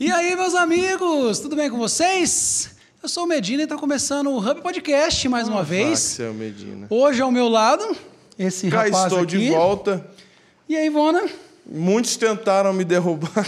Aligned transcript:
E 0.00 0.10
aí, 0.10 0.34
meus 0.34 0.54
amigos, 0.54 1.40
tudo 1.40 1.54
bem 1.54 1.68
com 1.68 1.76
vocês? 1.76 2.70
Eu 3.02 3.08
sou 3.08 3.24
o 3.24 3.26
Medina 3.26 3.62
e 3.62 3.64
está 3.64 3.76
começando 3.76 4.28
o 4.30 4.38
Hub 4.38 4.62
Podcast 4.62 5.28
mais 5.28 5.46
uma 5.46 5.62
vez. 5.62 6.12
Axel 6.12 6.32
Medina. 6.32 6.86
Hoje 6.88 7.20
ao 7.20 7.30
meu 7.30 7.48
lado, 7.48 7.84
esse 8.38 8.70
Cá 8.70 8.84
rapaz 8.84 9.04
estou 9.04 9.18
aqui. 9.18 9.38
de 9.38 9.50
volta. 9.50 10.06
E 10.66 10.74
aí, 10.74 10.86
Ivona? 10.86 11.28
Muitos 11.70 12.16
tentaram 12.16 12.72
me 12.72 12.82
derrubar, 12.82 13.46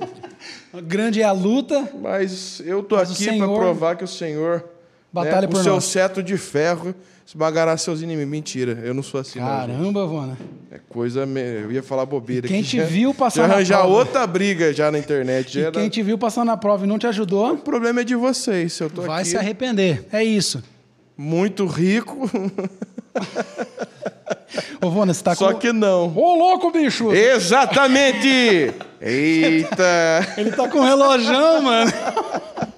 Grande 0.82 1.20
é 1.20 1.24
a 1.24 1.32
luta. 1.32 1.86
mas 2.00 2.60
eu 2.64 2.82
tô 2.82 2.96
Mas 2.96 3.12
aqui 3.12 3.36
para 3.38 3.46
provar 3.46 3.96
que 3.96 4.04
o 4.04 4.08
Senhor, 4.08 4.64
Batalha 5.12 5.42
né, 5.42 5.46
por 5.48 5.60
o 5.60 5.62
seu 5.62 5.74
nós. 5.74 5.84
cetro 5.84 6.22
de 6.22 6.36
ferro, 6.38 6.94
esmagará 7.26 7.76
seus 7.76 8.00
inimigos. 8.02 8.30
Mentira, 8.30 8.80
eu 8.84 8.92
não 8.94 9.02
sou 9.02 9.20
assim. 9.20 9.38
não. 9.38 9.46
Caramba, 9.46 10.00
Ivona. 10.04 10.38
é 10.70 10.78
coisa. 10.88 11.24
me- 11.26 11.40
Eu 11.40 11.72
ia 11.72 11.82
falar 11.82 12.04
bobeira. 12.06 12.46
E 12.46 12.48
quem 12.48 12.62
te 12.62 12.76
já- 12.78 12.84
viu 12.84 13.12
passar 13.14 13.42
já 13.42 13.48
na 13.48 13.54
arranjar 13.54 13.78
prova. 13.80 13.94
outra 13.94 14.26
briga 14.26 14.72
já 14.72 14.90
na 14.90 14.98
internet. 14.98 15.52
já 15.54 15.60
era- 15.62 15.72
quem 15.72 15.88
te 15.88 16.02
viu 16.02 16.16
passando 16.18 16.46
na 16.48 16.56
prova 16.56 16.84
e 16.84 16.88
não 16.88 16.98
te 16.98 17.06
ajudou, 17.06 17.52
O 17.54 17.58
problema 17.58 18.00
é 18.00 18.04
de 18.04 18.14
vocês. 18.14 18.72
Se 18.72 18.82
eu 18.82 18.90
tô 18.90 19.02
vai 19.02 19.22
aqui 19.22 19.30
se 19.30 19.36
arrepender. 19.36 20.06
É 20.12 20.22
isso. 20.22 20.62
muito 21.16 21.64
rico, 21.66 22.28
Ô, 24.82 24.86
Ivona, 24.88 25.14
você 25.14 25.22
tá 25.22 25.34
só 25.34 25.52
com... 25.52 25.58
que 25.58 25.72
não. 25.72 26.12
Ô, 26.16 26.34
louco, 26.36 26.70
bicho! 26.70 27.12
Exatamente! 27.12 28.72
Eita! 29.00 30.34
Ele 30.36 30.50
tá 30.52 30.68
com 30.68 30.78
um 30.78 30.84
relojão, 30.84 31.62
mano. 31.62 31.90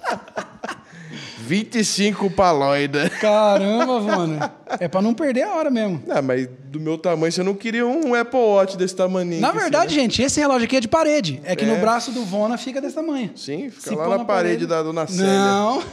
25 1.47 2.29
paloida. 2.31 3.09
Caramba, 3.09 3.97
Ivona. 3.99 4.53
É 4.79 4.87
pra 4.87 5.01
não 5.01 5.13
perder 5.13 5.43
a 5.43 5.53
hora 5.55 5.69
mesmo. 5.71 6.03
Ah, 6.09 6.21
mas 6.21 6.47
do 6.65 6.79
meu 6.79 6.97
tamanho, 6.97 7.31
você 7.31 7.41
não 7.41 7.53
queria 7.55 7.87
um 7.87 8.13
Apple 8.13 8.37
Watch 8.37 8.75
desse 8.77 8.93
tamanho. 8.95 9.39
Na 9.39 9.51
verdade, 9.51 9.95
gente, 9.95 10.21
esse 10.21 10.39
relógio 10.39 10.65
aqui 10.65 10.75
é 10.75 10.79
de 10.81 10.87
parede. 10.89 11.39
É 11.45 11.55
que 11.55 11.63
É. 11.63 11.67
no 11.67 11.77
braço 11.79 12.11
do 12.11 12.25
Vona 12.25 12.57
fica 12.57 12.81
desse 12.81 12.95
tamanho. 12.95 13.31
Sim, 13.35 13.69
fica 13.69 13.89
Se 13.89 13.95
lá 13.95 14.05
pôr 14.05 14.17
na, 14.17 14.25
parede, 14.25 14.65
da 14.67 14.83
dona 14.83 15.07
Célia. 15.07 15.25
Não, 15.31 15.83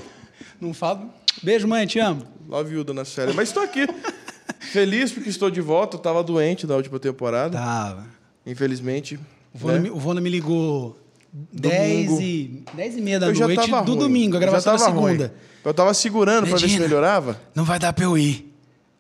não 0.61 0.75
falo. 0.75 1.09
Beijo, 1.43 1.69
mãe, 1.69 1.87
te 1.87 2.01
amo. 2.01 2.23
Love 2.49 2.75
you, 2.75 2.83
dona 2.85 3.05
Célia. 3.05 3.33
Mas 3.33 3.49
estou 3.49 3.63
aqui. 3.63 3.87
Feliz 4.59 5.13
porque 5.13 5.29
estou 5.29 5.51
de 5.51 5.61
volta. 5.61 5.97
Eu 5.97 6.01
tava 6.01 6.23
doente 6.23 6.67
na 6.67 6.75
última 6.75 6.99
temporada. 6.99 7.57
Tava. 7.57 8.07
Infelizmente. 8.45 9.19
O 9.55 9.59
Vona, 9.59 9.75
né? 9.75 9.81
me, 9.81 9.91
o 9.91 9.97
Vona 9.99 10.21
me 10.21 10.29
ligou 10.29 10.97
10 11.37 12.11
e, 12.21 12.63
10 12.75 12.97
e 12.97 13.01
meia 13.01 13.19
da 13.19 13.27
Eu 13.27 13.35
já 13.35 13.47
noite 13.49 13.69
do 13.69 13.77
ruim. 13.77 13.99
domingo, 13.99 14.37
a 14.37 14.41
gravação 14.41 14.75
da 14.75 14.79
tava 14.79 14.91
ruim. 14.93 15.13
segunda. 15.13 15.35
Eu 15.65 15.75
tava 15.75 15.93
segurando 15.93 16.47
pra 16.47 16.57
ver 16.57 16.69
se 16.69 16.79
melhorava. 16.79 17.41
Não 17.55 17.65
vai 17.65 17.79
dar 17.79 17.93
pra 17.93 18.05
eu 18.05 18.17
ir. 18.17 18.55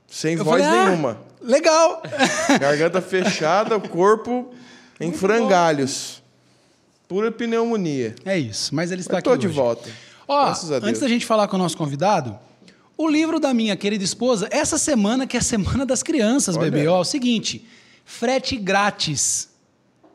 Sem 0.08 0.34
Eu 0.36 0.44
voz 0.44 0.60
falei, 0.62 0.78
ah, 0.80 0.86
nenhuma. 0.90 1.18
legal. 1.40 2.02
Garganta 2.60 3.00
fechada, 3.00 3.76
o 3.76 3.88
corpo 3.88 4.52
em 5.00 5.12
frangalhos. 5.12 6.22
Pura 7.06 7.30
pneumonia. 7.30 8.14
É 8.24 8.36
isso, 8.36 8.74
mas 8.74 8.90
ele 8.90 9.02
está 9.02 9.18
Estou 9.18 9.32
aqui 9.34 9.42
de 9.42 9.46
hoje. 9.48 9.56
volta. 9.56 9.88
Ó, 10.26 10.52
antes 10.82 11.00
da 11.00 11.06
gente 11.08 11.24
falar 11.26 11.46
com 11.46 11.54
o 11.56 11.58
nosso 11.58 11.76
convidado, 11.76 12.36
o 12.96 13.08
livro 13.08 13.38
da 13.38 13.52
minha 13.54 13.76
querida 13.76 14.02
esposa, 14.02 14.48
essa 14.50 14.78
semana, 14.78 15.26
que 15.26 15.36
é 15.36 15.40
a 15.40 15.42
Semana 15.42 15.84
das 15.86 16.02
Crianças, 16.02 16.56
Olha. 16.56 16.70
bebê, 16.70 16.88
ó, 16.88 16.96
é 16.98 17.00
o 17.00 17.04
seguinte, 17.04 17.64
frete 18.04 18.56
grátis. 18.56 19.50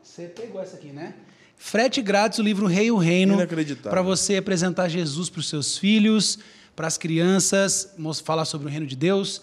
Você 0.03 0.23
pegou 0.23 0.61
essa 0.61 0.75
aqui, 0.75 0.87
né? 0.87 1.13
Frete 1.61 2.01
grátis, 2.01 2.39
o 2.39 2.41
livro 2.41 2.65
Rei 2.65 2.85
e 2.87 2.91
o 2.91 2.97
Reino. 2.97 3.37
Para 3.83 4.01
você 4.01 4.37
apresentar 4.37 4.87
Jesus 4.87 5.29
para 5.29 5.41
os 5.41 5.49
seus 5.49 5.77
filhos, 5.77 6.39
para 6.73 6.87
as 6.87 6.97
crianças, 6.97 7.93
falar 8.23 8.45
sobre 8.45 8.67
o 8.67 8.69
reino 8.71 8.87
de 8.87 8.95
Deus. 8.95 9.41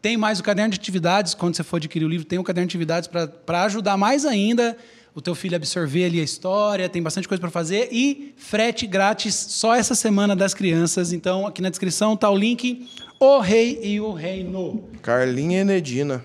Tem 0.00 0.16
mais 0.16 0.40
o 0.40 0.42
caderno 0.42 0.72
de 0.72 0.80
atividades, 0.80 1.34
quando 1.34 1.54
você 1.54 1.62
for 1.62 1.76
adquirir 1.76 2.06
o 2.06 2.08
livro, 2.08 2.26
tem 2.26 2.38
um 2.38 2.42
caderno 2.42 2.66
de 2.66 2.70
atividades 2.70 3.08
para 3.08 3.64
ajudar 3.64 3.98
mais 3.98 4.24
ainda 4.24 4.76
o 5.14 5.20
teu 5.20 5.34
filho 5.34 5.54
a 5.54 5.56
absorver 5.56 6.06
ali 6.06 6.20
a 6.20 6.24
história, 6.24 6.88
tem 6.88 7.02
bastante 7.02 7.28
coisa 7.28 7.40
para 7.40 7.50
fazer 7.50 7.88
e 7.92 8.32
frete 8.36 8.86
grátis 8.86 9.34
só 9.34 9.74
essa 9.74 9.94
semana 9.94 10.34
das 10.34 10.54
crianças. 10.54 11.12
Então, 11.12 11.46
aqui 11.46 11.60
na 11.60 11.68
descrição 11.68 12.16
tá 12.16 12.30
o 12.30 12.36
link 12.36 12.88
O 13.20 13.40
Rei 13.40 13.78
e 13.82 14.00
o 14.00 14.12
Reino. 14.12 14.88
Carlinha 15.02 15.60
Enedina. 15.60 16.24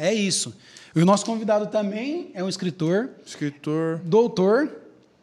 É, 0.00 0.08
é 0.08 0.14
isso. 0.14 0.54
E 0.96 1.00
o 1.00 1.04
nosso 1.04 1.24
convidado 1.26 1.66
também 1.66 2.30
é 2.34 2.42
um 2.42 2.48
escritor, 2.48 3.10
escritor. 3.24 4.00
doutor, 4.04 4.70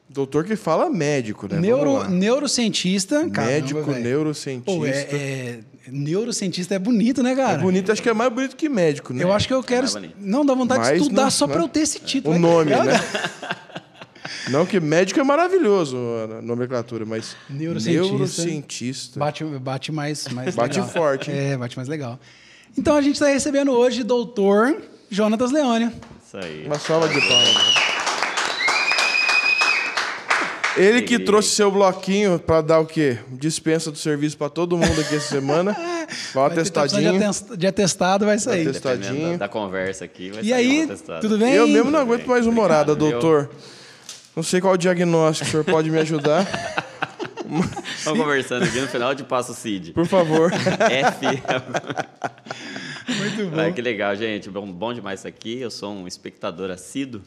Doutor 0.09 0.44
que 0.45 0.56
fala 0.56 0.91
médico, 0.91 1.47
né? 1.51 1.59
Neuro, 1.59 2.07
neurocientista. 2.07 3.28
Caramba, 3.31 3.51
Médico, 3.53 3.81
velho. 3.81 4.03
neurocientista. 4.03 4.72
Pô, 4.72 4.85
é, 4.85 4.91
é- 4.91 5.59
neurocientista 5.88 6.75
é 6.75 6.79
bonito, 6.79 7.23
né, 7.23 7.35
cara? 7.35 7.53
É 7.57 7.61
bonito, 7.61 7.91
acho 7.91 8.03
que 8.03 8.09
é 8.09 8.13
mais 8.13 8.31
bonito 8.31 8.56
que 8.56 8.69
médico, 8.69 9.11
né? 9.11 9.23
Eu 9.23 9.34
acho 9.34 9.47
que 9.47 9.53
eu 9.56 9.63
quero. 9.63 9.89
bonito. 9.89 10.13
Não, 10.19 10.45
dá 10.45 10.53
vontade 10.53 10.88
de 10.97 11.01
estudar 11.01 11.23
não- 11.23 11.31
só 11.31 11.47
pra 11.47 11.61
eu 11.61 11.67
ter 11.67 11.79
esse 11.79 12.00
título. 12.00 12.35
O 12.35 12.40
nome, 12.40 12.69
Cara, 12.69 12.84
né? 12.94 13.00
Não, 14.51 14.66
que 14.66 14.78
médico 14.79 15.19
é 15.19 15.23
maravilhoso 15.23 15.97
a 15.97 16.41
nomenclatura, 16.41 17.05
mas 17.05 17.35
Neurocientista. 17.50 18.11
neurocientista. 18.11 19.19
Bate, 19.19 19.44
bate 19.45 19.91
mais, 19.91 20.28
mais 20.28 20.53
Bate 20.53 20.75
legal. 20.79 20.94
forte, 20.94 21.31
hein? 21.31 21.38
É, 21.38 21.57
bate 21.57 21.75
mais 21.78 21.88
legal. 21.88 22.19
Então 22.78 22.95
a 22.95 23.01
gente 23.01 23.16
está 23.16 23.28
recebendo 23.28 23.72
hoje 23.72 24.03
doutor 24.03 24.78
Jonatas 25.09 25.51
Leônio. 25.51 25.91
Isso 26.25 26.38
aí. 26.38 26.63
Uma 26.66 26.79
salva 26.79 27.07
de 27.07 27.19
palmas. 27.19 27.94
Ele 30.75 31.03
que 31.03 31.19
trouxe 31.19 31.50
seu 31.50 31.69
bloquinho 31.69 32.39
pra 32.39 32.59
dar 32.59 32.79
o 32.79 32.85
quê? 32.88 33.19
Dispensa 33.29 33.91
do 33.91 33.97
serviço 33.97 34.35
pra 34.35 34.50
todo 34.50 34.75
mundo 34.75 35.00
aqui 35.01 35.16
essa 35.16 35.28
semana. 35.29 35.75
Vai 36.34 36.47
atestadinho. 36.47 37.11
De 37.11 37.23
atest- 37.23 37.56
de 37.56 37.67
atestado 37.67 38.25
vai 38.25 38.38
sair. 38.39 38.67
Atestado. 38.67 38.97
Dependendo 38.97 39.13
Testadinho. 39.16 39.38
da, 39.40 39.45
da 39.45 39.50
conversa 39.51 40.05
aqui, 40.05 40.29
vai 40.31 40.41
E 40.44 40.50
sair 40.50 40.53
aí, 40.53 40.81
um 40.81 40.84
atestado. 40.85 41.22
tudo 41.22 41.38
bem? 41.38 41.53
Eu 41.53 41.67
mesmo 41.67 41.90
não 41.91 42.00
aguento 42.00 42.25
mais 42.28 42.45
humorada, 42.45 42.91
Obrigado, 42.94 43.19
doutor. 43.22 43.50
Não 44.35 44.44
sei 44.44 44.59
qual 44.61 44.73
o 44.73 44.78
diagnóstico, 44.78 45.47
o 45.47 45.51
senhor 45.51 45.63
pode 45.63 45.90
me 45.90 45.97
ajudar? 46.00 46.45
Vamos 48.03 48.19
conversando 48.19 48.64
aqui, 48.64 48.80
no 48.80 48.88
final 48.88 49.14
te 49.16 49.24
passo 49.24 49.53
CID. 49.53 49.91
Por 49.94 50.06
favor. 50.06 50.52
F. 50.90 51.25
Muito 53.18 53.50
bom. 53.52 53.59
Ah, 53.59 53.72
que 53.72 53.81
legal, 53.81 54.16
gente. 54.16 54.50
Bom, 54.50 54.72
bom 54.72 54.94
demais 54.94 55.19
isso 55.19 55.28
aqui. 55.28 55.59
Eu 55.59 55.69
sou 55.72 55.91
um 55.94 56.08
espectador 56.08 56.69
assíduo. 56.72 57.22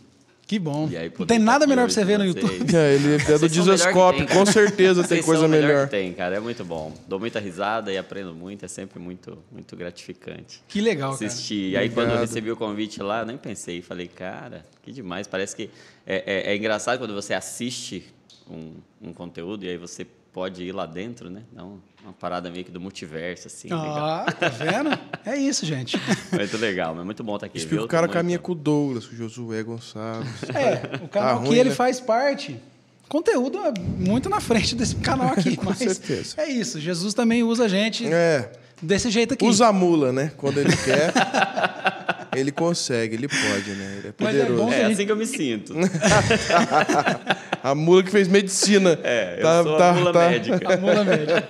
Que 0.47 0.61
bom. 0.61 0.89
E 0.89 0.97
aí, 0.97 1.13
Não 1.19 1.27
tem 1.27 1.41
nada 1.41 1.67
melhor 1.67 1.87
pra 1.87 1.93
você 1.93 2.05
ver 2.05 2.19
no 2.19 2.25
YouTube. 2.25 2.73
É, 2.73 2.95
ele 2.95 3.15
é 3.17 3.19
do 3.19 3.49
tem, 3.49 4.27
com 4.29 4.35
cara. 4.35 4.53
certeza 4.53 5.03
tem 5.03 5.21
coisa 5.21 5.49
melhor 5.49 5.67
melhor. 5.67 5.85
que 5.87 5.91
tem, 5.91 6.13
cara. 6.13 6.37
É 6.37 6.41
muito 6.41 6.65
bom. 6.65 6.95
Dou 7.09 7.19
muita 7.19 7.41
risada 7.41 7.93
e 7.93 7.99
aprendo 7.99 8.33
muito. 8.33 8.65
É 8.65 8.69
sempre 8.69 9.01
muito, 9.01 9.37
muito 9.51 9.75
gratificante. 9.77 10.63
Que 10.69 10.81
legal, 10.81 11.15
cara. 11.15 11.27
assistir. 11.27 11.71
E 11.73 11.77
aí, 11.77 11.89
quando 11.89 12.07
eu 12.07 12.13
Obrigado. 12.13 12.29
recebi 12.29 12.53
o 12.53 12.57
convite 12.57 13.03
lá, 13.03 13.21
eu 13.23 13.27
nem 13.27 13.37
pensei. 13.37 13.83
Falei, 13.83 14.07
cara, 14.07 14.65
que 14.85 14.93
demais. 14.93 15.27
Parece 15.27 15.57
que 15.57 15.69
é, 16.07 16.23
é- 16.25 16.53
é 16.53 16.57
engraçado 16.57 16.99
quando 17.01 17.13
você 17.13 17.35
assiste 17.35 18.05
um, 18.51 18.75
um 19.01 19.13
conteúdo 19.13 19.65
e 19.65 19.69
aí 19.69 19.77
você 19.77 20.07
pode 20.33 20.63
ir 20.65 20.73
lá 20.73 20.85
dentro, 20.85 21.31
né? 21.31 21.43
Não, 21.53 21.81
uma 22.05 22.13
parada 22.13 22.51
meio 22.51 22.65
que 22.65 22.71
do 22.71 22.79
multiverso, 22.81 23.47
assim. 23.47 23.69
legal. 23.69 24.25
Ah, 24.27 24.33
tá 24.33 24.49
vendo? 24.49 24.91
É 25.25 25.37
isso, 25.37 25.65
gente. 25.65 25.99
Muito 26.31 26.57
legal, 26.59 26.95
mas 26.95 27.05
muito 27.07 27.25
bom 27.25 27.35
estar 27.37 27.47
aqui. 27.47 27.57
Explica 27.57 27.77
viu? 27.77 27.85
o 27.87 27.89
cara 27.89 28.07
caminha 28.07 28.37
muito- 28.37 28.45
com 28.47 28.53
o 28.53 28.55
Douglas, 28.55 29.07
com 29.07 29.15
o 29.15 29.17
Josué 29.17 29.63
Gonçalves. 29.63 30.43
É, 30.55 31.03
o 31.03 31.09
canal 31.09 31.37
Tá 31.37 31.43
que 31.43 31.49
ruim, 31.49 31.59
ele 31.59 31.71
né? 31.71 31.75
faz 31.75 31.99
parte. 32.01 32.61
Conteúdo 33.09 33.59
é 33.61 33.73
muito 33.79 34.29
na 34.29 34.41
frente 34.41 34.75
desse 34.75 34.97
canal 34.97 35.29
aqui, 35.33 35.57
Com 35.57 35.65
mas 35.67 35.79
certeza. 35.79 36.35
é 36.39 36.49
isso. 36.51 36.79
Jesus 36.81 37.15
também 37.15 37.43
usa 37.43 37.65
a 37.65 37.69
gente 37.69 38.07
É, 38.07 38.53
desse 38.83 39.09
jeito 39.11 39.35
aqui. 39.35 39.45
usa 39.47 39.69
a 39.69 39.73
mula, 39.73 40.13
né? 40.13 40.33
Quando 40.37 40.59
ele 40.59 40.77
quer, 40.77 41.13
ele 42.41 42.53
consegue, 42.53 43.15
ele 43.17 43.29
pode, 43.29 43.71
né? 43.71 43.97
Ele 43.99 44.09
é 44.09 44.15
Mas 44.19 44.35
é 44.35 44.39
poderoso. 44.41 44.63
bom 44.65 44.73
É 44.73 44.85
assim 44.85 45.07
que 45.07 45.13
eu 45.13 45.17
me 45.17 45.27
sinto. 45.27 45.75
A 47.63 47.75
mula 47.75 48.03
que 48.03 48.11
fez 48.11 48.29
medicina. 48.29 48.99
É, 49.03 49.37
eu 49.39 49.43
Tá- 49.43 49.63
sou 49.63 49.77
tá- 49.79 49.91
a 49.91 49.93
mula 49.95 50.13
tá- 50.13 50.29
médica. 50.31 50.75
A 50.75 50.77
mula 50.77 51.05
média. 51.05 51.49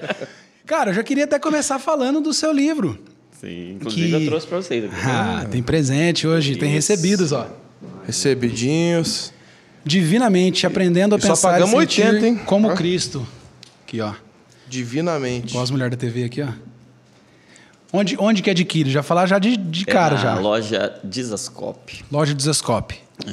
Cara, 0.67 0.91
eu 0.91 0.95
já 0.95 1.03
queria 1.03 1.25
até 1.25 1.39
começar 1.39 1.79
falando 1.79 2.21
do 2.21 2.33
seu 2.33 2.53
livro. 2.53 2.99
Sim, 3.41 3.73
inclusive 3.75 4.09
Que- 4.09 4.25
eu 4.25 4.27
trouxe 4.29 4.47
pra 4.47 4.57
vocês 4.57 4.85
aqui. 4.85 4.95
Ah, 5.05 5.47
tem 5.51 5.63
presente 5.63 6.27
hoje, 6.27 6.57
tem 6.57 6.75
Isso. 6.77 6.91
recebidos, 6.93 7.33
ó. 7.33 7.49
Recebidinhos. 8.07 9.33
Divinamente, 9.85 10.67
aprendendo 10.67 11.15
a 11.15 11.19
E 11.19 11.21
só 11.23 11.29
pensar 11.29 11.51
pagamos 11.53 11.75
e 11.75 11.79
sentir 11.81 12.03
80, 12.07 12.27
hein? 12.27 12.41
como 12.45 12.69
Ó. 12.69 12.75
Cristo. 12.75 13.27
Aqui, 13.87 14.01
ó. 14.01 14.13
Divinamente. 14.69 15.55
Mulheres 15.71 15.91
da 15.93 15.97
TV 15.97 16.25
aqui, 16.25 16.43
ó. 16.43 16.49
Onde, 17.97 18.17
onde 18.19 18.43
que 18.43 18.51
adquire? 18.51 18.91
Já 18.91 19.03
falar 19.03 19.27
já 19.27 19.39
de, 19.39 19.57
de 19.57 19.85
cara 19.87 20.15
é 20.15 20.19
na 20.19 20.23
já. 20.23 20.35
loja 20.39 21.01
Dizascope. 21.03 22.05
Loja 22.11 22.35
Desascope. 22.35 22.97
É, 23.27 23.31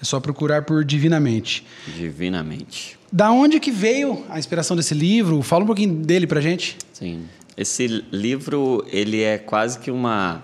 É 0.00 0.04
só 0.04 0.20
procurar 0.20 0.62
por 0.62 0.84
Divinamente. 0.84 1.64
divinamente. 1.96 2.98
Da 3.10 3.30
onde 3.30 3.60
que 3.60 3.70
veio 3.70 4.24
a 4.28 4.38
inspiração 4.38 4.76
desse 4.76 4.92
livro? 4.94 5.40
Fala 5.42 5.62
um 5.64 5.66
pouquinho 5.66 5.94
dele 6.04 6.26
pra 6.26 6.40
gente. 6.40 6.76
Sim. 6.92 7.24
Esse 7.56 7.86
livro, 8.10 8.84
ele 8.90 9.22
é 9.22 9.38
quase 9.38 9.78
que 9.78 9.90
uma, 9.90 10.42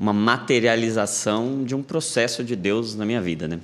uma 0.00 0.12
materialização 0.14 1.62
de 1.64 1.74
um 1.74 1.82
processo 1.82 2.42
de 2.42 2.56
Deus 2.56 2.94
na 2.94 3.04
minha 3.04 3.20
vida, 3.20 3.46
né? 3.46 3.58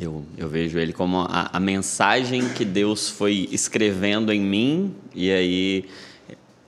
Eu, 0.00 0.24
eu 0.36 0.48
vejo 0.48 0.78
ele 0.78 0.92
como 0.92 1.18
a, 1.18 1.50
a 1.52 1.60
mensagem 1.60 2.48
que 2.48 2.64
Deus 2.64 3.08
foi 3.10 3.48
escrevendo 3.52 4.32
em 4.32 4.40
mim 4.40 4.92
e 5.14 5.30
aí 5.30 5.84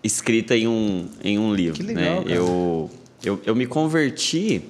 escrita 0.07 0.57
em 0.57 0.67
um, 0.69 1.09
em 1.23 1.39
um 1.39 1.55
livro. 1.55 1.75
Que 1.77 1.83
legal, 1.83 2.03
né? 2.05 2.23
cara. 2.23 2.31
Eu, 2.35 2.91
eu, 3.25 3.41
eu 3.45 3.55
me 3.57 3.67
converti, 3.67 4.63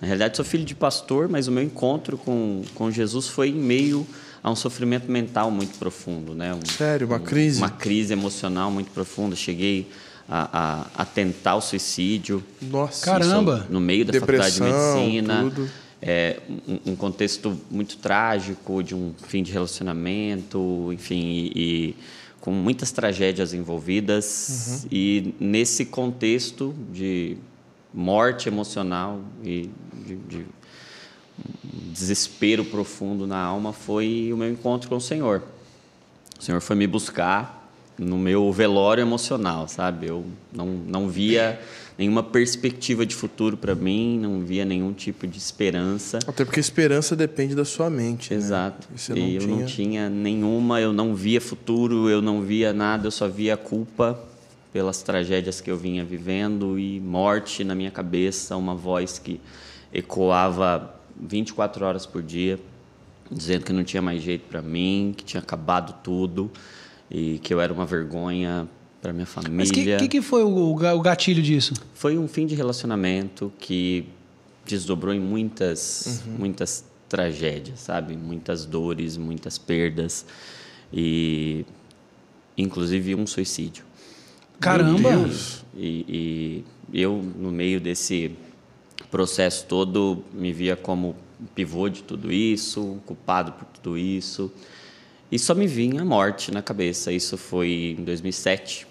na 0.00 0.06
realidade 0.06 0.36
sou 0.36 0.44
filho 0.44 0.64
de 0.64 0.74
pastor, 0.74 1.28
mas 1.28 1.48
o 1.48 1.52
meu 1.52 1.62
encontro 1.62 2.16
com, 2.16 2.62
com 2.74 2.90
Jesus 2.90 3.28
foi 3.28 3.48
em 3.50 3.54
meio 3.54 4.06
a 4.42 4.50
um 4.50 4.56
sofrimento 4.56 5.10
mental 5.10 5.50
muito 5.50 5.76
profundo, 5.78 6.34
né? 6.34 6.54
Um, 6.54 6.64
Sério, 6.64 7.06
uma 7.06 7.16
um- 7.16 7.20
crise? 7.20 7.58
Uma 7.58 7.70
crise 7.70 8.12
emocional 8.12 8.70
muito 8.70 8.90
profunda. 8.92 9.34
Cheguei 9.34 9.88
a, 10.28 10.86
a, 10.96 11.02
a 11.02 11.04
tentar 11.04 11.56
o 11.56 11.60
suicídio. 11.60 12.42
Nossa. 12.62 13.04
Caramba! 13.04 13.62
Isso 13.64 13.72
no 13.72 13.80
meio 13.80 14.04
da 14.04 14.12
Depressão, 14.12 14.66
faculdade 14.66 14.92
de 14.92 15.22
medicina. 15.22 15.50
tudo. 15.50 15.70
É, 16.00 16.38
um, 16.68 16.92
um 16.92 16.96
contexto 16.96 17.58
muito 17.70 17.96
trágico 17.96 18.82
de 18.82 18.94
um 18.94 19.12
fim 19.26 19.42
de 19.42 19.50
relacionamento, 19.50 20.90
enfim, 20.92 21.50
e, 21.52 21.52
e 21.56 21.96
com 22.46 22.52
muitas 22.52 22.92
tragédias 22.92 23.52
envolvidas. 23.52 24.84
Uhum. 24.84 24.88
E 24.92 25.34
nesse 25.40 25.84
contexto 25.84 26.72
de 26.92 27.36
morte 27.92 28.48
emocional 28.48 29.20
e 29.42 29.68
de, 29.92 30.14
de 30.14 30.46
desespero 31.92 32.64
profundo 32.64 33.26
na 33.26 33.36
alma 33.36 33.72
foi 33.72 34.30
o 34.32 34.36
meu 34.36 34.48
encontro 34.48 34.88
com 34.88 34.94
o 34.94 35.00
Senhor. 35.00 35.42
O 36.38 36.42
Senhor 36.42 36.60
foi 36.60 36.76
me 36.76 36.86
buscar 36.86 37.68
no 37.98 38.16
meu 38.16 38.52
velório 38.52 39.02
emocional, 39.02 39.66
sabe? 39.66 40.06
Eu 40.06 40.24
não, 40.52 40.66
não 40.66 41.08
via 41.08 41.60
nenhuma 41.98 42.22
perspectiva 42.22 43.06
de 43.06 43.14
futuro 43.14 43.56
para 43.56 43.74
mim, 43.74 44.18
não 44.18 44.40
via 44.40 44.64
nenhum 44.64 44.92
tipo 44.92 45.26
de 45.26 45.38
esperança. 45.38 46.18
Até 46.26 46.44
porque 46.44 46.60
a 46.60 46.62
esperança 46.62 47.16
depende 47.16 47.54
da 47.54 47.64
sua 47.64 47.88
mente. 47.88 48.30
né? 48.32 48.36
Exato. 48.36 48.86
E 48.94 48.98
você 48.98 49.12
E 49.14 49.18
não 49.18 49.26
eu 49.28 49.38
tinha... 49.40 49.56
não 49.56 49.66
tinha 49.66 50.10
nenhuma, 50.10 50.80
eu 50.80 50.92
não 50.92 51.14
via 51.14 51.40
futuro, 51.40 52.08
eu 52.10 52.20
não 52.20 52.42
via 52.42 52.72
nada, 52.72 53.06
eu 53.06 53.10
só 53.10 53.26
via 53.28 53.56
culpa 53.56 54.18
pelas 54.72 55.00
tragédias 55.02 55.60
que 55.60 55.70
eu 55.70 55.76
vinha 55.76 56.04
vivendo 56.04 56.78
e 56.78 57.00
morte 57.00 57.64
na 57.64 57.74
minha 57.74 57.90
cabeça, 57.90 58.56
uma 58.56 58.74
voz 58.74 59.18
que 59.18 59.40
ecoava 59.90 60.94
24 61.18 61.84
horas 61.84 62.04
por 62.04 62.22
dia, 62.22 62.58
dizendo 63.32 63.64
que 63.64 63.72
não 63.72 63.82
tinha 63.82 64.02
mais 64.02 64.22
jeito 64.22 64.44
para 64.50 64.60
mim, 64.60 65.14
que 65.16 65.24
tinha 65.24 65.40
acabado 65.42 65.94
tudo 66.02 66.50
e 67.10 67.38
que 67.38 67.54
eu 67.54 67.60
era 67.60 67.72
uma 67.72 67.86
vergonha 67.86 68.68
para 69.00 69.12
minha 69.12 69.26
família. 69.26 69.56
Mas 69.56 69.70
o 69.70 69.72
que, 69.72 69.96
que, 69.96 70.08
que 70.08 70.22
foi 70.22 70.42
o, 70.42 70.72
o 70.74 71.00
gatilho 71.00 71.42
disso? 71.42 71.74
Foi 71.94 72.18
um 72.18 72.26
fim 72.26 72.46
de 72.46 72.54
relacionamento 72.54 73.52
que 73.58 74.06
desdobrou 74.64 75.14
em 75.14 75.20
muitas, 75.20 76.22
muitas 76.38 76.84
tragédias, 77.08 77.80
sabe? 77.80 78.16
Muitas 78.16 78.64
dores, 78.64 79.16
muitas 79.16 79.58
perdas 79.58 80.26
e 80.92 81.64
inclusive 82.56 83.14
um 83.14 83.26
suicídio. 83.26 83.84
Caramba! 84.60 85.28
E, 85.76 86.64
e 86.92 87.00
eu 87.00 87.22
no 87.38 87.50
meio 87.50 87.80
desse 87.80 88.32
processo 89.10 89.66
todo 89.66 90.24
me 90.32 90.52
via 90.52 90.74
como 90.76 91.14
pivô 91.54 91.88
de 91.88 92.02
tudo 92.02 92.32
isso, 92.32 92.98
culpado 93.06 93.52
por 93.52 93.66
tudo 93.66 93.98
isso. 93.98 94.50
E 95.36 95.38
só 95.38 95.54
me 95.54 95.66
vinha 95.66 96.00
a 96.00 96.04
morte 96.06 96.50
na 96.50 96.62
cabeça. 96.62 97.12
Isso 97.12 97.36
foi 97.36 97.94
em 97.98 98.02
2007. 98.02 98.86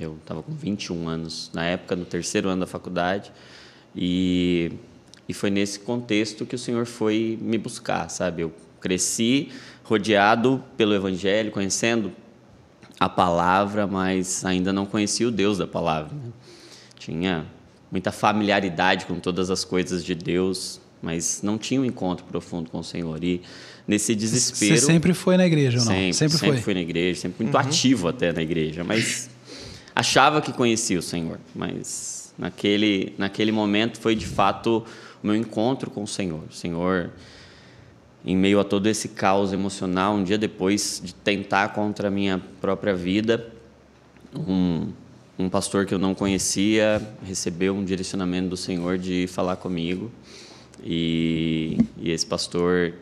Eu 0.00 0.16
estava 0.22 0.42
com 0.42 0.50
21 0.50 1.06
anos 1.06 1.50
na 1.52 1.66
época, 1.66 1.94
no 1.94 2.06
terceiro 2.06 2.48
ano 2.48 2.60
da 2.60 2.66
faculdade. 2.66 3.30
E, 3.94 4.72
e 5.28 5.34
foi 5.34 5.50
nesse 5.50 5.80
contexto 5.80 6.46
que 6.46 6.54
o 6.54 6.58
Senhor 6.58 6.86
foi 6.86 7.38
me 7.42 7.58
buscar, 7.58 8.08
sabe? 8.08 8.40
Eu 8.40 8.54
cresci 8.80 9.50
rodeado 9.84 10.64
pelo 10.78 10.94
Evangelho, 10.94 11.52
conhecendo 11.52 12.10
a 12.98 13.06
palavra, 13.06 13.86
mas 13.86 14.46
ainda 14.46 14.72
não 14.72 14.86
conhecia 14.86 15.28
o 15.28 15.30
Deus 15.30 15.58
da 15.58 15.66
palavra. 15.66 16.14
né? 16.14 16.32
Tinha 16.98 17.46
muita 17.90 18.10
familiaridade 18.10 19.04
com 19.04 19.20
todas 19.20 19.50
as 19.50 19.62
coisas 19.62 20.02
de 20.02 20.14
Deus, 20.14 20.80
mas 21.02 21.42
não 21.42 21.58
tinha 21.58 21.82
um 21.82 21.84
encontro 21.84 22.24
profundo 22.24 22.70
com 22.70 22.78
o 22.78 22.84
Senhor. 22.84 23.22
E 23.22 23.42
nesse 23.92 24.14
desespero. 24.14 24.74
Você 24.74 24.86
sempre 24.86 25.12
foi 25.12 25.36
na 25.36 25.46
igreja 25.46 25.78
ou 25.78 25.84
não? 25.84 25.92
Sempre, 25.92 26.12
sempre, 26.14 26.38
sempre 26.38 26.56
foi. 26.56 26.62
fui 26.62 26.74
na 26.74 26.80
igreja, 26.80 27.20
sempre 27.20 27.44
muito 27.44 27.56
ativo 27.58 28.08
até 28.08 28.32
na 28.32 28.42
igreja, 28.42 28.82
mas 28.82 29.28
achava 29.94 30.40
que 30.40 30.52
conhecia 30.52 30.98
o 30.98 31.02
Senhor, 31.02 31.38
mas 31.54 32.32
naquele 32.38 33.12
naquele 33.18 33.52
momento 33.52 34.00
foi 34.00 34.14
de 34.14 34.26
fato 34.26 34.84
o 35.22 35.26
meu 35.26 35.36
encontro 35.36 35.90
com 35.90 36.02
o 36.02 36.06
Senhor. 36.06 36.42
O 36.50 36.54
Senhor 36.54 37.10
em 38.24 38.36
meio 38.36 38.58
a 38.60 38.64
todo 38.64 38.86
esse 38.86 39.08
caos 39.08 39.52
emocional, 39.52 40.14
um 40.14 40.24
dia 40.24 40.38
depois 40.38 41.02
de 41.04 41.12
tentar 41.12 41.70
contra 41.74 42.08
a 42.08 42.10
minha 42.10 42.40
própria 42.60 42.94
vida, 42.94 43.52
um, 44.34 44.88
um 45.38 45.50
pastor 45.50 45.84
que 45.84 45.92
eu 45.92 45.98
não 45.98 46.14
conhecia 46.14 47.02
recebeu 47.26 47.74
um 47.74 47.84
direcionamento 47.84 48.48
do 48.48 48.56
Senhor 48.56 48.96
de 48.96 49.26
falar 49.26 49.56
comigo. 49.56 50.10
E, 50.84 51.78
e 51.98 52.10
esse 52.10 52.26
pastor 52.26 52.94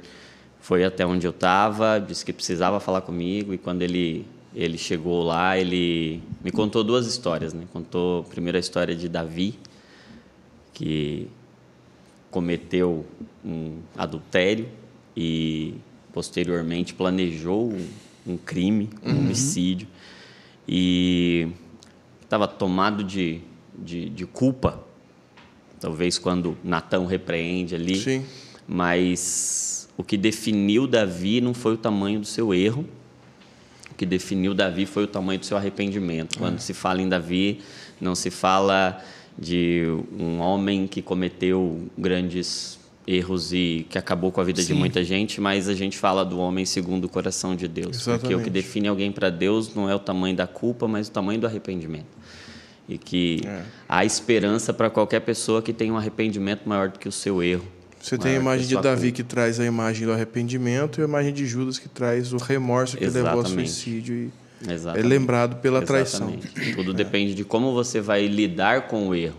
foi 0.60 0.84
até 0.84 1.06
onde 1.06 1.26
eu 1.26 1.30
estava, 1.30 1.98
disse 1.98 2.24
que 2.24 2.32
precisava 2.32 2.78
falar 2.80 3.00
comigo. 3.00 3.54
E 3.54 3.58
quando 3.58 3.82
ele, 3.82 4.26
ele 4.54 4.76
chegou 4.76 5.22
lá, 5.22 5.58
ele 5.58 6.22
me 6.44 6.50
contou 6.50 6.84
duas 6.84 7.06
histórias. 7.06 7.52
Né? 7.52 7.64
Contou 7.72 8.24
primeiro 8.24 8.56
a 8.56 8.60
história 8.60 8.94
de 8.94 9.08
Davi, 9.08 9.58
que 10.74 11.28
cometeu 12.30 13.06
um 13.44 13.78
adultério 13.96 14.68
e 15.16 15.74
posteriormente 16.12 16.94
planejou 16.94 17.72
um, 18.26 18.36
crime, 18.36 18.90
um 19.02 19.18
homicídio 19.18 19.88
e 20.68 21.48
estava 22.22 22.46
tomado 22.46 23.02
de, 23.02 23.40
de, 23.76 24.08
de 24.08 24.26
culpa, 24.26 24.84
talvez 25.80 26.18
quando 26.18 26.56
Natão 26.62 27.06
repreende 27.06 27.74
ali, 27.74 27.96
Sim. 27.96 28.24
mas 28.68 29.79
o 30.00 30.02
que 30.02 30.16
definiu 30.16 30.86
Davi 30.86 31.42
não 31.42 31.52
foi 31.52 31.74
o 31.74 31.76
tamanho 31.76 32.20
do 32.20 32.26
seu 32.26 32.54
erro, 32.54 32.86
o 33.90 33.94
que 33.94 34.06
definiu 34.06 34.54
Davi 34.54 34.86
foi 34.86 35.04
o 35.04 35.06
tamanho 35.06 35.38
do 35.38 35.44
seu 35.44 35.58
arrependimento. 35.58 36.38
Quando 36.38 36.58
se 36.58 36.72
fala 36.72 37.02
em 37.02 37.08
Davi, 37.08 37.60
não 38.00 38.14
se 38.14 38.30
fala 38.30 38.98
de 39.38 39.84
um 40.18 40.38
homem 40.40 40.86
que 40.86 41.02
cometeu 41.02 41.86
grandes 41.98 42.78
erros 43.06 43.52
e 43.52 43.86
que 43.90 43.98
acabou 43.98 44.32
com 44.32 44.40
a 44.40 44.44
vida 44.44 44.62
de 44.62 44.68
Sim. 44.68 44.74
muita 44.74 45.04
gente, 45.04 45.38
mas 45.38 45.68
a 45.68 45.74
gente 45.74 45.98
fala 45.98 46.24
do 46.24 46.38
homem 46.38 46.64
segundo 46.64 47.04
o 47.04 47.08
coração 47.08 47.54
de 47.54 47.68
Deus. 47.68 47.98
Porque 47.98 48.08
o 48.10 48.14
Exatamente. 48.14 48.44
que 48.44 48.50
define 48.50 48.88
alguém 48.88 49.12
para 49.12 49.28
Deus 49.28 49.74
não 49.74 49.88
é 49.90 49.94
o 49.94 49.98
tamanho 49.98 50.34
da 50.34 50.46
culpa, 50.46 50.88
mas 50.88 51.08
o 51.08 51.10
tamanho 51.10 51.38
do 51.38 51.46
arrependimento. 51.46 52.06
E 52.88 52.96
que 52.96 53.42
É. 53.44 53.62
há 53.86 54.02
esperança 54.02 54.72
para 54.72 54.88
qualquer 54.88 55.20
pessoa 55.20 55.60
que 55.60 55.74
tenha 55.74 55.92
um 55.92 55.98
arrependimento 55.98 56.66
maior 56.66 56.88
do 56.88 56.98
que 56.98 57.06
o 57.08 57.12
seu 57.12 57.42
erro. 57.42 57.66
Você 58.00 58.16
tem 58.16 58.32
a 58.32 58.36
imagem 58.36 58.66
de 58.66 58.76
Davi 58.80 59.12
que 59.12 59.22
traz 59.22 59.60
a 59.60 59.64
imagem 59.64 60.06
do 60.06 60.12
arrependimento 60.12 61.00
e 61.00 61.02
a 61.02 61.04
imagem 61.06 61.32
de 61.34 61.46
Judas 61.46 61.78
que 61.78 61.88
traz 61.88 62.32
o 62.32 62.38
remorso 62.38 62.96
que 62.96 63.04
levou 63.04 63.28
ao 63.30 63.38
Exatamente. 63.40 63.70
suicídio 63.70 64.14
e 64.14 64.30
é 64.68 64.72
Exatamente. 64.72 65.06
lembrado 65.06 65.56
pela 65.60 65.82
traição. 65.82 66.30
Exatamente. 66.30 66.74
Tudo 66.76 66.94
depende 66.94 67.34
de 67.34 67.44
como 67.44 67.72
você 67.74 68.00
vai 68.00 68.26
lidar 68.26 68.88
com 68.88 69.08
o 69.08 69.14
erro, 69.14 69.36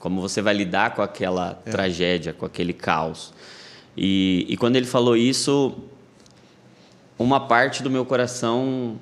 como 0.00 0.20
você 0.20 0.42
vai 0.42 0.52
lidar 0.54 0.94
com 0.94 1.02
aquela 1.02 1.60
É. 1.64 1.70
tragédia, 1.70 2.32
com 2.32 2.44
aquele 2.44 2.72
caos. 2.72 3.32
E, 3.96 4.44
e 4.48 4.56
quando 4.56 4.74
ele 4.76 4.86
falou 4.86 5.16
isso, 5.16 5.74
uma 7.18 7.46
parte 7.46 7.82
do 7.82 7.90
meu 7.90 8.04
coração 8.04 8.98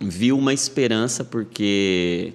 viu 0.00 0.36
uma 0.38 0.52
esperança, 0.54 1.22
porque 1.24 2.32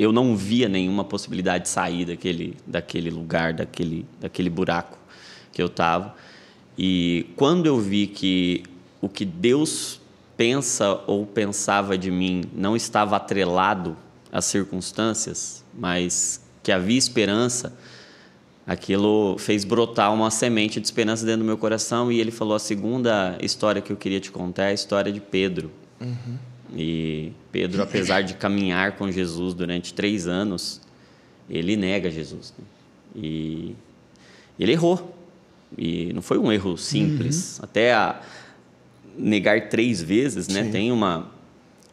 eu 0.00 0.12
não 0.12 0.34
via 0.34 0.66
nenhuma 0.66 1.04
possibilidade 1.04 1.64
de 1.64 1.68
sair 1.68 2.06
daquele, 2.06 2.56
daquele 2.66 3.10
lugar, 3.10 3.52
daquele, 3.52 4.06
daquele 4.18 4.48
buraco 4.48 4.96
que 5.52 5.60
eu 5.60 5.66
estava. 5.66 6.14
E 6.78 7.26
quando 7.36 7.66
eu 7.66 7.78
vi 7.78 8.06
que 8.06 8.62
o 8.98 9.10
que 9.10 9.26
Deus 9.26 10.00
pensa 10.38 11.02
ou 11.06 11.26
pensava 11.26 11.98
de 11.98 12.10
mim 12.10 12.44
não 12.54 12.74
estava 12.74 13.16
atrelado 13.16 13.94
às 14.32 14.46
circunstâncias, 14.46 15.62
mas 15.78 16.42
que 16.62 16.72
havia 16.72 16.96
esperança, 16.96 17.76
aquilo 18.66 19.36
fez 19.36 19.66
brotar 19.66 20.14
uma 20.14 20.30
semente 20.30 20.80
de 20.80 20.86
esperança 20.86 21.26
dentro 21.26 21.40
do 21.40 21.46
meu 21.46 21.58
coração. 21.58 22.10
E 22.10 22.18
ele 22.18 22.30
falou: 22.30 22.54
a 22.54 22.58
segunda 22.58 23.36
história 23.42 23.82
que 23.82 23.92
eu 23.92 23.98
queria 23.98 24.18
te 24.18 24.32
contar 24.32 24.64
é 24.64 24.68
a 24.68 24.72
história 24.72 25.12
de 25.12 25.20
Pedro. 25.20 25.70
E 26.76 27.32
Pedro, 27.50 27.82
apesar 27.82 28.22
de 28.22 28.34
caminhar 28.34 28.92
com 28.92 29.10
Jesus 29.10 29.54
durante 29.54 29.92
três 29.92 30.26
anos, 30.26 30.80
ele 31.48 31.76
nega 31.76 32.10
Jesus. 32.10 32.54
né? 32.58 32.64
E 33.16 33.74
ele 34.58 34.72
errou. 34.72 35.16
E 35.76 36.12
não 36.12 36.22
foi 36.22 36.38
um 36.38 36.50
erro 36.52 36.76
simples. 36.76 37.58
Até 37.62 37.92
a 37.92 38.20
negar 39.18 39.68
três 39.68 40.00
vezes, 40.02 40.48
né? 40.48 40.64
Sim. 40.64 40.70
Tem 40.70 40.92
uma, 40.92 41.28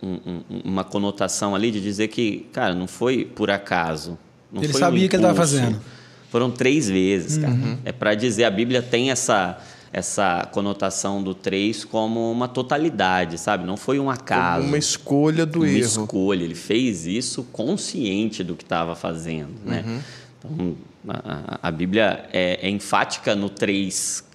um- 0.01 0.19
um- 0.50 0.62
uma 0.63 0.84
conotação 0.84 1.55
ali 1.55 1.72
de 1.72 1.81
dizer 1.81 2.07
que, 2.10 2.46
cara, 2.53 2.75
não 2.75 2.88
foi 2.88 3.25
por 3.25 3.50
acaso. 3.50 4.17
Não 4.51 4.63
Ele 4.63 4.74
sabia 4.74 5.05
o 5.05 5.10
que 5.10 5.15
ele 5.15 5.24
estava 5.24 5.36
fazendo. 5.38 5.81
Foram 6.29 6.51
três 6.51 6.89
vezes, 6.89 7.38
cara. 7.38 7.55
É 7.86 7.91
para 7.91 8.13
dizer, 8.13 8.43
a 8.43 8.51
Bíblia 8.51 8.81
tem 8.81 9.10
essa 9.12 9.60
essa 9.91 10.48
conotação 10.51 11.22
do 11.24 11.34
três 11.34 11.84
como 11.86 12.32
uma 12.32 12.48
totalidade, 12.48 13.38
sabe? 13.38 13.65
Não 13.65 13.77
foi 13.77 14.00
um 14.00 14.10
acaso. 14.10 14.67
Uma 14.67 14.77
escolha 14.77 15.46
do 15.46 15.60
uma 15.60 15.67
erro. 15.67 15.77
escolha. 15.79 16.44
Ele 16.44 16.56
fez 16.56 17.06
isso 17.06 17.44
consciente 17.51 18.44
do 18.44 18.56
que 18.56 18.63
estava 18.63 18.96
fazendo, 18.96 19.53
né? 19.65 19.84
Uhum. 19.86 20.00
Então, 20.39 20.75
a, 21.10 21.60
a- 21.67 21.72
Bíblia 21.72 22.25
é, 22.34 22.60
é 22.62 22.70
enfática 22.70 23.36
no 23.36 23.50
três 23.50 24.25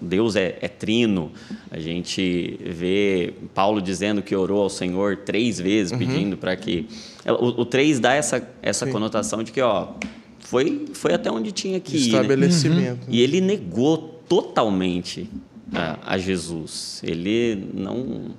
Deus 0.00 0.36
é, 0.36 0.58
é, 0.60 0.68
trino. 0.68 1.32
A 1.70 1.78
gente 1.78 2.58
vê 2.64 3.34
Paulo 3.54 3.80
dizendo 3.80 4.22
que 4.22 4.34
orou 4.34 4.62
ao 4.62 4.68
Senhor 4.70 5.18
três 5.18 5.60
vezes, 5.60 5.92
uhum. 5.92 5.98
pedindo 5.98 6.36
para 6.36 6.56
que. 6.56 6.86
O, 7.26 7.62
o 7.62 7.64
três 7.64 7.98
dá 7.98 8.12
essa, 8.12 8.46
essa 8.60 8.86
conotação 8.86 9.42
de 9.42 9.52
que, 9.52 9.60
ó, 9.60 9.94
foi, 10.40 10.86
foi 10.92 11.14
até 11.14 11.30
onde 11.30 11.52
tinha 11.52 11.80
que 11.80 11.96
ir. 11.96 12.00
Né? 12.00 12.06
Estabelecimento. 12.06 12.98
Né? 13.00 13.06
E 13.08 13.20
ele 13.22 13.40
negou 13.40 14.13
totalmente 14.28 15.28
a, 15.72 16.14
a, 16.14 16.18
Jesus. 16.18 17.00
Ele 17.02 17.68
não, 17.72 18.30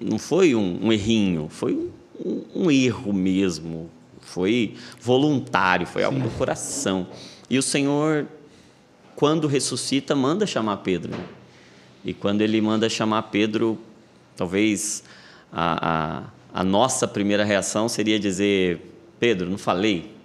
não 0.00 0.18
foi 0.18 0.54
um, 0.54 0.86
um 0.86 0.92
errinho, 0.92 1.48
foi 1.48 1.74
um, 2.24 2.42
um, 2.54 2.70
erro 2.70 3.12
mesmo. 3.12 3.90
Foi 4.20 4.74
voluntário, 5.00 5.86
foi 5.86 6.04
algo 6.04 6.20
do 6.20 6.30
coração. 6.30 7.06
E 7.48 7.58
o 7.58 7.62
Senhor, 7.62 8.26
quando 9.16 9.48
ressuscita, 9.48 10.14
manda 10.14 10.46
chamar 10.46 10.78
Pedro. 10.78 11.12
E 12.04 12.14
quando 12.14 12.42
ele 12.42 12.60
manda 12.60 12.88
chamar 12.88 13.22
Pedro, 13.24 13.78
talvez 14.36 15.02
a, 15.52 16.22
a, 16.54 16.60
a 16.60 16.64
nossa 16.64 17.08
primeira 17.08 17.44
reação 17.44 17.88
seria 17.88 18.18
dizer: 18.18 18.94
Pedro, 19.18 19.50
não 19.50 19.58
falei 19.58 20.19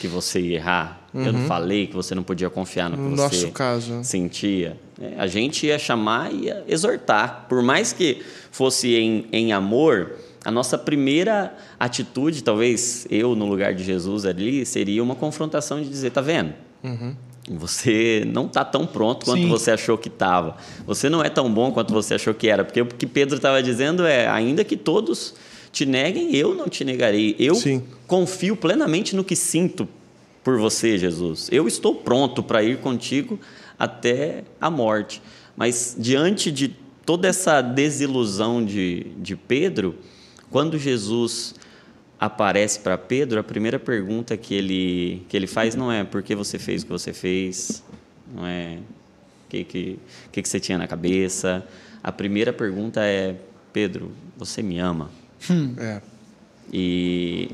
que 0.00 0.06
você 0.06 0.40
ia 0.40 0.56
errar? 0.56 1.00
Uhum. 1.12 1.24
Eu 1.24 1.32
não 1.32 1.40
uhum. 1.40 1.46
falei 1.46 1.86
que 1.86 1.94
você 1.94 2.14
não 2.14 2.22
podia 2.22 2.48
confiar 2.48 2.90
no 2.90 2.96
que 2.96 3.02
no 3.02 3.10
você 3.10 3.22
nosso 3.22 3.50
caso. 3.52 4.00
sentia? 4.02 4.76
É, 5.00 5.14
a 5.18 5.26
gente 5.26 5.66
ia 5.66 5.78
chamar 5.78 6.32
e 6.32 6.46
ia 6.46 6.64
exortar. 6.68 7.46
Por 7.48 7.62
mais 7.62 7.92
que 7.92 8.22
fosse 8.50 8.94
em, 8.94 9.26
em 9.32 9.52
amor, 9.52 10.16
a 10.44 10.50
nossa 10.50 10.76
primeira 10.76 11.56
atitude, 11.78 12.42
talvez 12.42 13.06
eu 13.10 13.34
no 13.34 13.46
lugar 13.46 13.74
de 13.74 13.84
Jesus 13.84 14.24
ali, 14.24 14.64
seria 14.66 15.02
uma 15.02 15.14
confrontação 15.14 15.80
de 15.80 15.88
dizer: 15.88 16.10
tá 16.10 16.20
vendo? 16.20 16.52
Uhum. 16.82 17.14
Você 17.50 18.22
não 18.26 18.46
está 18.46 18.64
tão 18.64 18.86
pronto 18.86 19.26
quanto 19.26 19.42
Sim. 19.42 19.48
você 19.48 19.72
achou 19.72 19.98
que 19.98 20.08
estava. 20.08 20.56
Você 20.86 21.08
não 21.08 21.22
é 21.22 21.28
tão 21.28 21.52
bom 21.52 21.72
quanto 21.72 21.92
você 21.92 22.14
achou 22.14 22.32
que 22.32 22.48
era. 22.48 22.64
Porque 22.64 22.80
o 22.80 22.86
que 22.86 23.06
Pedro 23.06 23.36
estava 23.36 23.62
dizendo 23.62 24.06
é: 24.06 24.28
ainda 24.28 24.62
que 24.62 24.76
todos 24.76 25.34
te 25.72 25.86
neguem, 25.86 26.36
eu 26.36 26.54
não 26.54 26.68
te 26.68 26.84
negarei. 26.84 27.34
Eu 27.38 27.54
Sim. 27.54 27.82
confio 28.06 28.54
plenamente 28.54 29.16
no 29.16 29.24
que 29.24 29.34
sinto 29.34 29.88
por 30.44 30.58
você, 30.58 30.98
Jesus. 30.98 31.48
Eu 31.50 31.66
estou 31.66 31.94
pronto 31.94 32.42
para 32.42 32.62
ir 32.62 32.78
contigo 32.78 33.40
até 33.78 34.44
a 34.60 34.70
morte. 34.70 35.22
Mas 35.56 35.96
diante 35.98 36.52
de 36.52 36.76
toda 37.06 37.26
essa 37.26 37.62
desilusão 37.62 38.64
de, 38.64 39.06
de 39.16 39.34
Pedro, 39.34 39.96
quando 40.50 40.78
Jesus 40.78 41.54
aparece 42.20 42.78
para 42.80 42.98
Pedro, 42.98 43.40
a 43.40 43.42
primeira 43.42 43.78
pergunta 43.78 44.36
que 44.36 44.54
ele, 44.54 45.24
que 45.28 45.36
ele 45.36 45.46
faz 45.46 45.74
não 45.74 45.90
é 45.90 46.04
por 46.04 46.22
que 46.22 46.34
você 46.34 46.58
fez 46.58 46.82
o 46.82 46.86
que 46.86 46.92
você 46.92 47.12
fez, 47.12 47.82
não 48.32 48.46
é 48.46 48.78
o 49.46 49.48
que, 49.48 49.64
que, 49.64 49.98
que, 50.30 50.42
que 50.42 50.48
você 50.48 50.60
tinha 50.60 50.78
na 50.78 50.86
cabeça. 50.86 51.66
A 52.02 52.12
primeira 52.12 52.52
pergunta 52.52 53.00
é: 53.00 53.36
Pedro, 53.72 54.12
você 54.36 54.62
me 54.62 54.78
ama? 54.78 55.10
Hum. 55.50 55.74
É. 55.78 56.00
E, 56.72 57.50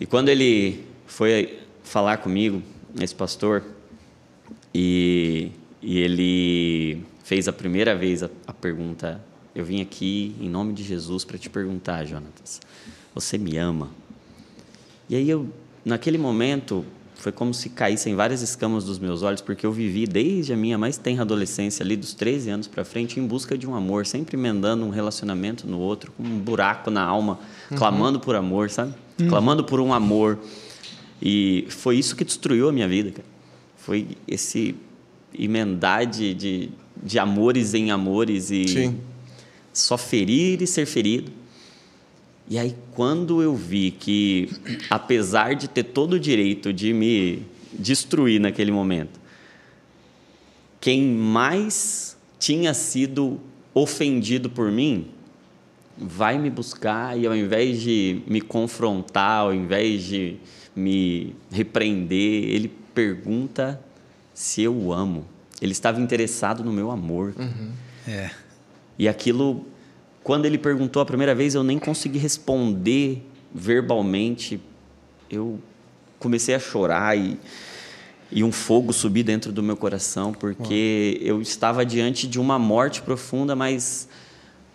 e 0.00 0.06
quando 0.06 0.28
ele 0.28 0.84
foi 1.06 1.58
falar 1.82 2.18
comigo, 2.18 2.62
esse 3.00 3.14
pastor, 3.14 3.64
e, 4.74 5.50
e 5.82 5.98
ele 5.98 7.04
fez 7.24 7.48
a 7.48 7.52
primeira 7.52 7.94
vez 7.94 8.22
a, 8.22 8.30
a 8.46 8.52
pergunta 8.52 9.20
eu 9.58 9.64
vim 9.64 9.80
aqui 9.80 10.36
em 10.40 10.48
nome 10.48 10.72
de 10.72 10.84
Jesus 10.84 11.24
para 11.24 11.36
te 11.36 11.50
perguntar, 11.50 12.04
Jonatas, 12.04 12.60
você 13.12 13.36
me 13.36 13.56
ama? 13.56 13.90
E 15.08 15.16
aí 15.16 15.28
eu, 15.28 15.52
naquele 15.84 16.16
momento, 16.16 16.84
foi 17.18 17.32
como 17.32 17.52
se 17.52 17.68
caíssem 17.68 18.14
várias 18.14 18.42
escamas 18.42 18.84
dos 18.84 18.98
meus 18.98 19.22
olhos, 19.22 19.40
porque 19.40 19.66
eu 19.66 19.72
vivi 19.72 20.06
desde 20.06 20.52
a 20.52 20.56
minha 20.56 20.78
mais 20.78 20.96
tenra 20.96 21.22
adolescência, 21.22 21.82
ali 21.82 21.96
dos 21.96 22.14
13 22.14 22.50
anos 22.50 22.66
para 22.66 22.84
frente, 22.84 23.20
em 23.20 23.26
busca 23.26 23.58
de 23.58 23.66
um 23.66 23.74
amor, 23.74 24.06
sempre 24.06 24.36
emendando 24.36 24.84
um 24.84 24.90
relacionamento 24.90 25.66
no 25.66 25.78
outro, 25.78 26.12
com 26.16 26.22
um 26.22 26.38
buraco 26.38 26.90
na 26.90 27.02
alma, 27.02 27.38
uhum. 27.70 27.76
clamando 27.76 28.20
por 28.20 28.34
amor, 28.34 28.70
sabe? 28.70 28.94
Uhum. 29.20 29.28
Clamando 29.28 29.64
por 29.64 29.80
um 29.80 29.92
amor. 29.92 30.38
E 31.20 31.66
foi 31.68 31.96
isso 31.96 32.14
que 32.16 32.24
destruiu 32.24 32.68
a 32.68 32.72
minha 32.72 32.88
vida, 32.88 33.10
cara. 33.10 33.28
Foi 33.76 34.08
esse 34.26 34.74
emendar 35.36 36.06
de, 36.06 36.32
de, 36.32 36.70
de 37.02 37.18
amores 37.18 37.74
em 37.74 37.90
amores 37.90 38.50
e 38.50 38.68
Sim 38.68 39.00
só 39.78 39.96
ferir 39.96 40.60
e 40.60 40.66
ser 40.66 40.86
ferido. 40.86 41.30
E 42.50 42.58
aí, 42.58 42.74
quando 42.94 43.42
eu 43.42 43.54
vi 43.54 43.90
que, 43.90 44.48
apesar 44.88 45.54
de 45.54 45.68
ter 45.68 45.82
todo 45.82 46.14
o 46.14 46.20
direito 46.20 46.72
de 46.72 46.94
me 46.94 47.42
destruir 47.72 48.40
naquele 48.40 48.72
momento, 48.72 49.20
quem 50.80 51.04
mais 51.04 52.16
tinha 52.38 52.72
sido 52.72 53.38
ofendido 53.74 54.48
por 54.48 54.70
mim 54.70 55.08
vai 55.96 56.38
me 56.38 56.48
buscar 56.48 57.18
e, 57.18 57.26
ao 57.26 57.36
invés 57.36 57.82
de 57.82 58.22
me 58.26 58.40
confrontar, 58.40 59.40
ao 59.40 59.52
invés 59.54 60.04
de 60.04 60.36
me 60.74 61.34
repreender, 61.50 62.44
ele 62.44 62.72
pergunta 62.94 63.80
se 64.32 64.62
eu 64.62 64.74
o 64.74 64.92
amo. 64.92 65.26
Ele 65.60 65.72
estava 65.72 66.00
interessado 66.00 66.62
no 66.62 66.72
meu 66.72 66.90
amor. 66.90 67.34
Uhum. 67.36 67.72
É. 68.06 68.30
E 68.96 69.08
aquilo, 69.08 69.66
quando 70.28 70.44
ele 70.44 70.58
perguntou 70.58 71.00
a 71.00 71.06
primeira 71.06 71.34
vez, 71.34 71.54
eu 71.54 71.62
nem 71.62 71.78
consegui 71.78 72.18
responder 72.18 73.26
verbalmente. 73.50 74.60
Eu 75.30 75.58
comecei 76.18 76.54
a 76.54 76.58
chorar 76.58 77.16
e, 77.16 77.40
e 78.30 78.44
um 78.44 78.52
fogo 78.52 78.92
subir 78.92 79.22
dentro 79.22 79.50
do 79.50 79.62
meu 79.62 79.74
coração, 79.74 80.34
porque 80.34 81.18
Uau. 81.22 81.28
eu 81.28 81.40
estava 81.40 81.82
diante 81.82 82.26
de 82.26 82.38
uma 82.38 82.58
morte 82.58 83.00
profunda, 83.00 83.56
mas 83.56 84.06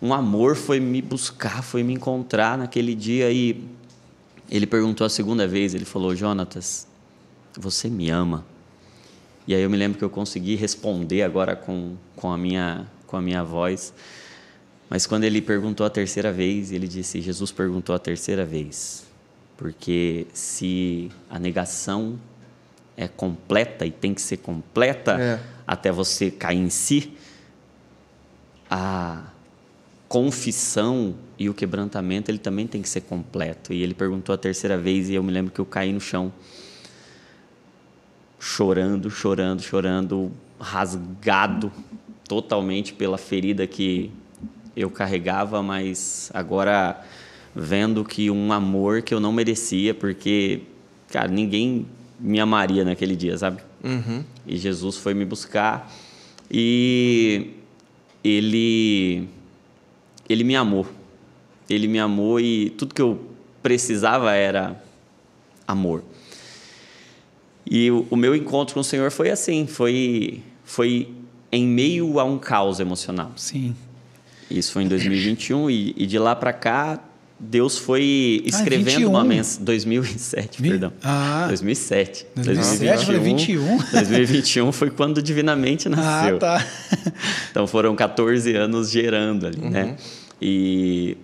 um 0.02 0.12
amor 0.12 0.56
foi 0.56 0.80
me 0.80 1.00
buscar, 1.00 1.62
foi 1.62 1.84
me 1.84 1.92
encontrar 1.92 2.58
naquele 2.58 2.92
dia 2.92 3.30
e 3.30 3.62
ele 4.50 4.66
perguntou 4.66 5.06
a 5.06 5.08
segunda 5.08 5.46
vez, 5.46 5.72
ele 5.72 5.84
falou: 5.84 6.16
"Jonatas, 6.16 6.88
você 7.56 7.88
me 7.88 8.10
ama?" 8.10 8.44
E 9.46 9.54
aí 9.54 9.62
eu 9.62 9.70
me 9.70 9.76
lembro 9.76 9.98
que 9.98 10.04
eu 10.04 10.10
consegui 10.10 10.56
responder 10.56 11.22
agora 11.22 11.54
com, 11.54 11.94
com 12.16 12.32
a 12.32 12.36
minha 12.36 12.88
com 13.06 13.16
a 13.16 13.22
minha 13.22 13.44
voz. 13.44 13.94
Mas 14.88 15.06
quando 15.06 15.24
ele 15.24 15.40
perguntou 15.40 15.86
a 15.86 15.90
terceira 15.90 16.32
vez, 16.32 16.72
ele 16.72 16.86
disse: 16.86 17.20
Jesus 17.20 17.50
perguntou 17.50 17.94
a 17.94 17.98
terceira 17.98 18.44
vez. 18.44 19.04
Porque 19.56 20.26
se 20.32 21.10
a 21.30 21.38
negação 21.38 22.18
é 22.96 23.08
completa 23.08 23.86
e 23.86 23.90
tem 23.90 24.14
que 24.14 24.20
ser 24.20 24.38
completa 24.38 25.20
é. 25.20 25.40
até 25.66 25.90
você 25.90 26.30
cair 26.30 26.58
em 26.58 26.70
si, 26.70 27.12
a 28.70 29.24
confissão 30.08 31.14
e 31.38 31.48
o 31.48 31.54
quebrantamento 31.54 32.30
ele 32.30 32.38
também 32.38 32.66
tem 32.66 32.82
que 32.82 32.88
ser 32.88 33.02
completo. 33.02 33.72
E 33.72 33.82
ele 33.82 33.94
perguntou 33.94 34.34
a 34.34 34.38
terceira 34.38 34.78
vez 34.78 35.08
e 35.08 35.14
eu 35.14 35.22
me 35.22 35.32
lembro 35.32 35.52
que 35.52 35.60
eu 35.60 35.66
caí 35.66 35.92
no 35.92 36.00
chão 36.00 36.32
chorando, 38.38 39.10
chorando, 39.10 39.62
chorando, 39.62 40.32
rasgado 40.60 41.72
totalmente 42.28 42.92
pela 42.92 43.18
ferida 43.18 43.66
que 43.66 44.12
eu 44.76 44.90
carregava, 44.90 45.62
mas 45.62 46.30
agora 46.34 47.02
vendo 47.54 48.04
que 48.04 48.30
um 48.30 48.52
amor 48.52 49.02
que 49.02 49.14
eu 49.14 49.20
não 49.20 49.32
merecia, 49.32 49.94
porque, 49.94 50.62
cara, 51.08 51.28
ninguém 51.28 51.86
me 52.18 52.40
amaria 52.40 52.84
naquele 52.84 53.14
dia, 53.14 53.36
sabe? 53.38 53.62
Uhum. 53.82 54.24
E 54.46 54.56
Jesus 54.56 54.96
foi 54.96 55.14
me 55.14 55.24
buscar 55.24 55.92
e 56.50 57.50
ele 58.22 59.28
ele 60.28 60.42
me 60.42 60.56
amou. 60.56 60.86
Ele 61.68 61.86
me 61.86 61.98
amou 61.98 62.40
e 62.40 62.70
tudo 62.70 62.94
que 62.94 63.02
eu 63.02 63.20
precisava 63.62 64.32
era 64.32 64.82
amor. 65.66 66.02
E 67.66 67.90
o, 67.90 68.06
o 68.10 68.16
meu 68.16 68.34
encontro 68.34 68.74
com 68.74 68.80
o 68.80 68.84
Senhor 68.84 69.10
foi 69.10 69.30
assim, 69.30 69.66
foi 69.66 70.42
foi 70.64 71.14
em 71.52 71.66
meio 71.66 72.18
a 72.18 72.24
um 72.24 72.38
caos 72.38 72.80
emocional. 72.80 73.32
Sim. 73.36 73.76
Isso 74.50 74.72
foi 74.72 74.84
em 74.84 74.88
2021 74.88 75.70
e, 75.70 75.94
e 75.96 76.06
de 76.06 76.18
lá 76.18 76.34
para 76.34 76.52
cá 76.52 77.00
Deus 77.38 77.76
foi 77.76 78.42
ah, 78.44 78.48
escrevendo 78.48 79.06
ah, 79.06 79.10
uma 79.10 79.24
mensagem. 79.24 79.64
2007, 79.64 80.62
Vi... 80.62 80.70
perdão. 80.70 80.92
Ah. 81.02 81.46
2007. 81.48 82.26
2007 82.36 83.06
2021. 83.06 83.78
2021 83.92 84.72
foi 84.72 84.90
quando 84.90 85.22
divinamente 85.22 85.88
nasceu. 85.88 86.36
Ah, 86.36 86.38
tá. 86.38 86.66
então 87.50 87.66
foram 87.66 87.94
14 87.94 88.54
anos 88.54 88.90
gerando 88.90 89.46
ali, 89.46 89.58
né? 89.58 89.64
uhum. 89.64 89.70
né? 89.70 89.96
E, 90.40 91.16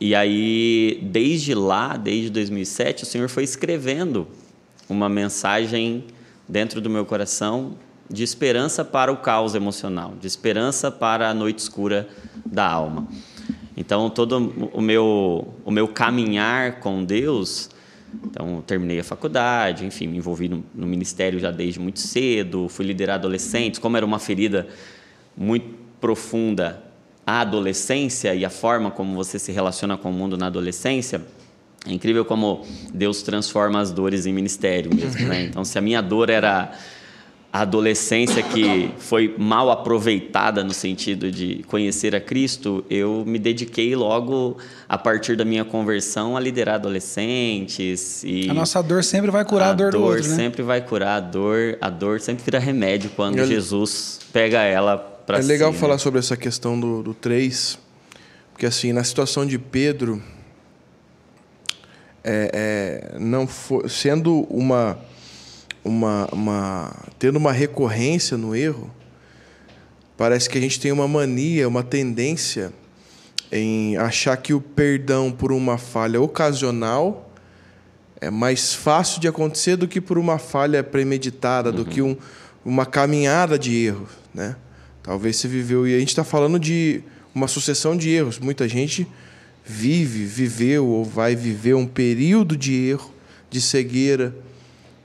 e 0.00 0.14
aí, 0.14 1.00
desde 1.02 1.54
lá, 1.54 1.96
desde 1.96 2.30
2007, 2.30 3.04
o 3.04 3.06
Senhor 3.06 3.28
foi 3.28 3.44
escrevendo 3.44 4.28
uma 4.88 5.08
mensagem 5.08 6.04
dentro 6.48 6.80
do 6.80 6.90
meu 6.90 7.04
coração 7.04 7.74
de 8.10 8.22
esperança 8.22 8.84
para 8.84 9.12
o 9.12 9.16
caos 9.16 9.54
emocional, 9.54 10.14
de 10.20 10.26
esperança 10.26 10.90
para 10.90 11.28
a 11.28 11.34
noite 11.34 11.58
escura 11.58 12.08
da 12.44 12.66
alma. 12.66 13.08
Então, 13.76 14.08
todo 14.08 14.70
o 14.72 14.80
meu, 14.80 15.54
o 15.64 15.70
meu 15.70 15.86
caminhar 15.86 16.80
com 16.80 17.04
Deus 17.04 17.68
Então, 18.24 18.62
terminei 18.66 18.98
a 19.00 19.04
faculdade, 19.04 19.84
enfim, 19.84 20.06
me 20.06 20.16
envolvi 20.16 20.48
no, 20.48 20.64
no, 20.74 20.86
ministério 20.86 21.38
já 21.38 21.50
desde 21.50 21.78
muito 21.78 22.00
cedo, 22.00 22.68
fui 22.68 22.86
liderar 22.86 23.16
adolescentes. 23.16 23.78
Como 23.78 23.96
era 23.96 24.06
uma 24.06 24.18
ferida 24.18 24.66
muito 25.36 25.74
profunda 26.00 26.82
a 27.26 27.40
adolescência 27.40 28.34
e 28.34 28.44
a 28.44 28.50
forma 28.50 28.90
como 28.90 29.14
você 29.14 29.38
se 29.38 29.50
relaciona 29.50 29.96
com 29.96 30.10
o 30.10 30.12
mundo 30.12 30.38
na 30.38 30.46
adolescência, 30.46 31.20
é 31.84 31.92
incrível 31.92 32.24
como 32.24 32.64
Deus 32.94 33.22
transforma 33.22 33.80
as 33.80 33.90
dores 33.90 34.24
em 34.26 34.32
ministério 34.32 34.94
mesmo, 34.94 35.26
né? 35.26 35.44
Então, 35.44 35.64
se 35.64 35.76
a 35.76 35.80
minha 35.80 36.00
dor 36.00 36.30
era 36.30 36.72
a 37.56 37.62
adolescência 37.62 38.42
que 38.42 38.90
foi 38.98 39.34
mal 39.38 39.70
aproveitada 39.70 40.62
no 40.62 40.74
sentido 40.74 41.30
de 41.30 41.64
conhecer 41.66 42.14
a 42.14 42.20
Cristo, 42.20 42.84
eu 42.90 43.24
me 43.26 43.38
dediquei 43.38 43.96
logo 43.96 44.58
a 44.86 44.98
partir 44.98 45.38
da 45.38 45.44
minha 45.44 45.64
conversão 45.64 46.36
a 46.36 46.40
liderar 46.40 46.74
adolescentes 46.74 48.22
e 48.24 48.50
a 48.50 48.52
nossa 48.52 48.82
dor 48.82 49.02
sempre 49.02 49.30
vai 49.30 49.42
curar 49.42 49.68
a, 49.68 49.70
a 49.70 49.72
dor, 49.72 49.90
dor 49.90 49.98
do 49.98 50.04
outro, 50.04 50.28
né? 50.28 50.36
sempre 50.36 50.62
vai 50.62 50.82
curar 50.82 51.16
a 51.16 51.20
dor, 51.20 51.78
a 51.80 51.88
dor 51.88 52.20
sempre 52.20 52.44
vira 52.44 52.58
remédio 52.58 53.08
quando 53.16 53.38
é, 53.38 53.46
Jesus 53.46 54.20
pega 54.30 54.60
ela 54.60 54.98
para 54.98 55.38
É 55.38 55.42
legal 55.42 55.72
falar 55.72 55.96
sobre 55.96 56.18
essa 56.18 56.36
questão 56.36 56.78
do, 56.78 57.02
do 57.02 57.14
3, 57.14 57.78
porque 58.52 58.66
assim, 58.66 58.92
na 58.92 59.02
situação 59.02 59.46
de 59.46 59.58
Pedro, 59.58 60.22
é, 62.22 63.14
é, 63.14 63.18
não 63.18 63.46
foi, 63.46 63.88
sendo 63.88 64.46
uma 64.50 64.98
uma, 65.86 66.28
uma 66.32 66.94
tendo 67.18 67.36
uma 67.36 67.52
recorrência 67.52 68.36
no 68.36 68.54
erro, 68.54 68.90
parece 70.16 70.48
que 70.48 70.58
a 70.58 70.60
gente 70.60 70.80
tem 70.80 70.92
uma 70.92 71.06
mania, 71.06 71.68
uma 71.68 71.82
tendência 71.82 72.72
em 73.52 73.96
achar 73.96 74.36
que 74.36 74.52
o 74.52 74.60
perdão 74.60 75.30
por 75.30 75.52
uma 75.52 75.78
falha 75.78 76.20
ocasional 76.20 77.30
é 78.20 78.30
mais 78.30 78.74
fácil 78.74 79.20
de 79.20 79.28
acontecer 79.28 79.76
do 79.76 79.86
que 79.86 80.00
por 80.00 80.18
uma 80.18 80.38
falha 80.38 80.82
premeditada, 80.82 81.70
uhum. 81.70 81.76
do 81.76 81.84
que 81.84 82.02
um, 82.02 82.16
uma 82.64 82.84
caminhada 82.84 83.58
de 83.58 83.74
erros, 83.76 84.10
né? 84.34 84.56
Talvez 85.02 85.36
você 85.36 85.46
viveu 85.46 85.86
e 85.86 85.94
a 85.94 85.98
gente 86.00 86.08
está 86.08 86.24
falando 86.24 86.58
de 86.58 87.02
uma 87.32 87.46
sucessão 87.46 87.96
de 87.96 88.10
erros. 88.10 88.40
Muita 88.40 88.66
gente 88.66 89.06
vive, 89.64 90.24
viveu 90.24 90.84
ou 90.86 91.04
vai 91.04 91.36
viver 91.36 91.74
um 91.74 91.86
período 91.86 92.56
de 92.56 92.74
erro, 92.74 93.14
de 93.48 93.60
cegueira, 93.60 94.34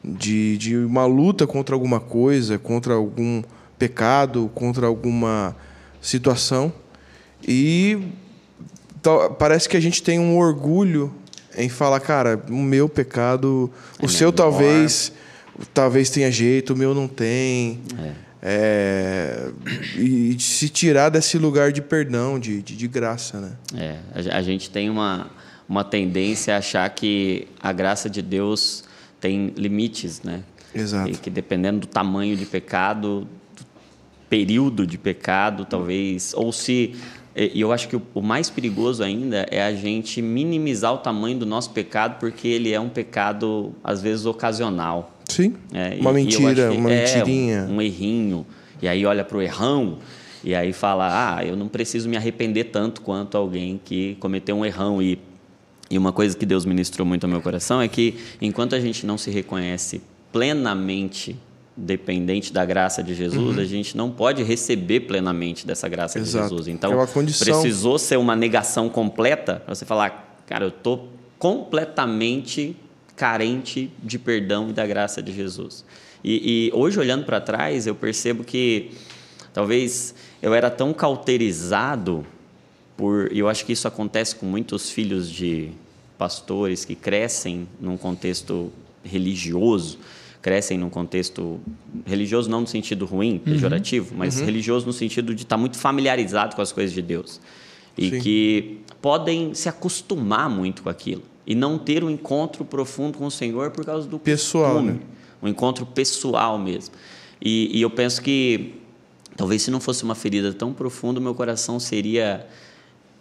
de, 0.04 0.58
de 0.58 0.78
uma 0.78 1.06
luta 1.06 1.46
contra 1.46 1.76
alguma 1.76 2.00
coisa, 2.00 2.58
contra 2.58 2.94
algum 2.94 3.44
pecado, 3.78 4.50
contra 4.54 4.88
alguma 4.88 5.56
situação. 6.02 6.74
E 7.48 8.00
parece 9.38 9.68
que 9.68 9.78
a 9.78 9.80
gente 9.80 10.02
tem 10.04 10.20
um 10.20 10.38
orgulho 10.38 11.14
em 11.58 11.70
falar, 11.70 12.00
cara, 12.00 12.42
o 12.50 12.62
meu 12.62 12.88
pecado, 12.88 13.72
é 14.00 14.06
o 14.06 14.10
seu 14.10 14.32
menor. 14.32 14.38
talvez 14.38 15.12
talvez 15.74 16.10
tenha 16.10 16.32
jeito, 16.32 16.74
o 16.74 16.78
meu 16.78 16.94
não 16.94 17.08
tem. 17.08 17.80
É. 18.00 18.32
É, 18.44 19.52
e 19.96 20.36
se 20.40 20.68
tirar 20.68 21.10
desse 21.10 21.38
lugar 21.38 21.72
de 21.72 21.80
perdão, 21.80 22.40
de, 22.40 22.60
de, 22.64 22.76
de 22.76 22.88
graça, 22.88 23.40
né? 23.40 23.52
É, 23.76 23.98
a 24.32 24.42
gente 24.42 24.68
tem 24.68 24.90
uma, 24.90 25.30
uma 25.70 25.84
tendência 25.84 26.56
a 26.56 26.58
achar 26.58 26.90
que 26.90 27.48
a 27.62 27.72
graça 27.72 28.10
de 28.10 28.20
Deus 28.20 28.84
tem 29.22 29.54
limites, 29.56 30.22
né? 30.24 30.44
Exato. 30.74 31.10
E 31.10 31.16
que 31.16 31.30
dependendo 31.30 31.82
do 31.82 31.88
tamanho 31.88 32.36
de 32.36 32.46
pecado, 32.46 33.28
do 33.56 33.66
período 34.28 34.86
de 34.86 34.98
pecado, 34.98 35.64
talvez, 35.64 36.34
ou 36.36 36.52
se 36.52 36.96
e 37.34 37.62
eu 37.62 37.72
acho 37.72 37.88
que 37.88 37.96
o 37.96 38.22
mais 38.22 38.50
perigoso 38.50 39.02
ainda 39.02 39.46
é 39.50 39.64
a 39.64 39.74
gente 39.74 40.22
minimizar 40.22 40.94
o 40.94 40.98
tamanho 40.98 41.40
do 41.40 41.46
nosso 41.46 41.70
pecado 41.70 42.20
porque 42.20 42.46
ele 42.46 42.74
é 42.74 42.80
um 42.80 42.90
pecado 42.90 43.74
às 43.82 44.02
vezes 44.02 44.26
ocasional. 44.26 45.16
Sim. 45.30 45.56
É, 45.74 45.98
uma 46.02 46.12
e, 46.12 46.14
mentira, 46.14 46.74
e 46.74 46.78
uma 46.78 46.92
é, 46.92 47.06
mentirinha, 47.06 47.68
um, 47.70 47.76
um 47.76 47.82
errinho. 47.82 48.46
E 48.82 48.88
aí 48.88 49.06
olha 49.06 49.24
para 49.24 49.38
o 49.38 49.42
errão 49.42 50.00
e 50.44 50.54
aí 50.54 50.74
fala: 50.74 51.38
"Ah, 51.38 51.46
eu 51.46 51.56
não 51.56 51.70
preciso 51.70 52.10
me 52.10 52.18
arrepender 52.18 52.66
tanto 52.66 53.02
quanto 53.02 53.38
alguém 53.38 53.80
que 53.84 54.16
cometeu 54.20 54.58
um 54.58 54.66
errão 54.66 55.02
e 55.02 55.18
e 55.92 55.98
uma 55.98 56.14
coisa 56.14 56.36
que 56.38 56.46
Deus 56.46 56.66
ministrou 56.66 57.06
muito 57.06 57.26
ao 57.26 57.30
meu 57.30 57.42
coração 57.42 57.82
é 57.82 57.88
que 57.88 58.18
enquanto 58.42 58.74
a 58.74 58.80
gente 58.80 59.06
não 59.06 59.18
se 59.18 59.30
reconhece 59.30 60.02
plenamente 60.32 61.38
dependente 61.76 62.54
da 62.54 62.66
graça 62.66 63.04
de 63.04 63.14
Jesus, 63.14 63.56
uhum. 63.56 63.62
a 63.62 63.66
gente 63.66 63.98
não 63.98 64.10
pode 64.10 64.42
receber 64.42 65.02
plenamente 65.02 65.68
dessa 65.68 65.90
graça 65.90 66.18
Exato. 66.18 66.46
de 66.46 66.50
Jesus. 66.50 66.68
Então, 66.68 67.02
é 67.02 67.06
precisou 67.06 68.00
ser 68.00 68.18
uma 68.18 68.36
negação 68.36 68.88
completa 68.90 69.62
para 69.66 69.76
você 69.76 69.86
falar, 69.86 70.38
cara, 70.48 70.64
eu 70.66 70.70
estou 70.70 71.10
completamente 71.38 72.76
carente 73.16 73.92
de 74.02 74.18
perdão 74.18 74.70
e 74.70 74.74
da 74.74 74.86
graça 74.86 75.22
de 75.22 75.34
Jesus. 75.34 75.84
E, 76.24 76.70
e 76.70 76.72
hoje, 76.74 77.00
olhando 77.00 77.26
para 77.26 77.42
trás, 77.42 77.88
eu 77.88 77.96
percebo 77.96 78.44
que 78.44 78.92
talvez 79.54 80.14
eu 80.42 80.54
era 80.54 80.70
tão 80.70 80.94
cauterizado 80.94 82.26
por, 83.02 83.32
e 83.34 83.40
eu 83.40 83.50
acho 83.50 83.66
que 83.66 83.74
isso 83.74 83.88
acontece 83.88 84.36
com 84.36 84.46
muitos 84.46 84.92
filhos 84.92 85.28
de 85.28 85.72
pastores 86.20 86.86
que 86.86 86.94
crescem 86.94 87.68
num 87.80 87.98
contexto 87.98 88.72
religioso, 89.04 89.98
crescem 90.40 90.78
num 90.78 90.88
contexto 90.88 91.60
religioso 92.06 92.48
não 92.48 92.62
no 92.62 92.68
sentido 92.68 93.08
ruim, 93.08 93.34
uhum. 93.34 93.40
pejorativo, 93.40 94.12
uhum. 94.12 94.20
mas 94.20 94.38
uhum. 94.38 94.46
religioso 94.46 94.86
no 94.86 94.94
sentido 94.94 95.34
de 95.34 95.42
estar 95.42 95.58
muito 95.58 95.80
familiarizado 95.80 96.56
com 96.56 96.62
as 96.62 96.72
coisas 96.72 96.94
de 96.94 97.02
Deus 97.02 97.42
e 97.98 98.12
Sim. 98.12 98.20
que 98.20 98.78
podem 99.02 99.56
se 99.56 99.68
acostumar 99.68 100.48
muito 100.48 100.84
com 100.84 100.90
aquilo 100.90 101.24
e 101.48 101.56
não 101.56 101.80
ter 101.80 102.04
um 102.04 102.10
encontro 102.12 102.64
profundo 102.64 103.18
com 103.18 103.26
o 103.26 103.32
Senhor 103.32 103.72
por 103.72 103.84
causa 103.84 104.08
do 104.08 104.20
pessoal, 104.20 104.74
costume, 104.76 104.92
né? 104.92 105.00
um 105.42 105.48
encontro 105.48 105.88
pessoal 105.88 106.60
mesmo. 106.60 106.94
E, 107.42 107.80
e 107.80 107.82
eu 107.82 107.90
penso 107.90 108.22
que 108.22 108.76
talvez 109.36 109.64
se 109.64 109.72
não 109.72 109.80
fosse 109.80 110.04
uma 110.04 110.14
ferida 110.14 110.54
tão 110.54 110.72
profunda, 110.72 111.20
meu 111.20 111.34
coração 111.34 111.80
seria 111.80 112.48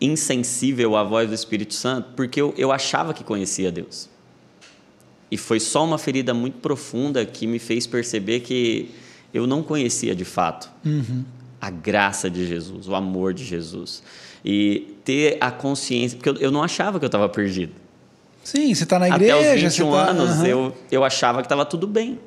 insensível 0.01 0.97
à 0.97 1.05
voz 1.05 1.29
do 1.29 1.35
Espírito 1.35 1.75
Santo 1.75 2.11
porque 2.17 2.41
eu, 2.41 2.55
eu 2.57 2.73
achava 2.73 3.13
que 3.13 3.23
conhecia 3.23 3.71
Deus. 3.71 4.09
E 5.31 5.37
foi 5.37 5.61
só 5.61 5.85
uma 5.85 5.99
ferida 5.99 6.35
muito 6.35 6.59
profunda 6.59 7.25
que 7.25 7.47
me 7.47 7.59
fez 7.59 7.87
perceber 7.87 8.41
que 8.41 8.91
eu 9.33 9.47
não 9.47 9.63
conhecia 9.63 10.15
de 10.15 10.25
fato 10.25 10.71
uhum. 10.85 11.25
a 11.61 11.71
graça 11.71 12.29
de 12.29 12.47
Jesus, 12.47 12.89
o 12.89 12.95
amor 12.95 13.33
de 13.33 13.45
Jesus. 13.45 14.03
E 14.45 14.95
ter 15.05 15.37
a 15.41 15.51
consciência, 15.51 16.17
porque 16.17 16.31
eu, 16.31 16.37
eu 16.37 16.51
não 16.51 16.63
achava 16.63 16.99
que 16.99 17.05
eu 17.05 17.09
estava 17.09 17.29
perdido. 17.29 17.73
Sim, 18.43 18.75
você 18.75 18.85
está 18.85 18.99
na 18.99 19.09
igreja. 19.09 19.37
Até 19.37 19.55
os 19.55 19.63
21 19.63 19.91
tá... 19.91 20.11
anos 20.11 20.39
uhum. 20.39 20.47
eu, 20.47 20.77
eu 20.91 21.05
achava 21.05 21.41
que 21.41 21.47
estava 21.47 21.65
tudo 21.65 21.87
bem. 21.87 22.19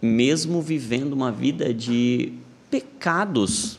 Mesmo 0.00 0.60
vivendo 0.60 1.12
uma 1.12 1.30
vida 1.30 1.72
de 1.72 2.32
pecados 2.68 3.78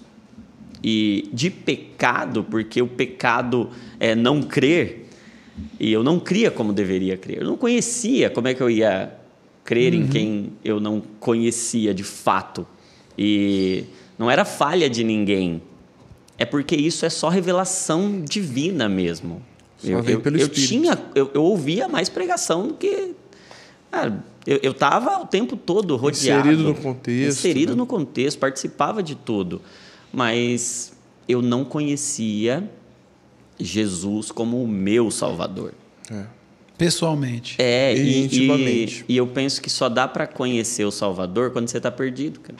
e 0.83 1.29
de 1.31 1.49
pecado, 1.49 2.43
porque 2.43 2.81
o 2.81 2.87
pecado 2.87 3.69
é 3.99 4.13
não 4.13 4.41
crer, 4.41 5.07
e 5.79 5.93
eu 5.93 6.03
não 6.03 6.19
cria 6.19 6.51
como 6.51 6.73
deveria 6.73 7.15
crer. 7.15 7.39
Eu 7.39 7.47
não 7.47 7.55
conhecia 7.55 8.29
como 8.29 8.47
é 8.47 8.53
que 8.53 8.61
eu 8.61 8.69
ia 8.69 9.15
crer 9.63 9.93
uhum. 9.93 10.01
em 10.01 10.07
quem 10.07 10.53
eu 10.63 10.79
não 10.79 11.01
conhecia 11.19 11.93
de 11.93 12.03
fato. 12.03 12.67
E 13.17 13.85
não 14.17 14.29
era 14.29 14.43
falha 14.43 14.89
de 14.89 15.03
ninguém. 15.03 15.61
É 16.37 16.45
porque 16.45 16.75
isso 16.75 17.05
é 17.05 17.09
só 17.09 17.29
revelação 17.29 18.21
divina 18.27 18.89
mesmo. 18.89 19.41
Só 19.77 19.87
eu, 19.87 20.03
eu, 20.03 20.21
eu 20.37 20.49
tinha, 20.49 20.99
eu, 21.13 21.29
eu, 21.33 21.43
ouvia 21.43 21.87
mais 21.87 22.09
pregação 22.09 22.67
do 22.67 22.73
que. 22.73 23.11
Cara, 23.91 24.23
eu 24.45 24.71
estava 24.71 25.19
o 25.19 25.27
tempo 25.27 25.55
todo 25.55 25.95
rodeado. 25.95 26.49
Inserido 26.49 26.63
no 26.63 26.75
contexto. 26.75 27.39
Inserido 27.39 27.69
né? 27.73 27.77
no 27.77 27.85
contexto, 27.85 28.39
participava 28.39 29.03
de 29.03 29.13
tudo 29.13 29.61
mas 30.13 30.93
eu 31.27 31.41
não 31.41 31.65
conhecia 31.65 32.69
Jesus 33.59 34.31
como 34.31 34.63
o 34.63 34.67
meu 34.67 35.09
Salvador. 35.09 35.73
É. 36.11 36.25
Pessoalmente. 36.77 37.55
É, 37.59 37.95
e, 37.95 38.23
intimamente. 38.23 39.05
E, 39.07 39.13
e, 39.13 39.17
eu 39.17 39.27
penso 39.27 39.61
que 39.61 39.69
só 39.69 39.89
dá 39.89 40.07
para 40.07 40.27
conhecer 40.27 40.85
o 40.85 40.91
Salvador 40.91 41.51
quando 41.51 41.67
você 41.67 41.77
está 41.77 41.91
perdido, 41.91 42.39
cara. 42.39 42.59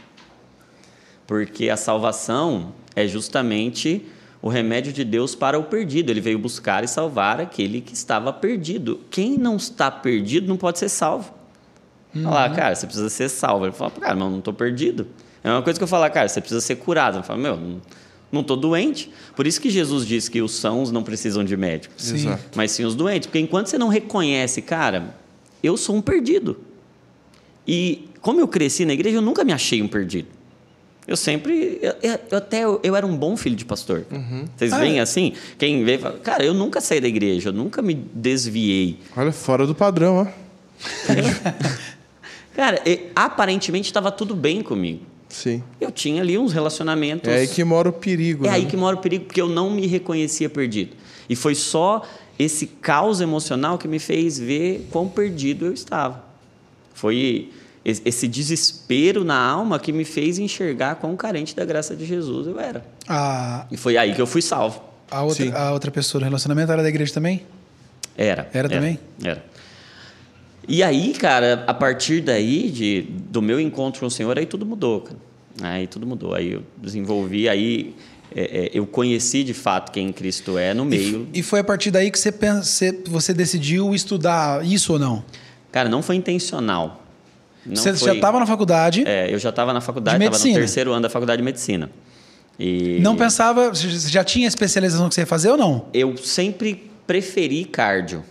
Porque 1.28 1.70
a 1.70 1.78
salvação 1.78 2.74
é 2.96 3.08
justamente 3.08 4.06
o 4.42 4.50
remédio 4.50 4.92
de 4.92 5.04
Deus 5.04 5.36
para 5.36 5.58
o 5.58 5.63
perdido. 5.63 6.10
Ele 6.10 6.22
veio 6.22 6.38
buscar 6.38 6.84
e 6.84 6.88
salvar 6.88 7.39
aquele 7.39 7.82
que 7.82 7.94
estava 7.94 8.32
perdido. 8.32 9.00
Quem 9.10 9.38
não 9.38 9.56
está 9.56 9.89
perdido 9.89 10.48
não 10.48 10.58
pode 10.58 10.80
ser 10.80 10.89
salvo. 10.89 11.34
Uhum. 12.13 12.24
Falar, 12.24 12.54
cara, 12.56 12.76
você 12.76 12.86
precisa 12.86 13.10
ser 13.10 13.30
salvo. 13.30 13.66
Ele 13.66 13.74
fala, 13.74 13.92
cara, 13.92 14.16
mas 14.16 14.24
eu 14.24 14.30
não 14.30 14.39
estou 14.39 14.54
perdido. 14.54 15.08
É 15.44 15.50
uma 15.52 15.62
coisa 15.62 15.78
que 15.80 15.84
eu 15.84 15.88
falar, 15.88 16.10
cara, 16.10 16.28
você 16.30 16.40
precisa 16.40 16.62
ser 16.62 16.76
curado. 16.78 17.18
Eu 17.18 17.24
falo, 17.24 17.40
meu, 17.40 17.80
não 18.32 18.42
estou 18.42 18.56
doente. 18.56 19.12
Por 19.36 19.46
isso 19.46 19.60
que 19.60 19.70
Jesus 19.70 20.06
diz 20.06 20.30
que 20.30 20.42
os 20.42 20.54
sãos 20.56 20.92
não 20.92 21.04
precisam 21.04 21.44
de 21.44 21.58
médico. 21.58 21.94
Sim. 21.98 22.34
Mas 22.56 22.72
sim 22.72 22.86
os 22.86 22.96
doentes. 22.96 23.28
Porque 23.28 23.40
enquanto 23.40 23.68
você 23.68 23.78
não 23.78 23.90
reconhece, 23.90 24.62
cara, 24.62 25.16
eu 25.62 25.76
sou 25.76 25.96
um 25.96 26.02
perdido. 26.02 26.58
E 27.68 28.08
como 28.22 28.40
eu 28.40 28.48
cresci 28.48 28.86
na 28.86 28.94
igreja, 28.94 29.18
eu 29.18 29.22
nunca 29.22 29.44
me 29.44 29.52
achei 29.52 29.82
um 29.82 29.88
perdido. 29.88 30.28
Eu 31.06 31.18
sempre. 31.18 31.80
Eu, 31.82 32.20
eu 32.32 32.38
até 32.38 32.64
eu, 32.64 32.80
eu, 32.82 32.96
era 32.96 33.06
um 33.06 33.16
bom 33.16 33.36
filho 33.36 33.58
de 33.58 33.66
pastor. 33.66 34.06
Uhum. 34.10 34.46
Vocês 34.56 34.72
Ah, 34.72 34.80
veem 34.80 35.00
é? 35.00 35.02
assim? 35.02 35.34
Quem 35.58 35.84
vê 35.84 35.98
fala, 35.98 36.18
cara, 36.20 36.46
eu 36.46 36.54
nunca 36.54 36.80
saí 36.80 37.02
da 37.02 37.08
igreja, 37.10 37.50
eu 37.50 37.54
nunca 37.54 37.82
me 37.82 37.94
desviei. 37.94 39.00
Olha, 39.16 39.34
fora 39.34 39.68
do 39.68 39.76
padrão, 39.76 40.26
ó. 40.26 40.28
Cara, 42.56 42.82
aparentemente 43.16 43.88
estava 43.90 44.12
tudo 44.12 44.36
bem 44.36 44.62
comigo. 44.62 45.02
Sim. 45.34 45.63
Eu 45.82 45.89
tinha 45.91 46.22
ali 46.22 46.38
uns 46.38 46.54
relacionamentos. 46.54 47.28
É 47.28 47.38
aí 47.38 47.48
que 47.48 47.63
mora 47.63 47.89
o 47.89 47.93
perigo, 47.93 48.46
É 48.46 48.50
né? 48.50 48.56
aí 48.58 48.65
que 48.67 48.78
mora 48.78 48.96
o 48.96 49.00
perigo, 49.00 49.26
porque 49.26 49.41
eu 49.41 49.50
não 49.50 49.72
me 49.72 49.88
reconhecia 49.88 50.48
perdido. 50.48 50.96
E 51.28 51.36
foi 51.36 51.56
só 51.56 52.04
esse 52.38 52.67
caos 52.67 53.19
emocional 53.19 53.78
que 53.78 53.88
me 53.88 53.98
fez 54.00 54.38
ver 54.38 54.88
quão 54.91 55.08
perdido 55.10 55.65
eu 55.65 55.74
estava. 55.74 56.24
Foi 56.93 57.52
es- 57.84 58.02
esse 58.06 58.28
desespero 58.28 59.24
na 59.24 59.36
alma 59.38 59.80
que 59.80 59.91
me 59.91 60.06
fez 60.06 60.38
enxergar 60.38 60.96
quão 60.96 61.15
carente 61.15 61.56
da 61.56 61.65
graça 61.65 61.96
de 61.96 62.06
Jesus 62.06 62.46
eu 62.48 62.60
era. 62.60 62.86
A, 63.08 63.65
E 63.72 63.76
foi 63.78 63.98
aí 63.98 64.13
que 64.13 64.22
eu 64.22 64.28
fui 64.28 64.41
salvo. 64.41 64.82
a, 65.10 65.24
outra, 65.24 65.46
Sim. 65.46 65.52
a 65.52 65.72
outra 65.72 65.89
pessoa 65.91 66.19
do 66.19 66.26
relacionamento 66.26 66.72
era 66.72 66.84
da 66.84 66.89
igreja 66.89 67.12
também? 67.13 67.41
Era. 68.15 68.48
Era 68.54 68.69
também? 68.69 69.00
Era. 69.24 69.43
E 70.67 70.82
aí, 70.82 71.13
cara, 71.13 71.63
a 71.67 71.73
partir 71.73 72.21
daí, 72.21 72.69
de, 72.69 73.02
do 73.30 73.41
meu 73.41 73.60
encontro 73.60 73.99
com 73.99 74.06
o 74.06 74.12
Senhor, 74.12 74.38
aí 74.38 74.45
tudo 74.45 74.65
mudou, 74.65 75.02
cara. 75.02 75.17
Aí 75.62 75.88
tudo 75.88 76.06
mudou. 76.08 76.34
Aí 76.34 76.54
eu 76.54 76.63
desenvolvi, 76.78 77.47
aí 77.49 77.93
é, 78.36 78.41
é, 78.65 78.71
eu 78.73 78.88
conheci 78.88 79.43
de 79.43 79.54
fato 79.54 79.91
quem 79.91 80.12
Cristo 80.12 80.58
é 80.58 80.73
no 80.73 80.86
meio. 80.86 81.28
E 81.34 81.43
foi 81.43 81.60
a 81.60 81.63
partir 81.63 81.91
daí 81.91 82.10
que 82.10 82.17
você, 82.17 82.32
pensa, 82.32 82.95
você- 83.08 83.34
decidiu 83.34 83.93
estudar 83.93 84.65
isso 84.65 84.93
ou 84.93 84.99
não? 84.99 85.23
Cara, 85.71 85.89
não 85.89 86.02
foi 86.02 86.15
intencional. 86.15 87.04
Não 87.65 87.76
você 87.76 87.93
foi- 87.93 88.08
já 88.10 88.13
estava 88.15 88.39
na 88.39 88.45
faculdade, 88.45 89.04
É, 89.06 89.34
eu 89.34 89.39
já 89.39 89.49
estava 89.49 89.71
na 89.73 89.82
faculdade, 89.82 90.17
De 90.17 90.26
estava 90.26 90.47
no 90.47 90.54
terceiro 90.54 90.91
ano 90.91 91.02
da 91.02 91.10
faculdade 91.10 91.38
de 91.41 91.43
medicina. 91.45 91.89
E 92.60 92.99
não 93.02 93.15
pensava, 93.15 93.71
já 93.73 94.23
tinha 94.23 94.47
especialização 94.47 95.10
que 95.10 95.15
você 95.15 95.21
ia 95.21 95.26
fazer 95.28 95.49
ou 95.49 95.58
não? 95.58 95.86
eu 95.93 96.15
sempre 96.17 96.89
preferi 97.08 97.65
cardio. 97.65 98.23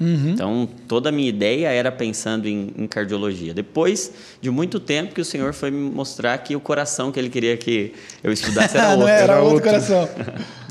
Uhum. 0.00 0.30
Então, 0.30 0.68
toda 0.88 1.08
a 1.08 1.12
minha 1.12 1.28
ideia 1.28 1.68
era 1.68 1.92
pensando 1.92 2.48
em, 2.48 2.72
em 2.76 2.86
cardiologia. 2.86 3.54
Depois 3.54 4.12
de 4.40 4.50
muito 4.50 4.80
tempo 4.80 5.14
que 5.14 5.20
o 5.20 5.24
senhor 5.24 5.52
foi 5.54 5.70
me 5.70 5.88
mostrar 5.90 6.36
que 6.38 6.56
o 6.56 6.60
coração 6.60 7.12
que 7.12 7.18
ele 7.20 7.30
queria 7.30 7.56
que 7.56 7.92
eu 8.22 8.32
estudasse 8.32 8.76
era 8.76 8.90
outro. 8.94 9.08
era, 9.08 9.22
Era 9.22 9.40
outro, 9.40 9.54
outro. 9.54 9.70
coração. 9.70 10.08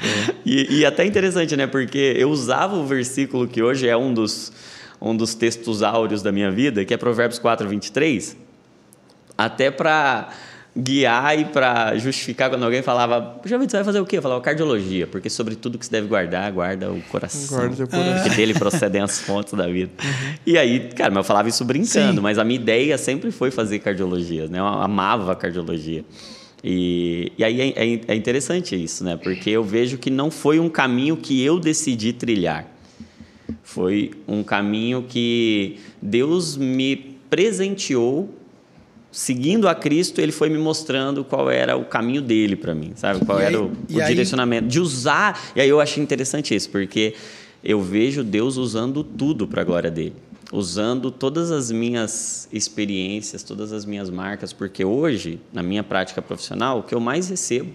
E, 0.45 0.79
e 0.79 0.85
até 0.85 1.05
interessante, 1.05 1.55
né? 1.55 1.65
Porque 1.65 2.13
eu 2.17 2.29
usava 2.29 2.75
o 2.75 2.85
versículo 2.85 3.47
que 3.47 3.63
hoje 3.63 3.87
é 3.87 3.95
um 3.95 4.13
dos, 4.13 4.51
um 5.01 5.15
dos 5.15 5.33
textos 5.33 5.81
áureos 5.81 6.21
da 6.21 6.29
minha 6.29 6.51
vida, 6.51 6.83
que 6.83 6.93
é 6.93 6.97
Provérbios 6.97 7.39
4, 7.39 7.69
23, 7.69 8.35
até 9.37 9.71
para 9.71 10.29
guiar 10.75 11.37
e 11.37 11.45
para 11.45 11.95
justificar 11.97 12.49
quando 12.49 12.63
alguém 12.63 12.81
falava, 12.81 13.39
Jovem, 13.45 13.69
você 13.69 13.77
vai 13.77 13.83
fazer 13.83 13.99
o 13.99 14.05
quê? 14.05 14.17
Eu 14.17 14.21
falava 14.23 14.41
cardiologia, 14.41 15.05
porque 15.05 15.29
sobre 15.29 15.55
tudo 15.55 15.77
que 15.77 15.85
se 15.85 15.91
deve 15.91 16.07
guardar, 16.07 16.51
guarda 16.51 16.91
o 16.91 16.99
coração. 17.03 17.57
Guarda 17.57 17.75
teu 17.75 17.87
coração. 17.87 18.23
Porque 18.23 18.29
dele 18.35 18.53
procedem 18.55 19.01
as 19.01 19.19
fontes 19.21 19.53
da 19.53 19.67
vida. 19.67 19.91
E 20.45 20.57
aí, 20.57 20.89
cara, 20.89 21.11
mas 21.11 21.17
eu 21.19 21.23
falava 21.23 21.47
isso 21.47 21.63
brincando, 21.63 22.15
Sim. 22.15 22.19
mas 22.21 22.39
a 22.39 22.43
minha 22.43 22.59
ideia 22.59 22.97
sempre 22.97 23.29
foi 23.29 23.51
fazer 23.51 23.79
cardiologia, 23.79 24.47
né? 24.47 24.59
Eu 24.59 24.65
amava 24.65 25.35
cardiologia. 25.35 26.03
E, 26.63 27.31
e 27.37 27.43
aí 27.43 27.61
é, 27.61 27.67
é- 27.95 28.01
é 28.07 28.15
interessante 28.15 28.75
isso, 28.81 29.03
né? 29.03 29.15
Porque 29.15 29.49
eu 29.51 29.63
vejo 29.63 29.97
que 29.97 30.09
não 30.09 30.31
foi 30.31 30.59
um 30.59 30.69
caminho 30.69 31.17
que 31.17 31.43
eu 31.43 31.59
decidi 31.59 32.13
trilhar. 32.13 32.65
Foi 33.61 34.11
um 34.27 34.41
caminho 34.41 35.05
que 35.07 35.77
Deus 36.01 36.57
me 36.57 36.95
presenteou 37.29 38.29
seguindo 39.13 39.69
a 39.69 39.75
Cristo, 39.75 40.19
ele 40.19 40.31
foi 40.31 40.49
me 40.49 40.57
mostrando 40.57 41.23
qual 41.23 41.49
era 41.49 41.77
o 41.77 41.85
caminho 41.85 42.21
dele 42.21 42.55
para 42.55 42.73
mim, 42.73 42.93
sabe? 42.95 43.23
Qual 43.23 43.39
E 43.39 43.43
era 43.43 43.57
aí- 43.57 43.63
o, 43.63 43.71
o 43.91 44.01
aí- 44.01 44.07
direcionamento 44.07 44.67
de 44.67 44.79
usar. 44.79 45.39
E 45.55 45.61
aí 45.61 45.69
eu 45.69 45.79
achei 45.79 46.01
interessante 46.03 46.53
isso, 46.55 46.69
porque 46.71 47.13
eu 47.63 47.79
vejo 47.79 48.23
Deus 48.23 48.57
usando 48.57 49.03
tudo 49.03 49.47
para 49.47 49.61
a 49.61 49.63
glória 49.63 49.91
dele, 49.91 50.15
usando 50.51 51.11
todas 51.11 51.51
as 51.51 51.71
minhas 51.71 52.49
experiências, 52.51 53.43
todas 53.43 53.71
as 53.71 53.85
minhas 53.85 54.09
marcas, 54.09 54.51
porque 54.51 54.83
hoje, 54.83 55.39
na 55.53 55.61
minha 55.61 55.83
prática 55.83 56.19
profissional, 56.21 56.79
o 56.79 56.83
que 56.83 56.95
eu 56.95 56.99
mais 56.99 57.29
recebo 57.29 57.69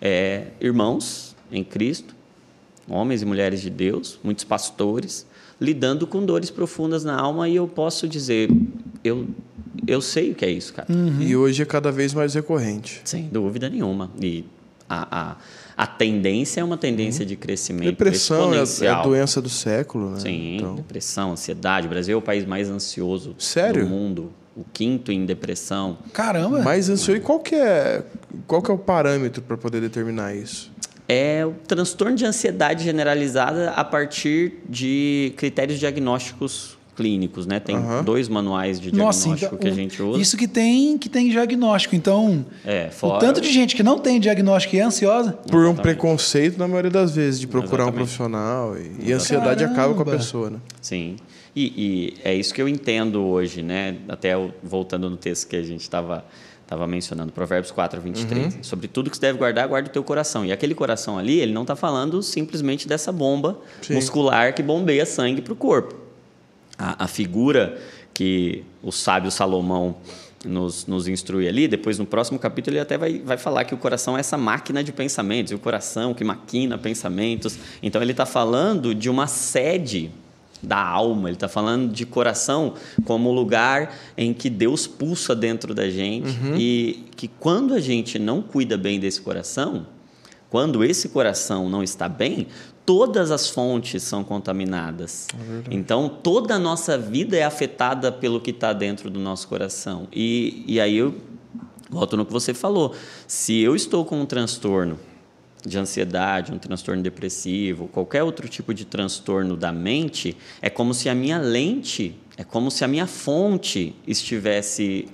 é 0.00 0.44
irmãos 0.60 1.34
em 1.50 1.64
Cristo, 1.64 2.14
homens 2.88 3.20
e 3.20 3.26
mulheres 3.26 3.60
de 3.60 3.68
Deus, 3.68 4.18
muitos 4.22 4.44
pastores, 4.44 5.26
lidando 5.60 6.06
com 6.06 6.24
dores 6.24 6.50
profundas 6.50 7.02
na 7.04 7.18
alma 7.18 7.48
e 7.48 7.56
eu 7.56 7.66
posso 7.66 8.06
dizer, 8.06 8.48
eu 9.02 9.26
eu 9.86 10.00
sei 10.00 10.32
o 10.32 10.34
que 10.34 10.44
é 10.44 10.50
isso, 10.50 10.72
cara. 10.74 10.88
E 11.20 11.36
hoje 11.36 11.62
é 11.62 11.64
cada 11.64 11.90
vez 11.92 12.12
mais 12.14 12.34
recorrente. 12.34 13.00
Sem 13.04 13.24
dúvida 13.28 13.68
nenhuma. 13.68 14.10
E 14.20 14.44
a, 14.88 15.30
a, 15.32 15.36
a 15.76 15.86
tendência 15.86 16.60
é 16.60 16.64
uma 16.64 16.78
tendência 16.78 17.24
de 17.26 17.36
crescimento 17.36 17.84
Depressão 17.90 18.54
é 18.54 18.56
a, 18.56 18.58
é 18.58 18.60
a 18.60 18.62
exponencial. 18.62 19.02
doença 19.02 19.42
do 19.42 19.48
século, 19.50 20.10
né? 20.12 20.20
Sim, 20.20 20.56
Então, 20.56 20.74
depressão, 20.76 21.32
ansiedade. 21.32 21.86
O 21.86 21.90
Brasil 21.90 22.14
é 22.14 22.18
o 22.18 22.22
país 22.22 22.44
mais 22.46 22.70
ansioso 22.70 23.34
Sério? 23.38 23.84
do 23.84 23.88
mundo. 23.90 24.32
O 24.56 24.64
quinto 24.72 25.12
em 25.12 25.24
depressão. 25.26 25.98
Caramba. 26.12 26.62
mais 26.62 26.88
ansioso. 26.88 27.18
E 27.18 27.20
qual 27.20 27.38
que 27.38 27.54
é, 27.54 28.02
qual 28.46 28.60
que 28.62 28.70
é 28.70 28.74
o 28.74 28.78
parâmetro 28.78 29.42
para 29.42 29.56
poder 29.56 29.80
determinar 29.80 30.34
isso? 30.34 30.72
É 31.06 31.44
o 31.46 31.52
transtorno 31.66 32.16
de 32.16 32.24
ansiedade 32.24 32.82
generalizada 32.84 33.70
a 33.72 33.84
partir 33.84 34.54
de 34.68 35.32
critérios 35.36 35.78
diagnósticos 35.78 36.77
clínicos, 36.98 37.46
né? 37.46 37.60
Tem 37.60 37.76
Aham. 37.76 38.02
dois 38.02 38.28
manuais 38.28 38.80
de 38.80 38.92
Nossa, 38.92 39.20
diagnóstico 39.28 39.54
então, 39.54 39.58
que 39.58 39.68
a 39.68 39.70
o- 39.70 39.74
gente 39.74 40.02
usa. 40.02 40.20
Isso 40.20 40.36
que 40.36 40.48
tem, 40.48 40.98
que 40.98 41.08
tem 41.08 41.30
diagnóstico. 41.30 41.94
Então, 41.94 42.44
É, 42.64 42.88
o 42.88 42.92
fora... 42.92 43.20
tanto 43.20 43.40
de 43.40 43.52
gente 43.52 43.76
que 43.76 43.82
não 43.84 44.00
tem 44.00 44.18
diagnóstico 44.18 44.74
e 44.74 44.80
é 44.80 44.82
ansiosa. 44.82 45.32
Por 45.32 45.54
um 45.54 45.58
Exatamente. 45.60 45.82
preconceito, 45.82 46.58
na 46.58 46.66
maioria 46.66 46.90
das 46.90 47.14
vezes, 47.14 47.38
de 47.38 47.46
procurar 47.46 47.84
um 47.84 47.88
Exatamente. 47.88 47.96
profissional. 47.96 48.76
E, 48.76 49.06
e 49.08 49.12
a 49.12 49.16
ansiedade 49.16 49.60
Caramba. 49.62 49.80
acaba 49.80 49.94
com 49.94 50.02
a 50.02 50.16
pessoa, 50.16 50.50
né? 50.50 50.58
Sim. 50.82 51.14
E, 51.54 51.64
e 51.76 52.14
é 52.28 52.34
isso 52.34 52.52
que 52.52 52.60
eu 52.60 52.68
entendo 52.68 53.22
hoje, 53.24 53.62
né? 53.62 53.96
Até 54.08 54.36
o- 54.36 54.50
voltando 54.62 55.08
no 55.08 55.16
texto 55.16 55.46
que 55.48 55.54
a 55.56 55.62
gente 55.62 55.82
estava 55.82 56.24
estava 56.64 56.86
mencionando, 56.86 57.32
Provérbios 57.32 57.70
4, 57.70 57.98
23. 57.98 58.56
Uhum. 58.56 58.62
Sobre 58.62 58.88
tudo 58.88 59.08
que 59.08 59.16
você 59.16 59.22
deve 59.22 59.38
guardar, 59.38 59.66
guarda 59.66 59.88
o 59.88 59.92
teu 59.92 60.04
coração. 60.04 60.44
E 60.44 60.52
aquele 60.52 60.74
coração 60.74 61.16
ali, 61.16 61.40
ele 61.40 61.50
não 61.54 61.62
está 61.62 61.74
falando 61.74 62.22
simplesmente 62.22 62.86
dessa 62.86 63.10
bomba 63.10 63.58
Sim. 63.80 63.94
muscular 63.94 64.52
que 64.54 64.62
bombeia 64.62 65.06
sangue 65.06 65.40
para 65.40 65.54
o 65.54 65.56
corpo. 65.56 65.94
A, 66.78 67.04
a 67.04 67.08
figura 67.08 67.78
que 68.14 68.64
o 68.82 68.92
sábio 68.92 69.30
Salomão 69.30 69.96
nos, 70.44 70.86
nos 70.86 71.08
instrui 71.08 71.48
ali, 71.48 71.66
depois 71.66 71.98
no 71.98 72.06
próximo 72.06 72.38
capítulo 72.38 72.74
ele 72.74 72.80
até 72.80 72.96
vai, 72.96 73.18
vai 73.18 73.36
falar 73.36 73.64
que 73.64 73.74
o 73.74 73.78
coração 73.78 74.16
é 74.16 74.20
essa 74.20 74.36
máquina 74.36 74.82
de 74.84 74.92
pensamentos, 74.92 75.52
e 75.52 75.54
o 75.54 75.58
coração 75.58 76.14
que 76.14 76.24
maquina 76.24 76.78
pensamentos. 76.78 77.58
Então 77.82 78.00
ele 78.00 78.12
está 78.12 78.26
falando 78.26 78.94
de 78.94 79.10
uma 79.10 79.26
sede 79.26 80.10
da 80.62 80.80
alma, 80.80 81.28
ele 81.28 81.36
está 81.36 81.48
falando 81.48 81.92
de 81.92 82.04
coração 82.04 82.74
como 83.04 83.30
lugar 83.30 83.94
em 84.16 84.32
que 84.32 84.50
Deus 84.50 84.86
pulsa 84.86 85.34
dentro 85.34 85.72
da 85.74 85.88
gente 85.88 86.36
e 86.56 87.04
que 87.16 87.28
quando 87.28 87.74
a 87.74 87.80
gente 87.80 88.18
não 88.18 88.42
cuida 88.42 88.76
bem 88.76 88.98
desse 88.98 89.20
coração, 89.20 89.86
quando 90.50 90.82
esse 90.82 91.10
coração 91.10 91.68
não 91.68 91.82
está 91.82 92.08
bem, 92.08 92.48
todas 92.88 93.30
as 93.30 93.50
fontes 93.50 94.02
são 94.02 94.24
contaminadas. 94.24 95.28
então, 95.70 96.08
toda 96.08 96.54
a 96.54 96.58
nossa 96.58 96.96
vida 96.96 97.36
é 97.36 97.44
afetada 97.44 98.10
pelo 98.10 98.40
que 98.40 98.50
está 98.50 98.72
dentro 98.72 99.10
do 99.10 99.20
nosso 99.20 99.46
coração. 99.46 100.08
E, 100.10 100.64
e 100.66 100.80
aí 100.80 100.96
eu 100.96 101.14
volto 101.90 102.16
no 102.16 102.24
que 102.24 102.32
você 102.32 102.54
falou. 102.54 102.94
Se 103.26 103.60
eu 103.60 103.76
estou 103.76 104.06
com 104.06 104.18
um 104.18 104.24
transtorno 104.24 104.98
de 105.66 105.78
ansiedade, 105.78 106.50
um 106.50 106.56
transtorno 106.56 107.02
depressivo, 107.02 107.88
qualquer 107.88 108.22
outro 108.22 108.48
tipo 108.48 108.72
de 108.72 108.86
transtorno 108.86 109.54
da 109.54 109.70
mente, 109.70 110.34
é 110.62 110.70
como 110.70 110.94
se 110.94 111.10
a 111.10 111.14
minha 111.14 111.36
lente, 111.36 112.18
é 112.38 112.44
como 112.44 112.70
se 112.70 112.84
a 112.84 112.88
minha 112.88 113.06
fonte 113.06 113.94
estivesse 114.06 115.08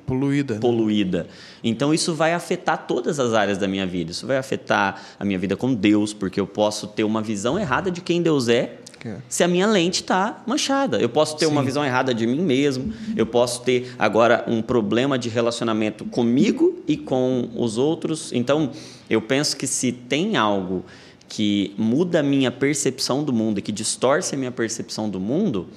Poluída. 0.61 1.25
né? 1.25 1.29
Então 1.65 1.95
isso 1.95 2.15
vai 2.15 2.35
afetar 2.35 2.87
todas 2.87 3.19
as 3.19 3.33
áreas 3.33 3.57
da 3.57 3.67
minha 3.67 3.87
vida. 3.87 4.13
Isso 4.13 4.27
vai 4.27 4.37
afetar 4.37 5.03
a 5.19 5.25
minha 5.25 5.39
vida 5.39 5.57
com 5.57 5.73
Deus, 5.75 6.13
porque 6.13 6.39
eu 6.39 6.47
posso 6.47 6.87
ter 6.87 7.03
uma 7.03 7.23
visão 7.23 7.59
errada 7.59 7.91
de 7.91 8.03
quem 8.03 8.21
Deus 8.23 8.49
é. 8.49 8.79
É. 9.05 9.19
Se 9.29 9.45
a 9.45 9.49
minha 9.49 9.67
lente 9.67 10.01
está 10.01 10.43
manchada, 10.47 10.99
eu 10.99 11.11
posso 11.11 11.37
ter 11.37 11.45
uma 11.45 11.63
visão 11.63 11.85
errada 11.85 12.15
de 12.15 12.27
mim 12.27 12.41
mesmo, 12.41 12.93
eu 13.15 13.27
posso 13.27 13.63
ter 13.63 13.95
agora 13.99 14.45
um 14.47 14.63
problema 14.63 15.19
de 15.19 15.29
relacionamento 15.29 16.07
comigo 16.07 16.83
e 16.89 16.97
com 16.97 17.51
os 17.55 17.77
outros. 17.77 18.33
Então, 18.33 18.71
eu 19.11 19.21
penso 19.21 19.59
que 19.59 19.67
se 19.67 19.93
tem 19.93 20.39
algo 20.39 20.85
que 21.29 21.75
muda 21.77 22.21
a 22.21 22.23
minha 22.23 22.51
percepção 22.51 23.23
do 23.23 23.33
mundo 23.33 23.59
e 23.59 23.63
que 23.63 23.73
distorce 23.73 24.35
a 24.35 24.39
minha 24.39 24.53
percepção 24.53 25.11
do 25.11 25.21
mundo, 25.21 25.69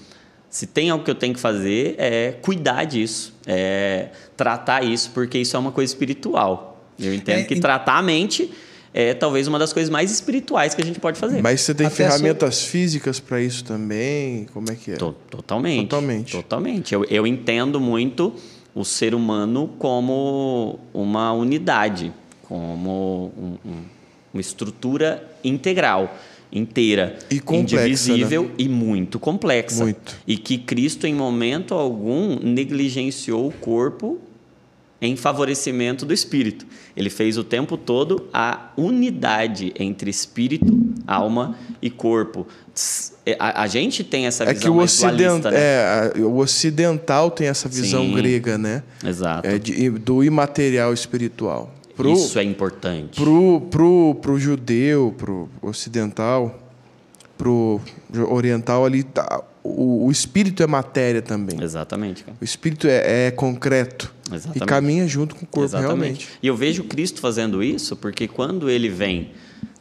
se 0.57 0.65
tem 0.65 0.89
algo 0.89 1.03
que 1.05 1.11
eu 1.11 1.15
tenho 1.15 1.35
que 1.35 1.39
fazer 1.39 1.93
é 1.99 2.31
cuidar 2.41 2.83
disso, 2.85 3.31
é 3.45 4.07
tratar 4.35 4.83
isso, 4.83 5.11
porque 5.13 5.37
isso 5.37 5.55
é 5.55 5.59
uma 5.59 5.71
coisa 5.71 5.93
espiritual. 5.93 6.83
Eu 6.99 7.13
entendo 7.13 7.41
É, 7.41 7.43
que 7.43 7.59
tratar 7.59 7.97
a 7.99 8.01
mente 8.01 8.49
é 8.91 9.13
talvez 9.13 9.47
uma 9.47 9.59
das 9.59 9.71
coisas 9.71 9.87
mais 9.91 10.09
espirituais 10.11 10.73
que 10.73 10.81
a 10.81 10.85
gente 10.85 10.99
pode 10.99 11.19
fazer. 11.19 11.43
Mas 11.43 11.61
você 11.61 11.75
tem 11.75 11.85
Até 11.85 11.95
ferramentas 11.97 12.63
físicas 12.63 13.19
para 13.19 13.39
isso 13.39 13.63
também? 13.63 14.47
Como 14.51 14.71
é 14.71 14.75
que 14.75 14.93
é? 14.93 14.95
To- 14.95 15.15
Totalmente. 15.29 15.83
Totalmente. 15.89 16.31
Totalmente. 16.31 16.91
Eu, 16.95 17.05
eu 17.05 17.27
entendo 17.27 17.79
muito 17.79 18.33
o 18.73 18.83
ser 18.83 19.13
humano 19.13 19.69
como 19.77 20.79
uma 20.91 21.31
unidade, 21.33 22.11
como 22.47 23.31
um, 23.37 23.69
um, 23.69 23.81
uma 24.33 24.41
estrutura 24.41 25.23
integral, 25.43 26.17
inteira, 26.51 27.17
E 27.29 27.39
complexa, 27.39 27.75
indivisível 28.11 28.43
né? 28.43 28.49
e 28.57 28.69
muito 28.69 29.19
complexa. 29.19 29.83
Muito. 29.83 30.15
E 30.25 30.37
que 30.37 30.57
Cristo, 30.57 31.05
em 31.05 31.13
momento 31.13 31.73
algum, 31.73 32.37
negligenciou 32.41 33.47
o 33.47 33.51
corpo 33.51 34.19
em 34.99 35.15
favorecimento 35.15 36.05
do 36.07 36.13
espírito. 36.13 36.65
Ele 36.95 37.09
fez 37.11 37.37
o 37.37 37.43
tempo 37.43 37.77
todo 37.77 38.27
a 38.33 38.71
unidade 38.75 39.71
entre 39.77 40.09
espírito, 40.09 40.65
alma 41.05 41.55
e 41.79 41.89
corpo. 41.91 42.47
É, 43.23 43.35
A, 43.39 43.61
a 43.63 43.67
gente 43.67 44.03
tem 44.03 44.25
essa 44.25 44.43
É 44.43 44.53
visão 44.53 44.61
que 44.61 44.69
o, 44.69 44.81
ocident... 44.81 45.43
né? 45.43 45.51
é, 45.53 46.11
o 46.17 46.37
ocidental 46.37 47.29
tem 47.29 47.47
essa 47.47 47.69
visão 47.69 48.05
Sim. 48.05 48.15
grega, 48.15 48.57
né? 48.57 48.81
Exato. 49.05 49.47
É 49.47 49.59
de- 49.59 49.89
do 49.91 50.23
imaterial 50.23 50.91
espiritual. 50.93 51.71
Pro, 51.97 52.13
Isso 52.13 52.37
é 52.37 52.43
importante. 52.43 53.19
pro, 53.19 53.59
pro, 53.71 54.15
pro 54.21 54.37
judeu, 54.37 55.15
pro 55.17 55.49
ocidental, 55.63 56.57
pro 57.35 57.81
oriental 58.29 58.85
ali, 58.85 59.01
tá, 59.01 59.43
o, 59.63 60.05
o 60.05 60.11
espírito 60.11 60.61
é 60.61 60.67
matéria 60.67 61.23
também. 61.23 61.59
Exatamente, 61.59 62.23
cara. 62.23 62.37
O 62.39 62.43
espírito 62.43 62.87
é, 62.87 63.27
é 63.27 63.31
concreto 63.31 64.13
Exatamente. 64.31 64.63
e 64.63 64.65
caminha 64.65 65.07
junto 65.07 65.35
com 65.35 65.43
o 65.43 65.47
corpo 65.47 65.65
Exatamente. 65.65 65.89
realmente. 65.95 66.29
E 66.41 66.45
eu 66.45 66.55
vejo 66.55 66.83
Cristo 66.83 67.19
fazendo 67.19 67.63
isso 67.63 67.95
porque 67.95 68.27
quando 68.27 68.69
ele 68.69 68.89
vem 68.89 69.31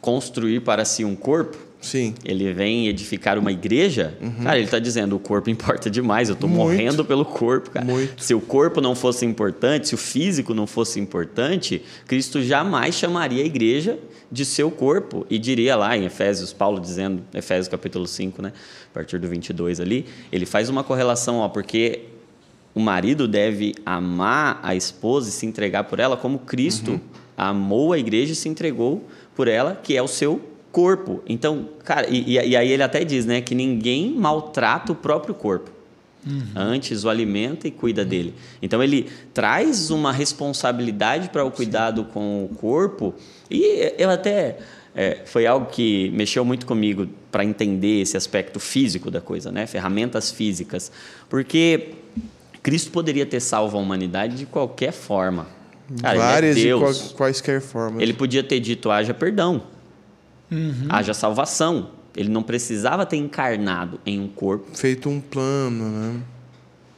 construir 0.01 0.61
para 0.61 0.83
si 0.85 1.05
um 1.05 1.15
corpo, 1.15 1.66
Sim. 1.79 2.15
ele 2.25 2.51
vem 2.53 2.87
edificar 2.87 3.37
uma 3.37 3.51
igreja, 3.51 4.17
cara, 4.43 4.57
ele 4.57 4.65
está 4.65 4.79
dizendo 4.79 5.15
o 5.15 5.19
corpo 5.19 5.49
importa 5.49 5.89
demais, 5.89 6.27
eu 6.29 6.33
estou 6.33 6.49
Uhum. 6.49 6.55
Morrendo 6.55 7.05
pelo 7.05 7.23
corpo, 7.23 7.69
cara. 7.69 7.85
Muito. 7.85 8.21
Se 8.23 8.33
o 8.33 8.41
corpo 8.41 8.81
não 8.81 8.95
fosse 8.95 9.25
importante, 9.25 9.87
se 9.89 9.95
o 9.95 9.97
físico 9.97 10.53
não 10.53 10.65
fosse 10.67 10.99
importante, 10.99 11.81
Cristo 12.07 12.41
jamais 12.41 12.95
chamaria 12.95 13.43
a 13.43 13.45
igreja 13.45 13.97
de 14.31 14.43
seu 14.43 14.69
corpo 14.71 15.25
e 15.29 15.37
diria 15.39 15.75
lá 15.75 15.95
em 15.95 16.03
Efésios, 16.05 16.51
Paulo 16.51 16.79
dizendo, 16.81 17.21
Efésios 17.33 17.67
capítulo 17.67 18.05
5, 18.07 18.41
né, 18.41 18.51
a 18.91 18.93
partir 18.93 19.17
do 19.19 19.27
22 19.27 19.79
ali, 19.79 20.05
ele 20.31 20.45
faz 20.45 20.67
uma 20.69 20.83
correlação, 20.83 21.37
ó, 21.37 21.47
porque 21.47 22.01
o 22.75 22.79
marido 22.79 23.27
deve 23.27 23.73
amar 23.85 24.59
a 24.61 24.75
esposa 24.75 25.29
e 25.29 25.31
se 25.31 25.45
entregar 25.45 25.85
por 25.85 25.99
ela 25.99 26.17
como 26.17 26.39
Cristo 26.39 26.91
Uhum. 26.91 26.99
amou 27.37 27.93
a 27.93 27.97
igreja 27.99 28.33
e 28.33 28.35
se 28.35 28.49
entregou 28.49 29.03
por 29.35 29.47
ela, 29.47 29.79
que 29.81 29.95
é 29.95 30.01
o 30.01 30.07
seu 30.07 30.41
corpo. 30.77 31.23
Então, 31.27 31.69
cara, 31.83 32.07
e, 32.07 32.33
e- 32.35 32.55
aí 32.55 32.71
ele 32.71 32.83
até 32.83 33.03
diz, 33.03 33.25
né, 33.25 33.41
que 33.41 33.55
ninguém 33.55 34.13
maltrata 34.13 34.91
o 34.91 34.95
próprio 34.95 35.33
corpo. 35.33 35.71
Antes 36.55 37.03
o 37.03 37.09
alimenta 37.09 37.67
e 37.67 37.71
cuida 37.71 38.03
dele. 38.03 38.33
Então 38.61 38.83
ele 38.83 39.07
traz 39.33 39.89
uma 39.89 40.11
responsabilidade 40.11 41.29
para 41.29 41.43
o 41.43 41.49
cuidado 41.49 42.03
com 42.03 42.43
o 42.43 42.49
corpo. 42.49 43.15
E 43.49 43.93
eu 43.97 44.09
até 44.09 44.57
é, 44.93 45.19
foi 45.25 45.47
algo 45.47 45.67
que 45.67 46.11
mexeu 46.11 46.43
muito 46.43 46.65
comigo 46.65 47.07
para 47.31 47.45
entender 47.45 48.01
esse 48.01 48.17
aspecto 48.17 48.59
físico 48.59 49.09
da 49.09 49.21
coisa, 49.21 49.51
né? 49.53 49.65
Ferramentas 49.65 50.29
físicas, 50.29 50.91
porque 51.29 51.93
Cristo 52.61 52.91
poderia 52.91 53.25
ter 53.25 53.39
salvo 53.39 53.77
a 53.77 53.79
humanidade 53.79 54.35
de 54.35 54.45
qualquer 54.45 54.91
forma. 54.91 55.47
Cara, 56.01 56.17
Várias 56.19 56.57
ele 56.57 56.69
é 56.69 56.75
e 56.75 57.13
quaisquer 57.13 57.61
formas. 57.61 58.03
Ele 58.03 58.13
podia 58.13 58.43
ter 58.43 58.59
dito: 58.59 58.91
haja 58.91 59.13
perdão, 59.13 59.63
haja 60.89 61.13
salvação. 61.13 61.89
Ele 62.15 62.29
não 62.29 62.41
precisava 62.41 63.05
ter 63.05 63.17
encarnado 63.17 63.99
em 64.05 64.19
um 64.19 64.27
corpo. 64.27 64.65
Feito 64.75 65.07
um 65.09 65.19
plano, 65.19 65.87
né? 65.89 66.19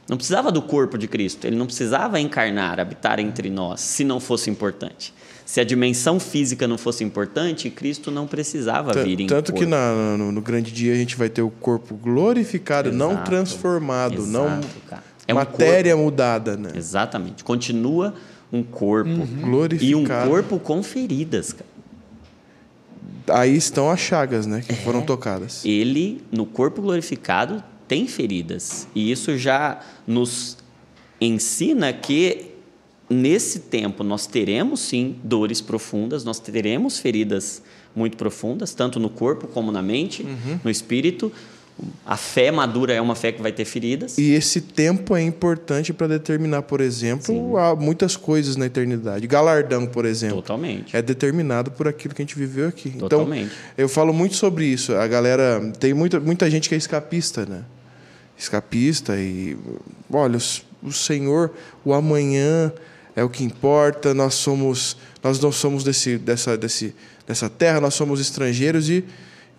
Não 0.08 0.16
precisava 0.16 0.50
do 0.50 0.62
corpo 0.62 0.96
de 0.98 1.06
Cristo. 1.06 1.46
Ele 1.46 1.56
não 1.56 1.66
precisava 1.66 2.18
encarnar, 2.18 2.80
habitar 2.80 3.20
entre 3.20 3.48
nós, 3.50 3.80
se 3.80 4.02
não 4.02 4.18
fosse 4.18 4.50
importante. 4.50 5.12
Se 5.44 5.60
a 5.60 5.64
dimensão 5.64 6.18
física 6.18 6.66
não 6.66 6.78
fosse 6.78 7.04
importante, 7.04 7.68
Cristo 7.70 8.10
não 8.10 8.26
precisava 8.26 8.92
Tan- 8.92 9.02
vir 9.04 9.20
em 9.20 9.26
Tanto 9.26 9.52
que 9.52 9.58
corpo. 9.60 9.70
na- 9.70 10.16
no, 10.16 10.32
no 10.32 10.40
grande 10.40 10.72
dia 10.72 10.92
a 10.92 10.96
gente 10.96 11.16
vai 11.16 11.28
ter 11.28 11.42
o 11.42 11.50
corpo 11.50 11.94
glorificado, 11.96 12.90
não 12.92 13.12
Exato. 13.12 13.30
transformado, 13.30 14.26
não 14.26 14.46
Exato, 14.46 14.66
cara. 14.88 15.02
É 15.28 15.32
um 15.32 15.36
matéria 15.36 15.96
mudada, 15.96 16.56
né? 16.56 16.70
Exatamente. 16.74 17.44
Continua 17.44 18.14
um 18.52 18.62
corpo. 18.64 19.10
E 19.10 19.12
um 19.14 19.50
Glorificado. 19.50 20.28
corpo 20.30 20.58
com 20.58 20.82
feridas, 20.82 21.52
cara. 21.52 21.69
Aí 23.28 23.56
estão 23.56 23.90
as 23.90 24.00
chagas, 24.00 24.46
né? 24.46 24.62
Que 24.66 24.72
É. 24.72 24.76
foram 24.76 25.02
tocadas. 25.02 25.64
ele, 25.64 26.22
no 26.32 26.46
corpo 26.46 26.80
glorificado, 26.82 27.62
tem 27.88 28.06
feridas. 28.06 28.86
E 28.94 29.10
isso 29.10 29.36
já 29.36 29.80
nos 30.06 30.56
ensina 31.20 31.92
que 31.92 32.46
nesse 33.08 33.60
tempo 33.60 34.04
nós 34.04 34.26
teremos 34.26 34.80
sim 34.80 35.16
dores 35.24 35.60
profundas, 35.60 36.24
nós 36.24 36.38
teremos 36.38 36.98
feridas 36.98 37.62
muito 37.94 38.16
profundas, 38.16 38.72
tanto 38.72 39.00
no 39.00 39.10
corpo 39.10 39.48
como 39.48 39.72
na 39.72 39.82
mente, 39.82 40.22
Uhum. 40.22 40.60
no 40.62 40.70
espírito. 40.70 41.32
A 42.04 42.16
fé 42.16 42.50
madura 42.50 42.92
é 42.92 43.00
uma 43.00 43.14
fé 43.14 43.32
que 43.32 43.40
vai 43.40 43.52
ter 43.52 43.64
feridas. 43.64 44.18
E 44.18 44.32
esse 44.32 44.60
tempo 44.60 45.16
é 45.16 45.22
importante 45.22 45.92
para 45.92 46.06
determinar, 46.06 46.62
por 46.62 46.80
exemplo, 46.80 47.56
há 47.56 47.74
muitas 47.76 48.16
coisas 48.16 48.56
na 48.56 48.66
eternidade. 48.66 49.26
Galardão, 49.26 49.86
por 49.86 50.04
exemplo. 50.04 50.36
Totalmente. 50.36 50.96
É 50.96 51.00
determinado 51.00 51.70
por 51.70 51.88
aquilo 51.88 52.14
que 52.14 52.22
a 52.22 52.24
gente 52.24 52.36
viveu 52.36 52.68
aqui. 52.68 52.90
Totalmente. 52.90 53.46
Então, 53.46 53.74
eu 53.78 53.88
falo 53.88 54.12
muito 54.12 54.36
sobre 54.36 54.66
isso. 54.66 54.94
A 54.94 55.06
galera. 55.06 55.72
Tem 55.78 55.94
muita, 55.94 56.18
muita 56.20 56.50
gente 56.50 56.68
que 56.68 56.74
é 56.74 56.78
escapista, 56.78 57.46
né? 57.46 57.62
Escapista 58.36 59.16
e. 59.16 59.56
Olha, 60.12 60.38
o, 60.38 60.88
o 60.88 60.92
Senhor, 60.92 61.52
o 61.84 61.94
amanhã 61.94 62.72
é 63.14 63.22
o 63.22 63.28
que 63.28 63.44
importa. 63.44 64.12
Nós 64.14 64.34
somos. 64.34 64.96
Nós 65.22 65.38
não 65.38 65.52
somos 65.52 65.84
desse, 65.84 66.16
dessa, 66.18 66.56
desse, 66.56 66.94
dessa 67.26 67.48
terra, 67.48 67.80
nós 67.80 67.94
somos 67.94 68.20
estrangeiros 68.20 68.88
e, 68.88 69.04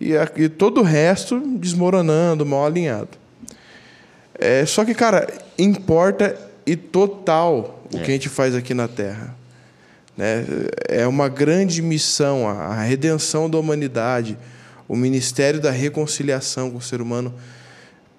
e, 0.00 0.16
a- 0.16 0.30
e 0.36 0.48
todo 0.48 0.80
o 0.80 0.84
resto 0.84 1.40
desmoronando, 1.58 2.44
mal 2.46 2.66
alinhado. 2.66 3.10
É, 4.38 4.64
só 4.66 4.84
que, 4.84 4.94
cara, 4.94 5.32
importa 5.58 6.36
e 6.66 6.74
total 6.76 7.82
o 7.92 7.96
É. 7.98 8.00
que 8.00 8.10
a 8.10 8.14
gente 8.14 8.28
faz 8.28 8.54
aqui 8.54 8.74
na 8.74 8.88
Terra. 8.88 9.36
Né? 10.16 10.44
É 10.88 11.06
uma 11.06 11.28
grande 11.28 11.80
missão, 11.80 12.48
a 12.48 12.74
redenção 12.82 13.48
da 13.48 13.58
humanidade, 13.58 14.36
o 14.88 14.96
ministério 14.96 15.60
da 15.60 15.70
reconciliação 15.70 16.70
com 16.70 16.78
o 16.78 16.82
ser 16.82 17.00
humano 17.00 17.32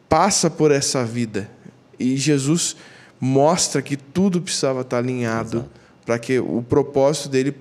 passa 0.09 0.49
por 0.49 0.71
essa 0.71 1.03
vida. 1.03 1.49
E 1.99 2.17
Jesus 2.17 2.75
mostra 3.19 3.81
que 3.81 3.95
tudo 3.95 4.41
precisava 4.41 4.81
estar 4.81 4.97
alinhado 4.97 5.65
para 6.05 6.17
que 6.19 6.39
o 6.39 6.63
propósito 6.67 7.29
dele 7.29 7.51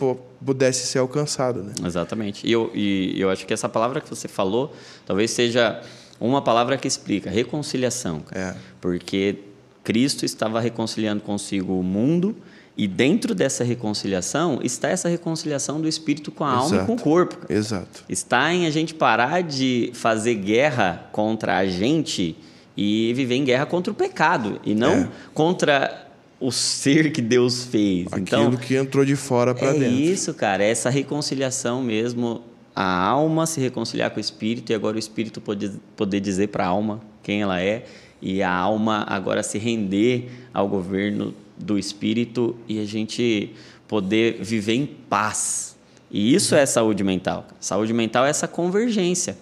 pudesse 0.44 0.86
ser 0.86 0.98
alcançado. 0.98 1.62
Né? 1.62 1.72
Exatamente. 1.84 2.46
E 2.46 2.52
eu, 2.52 2.70
e 2.74 3.20
eu 3.20 3.30
acho 3.30 3.46
que 3.46 3.52
essa 3.52 3.68
palavra 3.68 4.00
que 4.00 4.08
você 4.08 4.28
falou 4.28 4.72
talvez 5.06 5.30
seja 5.30 5.80
uma 6.20 6.40
palavra 6.42 6.76
que 6.76 6.86
explica 6.86 7.30
reconciliação. 7.30 8.22
É. 8.32 8.54
Porque 8.80 9.38
Cristo 9.84 10.24
estava 10.24 10.60
reconciliando 10.60 11.22
consigo 11.22 11.78
o 11.78 11.82
mundo 11.82 12.36
e 12.76 12.86
dentro 12.88 13.34
dessa 13.34 13.62
reconciliação 13.64 14.60
está 14.62 14.88
essa 14.88 15.08
reconciliação 15.08 15.80
do 15.80 15.88
espírito 15.88 16.30
com 16.30 16.44
a 16.44 16.50
alma 16.52 16.70
e 16.70 16.78
Exato. 16.78 16.86
com 16.86 16.94
o 16.94 16.98
corpo. 17.00 17.36
cara. 17.36 17.52
Exato. 17.52 18.04
Está 18.08 18.52
em 18.54 18.66
a 18.66 18.70
gente 18.70 18.94
parar 18.94 19.42
de 19.42 19.90
fazer 19.94 20.34
guerra 20.36 21.08
contra 21.12 21.58
a 21.58 21.66
gente 21.66 22.36
e 22.76 23.12
viver 23.14 23.34
em 23.34 23.44
guerra 23.44 23.66
contra 23.66 23.92
o 23.92 23.94
pecado 23.94 24.58
e 24.64 24.74
não 24.74 24.92
É. 24.92 25.08
contra 25.34 26.06
o 26.42 26.50
ser 26.50 27.12
que 27.12 27.22
Deus 27.22 27.64
fez. 27.64 28.06
Aquilo 28.06 28.22
então, 28.22 28.56
que 28.56 28.74
entrou 28.74 29.04
de 29.04 29.16
fora 29.16 29.54
para 29.54 29.68
é 29.68 29.78
dentro. 29.78 30.00
isso, 30.00 30.34
cara, 30.34 30.64
é 30.64 30.70
essa 30.70 30.90
reconciliação 30.90 31.82
mesmo, 31.82 32.42
a 32.74 32.84
alma 32.84 33.46
se 33.46 33.60
reconciliar 33.60 34.10
com 34.10 34.16
o 34.16 34.20
espírito 34.20 34.72
e 34.72 34.74
agora 34.74 34.96
o 34.96 34.98
espírito 34.98 35.40
poder, 35.40 35.72
poder 35.96 36.20
dizer 36.20 36.48
para 36.48 36.64
a 36.64 36.68
alma 36.68 37.00
quem 37.22 37.42
ela 37.42 37.60
é 37.60 37.84
e 38.20 38.42
a 38.42 38.52
alma 38.52 39.04
agora 39.08 39.42
se 39.42 39.58
render 39.58 40.30
ao 40.52 40.68
governo 40.68 41.34
do 41.58 41.78
espírito 41.78 42.56
e 42.68 42.80
a 42.80 42.84
gente 42.84 43.52
poder 43.86 44.38
viver 44.40 44.74
em 44.74 44.86
paz. 44.86 45.76
E 46.10 46.34
isso 46.34 46.54
é 46.54 46.64
saúde 46.66 47.02
mental. 47.02 47.46
Saúde 47.60 47.92
mental 47.92 48.26
é 48.26 48.30
essa 48.30 48.48
convergência 48.48 49.36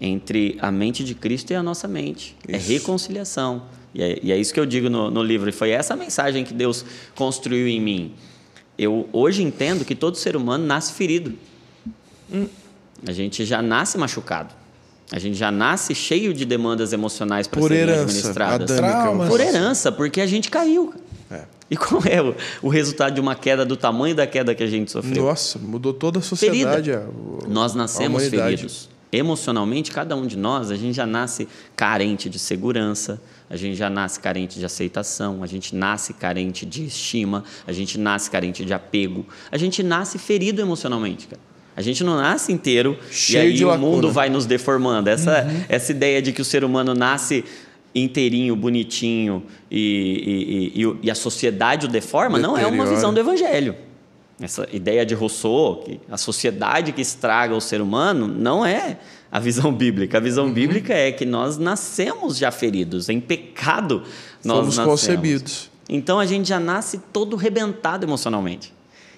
entre 0.00 0.56
a 0.60 0.70
mente 0.70 1.04
de 1.04 1.14
Cristo 1.14 1.52
e 1.52 1.54
a 1.54 1.62
nossa 1.62 1.86
mente. 1.86 2.36
É 2.48 2.56
Isso. 2.56 2.72
reconciliação. 2.72 3.62
E 3.94 4.02
é, 4.02 4.18
e 4.22 4.32
é 4.32 4.36
isso 4.36 4.52
que 4.54 4.60
eu 4.60 4.66
digo 4.66 4.88
no, 4.88 5.10
no 5.10 5.22
livro. 5.22 5.48
E 5.48 5.52
foi 5.52 5.70
essa 5.70 5.96
mensagem 5.96 6.44
que 6.44 6.54
Deus 6.54 6.84
construiu 7.14 7.66
em 7.68 7.80
mim. 7.80 8.12
Eu 8.78 9.08
hoje 9.12 9.42
entendo 9.42 9.84
que 9.84 9.94
todo 9.94 10.16
ser 10.16 10.36
humano 10.36 10.64
nasce 10.64 10.92
ferido. 10.92 11.34
A 13.06 13.12
gente 13.12 13.44
já 13.44 13.60
nasce 13.62 13.98
machucado. 13.98 14.54
A 15.12 15.18
gente 15.18 15.36
já 15.36 15.50
nasce 15.50 15.94
cheio 15.94 16.32
de 16.32 16.44
demandas 16.44 16.92
emocionais 16.92 17.48
para 17.48 17.58
Por 17.60 17.68
serem 17.68 17.82
herança 17.82 18.02
administradas. 18.02 18.70
adâmica. 18.70 19.26
Por 19.28 19.40
herança, 19.40 19.90
porque 19.90 20.20
a 20.20 20.26
gente 20.26 20.48
caiu. 20.50 20.94
É. 21.30 21.42
E 21.68 21.76
qual 21.76 22.00
é 22.04 22.22
o, 22.22 22.34
o 22.62 22.68
resultado 22.68 23.14
de 23.14 23.20
uma 23.20 23.34
queda 23.34 23.64
do 23.64 23.76
tamanho 23.76 24.14
da 24.14 24.26
queda 24.26 24.54
que 24.54 24.62
a 24.62 24.66
gente 24.68 24.90
sofreu? 24.90 25.24
Nossa, 25.24 25.58
mudou 25.58 25.92
toda 25.92 26.20
a 26.20 26.22
sociedade. 26.22 26.90
Ferida. 26.90 27.04
a- 27.04 27.08
o- 27.08 27.48
Nós 27.48 27.74
nascemos 27.74 28.24
feridos. 28.28 28.88
Emocionalmente, 29.12 29.90
cada 29.90 30.14
um 30.14 30.24
de 30.24 30.36
nós, 30.38 30.70
a 30.70 30.76
gente 30.76 30.94
já 30.94 31.06
nasce 31.06 31.48
carente 31.74 32.28
de 32.30 32.38
segurança, 32.38 33.20
a 33.50 33.56
gente 33.56 33.74
já 33.76 33.90
nasce 33.90 34.20
carente 34.20 34.58
de 34.58 34.64
aceitação, 34.64 35.42
a 35.42 35.46
gente 35.46 35.74
nasce 35.74 36.14
carente 36.14 36.64
de 36.64 36.86
estima, 36.86 37.42
a 37.66 37.72
gente 37.72 37.98
nasce 37.98 38.30
carente 38.30 38.64
de 38.64 38.72
apego, 38.72 39.26
a 39.50 39.58
gente 39.58 39.82
nasce 39.82 40.16
ferido 40.18 40.62
emocionalmente, 40.62 41.26
cara. 41.26 41.42
A 41.76 41.82
gente 41.82 42.04
não 42.04 42.16
nasce 42.16 42.52
inteiro 42.52 42.96
Cheio 43.10 43.44
e 43.44 43.46
aí 43.48 43.64
o 43.64 43.78
mundo 43.78 44.10
vai 44.12 44.28
nos 44.28 44.44
deformando. 44.46 45.08
Essa, 45.10 45.46
essa 45.68 45.90
ideia 45.92 46.20
de 46.22 46.32
que 46.32 46.40
o 46.42 46.44
ser 46.44 46.62
humano 46.64 46.94
nasce 46.94 47.44
inteirinho, 47.94 48.54
bonitinho 48.54 49.42
e, 49.70 50.72
e- 50.76 50.82
e- 50.84 50.96
e 51.02 51.10
a 51.10 51.14
sociedade 51.14 51.86
o 51.86 51.88
deforma, 51.88 52.38
não 52.38 52.56
é 52.56 52.66
uma 52.66 52.84
visão 52.86 53.12
do 53.12 53.18
evangelho. 53.20 53.74
Essa 54.40 54.66
ideia 54.72 55.04
de 55.04 55.14
Rousseau, 55.14 55.76
que 55.84 56.00
a 56.10 56.16
sociedade 56.16 56.92
que 56.92 57.00
estraga 57.02 57.54
o 57.54 57.60
ser 57.60 57.80
humano, 57.80 58.26
não 58.26 58.64
é 58.64 58.98
a 59.30 59.38
visão 59.38 59.72
bíblica. 59.72 60.18
A 60.18 60.20
visão 60.20 60.52
bíblica 60.52 60.92
é 60.92 61.12
que 61.12 61.24
nós 61.24 61.56
nascemos 61.56 62.36
já 62.36 62.50
feridos, 62.50 63.08
em 63.08 63.20
pecado 63.20 64.02
nós 64.44 64.58
Fomos 64.58 64.76
nascemos. 64.76 65.00
concebidos. 65.00 65.70
Então 65.88 66.18
a 66.18 66.26
gente 66.26 66.48
já 66.48 66.58
nasce 66.58 66.98
todo 67.12 67.36
rebentado 67.36 68.04
emocionalmente. 68.04 68.72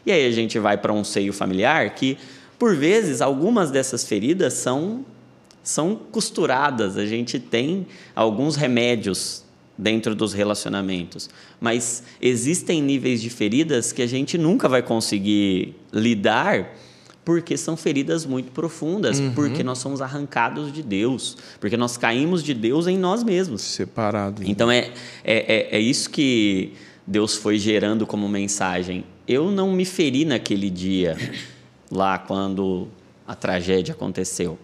E 0.04 0.12
aí 0.12 0.26
a 0.26 0.30
gente 0.30 0.58
vai 0.58 0.76
para 0.76 0.92
um 0.92 1.04
seio 1.04 1.32
familiar 1.32 1.94
que, 1.94 2.18
por 2.58 2.74
vezes, 2.74 3.20
algumas 3.20 3.70
dessas 3.70 4.04
feridas 4.04 4.54
são, 4.54 5.04
são 5.62 5.94
costuradas. 5.94 6.96
A 6.96 7.06
gente 7.06 7.38
tem 7.38 7.86
alguns 8.14 8.56
remédios 8.56 9.44
dentro 9.78 10.14
dos 10.14 10.32
relacionamentos, 10.32 11.30
mas 11.60 12.02
existem 12.20 12.82
níveis 12.82 13.22
de 13.22 13.30
feridas 13.30 13.92
que 13.92 14.02
a 14.02 14.06
gente 14.06 14.36
nunca 14.36 14.68
vai 14.68 14.82
conseguir 14.82 15.74
lidar 15.92 16.74
porque 17.24 17.56
são 17.56 17.76
feridas 17.76 18.26
muito 18.26 18.50
profundas, 18.50 19.20
porque 19.34 19.62
nós 19.62 19.78
somos 19.78 20.02
arrancados 20.02 20.72
de 20.72 20.82
Deus, 20.82 21.36
porque 21.60 21.76
nós 21.76 21.96
caímos 21.96 22.42
de 22.42 22.52
Deus 22.52 22.86
em 22.86 22.98
nós 22.98 23.22
mesmos. 23.22 23.62
Separado. 23.62 24.42
Então 24.44 24.70
é, 24.70 24.90
é, 25.22 25.70
é, 25.72 25.76
é 25.76 25.80
isso 25.80 26.10
que 26.10 26.72
Deus 27.06 27.36
foi 27.36 27.58
gerando 27.58 28.06
como 28.06 28.28
mensagem. 28.28 29.04
Eu 29.26 29.50
não 29.50 29.72
me 29.72 29.84
feri 29.84 30.24
naquele 30.24 30.68
dia, 30.68 31.16
lá 31.90 32.18
quando 32.18 32.88
a 33.26 33.34
tragédia 33.34 33.94
aconteceu. 33.94 34.58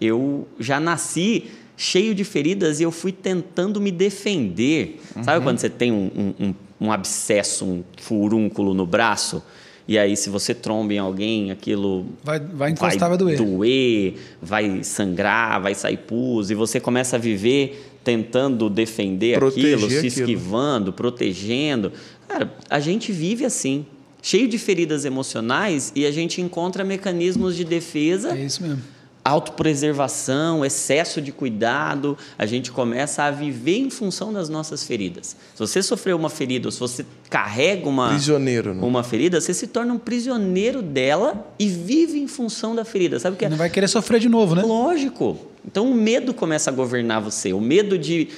Eu 0.00 0.48
já 0.58 0.80
nasci 0.80 1.50
cheio 1.76 2.14
de 2.14 2.24
feridas 2.24 2.80
e 2.80 2.82
eu 2.82 2.90
fui 2.90 3.12
tentando 3.12 3.80
me 3.80 3.90
defender. 3.90 5.00
Sabe 5.22 5.44
quando 5.44 5.58
você 5.58 5.68
tem 5.68 5.92
um, 5.92 6.34
um, 6.40 6.54
um 6.80 6.92
abscesso, 6.92 7.64
um 7.64 7.84
furúnculo 8.00 8.72
no 8.72 8.86
braço? 8.86 9.42
E 9.86 9.98
aí, 9.98 10.16
se 10.16 10.30
você 10.30 10.54
tromba 10.54 10.94
em 10.94 10.98
alguém, 10.98 11.50
aquilo 11.50 12.06
Vai, 12.22 12.40
vai 12.40 12.70
encostar, 12.70 13.08
vai, 13.08 13.18
doer. 13.18 13.36
doer, 13.36 14.14
vai 14.40 14.82
sangrar, 14.82 15.60
vai 15.60 15.74
sair 15.74 15.98
pus, 15.98 16.50
e 16.50 16.54
você 16.54 16.80
começa 16.80 17.16
a 17.16 17.18
viver 17.18 17.90
tentando 18.02 18.70
defender 18.70 19.38
Proteger 19.38 19.74
aquilo, 19.74 19.90
se 19.90 19.96
aquilo. 19.98 20.08
esquivando, 20.08 20.92
protegendo. 20.92 21.92
Cara, 22.28 22.52
a 22.68 22.80
gente 22.80 23.12
vive 23.12 23.44
assim, 23.44 23.84
cheio 24.22 24.48
de 24.48 24.58
feridas 24.58 25.04
emocionais 25.04 25.92
e 25.94 26.06
a 26.06 26.10
gente 26.10 26.40
encontra 26.40 26.82
mecanismos 26.84 27.54
de 27.56 27.64
defesa 27.64 28.36
É 28.36 28.44
isso 28.44 28.62
mesmo. 28.62 28.82
Autopreservação, 29.24 30.62
excesso 30.64 31.22
de 31.22 31.32
cuidado, 31.32 32.16
a 32.36 32.44
gente 32.44 32.70
começa 32.70 33.22
a 33.22 33.30
viver 33.30 33.78
em 33.78 33.88
função 33.88 34.30
das 34.32 34.50
nossas 34.50 34.84
feridas. 34.84 35.34
Se 35.54 35.58
você 35.58 35.82
sofreu 35.82 36.16
uma 36.16 36.28
ferida, 36.28 36.68
ou 36.68 36.72
se 36.72 36.78
você 36.78 37.06
carrega 37.30 37.88
uma, 37.88 38.10
Prisioneiro, 38.10 38.74
né? 38.74 38.82
uma 38.84 39.02
ferida, 39.02 39.40
você 39.40 39.54
se 39.54 39.66
torna 39.66 39.94
um 39.94 39.98
prisioneiro 39.98 40.82
dela 40.82 41.50
e 41.58 41.66
vive 41.68 42.18
em 42.18 42.28
função 42.28 42.74
da 42.74 42.84
ferida. 42.84 43.18
Sabe 43.18 43.36
o 43.36 43.38
que 43.38 43.46
é? 43.46 43.48
Não 43.48 43.56
vai 43.56 43.70
querer 43.70 43.88
sofrer 43.88 44.20
de 44.20 44.28
novo, 44.28 44.54
né? 44.54 44.62
Lógico. 44.62 45.38
Então 45.64 45.90
o 45.90 45.94
medo 45.94 46.34
começa 46.34 46.70
a 46.70 46.72
governar 46.72 47.22
você, 47.22 47.54
o 47.54 47.60
medo 47.60 47.96
de 47.96 48.28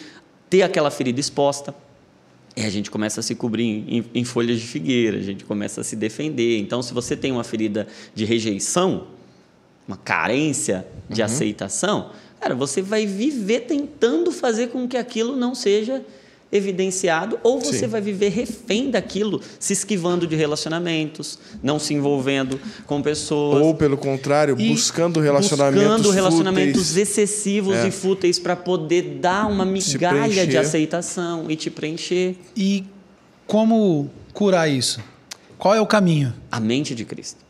ter 0.48 0.62
aquela 0.62 0.90
ferida 0.90 1.18
exposta. 1.18 1.74
E 2.56 2.62
a 2.62 2.70
gente 2.70 2.90
começa 2.90 3.20
a 3.20 3.22
se 3.22 3.34
cobrir 3.34 3.64
em, 3.64 4.04
em 4.14 4.24
folhas 4.24 4.58
de 4.58 4.66
figueira, 4.66 5.18
a 5.18 5.22
gente 5.22 5.44
começa 5.44 5.82
a 5.82 5.84
se 5.84 5.94
defender. 5.94 6.58
Então, 6.58 6.80
se 6.80 6.94
você 6.94 7.14
tem 7.14 7.30
uma 7.30 7.44
ferida 7.44 7.86
de 8.14 8.24
rejeição, 8.24 9.08
uma 9.86 9.96
carência 9.96 10.86
de 11.08 11.22
aceitação, 11.22 12.10
cara, 12.40 12.54
você 12.54 12.82
vai 12.82 13.06
viver 13.06 13.60
tentando 13.60 14.32
fazer 14.32 14.68
com 14.68 14.86
que 14.88 14.96
aquilo 14.96 15.36
não 15.36 15.54
seja 15.54 16.02
evidenciado, 16.52 17.38
ou 17.42 17.60
você 17.60 17.80
Sim. 17.80 17.86
vai 17.88 18.00
viver 18.00 18.28
refém 18.30 18.88
daquilo, 18.90 19.40
se 19.58 19.72
esquivando 19.72 20.26
de 20.26 20.36
relacionamentos, 20.36 21.38
não 21.62 21.78
se 21.78 21.92
envolvendo 21.92 22.58
com 22.86 23.02
pessoas. 23.02 23.62
Ou, 23.62 23.74
pelo 23.74 23.96
contrário, 23.96 24.54
E 24.58 24.68
buscando 24.70 25.20
relacionamentos 25.20 25.88
Buscando 25.88 26.10
relacionamentos 26.10 26.88
fúteis. 26.88 26.96
excessivos 26.96 27.76
É. 27.76 27.88
e 27.88 27.90
fúteis 27.90 28.38
para 28.38 28.54
poder 28.54 29.18
dar 29.20 29.46
uma 29.48 29.64
migalha 29.64 30.46
de 30.46 30.56
aceitação 30.56 31.46
e 31.50 31.56
te 31.56 31.68
preencher. 31.68 32.36
E 32.56 32.84
como 33.46 34.08
curar 34.32 34.70
isso? 34.70 35.00
Qual 35.58 35.74
é 35.74 35.80
o 35.80 35.86
caminho? 35.86 36.32
A 36.50 36.60
mente 36.60 36.94
de 36.94 37.04
Cristo. 37.04 37.44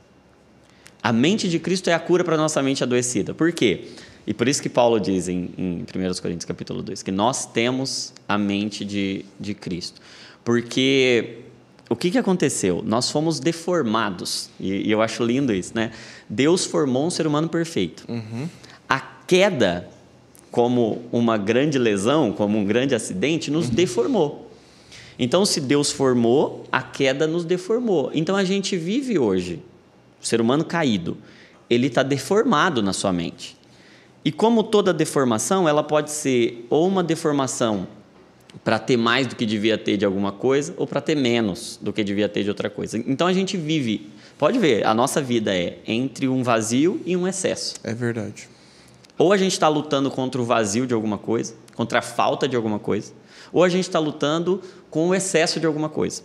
A 1.06 1.12
mente 1.12 1.48
de 1.48 1.60
Cristo 1.60 1.88
é 1.88 1.94
a 1.94 2.00
cura 2.00 2.24
para 2.24 2.36
nossa 2.36 2.60
mente 2.60 2.82
adoecida. 2.82 3.32
Por 3.32 3.52
quê? 3.52 3.90
E 4.26 4.34
por 4.34 4.48
isso 4.48 4.60
que 4.60 4.68
Paulo 4.68 4.98
diz 4.98 5.28
em, 5.28 5.50
em 5.56 5.82
1 5.82 5.86
Coríntios 6.20 6.44
capítulo 6.44 6.82
2, 6.82 7.00
que 7.04 7.12
nós 7.12 7.46
temos 7.46 8.12
a 8.28 8.36
mente 8.36 8.84
de, 8.84 9.24
de 9.38 9.54
Cristo. 9.54 10.00
Porque 10.44 11.42
o 11.88 11.94
que, 11.94 12.10
que 12.10 12.18
aconteceu? 12.18 12.82
Nós 12.84 13.08
fomos 13.08 13.38
deformados, 13.38 14.50
e, 14.58 14.88
e 14.88 14.90
eu 14.90 15.00
acho 15.00 15.22
lindo 15.22 15.52
isso, 15.52 15.70
né? 15.76 15.92
Deus 16.28 16.64
formou 16.64 17.06
um 17.06 17.10
ser 17.10 17.24
humano 17.24 17.48
perfeito. 17.48 18.04
A 18.88 18.98
queda, 18.98 19.88
como 20.50 21.04
uma 21.12 21.38
grande 21.38 21.78
lesão, 21.78 22.32
como 22.32 22.58
um 22.58 22.64
grande 22.64 22.96
acidente, 22.96 23.48
nos 23.48 23.70
deformou. 23.70 24.50
Então, 25.16 25.46
se 25.46 25.60
Deus 25.60 25.92
formou, 25.92 26.64
a 26.72 26.82
queda 26.82 27.28
nos 27.28 27.44
deformou. 27.44 28.10
Então, 28.12 28.34
a 28.34 28.42
gente 28.42 28.76
vive 28.76 29.20
hoje, 29.20 29.62
o 30.26 30.28
ser 30.28 30.40
humano 30.40 30.64
caído, 30.64 31.16
ele 31.70 31.86
está 31.86 32.02
deformado 32.02 32.82
na 32.82 32.92
sua 32.92 33.12
mente. 33.12 33.56
E 34.24 34.32
como 34.32 34.64
toda 34.64 34.92
deformação, 34.92 35.68
ela 35.68 35.84
pode 35.84 36.10
ser 36.10 36.66
ou 36.68 36.88
uma 36.88 37.04
deformação 37.04 37.86
para 38.64 38.76
ter 38.76 38.96
mais 38.96 39.28
do 39.28 39.36
que 39.36 39.46
devia 39.46 39.78
ter 39.78 39.96
de 39.96 40.04
alguma 40.04 40.32
coisa, 40.32 40.74
ou 40.76 40.84
para 40.86 41.00
ter 41.00 41.14
menos 41.14 41.78
do 41.80 41.92
que 41.92 42.02
devia 42.02 42.28
ter 42.28 42.42
de 42.42 42.48
outra 42.48 42.68
coisa. 42.68 42.98
Então, 42.98 43.28
a 43.28 43.32
gente 43.32 43.56
vive, 43.56 44.10
pode 44.36 44.58
ver, 44.58 44.84
a 44.84 44.92
nossa 44.92 45.22
vida 45.22 45.54
é 45.54 45.78
entre 45.86 46.26
um 46.26 46.42
vazio 46.42 47.00
e 47.06 47.16
um 47.16 47.28
excesso. 47.28 47.74
É 47.84 47.94
verdade. 47.94 48.48
Ou 49.16 49.32
a 49.32 49.36
gente 49.36 49.52
está 49.52 49.68
lutando 49.68 50.10
contra 50.10 50.40
o 50.40 50.44
vazio 50.44 50.86
de 50.88 50.94
alguma 50.94 51.18
coisa, 51.18 51.54
contra 51.76 52.00
a 52.00 52.02
falta 52.02 52.48
de 52.48 52.56
alguma 52.56 52.80
coisa, 52.80 53.12
ou 53.52 53.62
a 53.62 53.68
gente 53.68 53.84
está 53.84 54.00
lutando 54.00 54.60
com 54.90 55.08
o 55.08 55.14
excesso 55.14 55.60
de 55.60 55.66
alguma 55.66 55.88
coisa. 55.88 56.22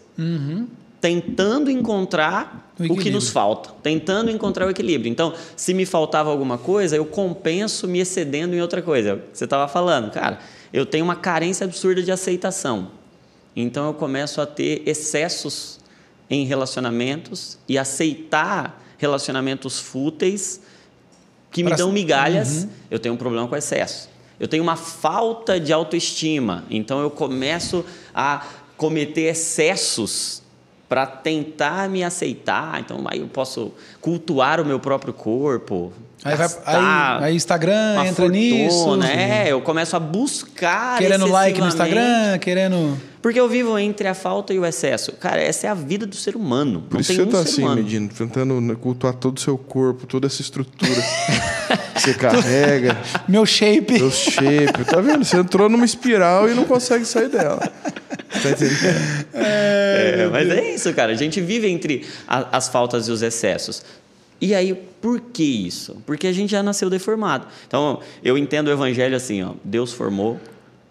Tentando 1.01 1.69
encontrar 1.71 2.71
O 2.79 2.93
o, 2.93 2.95
que 2.95 3.09
nos 3.09 3.29
falta, 3.29 3.71
tentando 3.81 4.29
encontrar 4.29 4.67
o 4.67 4.69
equilíbrio. 4.69 5.11
Então, 5.11 5.33
se 5.55 5.73
me 5.73 5.85
faltava 5.85 6.29
alguma 6.29 6.57
coisa, 6.59 6.95
eu 6.95 7.05
compenso 7.05 7.87
me 7.87 7.99
excedendo 7.99 8.55
em 8.55 8.61
outra 8.61 8.81
coisa. 8.83 9.21
Você 9.33 9.45
estava 9.45 9.67
falando, 9.67 10.11
cara, 10.11 10.37
eu 10.71 10.85
tenho 10.85 11.03
uma 11.03 11.15
carência 11.15 11.65
absurda 11.65 12.03
de 12.03 12.11
aceitação. 12.11 12.91
Então, 13.55 13.87
eu 13.87 13.93
começo 13.95 14.39
a 14.39 14.45
ter 14.45 14.83
excessos 14.85 15.79
em 16.29 16.45
relacionamentos 16.45 17.57
e 17.67 17.77
aceitar 17.79 18.81
relacionamentos 18.97 19.79
fúteis 19.79 20.61
que 21.51 21.63
me 21.63 21.69
Pra- 21.71 21.77
dão 21.77 21.91
migalhas, 21.91 22.67
eu 22.89 22.99
tenho 22.99 23.15
um 23.15 23.17
problema 23.17 23.47
com 23.47 23.55
excesso. 23.57 24.07
Eu 24.39 24.47
tenho 24.47 24.63
uma 24.63 24.75
falta 24.75 25.59
de 25.59 25.73
autoestima, 25.73 26.63
então 26.69 27.01
eu 27.01 27.09
começo 27.09 27.83
a 28.15 28.45
cometer 28.77 29.23
excessos 29.23 30.40
para 30.91 31.05
tentar 31.05 31.87
me 31.87 32.03
aceitar. 32.03 32.81
Então 32.81 33.05
aí 33.07 33.21
eu 33.21 33.27
posso 33.27 33.71
cultuar 34.01 34.59
o 34.59 34.65
meu 34.65 34.77
próprio 34.77 35.13
corpo. 35.13 35.93
Aí, 36.21 36.35
vai, 36.35 36.47
aí, 36.65 37.23
aí 37.23 37.35
Instagram 37.35 37.93
uma 37.93 38.07
entra 38.09 38.27
nisso. 38.27 38.77
fortuna, 38.83 39.09
É, 39.09 39.53
eu 39.53 39.61
começo 39.61 39.95
a 39.95 39.99
buscar 40.01 40.97
Querendo 40.97 41.27
like 41.27 41.61
no. 41.61 41.67
Instagram, 41.69 42.37
querendo. 42.39 42.97
Porque 43.21 43.39
eu 43.39 43.47
vivo 43.47 43.79
entre 43.79 44.05
a 44.05 44.13
falta 44.13 44.53
e 44.53 44.59
o 44.59 44.65
excesso. 44.65 45.13
Cara, 45.13 45.41
essa 45.41 45.65
é 45.67 45.69
a 45.69 45.73
vida 45.73 46.05
do 46.05 46.15
ser 46.15 46.35
humano. 46.35 46.81
Por 46.81 46.95
Não 46.95 47.01
isso 47.01 47.15
tem 47.15 47.23
você 47.23 47.29
um 47.29 47.31
tá 47.31 47.39
assim, 47.39 47.61
humano. 47.61 47.81
medindo, 47.81 48.13
tentando 48.13 48.75
cultuar 48.77 49.13
todo 49.13 49.37
o 49.37 49.39
seu 49.39 49.57
corpo, 49.57 50.05
toda 50.05 50.27
essa 50.27 50.41
estrutura 50.41 51.01
você 52.01 52.13
carrega, 52.13 52.97
Meu 53.27 53.45
shape. 53.45 53.97
seu 53.97 54.11
shape. 54.11 54.83
Tá 54.85 54.99
vendo? 55.01 55.23
Você 55.23 55.37
entrou 55.37 55.69
numa 55.69 55.85
espiral 55.85 56.49
e 56.49 56.53
não 56.53 56.65
consegue 56.65 57.05
sair 57.05 57.29
dela. 57.29 57.59
Tá 57.59 58.49
entendendo? 58.49 59.25
É, 59.33 60.27
mas 60.31 60.49
é 60.49 60.73
isso, 60.73 60.93
cara. 60.93 61.11
A 61.11 61.15
gente 61.15 61.39
vive 61.41 61.67
entre 61.67 62.05
a- 62.27 62.57
as 62.57 62.67
faltas 62.69 63.07
e 63.07 63.11
os 63.11 63.21
excessos. 63.21 63.83
E 64.39 64.55
aí, 64.55 64.73
por 64.73 65.19
que 65.19 65.43
isso? 65.43 66.01
Porque 66.05 66.25
a 66.27 66.31
gente 66.33 66.49
já 66.49 66.63
nasceu 66.63 66.89
deformado. 66.89 67.45
Então, 67.67 67.99
eu 68.23 68.37
entendo 68.37 68.67
o 68.67 68.71
evangelho 68.71 69.15
assim, 69.15 69.43
ó. 69.43 69.53
Deus 69.63 69.93
formou, 69.93 70.39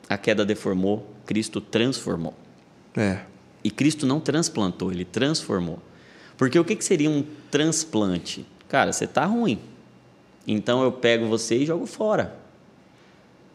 a 0.09 0.17
queda 0.17 0.45
deformou, 0.45 1.09
Cristo 1.27 1.61
transformou. 1.61 2.35
É. 2.97 3.19
E 3.65 3.71
Cristo 3.71 4.07
não 4.07 4.21
transplantou, 4.21 4.93
ele 4.93 5.05
transformou. 5.05 5.79
Porque 6.37 6.59
o 6.59 6.65
que, 6.65 6.77
que 6.77 6.85
seria 6.85 7.11
um 7.11 7.25
transplante? 7.51 8.47
Cara, 8.69 8.93
você 8.93 9.07
tá 9.07 9.25
ruim. 9.25 9.59
Então 10.53 10.83
eu 10.83 10.93
pego 10.93 11.27
você 11.27 11.57
e 11.59 11.67
jogo 11.67 11.87
fora. 11.87 12.35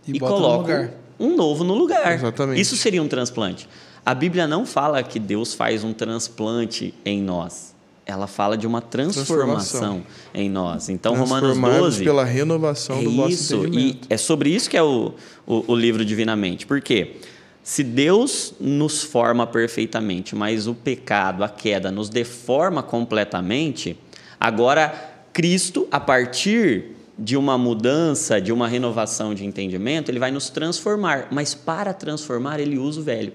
E, 0.08 0.12
E, 0.12 0.14
no 0.14 0.20
coloco 0.20 0.62
lugar. 0.64 0.92
um 1.20 1.36
novo 1.36 1.64
no 1.64 1.74
lugar. 1.74 2.14
Exatamente. 2.14 2.60
Isso 2.62 2.76
seria 2.76 3.02
um 3.02 3.08
transplante. 3.08 3.68
A 4.06 4.14
Bíblia 4.14 4.48
não 4.48 4.66
fala 4.66 5.02
que 5.02 5.20
Deus 5.20 5.54
faz 5.54 5.84
um 5.84 5.92
transplante 5.94 6.94
em 7.04 7.22
nós. 7.22 7.74
Ela 8.06 8.28
fala 8.28 8.56
de 8.56 8.68
uma 8.68 8.82
transformação, 8.82 10.04
Transformação. 10.04 10.04
em 10.32 10.48
nós. 10.48 10.90
Então, 10.90 11.14
Romanos 11.16 11.50
Transformados 11.54 11.80
12 11.96 12.04
pela 12.04 12.24
renovação 12.24 13.00
é 13.00 13.04
do 13.04 13.12
vosso 13.16 13.32
isso, 13.32 13.66
e 13.74 14.00
é 14.08 14.16
sobre 14.16 14.52
isso 14.52 14.70
que 14.70 14.78
é 14.78 14.84
o, 14.84 15.14
o, 15.48 15.72
o 15.72 15.76
livro 15.76 16.06
Divinamente. 16.06 16.68
Por 16.68 16.80
quê? 16.82 17.16
Se 17.64 17.84
Deus 17.84 18.54
nos 18.60 19.02
forma 19.02 19.48
perfeitamente, 19.48 20.36
mas 20.36 20.68
o 20.68 20.76
pecado, 20.76 21.44
a 21.44 21.50
queda, 21.50 21.90
nos 21.90 22.08
deforma 22.10 22.84
completamente, 22.84 23.98
agora 24.40 25.15
Cristo, 25.40 25.86
a 25.92 26.00
partir 26.00 26.96
de 27.20 27.36
uma 27.36 27.58
mudança, 27.58 28.40
de 28.40 28.54
uma 28.54 28.70
renovação 28.70 29.34
de 29.34 29.46
entendimento, 29.46 30.10
ele 30.10 30.18
vai 30.18 30.32
nos 30.32 30.50
transformar. 30.50 31.28
Mas 31.30 31.54
para 31.54 31.94
transformar, 31.94 32.58
ele 32.62 32.78
usa 32.78 33.02
o 33.02 33.04
velho. 33.04 33.34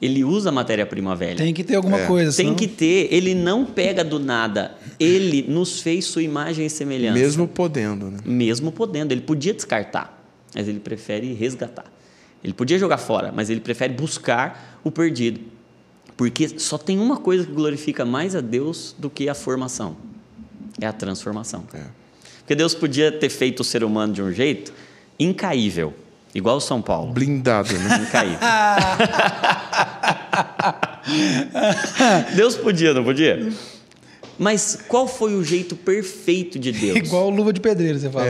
Ele 0.00 0.24
usa 0.24 0.48
a 0.48 0.52
matéria-prima 0.52 1.14
velha. 1.14 1.36
Tem 1.36 1.52
que 1.52 1.62
ter 1.62 1.76
alguma 1.76 2.00
É. 2.00 2.06
coisa. 2.06 2.34
Tem 2.34 2.46
senão- 2.46 2.56
que 2.56 2.66
ter, 2.66 3.08
ele 3.12 3.34
não 3.34 3.66
pega 3.66 4.02
do 4.02 4.18
nada. 4.18 4.76
Ele 4.98 5.44
nos 5.46 5.82
fez 5.82 6.06
sua 6.06 6.22
imagem 6.22 6.64
e 6.64 6.70
semelhança 6.70 7.18
Mesmo 7.18 7.46
podendo, 7.46 8.10
né? 8.10 8.16
mesmo 8.24 8.72
podendo. 8.72 9.12
Ele 9.12 9.20
podia 9.20 9.52
descartar, 9.52 10.26
mas 10.54 10.66
ele 10.66 10.80
prefere 10.80 11.34
resgatar. 11.34 11.84
Ele 12.42 12.54
podia 12.54 12.78
jogar 12.78 12.96
fora, 12.96 13.30
mas 13.30 13.50
ele 13.50 13.60
prefere 13.60 13.92
buscar 13.92 14.80
o 14.82 14.90
perdido. 14.90 15.38
Porque 16.16 16.58
só 16.58 16.78
tem 16.78 16.98
uma 16.98 17.18
coisa 17.18 17.44
que 17.44 17.52
glorifica 17.52 18.06
mais 18.06 18.34
a 18.34 18.40
Deus 18.40 18.96
do 18.98 19.10
que 19.10 19.28
a 19.28 19.34
formação: 19.34 19.96
é 20.80 20.86
a 20.86 20.92
transformação. 20.92 21.64
É. 21.74 21.80
Porque 22.38 22.54
Deus 22.54 22.74
podia 22.74 23.10
ter 23.10 23.28
feito 23.28 23.60
o 23.60 23.64
ser 23.64 23.82
humano 23.82 24.12
de 24.12 24.22
um 24.22 24.32
jeito 24.32 24.72
incaível, 25.18 25.94
igual 26.34 26.56
o 26.56 26.60
São 26.60 26.82
Paulo. 26.82 27.12
Blindado, 27.12 27.72
né? 27.78 28.04
Incaível. 28.06 28.38
Deus 32.34 32.56
podia, 32.56 32.92
não 32.92 33.04
podia? 33.04 33.50
Mas 34.38 34.78
qual 34.88 35.06
foi 35.06 35.34
o 35.34 35.44
jeito 35.44 35.76
perfeito 35.76 36.58
de 36.58 36.72
Deus? 36.72 36.96
Igual 36.96 37.30
luva 37.30 37.52
de 37.52 37.60
pedreiro, 37.60 37.98
você 37.98 38.10
fala. 38.10 38.26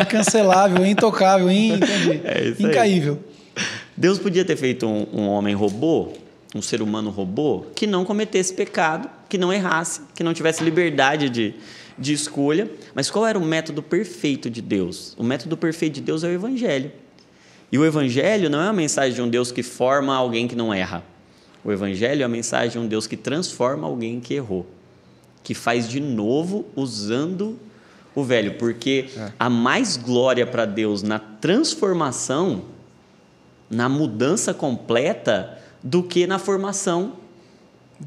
Incancelável, 0.00 0.84
intocável, 0.86 1.50
in... 1.50 1.78
É 2.24 2.48
isso 2.48 2.64
aí. 2.64 2.70
incaível. 2.70 3.18
Deus 3.96 4.18
podia 4.18 4.44
ter 4.44 4.56
feito 4.56 4.86
um, 4.86 5.06
um 5.12 5.28
homem 5.28 5.54
robô, 5.54 6.08
um 6.54 6.62
ser 6.62 6.80
humano 6.80 7.10
robô, 7.10 7.66
que 7.74 7.86
não 7.86 8.04
cometesse 8.04 8.52
pecado, 8.54 9.08
que 9.28 9.36
não 9.36 9.52
errasse, 9.52 10.00
que 10.14 10.24
não 10.24 10.32
tivesse 10.32 10.64
liberdade 10.64 11.28
de, 11.28 11.54
de 11.98 12.12
escolha. 12.12 12.70
Mas 12.94 13.10
qual 13.10 13.26
era 13.26 13.38
o 13.38 13.44
método 13.44 13.82
perfeito 13.82 14.50
de 14.50 14.60
Deus? 14.60 15.14
O 15.18 15.22
método 15.22 15.56
perfeito 15.56 15.94
de 15.94 16.00
Deus 16.00 16.24
é 16.24 16.28
o 16.28 16.32
Evangelho. 16.32 16.92
E 17.70 17.78
o 17.78 17.84
Evangelho 17.84 18.50
não 18.50 18.60
é 18.60 18.64
uma 18.64 18.72
mensagem 18.72 19.14
de 19.14 19.22
um 19.22 19.28
Deus 19.28 19.50
que 19.50 19.62
forma 19.62 20.14
alguém 20.14 20.46
que 20.46 20.54
não 20.54 20.72
erra. 20.72 21.02
O 21.64 21.72
Evangelho 21.72 22.22
é 22.22 22.24
a 22.24 22.28
mensagem 22.28 22.72
de 22.72 22.78
um 22.78 22.86
Deus 22.86 23.06
que 23.06 23.16
transforma 23.16 23.86
alguém 23.86 24.20
que 24.20 24.34
errou, 24.34 24.66
que 25.42 25.54
faz 25.54 25.88
de 25.88 26.00
novo 26.00 26.66
usando 26.76 27.58
o 28.14 28.22
velho. 28.22 28.54
Porque 28.58 29.06
há 29.38 29.48
mais 29.48 29.96
glória 29.96 30.46
para 30.46 30.64
Deus 30.64 31.02
na 31.02 31.18
transformação 31.18 32.64
na 33.72 33.88
mudança 33.88 34.52
completa 34.52 35.58
do 35.82 36.02
que 36.02 36.26
na 36.26 36.38
formação 36.38 37.14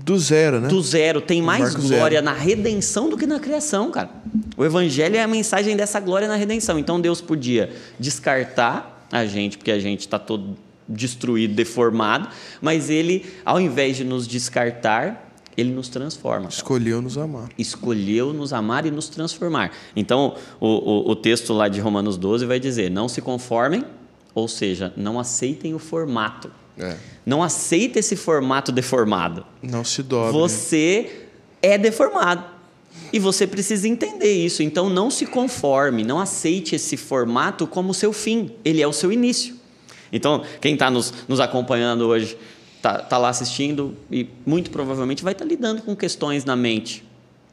Do 0.04 0.18
zero, 0.20 0.60
né? 0.60 0.68
do 0.68 0.82
zero. 0.82 1.22
Tem 1.22 1.42
mais 1.42 1.76
glória 1.76 2.20
zero. 2.20 2.26
na 2.26 2.34
redenção 2.34 3.10
do 3.10 3.18
que 3.18 3.26
na 3.26 3.40
criação, 3.40 3.92
cara. 3.92 4.10
O 4.58 4.64
evangelho 4.64 5.16
é 5.16 5.22
a 5.24 5.28
mensagem 5.28 5.76
dessa 5.76 6.00
glória 6.00 6.28
na 6.28 6.36
redenção. 6.36 6.78
Então 6.78 7.00
Deus 7.00 7.22
podia 7.22 7.72
descartar 8.00 9.08
a 9.12 9.26
gente, 9.26 9.58
porque 9.58 9.72
a 9.72 9.80
gente 9.80 10.02
está 10.02 10.20
todo 10.20 10.58
destruído, 10.88 11.56
deformado, 11.56 12.30
mas 12.62 12.90
ele, 12.90 13.26
ao 13.44 13.60
invés 13.60 13.98
de 13.98 14.04
nos 14.04 14.28
descartar, 14.28 15.34
ele 15.58 15.72
nos 15.72 15.88
transforma. 15.90 16.50
cara 16.50 16.50
Escolheu 16.50 17.02
nos 17.02 17.18
amar. 17.18 17.50
escolheu 17.58 18.34
nos 18.34 18.54
amar 18.54 18.86
e 18.86 18.92
nos 18.92 19.10
transformar. 19.10 19.72
Então, 19.96 20.36
o, 20.60 20.68
o, 20.68 21.12
o 21.12 21.16
texto 21.16 21.54
lá 21.54 21.68
de 21.68 21.80
Romanos 21.80 22.18
12 22.18 22.46
vai 22.46 22.60
dizer: 22.60 22.92
não 22.92 23.08
se 23.08 23.22
conformem, 23.22 23.84
ou 24.34 24.48
seja, 24.48 24.94
não 24.98 25.20
aceitem 25.20 25.74
o 25.74 25.80
formato. 25.80 26.52
É. 26.78 26.96
Não 27.26 27.42
aceita 27.42 28.00
esse 28.00 28.16
formato 28.16 28.72
deformado. 28.72 29.46
Não 29.62 29.84
se 29.84 30.04
dobre. 30.04 30.34
Você 30.34 31.28
é 31.62 31.78
deformado. 31.78 32.56
E 33.12 33.20
você 33.20 33.48
precisa 33.48 33.88
entender 33.88 34.34
isso. 34.34 34.62
Então, 34.62 34.90
não 34.90 35.10
se 35.10 35.26
conforme, 35.26 36.04
não 36.04 36.20
aceite 36.20 36.76
esse 36.76 36.98
formato 36.98 37.66
como 37.66 37.94
seu 37.94 38.12
fim. 38.12 38.52
Ele 38.64 38.82
é 38.82 38.88
o 38.88 38.94
seu 38.94 39.12
início. 39.12 39.56
Então, 40.12 40.44
quem 40.62 40.74
está 40.74 40.90
nos, 40.90 41.14
nos 41.28 41.40
acompanhando 41.40 42.08
hoje, 42.08 42.38
está 42.78 43.00
tá 43.00 43.18
lá 43.18 43.30
assistindo 43.30 43.96
e 44.12 44.30
muito 44.46 44.70
provavelmente 44.70 45.24
vai 45.24 45.34
estar 45.34 45.46
lidando 45.46 45.82
com 45.82 45.96
questões 45.96 46.46
na 46.46 46.56
mente. 46.56 47.04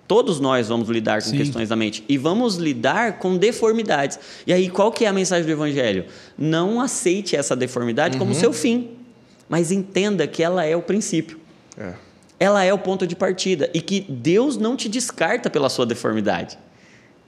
Todos 0.06 0.40
nós 0.40 0.68
vamos 0.68 0.88
lidar 0.88 1.22
com 1.22 1.30
Sim. 1.30 1.38
questões 1.38 1.70
na 1.70 1.76
mente. 1.76 2.04
E 2.08 2.18
vamos 2.18 2.56
lidar 2.56 3.18
com 3.18 3.36
deformidades. 3.36 4.18
E 4.46 4.52
aí, 4.52 4.68
qual 4.68 4.92
que 4.92 5.04
é 5.04 5.08
a 5.08 5.12
mensagem 5.12 5.46
do 5.46 5.52
Evangelho? 5.52 6.04
Não 6.36 6.80
aceite 6.80 7.34
essa 7.34 7.56
deformidade 7.56 8.18
como 8.18 8.34
seu 8.34 8.52
fim. 8.52 8.90
Mas 9.48 9.70
entenda 9.70 10.26
que 10.26 10.42
ela 10.42 10.64
é 10.64 10.74
o 10.76 10.82
princípio 10.82 11.38
É. 11.78 11.92
ela 12.40 12.64
é 12.64 12.72
o 12.72 12.78
ponto 12.78 13.06
de 13.06 13.14
partida 13.16 13.70
e 13.74 13.80
que 13.80 14.00
Deus 14.08 14.56
não 14.56 14.76
te 14.76 14.88
descarta 14.88 15.48
pela 15.50 15.68
sua 15.68 15.84
deformidade. 15.86 16.58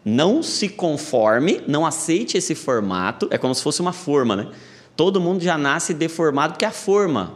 Não 0.04 0.42
se 0.42 0.68
conforme, 0.68 1.62
não 1.66 1.86
aceite 1.86 2.36
esse 2.36 2.54
formato, 2.54 3.26
é 3.30 3.38
como 3.38 3.54
se 3.54 3.62
fosse 3.62 3.80
uma 3.80 3.92
forma, 3.92 4.36
né? 4.36 4.48
Todo 4.96 5.20
mundo 5.20 5.42
já 5.42 5.56
nasce 5.56 5.94
deformado 5.94 6.52
porque 6.54 6.64
a 6.64 6.70
forma. 6.70 7.34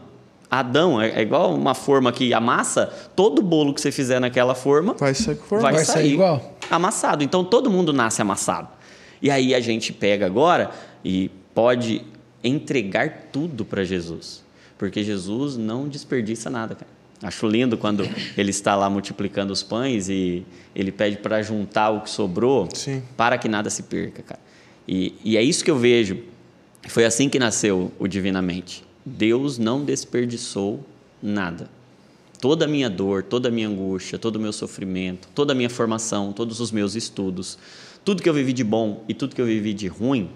Adão 0.50 1.00
é 1.00 1.10
é 1.10 1.22
igual 1.22 1.54
uma 1.54 1.74
forma 1.74 2.10
que 2.12 2.32
amassa, 2.32 2.86
todo 3.14 3.42
bolo 3.42 3.74
que 3.74 3.80
você 3.80 3.90
fizer 3.92 4.18
naquela 4.20 4.54
forma 4.54 4.94
Vai 4.94 5.12
ser 5.14 5.36
forma. 5.36 5.62
vai, 5.62 5.72
Vai 5.74 5.84
sair 5.84 5.94
sair 5.94 6.12
igual. 6.14 6.56
amassado. 6.70 7.22
Então 7.24 7.44
todo 7.44 7.70
mundo 7.70 7.92
nasce 7.92 8.22
amassado. 8.22 8.68
E 9.20 9.30
aí 9.30 9.54
a 9.54 9.60
gente 9.60 9.92
pega 9.92 10.24
agora 10.26 10.70
e 11.04 11.30
pode 11.54 12.02
entregar 12.42 13.28
tudo 13.32 13.64
para 13.64 13.82
Jesus, 13.84 14.42
porque 14.78 15.02
Jesus 15.02 15.56
não 15.56 15.88
desperdiça 15.88 16.48
nada, 16.48 16.74
cara. 16.74 16.98
Acho 17.20 17.48
lindo 17.48 17.76
quando 17.76 18.04
ele 18.36 18.50
está 18.50 18.76
lá 18.76 18.88
multiplicando 18.88 19.52
os 19.52 19.62
pães 19.62 20.08
e 20.08 20.46
ele 20.74 20.92
pede 20.92 21.16
para 21.16 21.42
juntar 21.42 21.90
o 21.90 22.00
que 22.02 22.10
sobrou 22.10 22.68
Sim. 22.72 23.02
para 23.16 23.36
que 23.36 23.48
nada 23.48 23.68
se 23.68 23.82
perca, 23.82 24.22
cara. 24.22 24.40
E, 24.86 25.14
e 25.24 25.36
é 25.36 25.42
isso 25.42 25.64
que 25.64 25.70
eu 25.70 25.76
vejo. 25.76 26.18
Foi 26.86 27.04
assim 27.04 27.28
que 27.28 27.38
nasceu 27.38 27.92
o 27.98 28.06
Divinamente. 28.06 28.84
Deus 29.04 29.58
não 29.58 29.84
desperdiçou 29.84 30.86
nada. 31.20 31.68
Toda 32.40 32.66
a 32.66 32.68
minha 32.68 32.88
dor, 32.88 33.24
toda 33.24 33.48
a 33.48 33.52
minha 33.52 33.68
angústia, 33.68 34.16
todo 34.16 34.36
o 34.36 34.40
meu 34.40 34.52
sofrimento, 34.52 35.28
toda 35.34 35.52
a 35.52 35.56
minha 35.56 35.68
formação, 35.68 36.32
todos 36.32 36.60
os 36.60 36.70
meus 36.70 36.94
estudos, 36.94 37.58
tudo 38.04 38.22
que 38.22 38.28
eu 38.28 38.34
vivi 38.34 38.52
de 38.52 38.62
bom 38.62 39.04
e 39.08 39.14
tudo 39.14 39.34
que 39.34 39.40
eu 39.40 39.46
vivi 39.46 39.74
de 39.74 39.88
ruim, 39.88 40.30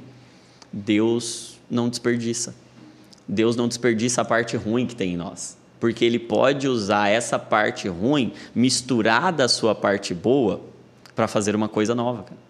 Deus 0.72 1.60
não 1.70 1.88
desperdiça. 1.88 2.54
Deus 3.26 3.56
não 3.56 3.68
desperdiça 3.68 4.22
a 4.22 4.24
parte 4.24 4.56
ruim 4.56 4.86
que 4.86 4.94
tem 4.94 5.14
em 5.14 5.16
nós. 5.16 5.56
Porque 5.80 6.04
Ele 6.04 6.18
pode 6.18 6.68
usar 6.68 7.08
essa 7.08 7.38
parte 7.38 7.88
ruim 7.88 8.32
misturada 8.54 9.44
à 9.44 9.48
sua 9.48 9.74
parte 9.74 10.14
boa 10.14 10.60
para 11.14 11.26
fazer 11.26 11.54
uma 11.56 11.68
coisa 11.68 11.94
nova. 11.94 12.22
Cara. 12.22 12.40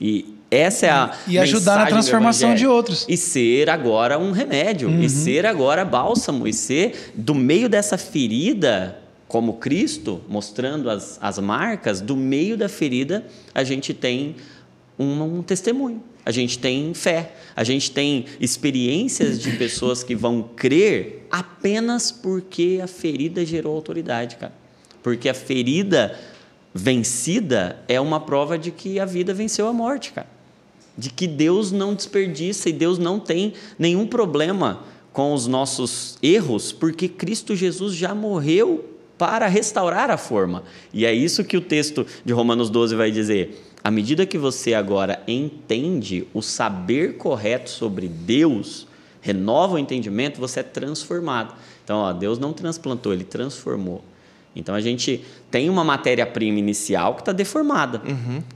E 0.00 0.36
essa 0.50 0.86
é 0.86 0.90
a. 0.90 1.16
E 1.26 1.38
ajudar 1.38 1.78
na 1.78 1.86
transformação 1.86 2.54
de 2.54 2.66
outros. 2.66 3.06
E 3.08 3.16
ser 3.16 3.70
agora 3.70 4.18
um 4.18 4.32
remédio. 4.32 4.90
E 5.00 5.08
ser 5.08 5.46
agora 5.46 5.84
bálsamo. 5.84 6.46
E 6.46 6.52
ser, 6.52 7.12
do 7.14 7.34
meio 7.34 7.68
dessa 7.68 7.96
ferida, 7.96 8.98
como 9.26 9.54
Cristo, 9.54 10.20
mostrando 10.28 10.90
as, 10.90 11.18
as 11.22 11.38
marcas, 11.38 12.02
do 12.02 12.14
meio 12.14 12.56
da 12.56 12.68
ferida, 12.68 13.24
a 13.54 13.64
gente 13.64 13.94
tem 13.94 14.36
um, 14.98 15.22
um 15.22 15.42
testemunho. 15.42 16.02
A 16.24 16.30
gente 16.30 16.58
tem 16.58 16.94
fé. 16.94 17.34
A 17.54 17.64
gente 17.64 17.90
tem 17.90 18.26
experiências 18.40 19.40
de 19.40 19.52
pessoas 19.56 20.02
que 20.02 20.14
vão 20.14 20.42
crer 20.56 21.26
apenas 21.30 22.12
porque 22.12 22.80
a 22.82 22.86
ferida 22.86 23.44
gerou 23.44 23.74
autoridade, 23.74 24.36
cara. 24.36 24.52
Porque 25.02 25.28
a 25.28 25.34
ferida 25.34 26.18
vencida 26.74 27.82
é 27.88 28.00
uma 28.00 28.20
prova 28.20 28.56
de 28.56 28.70
que 28.70 28.98
a 28.98 29.04
vida 29.04 29.34
venceu 29.34 29.66
a 29.66 29.72
morte, 29.72 30.12
cara. 30.12 30.28
De 30.96 31.10
que 31.10 31.26
Deus 31.26 31.72
não 31.72 31.94
desperdiça 31.94 32.68
e 32.68 32.72
Deus 32.72 32.98
não 32.98 33.18
tem 33.18 33.54
nenhum 33.78 34.06
problema 34.06 34.84
com 35.12 35.34
os 35.34 35.46
nossos 35.46 36.16
erros, 36.22 36.72
porque 36.72 37.08
Cristo 37.08 37.54
Jesus 37.54 37.94
já 37.94 38.14
morreu 38.14 38.92
para 39.18 39.46
restaurar 39.46 40.10
a 40.10 40.16
forma. 40.16 40.64
E 40.92 41.04
é 41.04 41.12
isso 41.12 41.44
que 41.44 41.56
o 41.56 41.60
texto 41.60 42.06
de 42.24 42.32
Romanos 42.32 42.70
12 42.70 42.94
vai 42.94 43.10
dizer. 43.10 43.71
À 43.84 43.90
medida 43.90 44.24
que 44.24 44.38
você 44.38 44.74
agora 44.74 45.22
entende 45.26 46.26
o 46.32 46.40
saber 46.40 47.16
correto 47.16 47.68
sobre 47.68 48.06
Deus, 48.08 48.86
renova 49.20 49.74
o 49.74 49.78
entendimento, 49.78 50.38
você 50.40 50.60
é 50.60 50.62
transformado. 50.62 51.54
Então, 51.82 51.98
ó, 51.98 52.12
Deus 52.12 52.38
não 52.38 52.52
transplantou, 52.52 53.12
ele 53.12 53.24
transformou. 53.24 54.04
Então 54.54 54.74
a 54.74 54.80
gente 54.80 55.24
tem 55.50 55.70
uma 55.70 55.82
matéria-prima 55.82 56.58
inicial 56.58 57.14
que 57.14 57.22
está 57.22 57.32
deformada. 57.32 58.02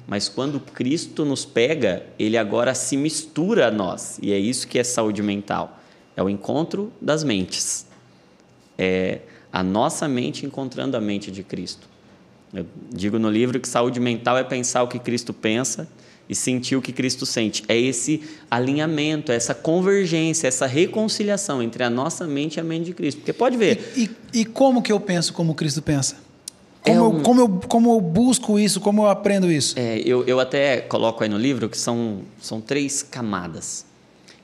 Mas 0.06 0.28
quando 0.28 0.60
Cristo 0.60 1.24
nos 1.24 1.44
pega, 1.44 2.04
ele 2.18 2.36
agora 2.36 2.74
se 2.74 2.96
mistura 2.96 3.68
a 3.68 3.70
nós. 3.70 4.18
E 4.22 4.32
é 4.32 4.38
isso 4.38 4.68
que 4.68 4.78
é 4.78 4.84
saúde 4.84 5.22
mental. 5.22 5.80
é 6.16 6.22
o 6.22 6.30
encontro 6.30 6.92
das 7.00 7.22
mentes. 7.22 7.86
É 8.78 9.20
a 9.52 9.62
nossa 9.62 10.08
mente 10.08 10.46
encontrando 10.46 10.96
a 10.96 11.00
mente 11.00 11.30
de 11.30 11.42
Cristo. 11.42 11.86
Eu 12.56 12.66
digo 12.92 13.18
no 13.18 13.30
livro 13.30 13.60
que 13.60 13.68
saúde 13.68 14.00
mental 14.00 14.36
é 14.38 14.44
pensar 14.44 14.82
o 14.82 14.88
que 14.88 14.98
Cristo 14.98 15.32
pensa 15.32 15.86
e 16.28 16.34
sentir 16.34 16.74
o 16.74 16.82
que 16.82 16.92
Cristo 16.92 17.24
sente. 17.26 17.62
É 17.68 17.78
esse 17.78 18.22
alinhamento, 18.50 19.30
essa 19.30 19.54
convergência, 19.54 20.48
essa 20.48 20.66
reconciliação 20.66 21.62
entre 21.62 21.84
a 21.84 21.90
nossa 21.90 22.26
mente 22.26 22.56
e 22.56 22.60
a 22.60 22.64
mente 22.64 22.86
de 22.86 22.94
Cristo. 22.94 23.18
Porque 23.18 23.32
pode 23.32 23.56
ver. 23.56 23.92
E, 23.96 24.10
e, 24.34 24.40
e 24.40 24.44
como 24.44 24.82
que 24.82 24.90
eu 24.92 24.98
penso 24.98 25.32
como 25.32 25.54
Cristo 25.54 25.82
pensa? 25.82 26.16
Como, 26.82 26.96
É 26.96 26.98
eu, 26.98 27.10
um- 27.10 27.22
como, 27.22 27.40
eu, 27.40 27.48
como 27.68 27.92
eu 27.94 28.00
busco 28.00 28.58
isso? 28.58 28.80
Como 28.80 29.02
eu 29.02 29.08
aprendo 29.08 29.50
isso? 29.52 29.74
É, 29.78 29.98
eu, 30.04 30.24
eu 30.26 30.40
até 30.40 30.80
coloco 30.80 31.22
aí 31.22 31.28
no 31.28 31.38
livro 31.38 31.68
que 31.68 31.76
são, 31.78 32.22
são 32.40 32.60
três 32.60 33.02
camadas. 33.02 33.84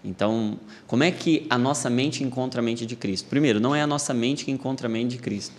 Então, 0.05 0.59
como 0.87 1.05
é 1.05 1.11
que 1.13 1.47
a 1.49 1.57
nossa 1.57 1.89
mente 1.89 2.25
encontra 2.25 2.61
a 2.61 2.63
mente 2.63 2.85
de 2.85 2.97
Cristo? 2.97 3.29
Primeiro, 3.29 3.61
não 3.61 3.75
é 3.75 3.81
a 3.83 3.87
nossa 3.87 4.13
mente 4.13 4.45
que 4.45 4.51
encontra 4.51 4.87
a 4.87 4.91
mente 4.91 5.13
de 5.13 5.19
Cristo. 5.19 5.55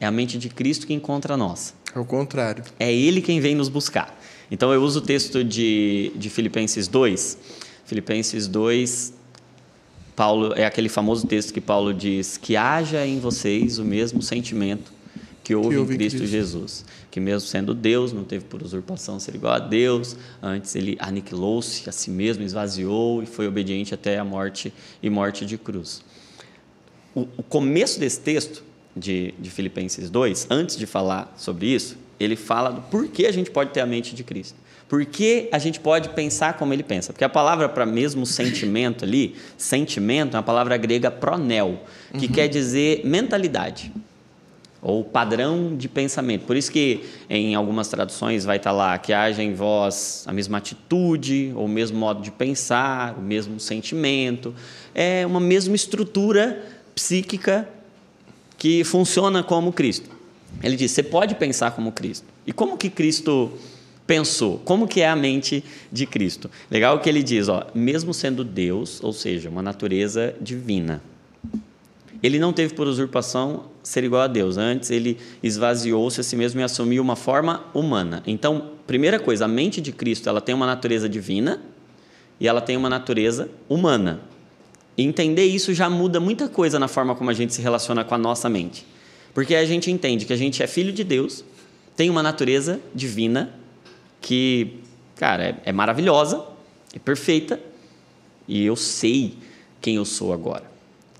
É 0.00 0.06
a 0.06 0.10
mente 0.10 0.38
de 0.38 0.48
Cristo 0.48 0.86
que 0.86 0.92
encontra 0.94 1.34
a 1.34 1.36
nossa. 1.36 1.74
Ao 1.94 2.04
contrário. 2.04 2.64
É 2.78 2.92
Ele 2.92 3.20
quem 3.20 3.40
vem 3.40 3.54
nos 3.54 3.68
buscar. 3.68 4.18
Então 4.50 4.72
eu 4.72 4.82
uso 4.82 5.00
o 5.00 5.02
texto 5.02 5.44
de, 5.44 6.12
de 6.16 6.30
Filipenses 6.30 6.88
2. 6.88 7.38
Filipenses 7.84 8.46
2, 8.46 9.14
Paulo, 10.14 10.52
é 10.54 10.64
aquele 10.64 10.88
famoso 10.88 11.26
texto 11.26 11.52
que 11.52 11.60
Paulo 11.60 11.92
diz: 11.92 12.36
que 12.36 12.56
haja 12.56 13.06
em 13.06 13.18
vocês 13.18 13.78
o 13.78 13.84
mesmo 13.84 14.22
sentimento 14.22 14.92
que 15.42 15.54
houve, 15.54 15.78
houve 15.78 15.92
em 15.92 15.94
em 15.94 15.98
Cristo, 15.98 16.18
Cristo. 16.18 16.32
Jesus. 16.32 16.84
Que 17.10 17.20
mesmo 17.20 17.48
sendo 17.48 17.72
Deus, 17.74 18.12
não 18.12 18.24
teve 18.24 18.44
por 18.44 18.62
usurpação 18.62 19.18
ser 19.18 19.34
igual 19.34 19.54
a 19.54 19.58
Deus, 19.58 20.16
antes 20.42 20.74
ele 20.76 20.96
aniquilou-se 21.00 21.88
a 21.88 21.92
si 21.92 22.10
mesmo, 22.10 22.42
esvaziou 22.42 23.22
e 23.22 23.26
foi 23.26 23.48
obediente 23.48 23.94
até 23.94 24.18
a 24.18 24.24
morte 24.24 24.72
e 25.02 25.08
morte 25.08 25.46
de 25.46 25.56
cruz 25.56 26.02
o, 27.18 27.28
o 27.38 27.42
começo 27.42 27.98
desse 27.98 28.20
texto, 28.20 28.62
de, 28.98 29.34
de 29.38 29.50
Filipenses 29.50 30.10
2, 30.10 30.48
antes 30.50 30.76
de 30.76 30.86
falar 30.86 31.32
sobre 31.36 31.66
isso, 31.66 31.96
ele 32.18 32.36
fala 32.36 32.70
do 32.70 32.80
porquê 32.82 33.26
a 33.26 33.32
gente 33.32 33.50
pode 33.50 33.70
ter 33.70 33.80
a 33.80 33.86
mente 33.86 34.14
de 34.14 34.24
Cristo. 34.24 34.56
Por 34.88 35.04
que 35.04 35.48
a 35.52 35.58
gente 35.58 35.78
pode 35.78 36.08
pensar 36.10 36.54
como 36.54 36.72
ele 36.72 36.82
pensa? 36.82 37.12
Porque 37.12 37.24
a 37.24 37.28
palavra 37.28 37.68
para 37.68 37.84
mesmo 37.84 38.24
sentimento 38.24 39.04
ali, 39.04 39.36
sentimento, 39.56 40.34
é 40.34 40.38
uma 40.38 40.42
palavra 40.42 40.76
grega 40.78 41.10
pronel, 41.10 41.80
que 42.18 42.26
quer 42.26 42.48
dizer 42.48 43.02
mentalidade 43.04 43.92
ou 44.80 45.04
padrão 45.04 45.76
de 45.76 45.88
pensamento. 45.88 46.46
Por 46.46 46.56
isso 46.56 46.70
que 46.70 47.04
em 47.28 47.54
algumas 47.54 47.88
traduções 47.88 48.44
vai 48.44 48.56
estar 48.56 48.72
lá 48.72 48.96
que 48.96 49.12
haja 49.12 49.42
em 49.42 49.52
vós 49.52 50.24
a 50.26 50.32
mesma 50.32 50.58
atitude, 50.58 51.52
ou 51.54 51.66
o 51.66 51.68
mesmo 51.68 51.98
modo 51.98 52.22
de 52.22 52.30
pensar, 52.30 53.18
o 53.18 53.22
mesmo 53.22 53.60
sentimento, 53.60 54.54
é 54.94 55.26
uma 55.26 55.40
mesma 55.40 55.76
estrutura 55.76 56.64
psíquica 56.94 57.68
que 58.58 58.84
funciona 58.84 59.42
como 59.42 59.72
Cristo. 59.72 60.10
Ele 60.62 60.76
diz: 60.76 60.90
você 60.90 61.02
pode 61.02 61.36
pensar 61.36 61.70
como 61.70 61.92
Cristo. 61.92 62.26
E 62.46 62.52
como 62.52 62.76
que 62.76 62.90
Cristo 62.90 63.52
pensou? 64.06 64.58
Como 64.64 64.88
que 64.88 65.00
é 65.00 65.08
a 65.08 65.16
mente 65.16 65.64
de 65.92 66.04
Cristo? 66.04 66.50
Legal 66.70 66.98
que 66.98 67.08
ele 67.08 67.22
diz, 67.22 67.48
ó, 67.48 67.66
mesmo 67.74 68.12
sendo 68.12 68.42
Deus, 68.42 69.02
ou 69.02 69.12
seja, 69.12 69.48
uma 69.48 69.62
natureza 69.62 70.34
divina, 70.40 71.02
ele 72.22 72.38
não 72.38 72.52
teve 72.52 72.74
por 72.74 72.88
usurpação 72.88 73.66
ser 73.82 74.02
igual 74.02 74.22
a 74.22 74.26
Deus. 74.26 74.56
Antes, 74.56 74.90
ele 74.90 75.18
esvaziou-se 75.42 76.20
a 76.20 76.24
si 76.24 76.34
mesmo 76.34 76.60
e 76.60 76.64
assumiu 76.64 77.02
uma 77.02 77.14
forma 77.14 77.64
humana. 77.72 78.22
Então, 78.26 78.72
primeira 78.86 79.20
coisa, 79.20 79.44
a 79.44 79.48
mente 79.48 79.80
de 79.80 79.92
Cristo 79.92 80.28
ela 80.28 80.40
tem 80.40 80.54
uma 80.54 80.66
natureza 80.66 81.08
divina 81.08 81.60
e 82.40 82.48
ela 82.48 82.60
tem 82.60 82.76
uma 82.76 82.90
natureza 82.90 83.48
humana. 83.68 84.20
Entender 85.00 85.44
isso 85.44 85.72
já 85.72 85.88
muda 85.88 86.18
muita 86.18 86.48
coisa 86.48 86.76
na 86.76 86.88
forma 86.88 87.14
como 87.14 87.30
a 87.30 87.32
gente 87.32 87.54
se 87.54 87.62
relaciona 87.62 88.04
com 88.04 88.16
a 88.16 88.18
nossa 88.18 88.48
mente. 88.48 88.84
Porque 89.32 89.54
a 89.54 89.64
gente 89.64 89.92
entende 89.92 90.26
que 90.26 90.32
a 90.32 90.36
gente 90.36 90.60
é 90.60 90.66
filho 90.66 90.92
de 90.92 91.04
Deus, 91.04 91.44
tem 91.96 92.10
uma 92.10 92.20
natureza 92.20 92.80
divina 92.92 93.54
que, 94.20 94.80
cara, 95.14 95.44
é, 95.44 95.56
é 95.66 95.72
maravilhosa, 95.72 96.44
é 96.92 96.98
perfeita, 96.98 97.60
e 98.48 98.64
eu 98.64 98.74
sei 98.74 99.34
quem 99.80 99.94
eu 99.94 100.04
sou 100.04 100.32
agora. 100.32 100.64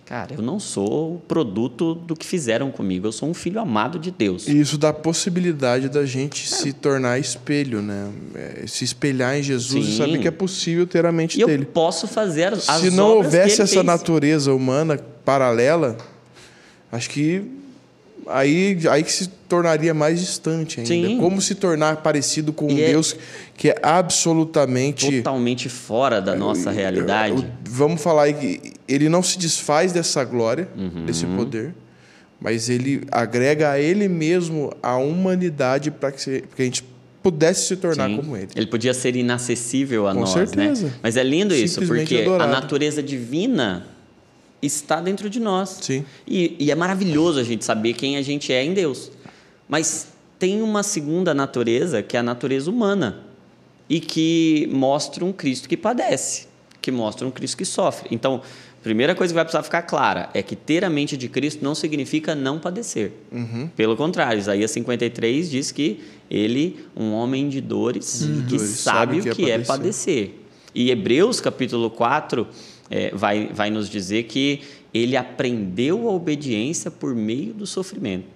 Cara, 0.08 0.34
eu 0.36 0.40
não 0.42 0.58
sou 0.58 1.16
o 1.16 1.18
produto 1.18 1.94
do 1.94 2.16
que 2.16 2.24
fizeram 2.24 2.70
comigo, 2.70 3.06
eu 3.06 3.12
sou 3.12 3.28
um 3.28 3.34
filho 3.34 3.60
amado 3.60 3.98
de 3.98 4.10
Deus. 4.10 4.48
E 4.48 4.58
isso 4.58 4.78
dá 4.78 4.88
a 4.88 4.92
possibilidade 4.94 5.90
da 5.90 6.06
gente 6.06 6.48
se 6.48 6.72
tornar 6.72 7.18
espelho, 7.18 7.82
né? 7.82 8.10
É, 8.34 8.66
Se 8.66 8.84
espelhar 8.84 9.36
em 9.36 9.42
Jesus 9.42 9.86
e 9.86 9.90
Sim. 9.90 9.96
saber 9.98 10.18
que 10.20 10.26
é 10.26 10.30
possível 10.30 10.86
ter 10.86 11.04
a 11.04 11.12
mente 11.12 11.36
E 11.36 11.42
eu 11.42 11.46
dele. 11.46 11.66
posso 11.66 12.08
fazer 12.08 12.54
as, 12.54 12.62
Se 12.64 12.90
não 12.90 13.16
houvesse 13.16 13.60
essa 13.60 13.74
fez. 13.74 13.84
natureza 13.84 14.54
humana 14.54 14.98
paralela, 15.26 15.98
acho 16.90 17.10
que 17.10 17.57
aí, 18.30 18.78
aí 18.90 19.02
que 19.02 19.12
se 19.12 19.28
tornaria 19.48 19.92
mais 19.94 20.20
distante 20.20 20.80
ainda. 20.80 21.08
Sim. 21.08 21.18
Como 21.18 21.40
se 21.40 21.54
tornar 21.54 21.96
parecido 21.98 22.52
com 22.52 22.66
um 22.66 22.70
E 22.70 22.82
é- 22.82 22.88
Deus 22.90 23.16
que 23.56 23.70
é 23.70 23.76
absolutamente 23.82 25.16
totalmente 25.18 25.68
fora 25.68 26.20
da 26.20 26.34
nossa 26.36 26.70
realidade. 26.70 27.46
vamos 27.68 28.00
falar 28.02 28.32
que 28.32 28.72
ele 28.86 29.08
não 29.08 29.22
se 29.22 29.38
desfaz 29.38 29.92
dessa 29.92 30.22
glória, 30.24 30.68
Uhum. 30.76 31.04
desse 31.06 31.24
poder, 31.26 31.74
mas 32.40 32.68
ele 32.68 33.02
agrega 33.10 33.70
a 33.70 33.80
ele 33.80 34.08
mesmo 34.08 34.72
a 34.82 34.96
humanidade 34.96 35.90
para 35.90 36.12
que, 36.12 36.20
se- 36.22 36.44
que 36.54 36.62
a 36.62 36.64
gente 36.64 36.84
pudesse 37.22 37.66
se 37.66 37.76
tornar 37.76 38.08
Sim. 38.08 38.16
como 38.16 38.36
ele. 38.36 38.48
Ele 38.54 38.66
podia 38.66 38.94
ser 38.94 39.16
inacessível 39.16 40.06
a 40.06 40.14
Com 40.14 40.20
nós, 40.20 40.30
certeza. 40.30 40.86
né? 40.86 40.92
Mas 41.02 41.16
é 41.16 41.22
lindo 41.24 41.54
isso, 41.54 41.80
porque 41.84 42.18
adorado. 42.22 42.44
a 42.44 42.46
natureza 42.46 43.02
divina 43.02 43.86
está 44.62 45.00
dentro 45.00 45.30
de 45.30 45.40
nós. 45.40 45.78
Sim. 45.80 46.04
E, 46.26 46.56
e 46.58 46.70
é 46.70 46.74
maravilhoso 46.74 47.38
a 47.38 47.44
gente 47.44 47.64
saber 47.64 47.94
quem 47.94 48.16
a 48.16 48.22
gente 48.22 48.52
é 48.52 48.64
em 48.64 48.72
Deus. 48.72 49.10
Mas 49.68 50.08
tem 50.38 50.62
uma 50.62 50.82
segunda 50.82 51.34
natureza, 51.34 52.02
que 52.02 52.16
é 52.16 52.20
a 52.20 52.22
natureza 52.22 52.70
humana, 52.70 53.24
e 53.88 54.00
que 54.00 54.68
mostra 54.72 55.24
um 55.24 55.32
Cristo 55.32 55.68
que 55.68 55.76
padece, 55.76 56.46
que 56.80 56.90
mostra 56.90 57.26
um 57.26 57.30
Cristo 57.30 57.56
que 57.56 57.64
sofre. 57.64 58.08
Então, 58.10 58.42
a 58.80 58.82
primeira 58.82 59.14
coisa 59.14 59.32
que 59.32 59.34
vai 59.34 59.44
precisar 59.44 59.62
ficar 59.62 59.82
clara 59.82 60.30
é 60.32 60.42
que 60.42 60.54
ter 60.54 60.84
a 60.84 60.90
mente 60.90 61.16
de 61.16 61.28
Cristo 61.28 61.64
não 61.64 61.74
significa 61.74 62.34
não 62.34 62.58
padecer. 62.58 63.12
Uhum. 63.32 63.68
Pelo 63.74 63.96
contrário, 63.96 64.38
Isaías 64.38 64.70
53 64.70 65.50
diz 65.50 65.72
que 65.72 66.00
ele, 66.30 66.86
um 66.96 67.12
homem 67.12 67.48
de 67.48 67.60
dores, 67.60 68.22
e 68.22 68.26
que 68.42 68.56
Dores, 68.56 68.62
sabe, 68.62 69.20
o 69.20 69.34
que, 69.34 69.50
é, 69.50 69.58
padecer. 69.58 70.34
E 70.74 70.90
Hebreus 70.90 71.40
capítulo 71.40 71.90
4 71.90 72.46
eh, 72.90 73.10
vai, 73.14 73.50
vai 73.52 73.70
nos 73.70 73.88
dizer 73.88 74.24
que 74.24 74.60
ele 74.92 75.16
aprendeu 75.16 76.08
a 76.08 76.12
obediência 76.12 76.90
por 76.90 77.14
meio 77.14 77.52
do 77.52 77.66
sofrimento. 77.66 78.26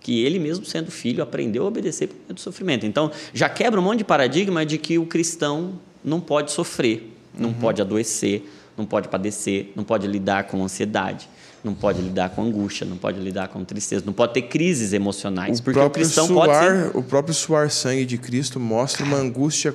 Que 0.00 0.24
ele 0.24 0.38
mesmo 0.38 0.64
sendo 0.64 0.90
filho 0.90 1.22
aprendeu 1.22 1.64
a 1.64 1.68
obedecer 1.68 2.08
por 2.08 2.16
meio 2.16 2.34
do 2.34 2.40
sofrimento. 2.40 2.84
Então, 2.84 3.10
já 3.32 3.48
quebra 3.48 3.80
um 3.80 3.82
monte 3.84 3.98
de 3.98 4.04
paradigma 4.04 4.66
de 4.66 4.76
que 4.78 4.98
o 4.98 5.06
cristão 5.06 5.74
não 6.04 6.20
pode 6.20 6.50
sofrer, 6.50 7.12
não 7.38 7.50
Uhum. 7.50 7.54
pode 7.54 7.80
adoecer, 7.80 8.42
não 8.76 8.84
pode 8.84 9.08
padecer, 9.08 9.70
não 9.76 9.84
pode 9.84 10.06
lidar 10.08 10.44
com 10.48 10.62
ansiedade, 10.64 11.28
não 11.62 11.72
pode 11.74 12.02
lidar 12.02 12.30
com 12.30 12.42
angústia, 12.42 12.84
não 12.84 12.96
pode 12.96 13.20
lidar 13.20 13.46
com 13.48 13.64
tristeza, 13.64 14.02
não 14.04 14.12
pode 14.12 14.32
ter 14.34 14.42
crises 14.42 14.92
emocionais. 14.92 15.60
O 15.60 15.62
porque 15.62 15.78
o 15.78 15.82
próprio, 15.82 16.04
cristão 16.04 16.26
pode 16.26 16.52
ser 16.52 16.60
suar, 16.60 16.96
o 16.96 17.02
próprio 17.04 17.34
suar 17.34 17.70
sangue 17.70 18.04
de 18.04 18.18
Cristo 18.18 18.58
mostra 18.58 19.04
uma 19.04 19.16
angústia, 19.18 19.72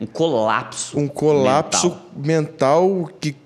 um 0.00 0.06
colapso. 0.06 0.98
um 0.98 1.06
colapso 1.06 1.96
mental. 2.16 2.88
mental, 2.96 3.10
que 3.20 3.36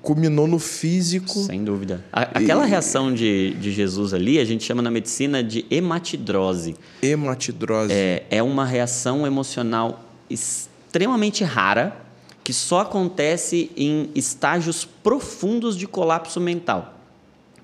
culminou 0.00 0.46
no 0.46 0.58
físico. 0.58 1.38
Sem 1.40 1.64
dúvida. 1.64 2.04
Aquela 2.12 2.64
reação 2.64 3.12
de, 3.12 3.54
de 3.54 3.72
Jesus 3.72 4.14
ali, 4.14 4.38
a 4.38 4.44
gente 4.44 4.64
chama 4.64 4.82
na 4.82 4.90
medicina 4.90 5.42
de 5.42 5.64
hematidrose. 5.70 6.74
Hematidrose. 7.02 7.92
É, 7.92 8.24
é 8.30 8.42
uma 8.42 8.64
reação 8.64 9.26
emocional 9.26 10.04
extremamente 10.28 11.44
rara 11.44 12.04
que 12.42 12.52
só 12.52 12.80
acontece 12.80 13.70
em 13.76 14.10
estágios 14.14 14.84
profundos 14.84 15.76
de 15.76 15.86
colapso 15.86 16.40
mental. 16.40 17.00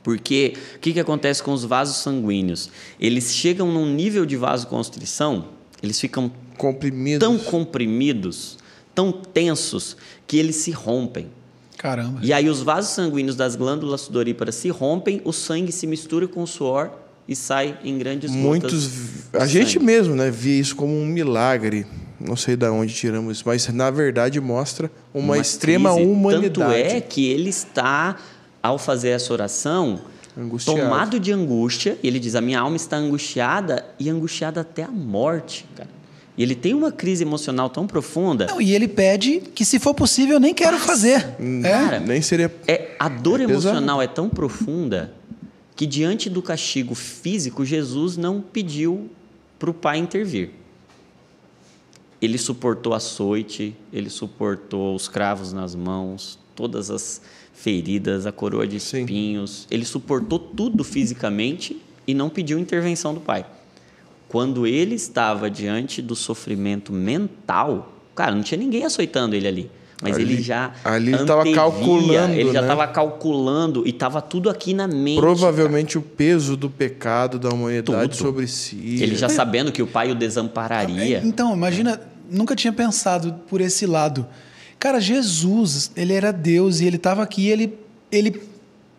Porque 0.02 0.54
o 0.76 0.78
que, 0.78 0.94
que 0.94 1.00
acontece 1.00 1.42
com 1.42 1.52
os 1.52 1.64
vasos 1.64 1.96
sanguíneos? 1.96 2.70
Eles 2.98 3.34
chegam 3.34 3.70
num 3.70 3.86
nível 3.86 4.24
de 4.24 4.36
vasoconstrição, 4.36 5.48
eles 5.82 6.00
ficam 6.00 6.32
comprimidos. 6.56 7.20
tão 7.20 7.38
comprimidos, 7.38 8.58
tão 8.94 9.12
tensos, 9.12 9.96
que 10.26 10.38
eles 10.38 10.56
se 10.56 10.70
rompem. 10.70 11.28
Caramba. 11.80 12.20
E 12.22 12.30
aí 12.30 12.46
os 12.46 12.60
vasos 12.60 12.90
sanguíneos 12.90 13.34
das 13.34 13.56
glândulas 13.56 14.02
sudoríparas 14.02 14.54
se 14.54 14.68
rompem, 14.68 15.22
o 15.24 15.32
sangue 15.32 15.72
se 15.72 15.86
mistura 15.86 16.28
com 16.28 16.42
o 16.42 16.46
suor 16.46 16.90
e 17.26 17.34
sai 17.34 17.78
em 17.82 17.96
grandes 17.96 18.30
Muitos. 18.30 18.86
gotas. 18.86 19.42
A 19.42 19.46
gente 19.46 19.74
sangue. 19.74 19.86
mesmo, 19.86 20.14
né, 20.14 20.30
via 20.30 20.60
isso 20.60 20.76
como 20.76 20.92
um 20.92 21.06
milagre. 21.06 21.86
Não 22.20 22.36
sei 22.36 22.54
de 22.54 22.68
onde 22.68 22.92
tiramos 22.92 23.38
isso, 23.38 23.44
mas 23.46 23.66
na 23.68 23.90
verdade 23.90 24.38
mostra 24.42 24.90
uma, 25.14 25.38
extrema 25.38 25.94
crise. 25.94 26.06
humanidade. 26.06 26.52
Tanto 26.52 26.70
é 26.70 27.00
que 27.00 27.26
ele 27.30 27.48
está, 27.48 28.18
ao 28.62 28.76
fazer 28.76 29.08
essa 29.08 29.32
oração, 29.32 30.02
Angustiado. 30.36 30.80
tomado 30.80 31.18
de 31.18 31.32
angústia. 31.32 31.96
E 32.02 32.06
ele 32.06 32.18
diz: 32.18 32.34
A 32.34 32.42
minha 32.42 32.60
alma 32.60 32.76
está 32.76 32.98
angustiada 32.98 33.86
e 33.98 34.10
angustiada 34.10 34.60
até 34.60 34.82
a 34.82 34.90
morte. 34.90 35.64
Cara. 35.74 35.88
E 36.40 36.42
ele 36.42 36.54
tem 36.54 36.72
uma 36.72 36.90
crise 36.90 37.22
emocional 37.22 37.68
tão 37.68 37.86
profunda. 37.86 38.46
Não, 38.46 38.62
e 38.62 38.74
ele 38.74 38.88
pede 38.88 39.40
que, 39.54 39.62
se 39.62 39.78
for 39.78 39.92
possível, 39.92 40.36
eu 40.36 40.40
nem 40.40 40.54
quero 40.54 40.78
fazer. 40.78 41.36
Hum, 41.38 41.60
É. 41.62 41.70
Cara, 41.70 42.00
Nem 42.00 42.22
seria. 42.22 42.50
É, 42.66 42.96
a 42.98 43.10
dor 43.10 43.42
É 43.42 43.46
pesado. 43.46 43.68
emocional 43.76 44.00
é 44.00 44.06
tão 44.06 44.26
profunda 44.30 45.12
que, 45.76 45.84
diante 45.84 46.30
do 46.30 46.40
castigo 46.40 46.94
físico, 46.94 47.62
Jesus 47.62 48.16
não 48.16 48.40
pediu 48.40 49.10
para 49.58 49.68
o 49.68 49.74
pai 49.74 49.98
intervir. 49.98 50.48
Ele 52.22 52.38
suportou 52.38 52.94
açoite, 52.94 53.76
ele 53.92 54.08
suportou 54.08 54.94
os 54.94 55.08
cravos 55.08 55.52
nas 55.52 55.74
mãos, 55.74 56.38
todas 56.56 56.90
as 56.90 57.20
feridas, 57.52 58.24
a 58.24 58.32
coroa 58.32 58.66
de 58.66 58.80
Sim. 58.80 59.00
espinhos. 59.00 59.66
Ele 59.70 59.84
suportou 59.84 60.38
tudo 60.38 60.82
fisicamente 60.84 61.78
e 62.06 62.14
não 62.14 62.30
pediu 62.30 62.58
intervenção 62.58 63.12
do 63.12 63.20
pai. 63.20 63.44
Quando 64.30 64.64
ele 64.64 64.94
estava 64.94 65.50
diante 65.50 66.00
do 66.00 66.14
sofrimento 66.14 66.92
mental, 66.92 67.92
cara, 68.14 68.32
não 68.32 68.42
tinha 68.42 68.56
ninguém 68.58 68.84
açoitando 68.84 69.34
ele 69.34 69.48
ali. 69.48 69.70
Mas 70.00 70.14
Ali- 70.14 70.22
ele 70.34 70.40
já 70.42 70.72
ali 70.84 71.12
ele 71.12 71.24
tava 71.24 71.40
antevia, 71.40 71.56
calculando, 71.56 72.32
ele 72.34 72.52
já 72.52 72.60
né? 72.62 72.66
estava 72.68 72.86
calculando 72.86 73.82
e 73.86 73.90
estava 73.90 74.22
tudo 74.22 74.48
aqui 74.48 74.72
na 74.72 74.86
mente. 74.86 75.18
Provavelmente 75.20 75.98
o 75.98 76.00
peso 76.00 76.56
do 76.56 76.70
pecado 76.70 77.40
da 77.40 77.50
humanidade 77.50 78.12
Tudo. 78.12 78.16
sobre 78.16 78.46
si. 78.46 78.76
Ele 79.02 79.14
já 79.16 79.28
sabendo 79.28 79.72
que 79.72 79.82
o 79.82 79.86
pai 79.86 80.12
o 80.12 80.14
desampararia. 80.14 81.20
Então, 81.24 81.52
imagina, 81.52 82.00
nunca 82.30 82.54
tinha 82.54 82.72
pensado 82.72 83.34
por 83.48 83.60
esse 83.60 83.84
lado. 83.84 84.24
Cara, 84.78 85.00
Jesus, 85.00 85.90
ele 85.96 86.14
era 86.14 86.32
Deus 86.32 86.80
e 86.80 86.86
ele 86.86 86.96
estava 86.96 87.22
aqui, 87.22 87.48
ele, 87.48 87.74
ele 88.12 88.40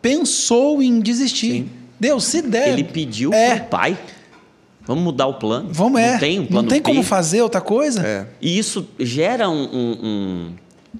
pensou 0.01 0.83
em 0.83 0.99
desistir. 0.99 1.51
Sim. 1.51 1.69
Deus, 1.99 2.25
se 2.25 2.41
der. 2.41 2.69
Ele 2.73 2.83
pediu 2.83 3.33
é, 3.33 3.55
pro 3.59 3.69
pai. 3.69 3.97
Vamos 4.91 5.03
mudar 5.03 5.27
o 5.27 5.35
plano. 5.35 5.69
Vamos, 5.71 5.99
é. 6.01 6.11
Não 6.13 6.19
tem 6.19 6.39
um 6.39 6.45
plano 6.45 6.61
Não 6.63 6.69
tem 6.69 6.81
como 6.81 7.01
fazer 7.03 7.41
outra 7.41 7.61
coisa? 7.61 8.01
É. 8.05 8.27
E 8.41 8.57
isso 8.57 8.85
gera 8.99 9.49
um, 9.49 9.63
um, 9.63 9.97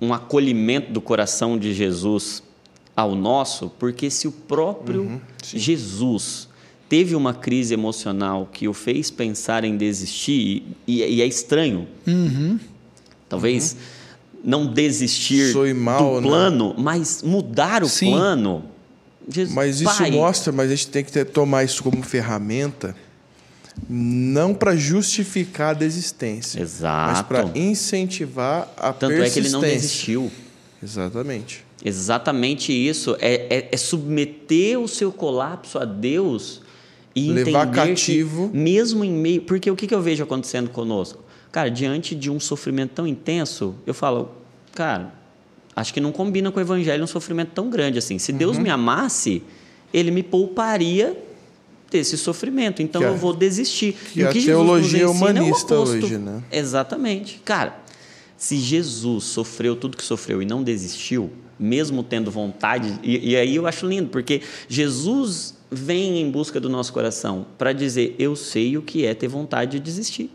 um, 0.02 0.08
um 0.08 0.14
acolhimento 0.14 0.92
do 0.92 1.02
coração 1.02 1.58
de 1.58 1.74
Jesus 1.74 2.42
ao 2.96 3.16
nosso, 3.16 3.70
porque 3.80 4.10
se 4.10 4.28
o 4.28 4.32
próprio 4.32 5.02
Uhum, 5.04 5.20
Jesus 5.44 6.48
teve 6.90 7.16
uma 7.16 7.34
crise 7.34 7.74
emocional 7.74 8.50
que 8.52 8.68
o 8.68 8.74
fez 8.74 9.10
pensar 9.10 9.64
em 9.64 9.78
desistir, 9.78 10.64
e, 10.88 11.02
e 11.04 11.22
é 11.22 11.26
estranho, 11.26 11.88
Uhum. 12.06 12.60
talvez 13.30 13.76
não 14.44 14.66
desistir 14.68 15.54
mal, 15.76 16.16
do 16.16 16.22
né? 16.22 16.28
plano, 16.28 16.76
mas 16.78 17.22
mudar 17.24 17.84
o 17.84 17.88
Sim. 17.88 18.12
plano. 18.12 18.64
Jesus, 19.30 19.54
Mas 19.56 19.80
isso 19.80 19.98
pai, 19.98 20.12
mostra, 20.12 20.52
mas 20.52 20.68
a 20.72 20.76
gente 20.76 20.88
tem 20.88 21.04
que 21.04 21.12
ter- 21.12 21.26
tomar 21.26 21.64
isso 21.64 21.82
como 21.84 22.02
ferramenta, 22.02 22.96
não 23.90 24.54
para 24.54 24.76
justificar 24.76 25.70
a 25.72 25.74
desistência, 25.74 26.60
mas 26.60 26.70
Exato. 26.74 27.28
para 27.28 27.58
incentivar 27.58 28.72
a 28.78 28.92
Tanto 28.94 29.14
é 29.14 29.30
que 29.30 29.40
ele 29.40 29.50
não 29.50 29.60
persistência. 29.62 29.72
desistiu. 29.90 30.32
Exatamente. 30.84 31.64
Exatamente 31.84 32.72
isso. 32.74 33.16
É, 33.20 33.48
é- 33.56 33.70
é 33.72 33.78
submeter 33.78 34.80
o 34.80 34.88
seu 34.88 35.12
colapso 35.12 35.78
a 35.80 35.86
Deus 35.86 36.62
e 37.16 37.32
Levar 37.32 37.68
entender 37.68 37.76
cativo. 37.90 38.50
que 38.50 38.58
mesmo 38.58 39.04
em 39.04 39.12
meio... 39.12 39.42
Porque 39.42 39.70
o 39.70 39.76
que, 39.76 39.88
que 39.88 39.94
eu 39.96 40.02
vejo 40.02 40.24
acontecendo 40.24 40.70
conosco? 40.70 41.24
Cara, 41.52 41.70
diante 41.70 42.16
de 42.16 42.30
um 42.30 42.40
sofrimento 42.40 42.92
tão 42.96 43.06
intenso, 43.08 43.76
eu 43.86 43.94
falo, 43.94 44.32
cara, 44.74 45.14
acho 45.76 45.94
que 45.94 46.00
não 46.00 46.12
combina 46.12 46.52
com 46.52 46.60
o 46.60 46.62
evangelho 46.62 47.04
um 47.04 47.08
sofrimento 47.08 47.50
tão 47.54 47.70
grande 47.70 47.98
assim. 47.98 48.18
Se 48.20 48.32
Deus 48.32 48.58
Uhum. 48.58 48.64
me 48.64 48.70
amasse, 48.70 49.44
ele 49.94 50.12
me 50.12 50.24
pouparia 50.24 51.18
desse 51.92 52.18
sofrimento. 52.18 52.82
Então 52.82 53.02
Que 53.02 53.08
a- 53.08 53.12
eu 53.12 53.18
vou 53.18 53.34
desistir. 53.34 53.94
que 54.14 54.22
E 54.22 54.24
o 54.24 54.30
a 54.30 54.32
Jesus 54.32 54.46
nos 54.48 54.66
teologia 54.66 54.88
ensina 54.88 55.04
é 55.04 55.08
o 55.08 55.12
humanista 55.12 55.76
oposto. 55.76 55.96
hoje, 56.06 56.18
né? 56.18 56.42
Exatamente. 56.52 57.40
Cara, 57.46 57.80
se 58.38 58.58
Jesus 58.58 59.26
sofreu 59.26 59.76
tudo 59.76 59.96
que 59.98 60.04
sofreu 60.04 60.42
e 60.42 60.46
não 60.46 60.64
desistiu, 60.64 61.30
mesmo 61.60 62.02
tendo 62.02 62.32
vontade, 62.32 63.00
e, 63.04 63.32
e 63.32 63.36
aí 63.36 63.56
eu 63.56 63.68
acho 63.68 63.86
lindo, 63.86 64.10
porque 64.10 64.42
Jesus 64.68 65.54
vem 65.70 66.20
em 66.20 66.32
busca 66.32 66.60
do 66.60 66.68
nosso 66.70 66.92
coração 66.92 67.46
para 67.58 67.72
dizer: 67.74 68.16
Eu 68.18 68.36
sei 68.36 68.78
o 68.78 68.82
que 68.82 69.06
é 69.06 69.14
ter 69.14 69.28
vontade 69.28 69.74
de 69.74 69.80
desistir. 69.80 70.32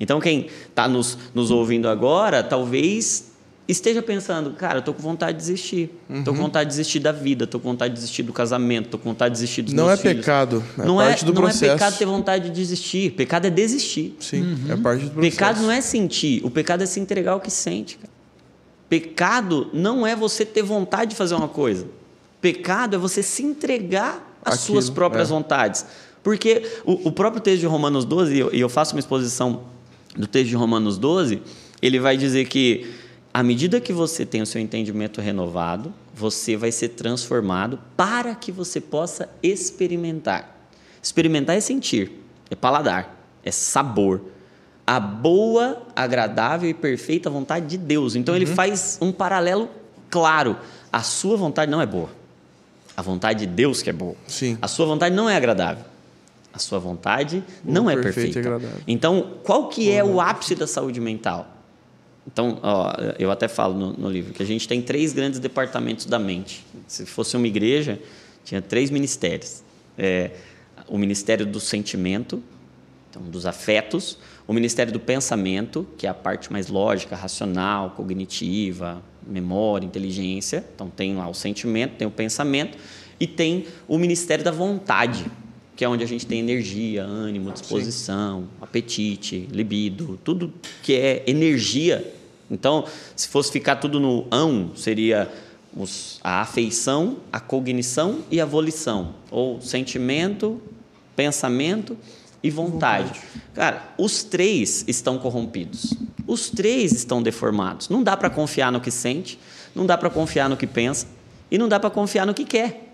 Então, 0.00 0.20
quem 0.20 0.48
está 0.68 0.88
nos, 0.88 1.16
nos 1.34 1.50
ouvindo 1.50 1.88
agora, 1.88 2.42
talvez 2.42 3.31
esteja 3.72 4.00
pensando, 4.02 4.50
cara, 4.52 4.78
eu 4.78 4.82
tô 4.82 4.92
com 4.94 5.02
vontade 5.02 5.32
de 5.38 5.38
desistir. 5.44 5.90
Tô 6.08 6.24
com 6.24 6.30
Uhum. 6.30 6.44
vontade 6.44 6.70
de 6.70 6.76
desistir 6.76 7.00
da 7.00 7.10
vida, 7.12 7.46
tô 7.46 7.58
com 7.58 7.70
vontade 7.70 7.92
de 7.94 8.00
desistir 8.00 8.22
do 8.22 8.32
casamento, 8.32 8.88
tô 8.90 8.98
com 8.98 9.08
vontade 9.10 9.34
de 9.34 9.40
desistir 9.40 9.62
dos 9.62 9.72
Não 9.74 9.86
meus 9.86 9.98
é 9.98 10.02
filhos. 10.02 10.16
pecado, 10.18 10.62
é 10.78 10.84
não 10.84 10.96
parte 10.96 11.22
é, 11.22 11.26
do 11.26 11.32
não 11.32 11.42
processo. 11.42 11.64
é 11.64 11.72
pecado 11.74 11.98
ter 11.98 12.06
vontade 12.06 12.44
de 12.50 12.54
desistir. 12.54 13.10
Pecado 13.12 13.46
é 13.46 13.50
desistir. 13.50 14.16
Sim, 14.20 14.56
é 14.68 14.76
parte 14.76 15.04
do 15.04 15.10
processo. 15.10 15.20
Pecado 15.36 15.62
não 15.62 15.70
é 15.70 15.80
sentir, 15.80 16.40
o 16.44 16.50
pecado 16.50 16.82
é 16.82 16.86
se 16.86 17.00
entregar 17.00 17.32
ao 17.32 17.40
que 17.40 17.50
sente. 17.50 17.96
Cara. 17.98 18.12
Pecado 18.88 19.70
não 19.72 20.06
é 20.06 20.14
você 20.14 20.44
ter 20.44 20.62
vontade 20.62 21.10
de 21.12 21.16
fazer 21.16 21.34
uma 21.34 21.48
coisa. 21.48 21.86
Pecado 22.40 22.96
é 22.96 22.98
você 22.98 23.22
se 23.22 23.42
entregar 23.42 24.36
às 24.44 24.54
Aquilo, 24.54 24.74
suas 24.80 24.90
próprias 24.90 25.28
é. 25.28 25.30
vontades. 25.32 25.86
Porque 26.22 26.62
o, 26.84 27.08
o 27.08 27.12
próprio 27.12 27.40
texto 27.42 27.60
de 27.60 27.66
Romanos 27.66 28.04
12, 28.04 28.34
e 28.34 28.38
eu, 28.38 28.50
e 28.54 28.60
eu 28.60 28.68
faço 28.68 28.94
uma 28.94 29.00
exposição 29.00 29.62
do 30.16 30.26
texto 30.26 30.50
de 30.50 30.56
Romanos 30.56 30.98
12, 30.98 31.40
ele 31.80 31.98
vai 31.98 32.16
dizer 32.16 32.46
que 32.46 32.86
à 33.32 33.42
medida 33.42 33.80
que 33.80 33.92
você 33.92 34.26
tem 34.26 34.42
o 34.42 34.46
seu 34.46 34.60
entendimento 34.60 35.20
renovado, 35.20 35.92
você 36.14 36.56
vai 36.56 36.70
ser 36.70 36.90
transformado 36.90 37.78
para 37.96 38.34
que 38.34 38.52
você 38.52 38.80
possa 38.80 39.28
experimentar. 39.42 40.56
Experimentar 41.02 41.56
é 41.56 41.60
sentir, 41.60 42.12
é 42.50 42.54
paladar, 42.54 43.16
é 43.42 43.50
sabor. 43.50 44.20
A 44.86 45.00
boa, 45.00 45.82
agradável 45.96 46.68
e 46.68 46.74
perfeita 46.74 47.30
vontade 47.30 47.66
de 47.66 47.78
Deus. 47.78 48.14
Então 48.14 48.34
Uhum. 48.34 48.40
ele 48.42 48.46
faz 48.46 48.98
um 49.00 49.10
paralelo 49.12 49.68
claro. 50.10 50.56
A 50.92 51.02
sua 51.02 51.36
vontade 51.36 51.70
não 51.70 51.80
é 51.80 51.86
boa. 51.86 52.10
A 52.96 53.00
vontade 53.00 53.40
de 53.40 53.46
Deus 53.46 53.80
que 53.80 53.88
é 53.88 53.92
boa. 53.92 54.16
Sim. 54.26 54.58
A 54.60 54.68
sua 54.68 54.84
vontade 54.84 55.14
não 55.14 55.30
é 55.30 55.36
agradável. 55.36 55.84
A 56.52 56.58
sua 56.58 56.78
vontade 56.78 57.42
Boa, 57.62 57.74
não 57.74 57.88
é 57.88 57.94
perfeita 57.96 58.42
perfeita. 58.42 58.82
Então, 58.86 59.38
qual 59.42 59.68
que 59.70 59.90
é 59.90 60.04
o 60.04 60.20
ápice 60.20 60.54
da 60.54 60.66
saúde 60.66 61.00
mental? 61.00 61.51
Então, 62.26 62.58
ó, 62.62 62.92
eu 63.18 63.30
até 63.30 63.48
falo 63.48 63.74
no, 63.74 63.92
no 63.94 64.10
livro 64.10 64.32
que 64.32 64.42
a 64.42 64.46
gente 64.46 64.68
tem 64.68 64.80
três 64.80 65.12
grandes 65.12 65.40
departamentos 65.40 66.06
da 66.06 66.18
mente. 66.18 66.64
Se 66.86 67.04
fosse 67.04 67.36
uma 67.36 67.46
igreja, 67.46 67.98
tinha 68.44 68.62
três 68.62 68.90
ministérios. 68.90 69.62
É, 69.98 70.30
o 70.88 70.98
ministério 70.98 71.44
do 71.44 71.58
sentimento, 71.58 72.42
então, 73.10 73.22
dos 73.22 73.44
afetos, 73.44 74.18
o 74.46 74.52
Ministério 74.52 74.92
do 74.92 75.00
Pensamento, 75.00 75.86
que 75.98 76.06
é 76.06 76.10
a 76.10 76.14
parte 76.14 76.50
mais 76.50 76.68
lógica, 76.68 77.14
racional, 77.14 77.90
cognitiva, 77.90 79.02
memória, 79.26 79.84
inteligência. 79.84 80.64
Então, 80.74 80.88
tem 80.88 81.14
lá 81.14 81.28
o 81.28 81.34
sentimento, 81.34 81.96
tem 81.96 82.06
o 82.06 82.10
pensamento, 82.10 82.78
e 83.20 83.26
tem 83.26 83.66
o 83.86 83.98
Ministério 83.98 84.44
da 84.44 84.50
Vontade, 84.50 85.26
que 85.74 85.84
é 85.84 85.88
onde 85.88 86.04
a 86.04 86.06
gente 86.06 86.26
tem 86.26 86.38
energia, 86.40 87.02
ânimo, 87.02 87.50
disposição, 87.50 88.48
apetite, 88.60 89.48
libido, 89.50 90.18
tudo 90.22 90.52
que 90.82 90.94
é 90.94 91.22
energia. 91.26 92.14
Então, 92.50 92.84
se 93.16 93.28
fosse 93.28 93.50
ficar 93.50 93.76
tudo 93.76 93.98
no 93.98 94.26
ão, 94.30 94.72
seria 94.76 95.32
os- 95.74 96.20
a 96.22 96.42
afeição, 96.42 97.16
a 97.32 97.40
cognição 97.40 98.18
e 98.30 98.40
a 98.40 98.44
volição, 98.44 99.14
ou 99.30 99.60
sentimento, 99.62 100.60
pensamento 101.16 101.96
e 102.42 102.50
vontade. 102.50 103.20
Cara, 103.54 103.94
os 103.96 104.22
três 104.22 104.84
estão 104.86 105.16
corrompidos. 105.18 105.94
Os 106.26 106.50
três 106.50 106.92
estão 106.92 107.22
deformados. 107.22 107.88
Não 107.88 108.02
dá 108.02 108.16
para 108.16 108.28
confiar 108.28 108.70
no 108.70 108.80
que 108.80 108.90
sente, 108.90 109.38
não 109.74 109.86
dá 109.86 109.96
para 109.96 110.10
confiar 110.10 110.48
no 110.48 110.56
que 110.56 110.66
pensa 110.66 111.06
e 111.50 111.56
não 111.56 111.68
dá 111.68 111.78
para 111.80 111.88
confiar 111.90 112.26
no 112.26 112.34
que 112.34 112.44
quer. 112.44 112.91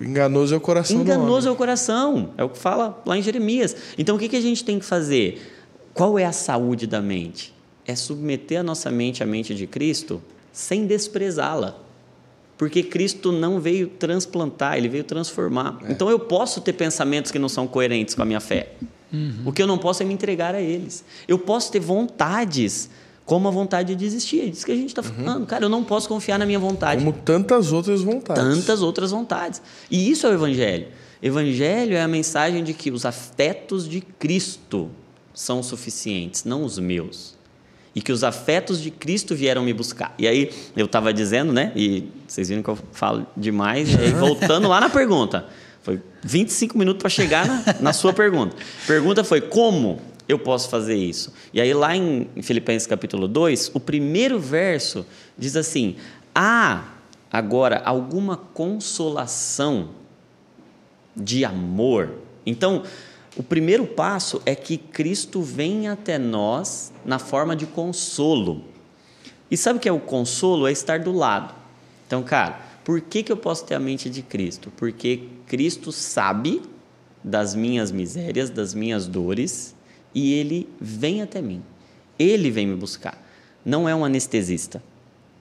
Enganoso 0.00 0.54
é 0.54 0.56
o 0.56 0.60
coração 0.60 0.96
do 0.96 1.02
Enganoso 1.02 1.48
é 1.48 1.50
o 1.50 1.56
coração, 1.56 2.30
é 2.36 2.44
o 2.44 2.48
que 2.48 2.58
fala 2.58 3.02
lá 3.04 3.16
em 3.16 3.22
Jeremias. 3.22 3.74
Então 3.98 4.16
o 4.16 4.18
que, 4.18 4.28
que 4.28 4.36
a 4.36 4.40
gente 4.40 4.64
tem 4.64 4.78
que 4.78 4.84
fazer? 4.84 5.52
Qual 5.94 6.18
é 6.18 6.24
a 6.24 6.32
saúde 6.32 6.86
da 6.86 7.00
mente? 7.00 7.54
É 7.86 7.94
submeter 7.94 8.60
a 8.60 8.62
nossa 8.62 8.90
mente 8.90 9.22
à 9.22 9.26
mente 9.26 9.54
de 9.54 9.66
Cristo 9.66 10.22
sem 10.52 10.86
desprezá-la. 10.86 11.76
Porque 12.58 12.82
Cristo 12.82 13.32
não 13.32 13.60
veio 13.60 13.86
transplantar, 13.86 14.78
ele 14.78 14.88
veio 14.88 15.04
transformar. 15.04 15.78
Então 15.88 16.08
eu 16.08 16.18
posso 16.18 16.60
ter 16.60 16.72
pensamentos 16.72 17.30
que 17.30 17.38
não 17.38 17.48
são 17.48 17.66
coerentes 17.66 18.14
com 18.14 18.22
a 18.22 18.24
minha 18.24 18.40
fé. 18.40 18.72
O 19.44 19.52
que 19.52 19.62
eu 19.62 19.66
não 19.66 19.78
posso 19.78 20.02
é 20.02 20.06
me 20.06 20.12
entregar 20.12 20.54
a 20.54 20.60
eles. 20.60 21.04
Eu 21.28 21.38
posso 21.38 21.70
ter 21.70 21.80
vontades, 21.80 22.90
como 23.26 23.48
a 23.48 23.50
vontade 23.50 23.88
de 23.88 23.96
desistir. 23.96 24.42
É 24.42 24.46
disso 24.46 24.64
que 24.64 24.70
a 24.70 24.76
gente 24.76 24.90
está 24.90 25.02
falando. 25.02 25.44
Cara, 25.46 25.64
eu 25.64 25.68
não 25.68 25.82
posso 25.82 26.08
confiar 26.08 26.38
na 26.38 26.46
minha 26.46 26.60
vontade 26.60 27.04
Como 27.04 27.12
tantas 27.12 27.72
outras 27.72 28.00
vontades. 28.00 28.42
tantas 28.42 28.80
outras 28.80 29.10
vontades. 29.10 29.60
E 29.90 30.08
isso 30.08 30.26
é 30.28 30.30
o 30.30 30.32
Evangelho. 30.32 30.86
Evangelho 31.20 31.96
é 31.96 32.02
a 32.02 32.08
mensagem 32.08 32.62
de 32.62 32.72
que 32.72 32.90
os 32.90 33.04
afetos 33.04 33.88
de 33.88 34.00
Cristo 34.00 34.90
são 35.34 35.60
suficientes, 35.60 36.44
não 36.44 36.64
os 36.64 36.78
meus. 36.78 37.34
E 37.94 38.00
que 38.00 38.12
os 38.12 38.22
afetos 38.22 38.80
de 38.80 38.90
Cristo 38.92 39.34
vieram 39.34 39.64
me 39.64 39.72
buscar. 39.72 40.14
E 40.18 40.28
aí, 40.28 40.52
eu 40.76 40.86
estava 40.86 41.12
dizendo, 41.12 41.52
né? 41.52 41.72
E 41.74 42.04
vocês 42.28 42.48
viram 42.48 42.62
que 42.62 42.68
eu 42.68 42.78
falo 42.92 43.26
demais. 43.36 43.92
E 43.92 43.96
aí, 43.96 44.12
voltando 44.14 44.68
lá 44.68 44.80
na 44.80 44.88
pergunta. 44.90 45.46
Foi 45.82 46.00
25 46.22 46.76
minutos 46.78 47.00
para 47.00 47.08
chegar 47.08 47.46
na, 47.46 47.64
na 47.80 47.92
sua 47.92 48.12
pergunta. 48.12 48.54
Pergunta 48.86 49.24
foi: 49.24 49.40
como 49.40 49.98
eu 50.28 50.38
posso 50.38 50.68
fazer 50.68 50.96
isso? 50.96 51.32
E 51.52 51.60
aí, 51.60 51.72
lá 51.72 51.96
em 51.96 52.28
Filipenses 52.42 52.86
capítulo 52.86 53.28
2, 53.28 53.72
o 53.74 53.80
primeiro 53.80 54.38
verso 54.38 55.06
diz 55.38 55.56
assim: 55.56 55.96
há 56.34 56.84
agora 57.30 57.82
alguma 57.84 58.36
consolação 58.36 59.90
de 61.16 61.44
amor. 61.44 62.10
Então, 62.44 62.82
o 63.36 63.42
primeiro 63.42 63.86
passo 63.86 64.40
é 64.46 64.54
que 64.54 64.76
Cristo 64.76 65.42
vem 65.42 65.88
até 65.88 66.18
nós 66.18 66.92
na 67.04 67.18
forma 67.18 67.54
de 67.54 67.66
consolo. 67.66 68.64
E 69.50 69.56
sabe 69.56 69.78
o 69.78 69.80
que 69.80 69.88
é 69.88 69.92
o 69.92 70.00
consolo? 70.00 70.66
É 70.66 70.72
estar 70.72 70.98
do 71.00 71.12
lado. 71.12 71.54
Então, 72.06 72.22
cara, 72.22 72.60
por 72.84 73.00
que, 73.00 73.22
que 73.22 73.30
eu 73.30 73.36
posso 73.36 73.64
ter 73.64 73.74
a 73.74 73.80
mente 73.80 74.08
de 74.08 74.22
Cristo? 74.22 74.72
Porque 74.76 75.28
Cristo 75.46 75.92
sabe 75.92 76.62
das 77.22 77.54
minhas 77.54 77.92
misérias, 77.92 78.48
das 78.48 78.72
minhas 78.72 79.06
dores, 79.06 79.75
e 80.16 80.32
ele 80.32 80.66
vem 80.80 81.20
até 81.20 81.42
mim. 81.42 81.62
Ele 82.18 82.50
vem 82.50 82.66
me 82.66 82.74
buscar. 82.74 83.22
Não 83.62 83.86
é 83.86 83.94
um 83.94 84.02
anestesista, 84.02 84.82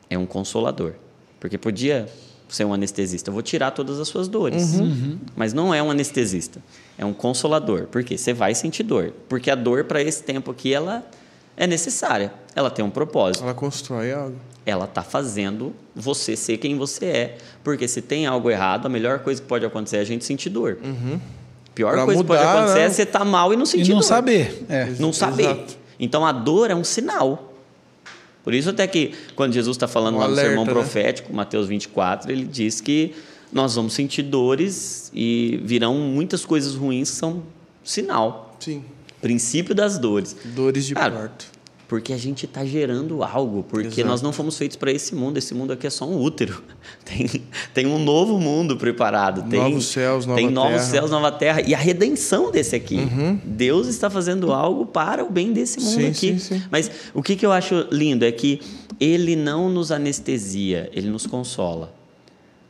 é 0.10 0.18
um 0.18 0.26
consolador. 0.26 0.96
Porque 1.40 1.58
podia 1.58 2.10
ser 2.50 2.66
um 2.66 2.74
anestesista, 2.74 3.30
eu 3.30 3.34
vou 3.34 3.42
tirar 3.42 3.72
todas 3.72 4.02
as 4.02 4.10
suas 4.10 4.28
dores. 4.28 4.74
Uhum. 4.74 5.18
Mas 5.34 5.54
não 5.54 5.74
é 5.74 5.82
um 5.82 5.90
anestesista, 5.90 6.62
é 6.98 7.06
um 7.06 7.14
consolador. 7.14 7.88
Por 7.88 8.04
quê? 8.04 8.18
Você 8.18 8.34
vai 8.34 8.54
sentir 8.54 8.84
dor. 8.84 9.14
Porque 9.30 9.50
a 9.50 9.56
dor, 9.56 9.86
para 9.86 10.02
esse 10.02 10.22
tempo 10.22 10.52
aqui, 10.52 10.74
ela 10.74 11.10
é 11.56 11.66
necessária. 11.66 12.34
Ela 12.54 12.70
tem 12.70 12.84
um 12.84 12.90
propósito. 12.90 13.46
Ela 13.46 13.54
constrói 13.54 14.12
algo. 14.12 14.36
Ela 14.66 14.86
está 14.86 15.04
fazendo 15.04 15.74
você 15.96 16.36
ser 16.36 16.58
quem 16.58 16.78
você 16.78 17.06
é. 17.06 17.38
Porque 17.64 17.88
se 17.88 18.02
tem 18.02 18.26
algo 18.26 18.50
errado, 18.50 18.88
a 18.88 18.90
melhor 18.90 19.20
coisa 19.20 19.42
que 19.42 19.48
pode 19.48 19.66
acontecer 19.66 19.98
é 19.98 20.02
a 20.02 20.06
gente 20.06 20.26
sentir 20.26 20.50
dor. 20.50 20.78
Uhum. 20.84 21.20
Pior 21.76 21.92
Pra 21.94 22.06
coisa 22.06 22.24
mudar, 22.24 22.38
que 22.38 22.44
pode 22.44 22.58
acontecer 22.58 22.80
né? 22.80 22.86
é 22.86 22.90
você 22.90 23.02
estar 23.04 23.26
mal 23.26 23.54
e 23.54 23.58
não 23.58 23.66
sentir 23.66 23.86
E 23.88 23.94
não 23.94 24.00
dor. 24.00 24.04
saber. 24.08 24.66
É. 24.70 24.86
Não 24.98 25.12
saber. 25.14 25.44
Exato. 25.44 25.78
Então 26.00 26.26
a 26.26 26.32
dor 26.32 26.72
é 26.72 26.76
um 26.76 26.84
sinal. 26.84 27.54
Por 28.44 28.54
isso 28.54 28.70
até 28.70 28.88
que 28.88 29.14
quando 29.36 29.54
Jesus 29.54 29.76
está 29.76 29.88
falando 29.88 30.16
Um 30.16 30.20
lá 30.20 30.26
no 30.28 30.32
alerta, 30.34 30.50
sermão 30.50 30.66
né? 30.66 30.72
profético, 30.72 31.34
Mateus 31.34 31.68
24, 31.68 32.32
ele 32.32 32.46
diz 32.46 32.80
que 32.80 33.14
nós 33.52 33.76
vamos 33.76 33.94
sentir 33.94 34.22
dores 34.24 35.12
e 35.14 35.60
virão 35.64 35.96
muitas 35.96 36.46
coisas 36.46 36.76
ruins 36.76 37.10
que 37.12 37.16
são 37.18 37.44
sinal. 37.84 38.56
Sim. 38.60 38.84
Princípio 39.22 39.74
das 39.76 39.98
dores. 39.98 40.36
Dores 40.46 40.86
de 40.86 40.94
Cara, 40.94 41.12
parto. 41.12 41.46
Porque 41.88 42.12
a 42.14 42.18
gente 42.18 42.46
está 42.46 42.66
gerando 42.66 43.24
algo, 43.24 43.62
porque 43.64 43.88
Exato. 44.02 44.08
nós 44.08 44.22
não 44.22 44.34
fomos 44.34 44.58
feitos 44.58 44.76
para 44.76 44.92
esse 44.92 45.14
mundo. 45.14 45.38
Esse 45.38 45.54
mundo 45.54 45.72
aqui 45.72 45.86
é 45.86 45.90
só 45.90 46.08
um 46.08 46.20
útero. 46.20 46.64
Tem, 47.06 47.30
tem 47.74 47.86
um 47.86 48.00
novo 48.04 48.40
mundo 48.40 48.76
preparado. 48.76 49.48
Tem, 49.48 49.60
Novos 49.60 49.86
céus, 49.86 50.26
nova 50.26 50.40
Tem 50.40 50.50
novos 50.50 50.72
terra. 50.72 50.84
céus, 50.84 51.12
nova 51.12 51.32
terra. 51.32 51.62
E 51.62 51.76
a 51.76 51.78
redenção 51.78 52.50
desse 52.52 52.76
aqui. 52.76 52.98
Deus 53.44 53.88
está 53.88 54.10
fazendo 54.10 54.52
algo 54.52 54.88
para 54.88 55.24
o 55.24 55.30
bem 55.30 55.54
desse 55.54 55.80
mundo 55.80 56.02
Sim, 56.02 56.08
aqui. 56.08 56.40
sim, 56.40 56.40
sim. 56.40 56.64
Mas 56.72 56.90
o 57.14 57.22
que, 57.22 57.36
que 57.36 57.46
eu 57.46 57.52
acho 57.52 57.88
lindo 57.92 58.26
é 58.26 58.32
que 58.32 58.60
ele 59.00 59.36
não 59.36 59.70
nos 59.70 59.92
anestesia, 59.92 60.90
ele 60.94 61.10
nos 61.10 61.28
consola. 61.28 61.94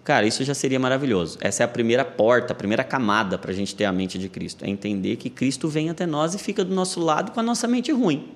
Cara, 0.04 0.28
isso 0.28 0.44
já 0.44 0.54
seria 0.54 0.80
maravilhoso. 0.80 1.38
Essa 1.42 1.64
é 1.64 1.66
a 1.66 1.68
primeira 1.68 2.04
porta, 2.04 2.52
a 2.54 2.56
primeira 2.56 2.84
camada 2.84 3.38
para 3.38 3.52
a 3.52 3.56
gente 3.56 3.74
ter 3.74 3.86
a 3.86 3.92
mente 3.92 4.20
de 4.20 4.28
Cristo. 4.30 4.64
É 4.66 4.70
entender 4.70 5.16
que 5.16 5.30
Cristo 5.30 5.68
vem 5.70 5.90
até 5.90 6.06
nós 6.06 6.36
e 6.36 6.38
fica 6.38 6.64
do 6.64 6.76
nosso 6.76 7.00
lado 7.00 7.32
com 7.32 7.40
a 7.40 7.44
nossa 7.44 7.68
mente 7.68 7.92
ruim. 7.92 8.28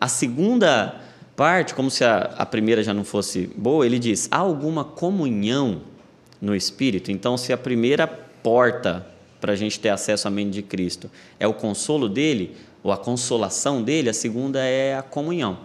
A 0.00 0.08
segunda 0.08 1.00
parte, 1.34 1.74
como 1.74 1.90
se 1.90 2.04
a, 2.04 2.34
a 2.36 2.46
primeira 2.46 2.82
já 2.82 2.94
não 2.94 3.04
fosse 3.04 3.50
boa, 3.56 3.84
ele 3.84 3.98
diz: 3.98 4.28
há 4.30 4.38
alguma 4.38 4.84
comunhão 4.84 5.82
no 6.40 6.54
Espírito? 6.54 7.10
Então, 7.10 7.36
se 7.36 7.52
a 7.52 7.58
primeira 7.58 8.06
porta 8.06 9.06
para 9.40 9.52
a 9.52 9.56
gente 9.56 9.78
ter 9.78 9.90
acesso 9.90 10.26
à 10.26 10.30
mente 10.30 10.50
de 10.50 10.62
Cristo 10.62 11.10
é 11.38 11.46
o 11.46 11.54
consolo 11.54 12.08
dele, 12.08 12.56
ou 12.82 12.92
a 12.92 12.96
consolação 12.96 13.82
dele, 13.82 14.08
a 14.08 14.14
segunda 14.14 14.60
é 14.60 14.96
a 14.96 15.02
comunhão. 15.02 15.58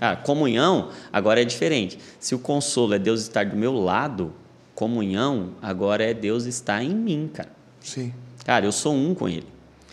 A 0.00 0.16
comunhão 0.16 0.90
agora 1.12 1.42
é 1.42 1.44
diferente. 1.44 1.98
Se 2.18 2.34
o 2.34 2.38
consolo 2.38 2.94
é 2.94 2.98
Deus 2.98 3.20
estar 3.20 3.44
do 3.44 3.56
meu 3.56 3.74
lado, 3.74 4.32
comunhão 4.74 5.50
agora 5.60 6.02
é 6.02 6.14
Deus 6.14 6.46
estar 6.46 6.82
em 6.82 6.94
mim, 6.94 7.30
cara. 7.32 7.50
Sim. 7.80 8.12
Cara, 8.44 8.64
eu 8.64 8.72
sou 8.72 8.94
um 8.94 9.14
com 9.14 9.28
Ele. 9.28 9.46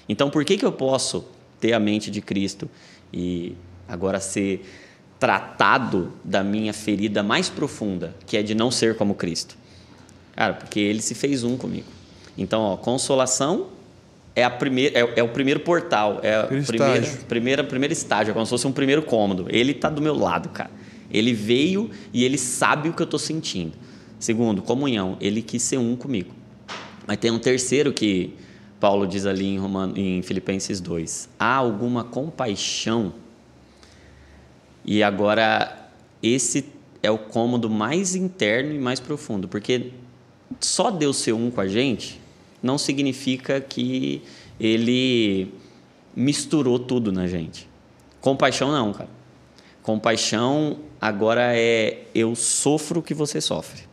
Então, 0.07 0.29
por 0.29 0.45
que, 0.45 0.57
que 0.57 0.65
eu 0.65 0.71
posso 0.71 1.25
ter 1.59 1.73
a 1.73 1.79
mente 1.79 2.09
de 2.09 2.21
Cristo 2.21 2.69
e 3.11 3.55
agora 3.87 4.19
ser 4.19 4.65
tratado 5.19 6.13
da 6.23 6.43
minha 6.43 6.73
ferida 6.73 7.23
mais 7.23 7.49
profunda, 7.49 8.15
que 8.25 8.37
é 8.37 8.43
de 8.43 8.53
não 8.53 8.69
ser 8.69 8.95
como 8.95 9.15
Cristo? 9.15 9.57
Cara, 10.35 10.53
porque 10.53 10.79
Ele 10.79 11.01
se 11.01 11.15
fez 11.15 11.43
um 11.43 11.57
comigo. 11.57 11.87
Então, 12.37 12.61
ó, 12.61 12.77
consolação 12.77 13.67
é, 14.37 14.43
a 14.43 14.51
primeira, 14.51 14.99
é, 14.99 15.13
é 15.15 15.23
o 15.23 15.29
primeiro 15.29 15.61
portal, 15.61 16.19
é 16.21 16.39
o 16.41 16.47
Primeiro 16.47 16.67
primeiro, 16.67 17.03
estágio. 17.03 17.25
primeira, 17.25 17.63
estágio, 17.91 18.29
é 18.29 18.33
como 18.35 18.45
se 18.45 18.51
fosse 18.51 18.67
um 18.67 18.71
primeiro 18.71 19.01
cômodo. 19.01 19.47
Ele 19.49 19.71
está 19.71 19.89
do 19.89 19.99
meu 19.99 20.15
lado, 20.15 20.49
cara. 20.49 20.69
Ele 21.09 21.33
veio 21.33 21.89
e 22.13 22.23
ele 22.23 22.37
sabe 22.37 22.87
o 22.87 22.93
que 22.93 23.01
eu 23.01 23.05
estou 23.05 23.19
sentindo. 23.19 23.73
Segundo, 24.19 24.61
comunhão. 24.61 25.17
Ele 25.19 25.41
quis 25.41 25.63
ser 25.63 25.77
um 25.77 25.95
comigo. 25.95 26.35
Mas 27.07 27.17
tem 27.17 27.31
um 27.31 27.39
terceiro 27.39 27.91
que 27.91 28.35
Paulo 28.79 29.07
diz 29.07 29.25
ali 29.25 29.45
em, 29.45 29.57
Romano, 29.57 29.97
em 29.97 30.21
Filipenses 30.21 30.79
2. 30.79 31.29
Há 31.39 31.55
alguma 31.55 32.03
compaixão? 32.03 33.13
E 34.87 35.03
agora, 35.03 35.91
esse 36.23 36.65
é 37.03 37.11
o 37.11 37.17
cômodo 37.17 37.69
mais 37.69 38.15
interno 38.15 38.73
e 38.73 38.79
mais 38.79 39.01
profundo, 39.01 39.47
porque 39.47 39.91
só 40.61 40.89
Deus 40.89 41.17
ser 41.17 41.33
um 41.33 41.51
com 41.51 41.59
a 41.59 41.67
gente 41.67 42.21
não 42.63 42.77
significa 42.77 43.59
que 43.59 44.21
ele 44.59 45.53
misturou 46.15 46.79
tudo 46.79 47.11
na 47.11 47.27
gente. 47.27 47.69
Compaixão 48.21 48.71
não, 48.71 48.93
cara. 48.93 49.09
Compaixão 49.83 50.79
agora 50.99 51.55
é 51.55 52.03
eu 52.15 52.35
sofro 52.35 52.99
o 52.99 53.03
que 53.03 53.13
você 53.13 53.39
sofre. 53.39 53.86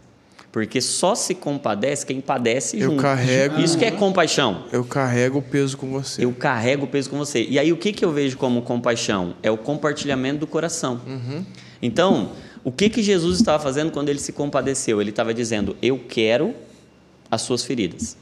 Porque 0.55 0.81
só 0.81 1.17
se 1.17 1.35
compadece 1.35 2.07
quem 2.07 2.21
padece 2.21 2.79
Eu 2.79 2.91
junto. 2.91 3.03
carrego- 3.03 3.59
Isso 3.59 3.77
que 3.77 3.85
é 3.85 3.91
compaixão. 3.91 4.67
Eu 4.71 4.85
carrego 4.85 5.41
o 5.41 5.43
peso 5.43 5.77
com 5.77 5.91
você. 5.91 6.25
Eu 6.25 6.33
carrego 6.33 6.85
o 6.85 6.87
peso 6.87 7.11
com 7.11 7.19
você. 7.19 7.43
E 7.45 7.59
aí, 7.59 7.73
o 7.73 7.77
que, 7.77 7.93
que 7.93 8.05
eu 8.05 8.13
vejo 8.13 8.37
como 8.39 8.63
compaixão? 8.63 9.35
É 9.43 9.51
o 9.51 9.59
compartilhamento 9.59 10.39
do 10.39 10.47
coração. 10.47 11.01
Então, 11.83 12.31
o 12.63 12.71
que, 12.71 12.89
que 12.89 13.03
Jesus 13.03 13.41
estava 13.41 13.61
fazendo 13.61 13.91
quando 13.91 14.11
ele 14.11 14.21
se 14.21 14.31
compadeceu? 14.33 15.01
Ele 15.01 15.11
estava 15.11 15.35
dizendo: 15.35 15.77
Eu 15.83 15.99
quero 15.99 16.55
as 17.29 17.43
suas 17.43 17.65
feridas. 17.65 18.17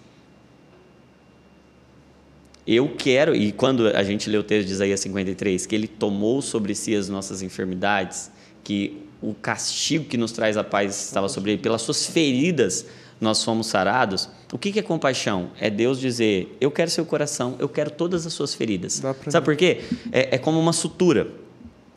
Eu 2.67 2.95
quero, 2.97 3.37
e 3.37 3.53
quando 3.53 3.89
a 3.89 4.03
gente 4.03 4.31
lê 4.31 4.39
o 4.39 4.43
texto 4.43 4.69
de 4.69 4.73
Isaías 4.73 5.01
53, 5.01 5.67
que 5.67 5.75
ele 5.75 5.87
tomou 5.87 6.41
sobre 6.41 6.75
si 6.75 6.95
as 6.95 7.11
nossas 7.11 7.43
enfermidades, 7.43 8.31
que 8.65 9.03
o 9.23 9.35
castigo 9.35 10.05
que 10.07 10.17
nos 10.17 10.33
traz 10.33 10.57
a 10.57 10.65
paz 10.65 11.07
estava 11.07 11.29
sobre 11.29 11.53
ele, 11.53 11.63
pelas 11.63 11.83
suas 11.83 12.07
feridas 12.07 12.87
nós 13.23 13.45
fomos 13.45 13.69
sarados. 13.69 14.29
O 14.53 14.59
que 14.59 14.77
é 14.77 14.83
compaixão? 14.83 15.51
É 15.61 15.71
Deus 15.71 16.01
dizer: 16.01 16.57
Eu 16.61 16.71
quero 16.73 16.91
seu 16.91 17.07
coração, 17.07 17.55
eu 17.61 17.69
quero 17.69 17.91
todas 17.91 18.27
as 18.27 18.33
suas 18.33 18.53
feridas. 18.53 19.01
Sabe 19.29 19.45
por 19.45 19.57
quê? 19.57 19.81
É, 20.11 20.35
é 20.35 20.39
como 20.39 20.59
uma 20.59 20.73
sutura. 20.73 21.29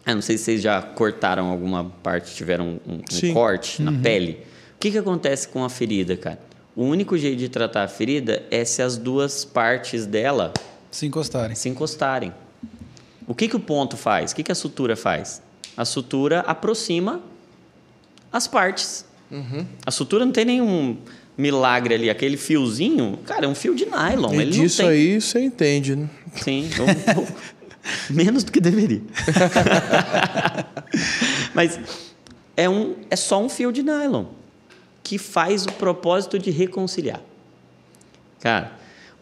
Eu 0.05 0.13
não 0.13 0.21
sei 0.21 0.38
se 0.38 0.43
vocês 0.43 0.61
já 0.61 0.80
cortaram 0.84 1.49
alguma 1.49 1.86
parte, 2.03 2.36
tiveram 2.36 2.80
um, 2.88 3.01
um 3.01 3.34
corte 3.34 3.82
na 3.82 3.91
pele. 3.91 4.39
O 4.76 4.80
que, 4.80 4.91
que 4.91 4.97
acontece 4.99 5.47
com 5.47 5.63
a 5.63 5.69
ferida, 5.69 6.15
cara? 6.15 6.39
O 6.76 6.84
único 6.84 7.17
jeito 7.17 7.39
de 7.39 7.49
tratar 7.49 7.84
a 7.84 7.88
ferida 7.88 8.43
é 8.51 8.63
se 8.63 8.84
as 8.84 8.97
duas 8.97 9.43
partes 9.43 10.05
dela 10.05 10.53
Se 10.91 11.07
encostarem. 11.07 11.55
se 11.55 11.69
encostarem. 11.69 12.32
O 13.28 13.34
que, 13.34 13.47
que 13.47 13.55
o 13.55 13.59
ponto 13.59 13.97
faz? 13.97 14.32
O 14.32 14.36
que, 14.36 14.43
que 14.43 14.51
a 14.51 14.55
sutura 14.55 14.95
faz? 14.95 15.41
A 15.78 15.86
sutura 15.86 16.41
aproxima 16.41 17.21
as 18.32 18.47
partes. 18.47 19.05
A 19.86 19.91
sutura 19.91 20.26
não 20.26 20.32
tem 20.32 20.45
nenhum 20.45 20.97
milagre 21.38 21.95
ali. 21.95 22.09
Aquele 22.09 22.38
fiozinho, 22.38 23.19
cara, 23.26 23.45
é 23.45 23.47
um 23.47 23.55
fio 23.55 23.76
de 23.76 23.86
nylon. 23.86 24.34
E 24.34 24.38
Ele 24.38 24.51
disso 24.51 24.78
tem... 24.78 24.88
aí 24.88 25.21
você 25.21 25.41
entende, 25.41 25.95
né? 25.95 26.09
Sim, 26.36 26.69
um 26.80 27.13
pouco. 27.13 27.34
menos 28.09 28.43
do 28.43 28.51
que 28.51 28.59
deveria. 28.59 29.01
Mas 31.53 31.80
é, 32.55 32.69
um, 32.69 32.95
é 33.09 33.15
só 33.15 33.41
um 33.41 33.49
fio 33.49 33.71
de 33.71 33.84
nylon 33.84 34.26
que 35.03 35.17
faz 35.17 35.65
o 35.65 35.71
propósito 35.73 36.39
de 36.39 36.49
reconciliar. 36.49 37.21
Cara, 38.39 38.73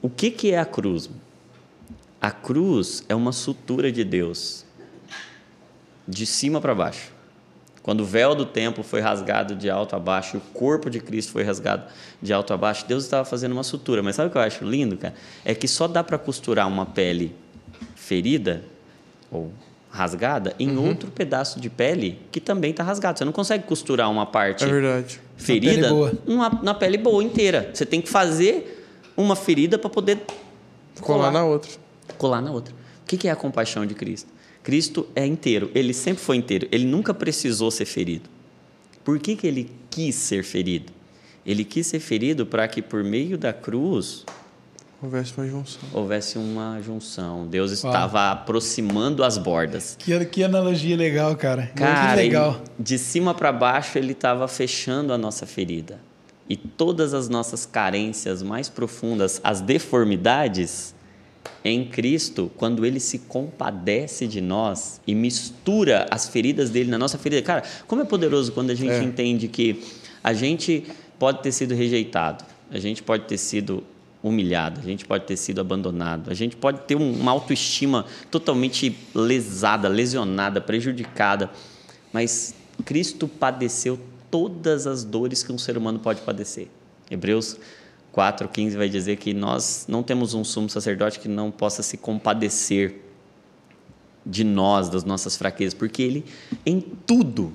o 0.01 0.09
que, 0.09 0.31
que 0.31 0.51
é 0.51 0.59
a 0.59 0.65
cruz? 0.65 1.09
A 2.21 2.31
cruz 2.31 3.03
é 3.09 3.15
uma 3.15 3.33
sutura 3.33 3.91
de 3.91 4.03
Deus, 4.03 4.65
de 6.07 6.25
cima 6.25 6.59
para 6.61 6.73
baixo. 6.75 7.11
Quando 7.81 7.99
o 8.01 8.05
véu 8.05 8.33
do 8.33 8.45
templo 8.45 8.81
foi 8.83 9.01
rasgado 9.01 9.55
de 9.55 9.69
alto 9.69 9.95
a 9.95 9.99
baixo, 9.99 10.37
e 10.37 10.39
o 10.39 10.41
corpo 10.53 10.89
de 10.89 10.99
Cristo 11.01 11.33
foi 11.33 11.43
rasgado 11.43 11.83
de 12.21 12.31
alto 12.31 12.53
a 12.53 12.57
baixo, 12.57 12.85
Deus 12.87 13.03
estava 13.03 13.25
fazendo 13.25 13.51
uma 13.51 13.63
sutura. 13.63 14.01
Mas 14.01 14.15
sabe 14.15 14.29
o 14.29 14.31
que 14.31 14.37
eu 14.37 14.41
acho 14.41 14.63
lindo, 14.63 14.95
cara? 14.97 15.13
É 15.43 15.53
que 15.53 15.67
só 15.67 15.85
dá 15.87 16.01
para 16.03 16.17
costurar 16.17 16.65
uma 16.67 16.85
pele 16.85 17.35
ferida 17.95 18.63
ou 19.29 19.51
rasgada 19.91 20.55
em 20.57 20.75
outro 20.77 21.11
pedaço 21.11 21.59
de 21.59 21.69
pele 21.69 22.19
que 22.31 22.39
também 22.39 22.71
está 22.71 22.83
rasgado. 22.83 23.19
Você 23.19 23.25
não 23.25 23.31
consegue 23.33 23.65
costurar 23.65 24.09
uma 24.09 24.25
parte 24.25 24.63
É 24.63 24.67
verdade. 24.67 25.19
ferida 25.37 25.73
pele 25.75 25.87
boa. 25.89 26.13
numa- 26.25 26.59
na 26.63 26.73
pele 26.73 26.97
boa 26.97 27.23
inteira. 27.23 27.69
Você 27.73 27.85
tem 27.85 28.01
que 28.01 28.09
fazer 28.09 28.85
uma 29.15 29.35
ferida 29.35 29.77
para 29.77 29.89
poder 29.89 30.19
Colar 31.01 31.31
na 31.31 31.43
outra. 31.43 31.69
colar 32.17 32.41
na 32.41 32.51
outra. 32.51 32.73
O 33.03 33.05
que 33.05 33.27
é 33.27 33.31
a 33.31 33.35
compaixão 33.35 33.85
de 33.85 33.93
Cristo? 33.93 34.31
Cristo 34.63 35.07
é 35.15 35.25
inteiro, 35.25 35.69
ele 35.75 35.93
sempre 35.93 36.23
foi 36.23 36.37
inteiro, 36.37 36.67
ele 36.71 36.85
nunca 36.85 37.13
precisou 37.13 37.69
ser 37.69 37.85
ferido. 37.85 38.29
Por 39.03 39.19
que, 39.19 39.35
que 39.35 39.45
ele 39.45 39.69
quis 39.89 40.15
ser 40.15 40.43
ferido? 40.43 40.91
Ele 41.45 41.65
quis 41.65 41.85
ser 41.85 41.99
ferido 41.99 42.45
para 42.45 42.67
que 42.67 42.81
por 42.81 43.03
meio 43.03 43.37
da 43.37 43.51
cruz 43.51 44.23
Houvesse 45.03 45.33
uma 45.37 45.45
junção. 45.45 45.81
Houvesse 45.91 46.37
uma 46.37 46.81
junção. 46.81 47.45
Deus 47.45 47.73
estava 47.73 48.19
Uau. 48.19 48.31
aproximando 48.31 49.21
as 49.21 49.37
bordas. 49.37 49.97
Que, 49.99 50.17
que 50.23 50.41
analogia 50.45 50.95
legal, 50.95 51.35
cara. 51.35 51.69
Cara, 51.75 52.11
que 52.11 52.15
legal. 52.15 52.51
Ele, 52.51 52.61
de 52.79 52.97
cima 52.97 53.33
para 53.33 53.51
baixo 53.51 53.97
ele 53.97 54.13
estava 54.13 54.47
fechando 54.47 55.11
a 55.11 55.17
nossa 55.17 55.45
ferida. 55.45 55.99
E 56.47 56.55
todas 56.55 57.13
as 57.13 57.27
nossas 57.27 57.65
carências 57.65 58.41
mais 58.41 58.69
profundas, 58.69 59.41
as 59.43 59.59
deformidades, 59.59 60.92
em 61.63 61.85
Cristo, 61.85 62.51
quando 62.57 62.85
ele 62.85 62.99
se 62.99 63.19
compadece 63.19 64.27
de 64.27 64.41
nós 64.41 64.99
e 65.07 65.15
mistura 65.15 66.05
as 66.11 66.27
feridas 66.27 66.69
dele 66.69 66.89
na 66.89 66.97
nossa 66.97 67.17
ferida. 67.17 67.41
Cara, 67.41 67.63
como 67.87 68.01
é 68.01 68.05
poderoso 68.05 68.51
quando 68.51 68.71
a 68.71 68.75
gente 68.75 68.91
é. 68.91 69.03
entende 69.03 69.47
que 69.47 69.81
a 70.23 70.33
gente 70.33 70.85
pode 71.17 71.41
ter 71.41 71.51
sido 71.51 71.73
rejeitado, 71.73 72.43
a 72.69 72.79
gente 72.79 73.01
pode 73.01 73.25
ter 73.25 73.37
sido 73.37 73.83
humilhado, 74.21 74.79
a 74.79 74.83
gente 74.83 75.05
pode 75.05 75.25
ter 75.25 75.35
sido 75.35 75.59
abandonado, 75.59 76.31
a 76.31 76.33
gente 76.33 76.55
pode 76.55 76.79
ter 76.81 76.95
uma 76.95 77.31
autoestima 77.31 78.05
totalmente 78.31 78.95
lesada, 79.13 79.87
lesionada, 79.87 80.61
prejudicada, 80.61 81.49
mas 82.11 82.55
Cristo 82.85 83.27
padeceu 83.27 83.99
todas 84.31 84.87
as 84.87 85.03
dores 85.03 85.43
que 85.43 85.51
um 85.51 85.57
ser 85.57 85.77
humano 85.77 85.99
pode 85.99 86.21
padecer. 86.21 86.67
Hebreus 87.11 87.57
4,15 88.13 88.77
vai 88.77 88.87
dizer 88.87 89.17
que 89.17 89.33
nós 89.33 89.85
não 89.87 90.03
temos 90.03 90.33
um 90.33 90.43
sumo 90.43 90.69
sacerdote 90.69 91.19
que 91.19 91.27
não 91.27 91.49
possa 91.49 91.81
se 91.81 91.97
compadecer 91.97 93.01
de 94.25 94.43
nós, 94.43 94.87
das 94.87 95.03
nossas 95.03 95.35
fraquezas, 95.35 95.73
porque 95.73 96.01
ele 96.01 96.25
em 96.65 96.79
tudo 96.79 97.51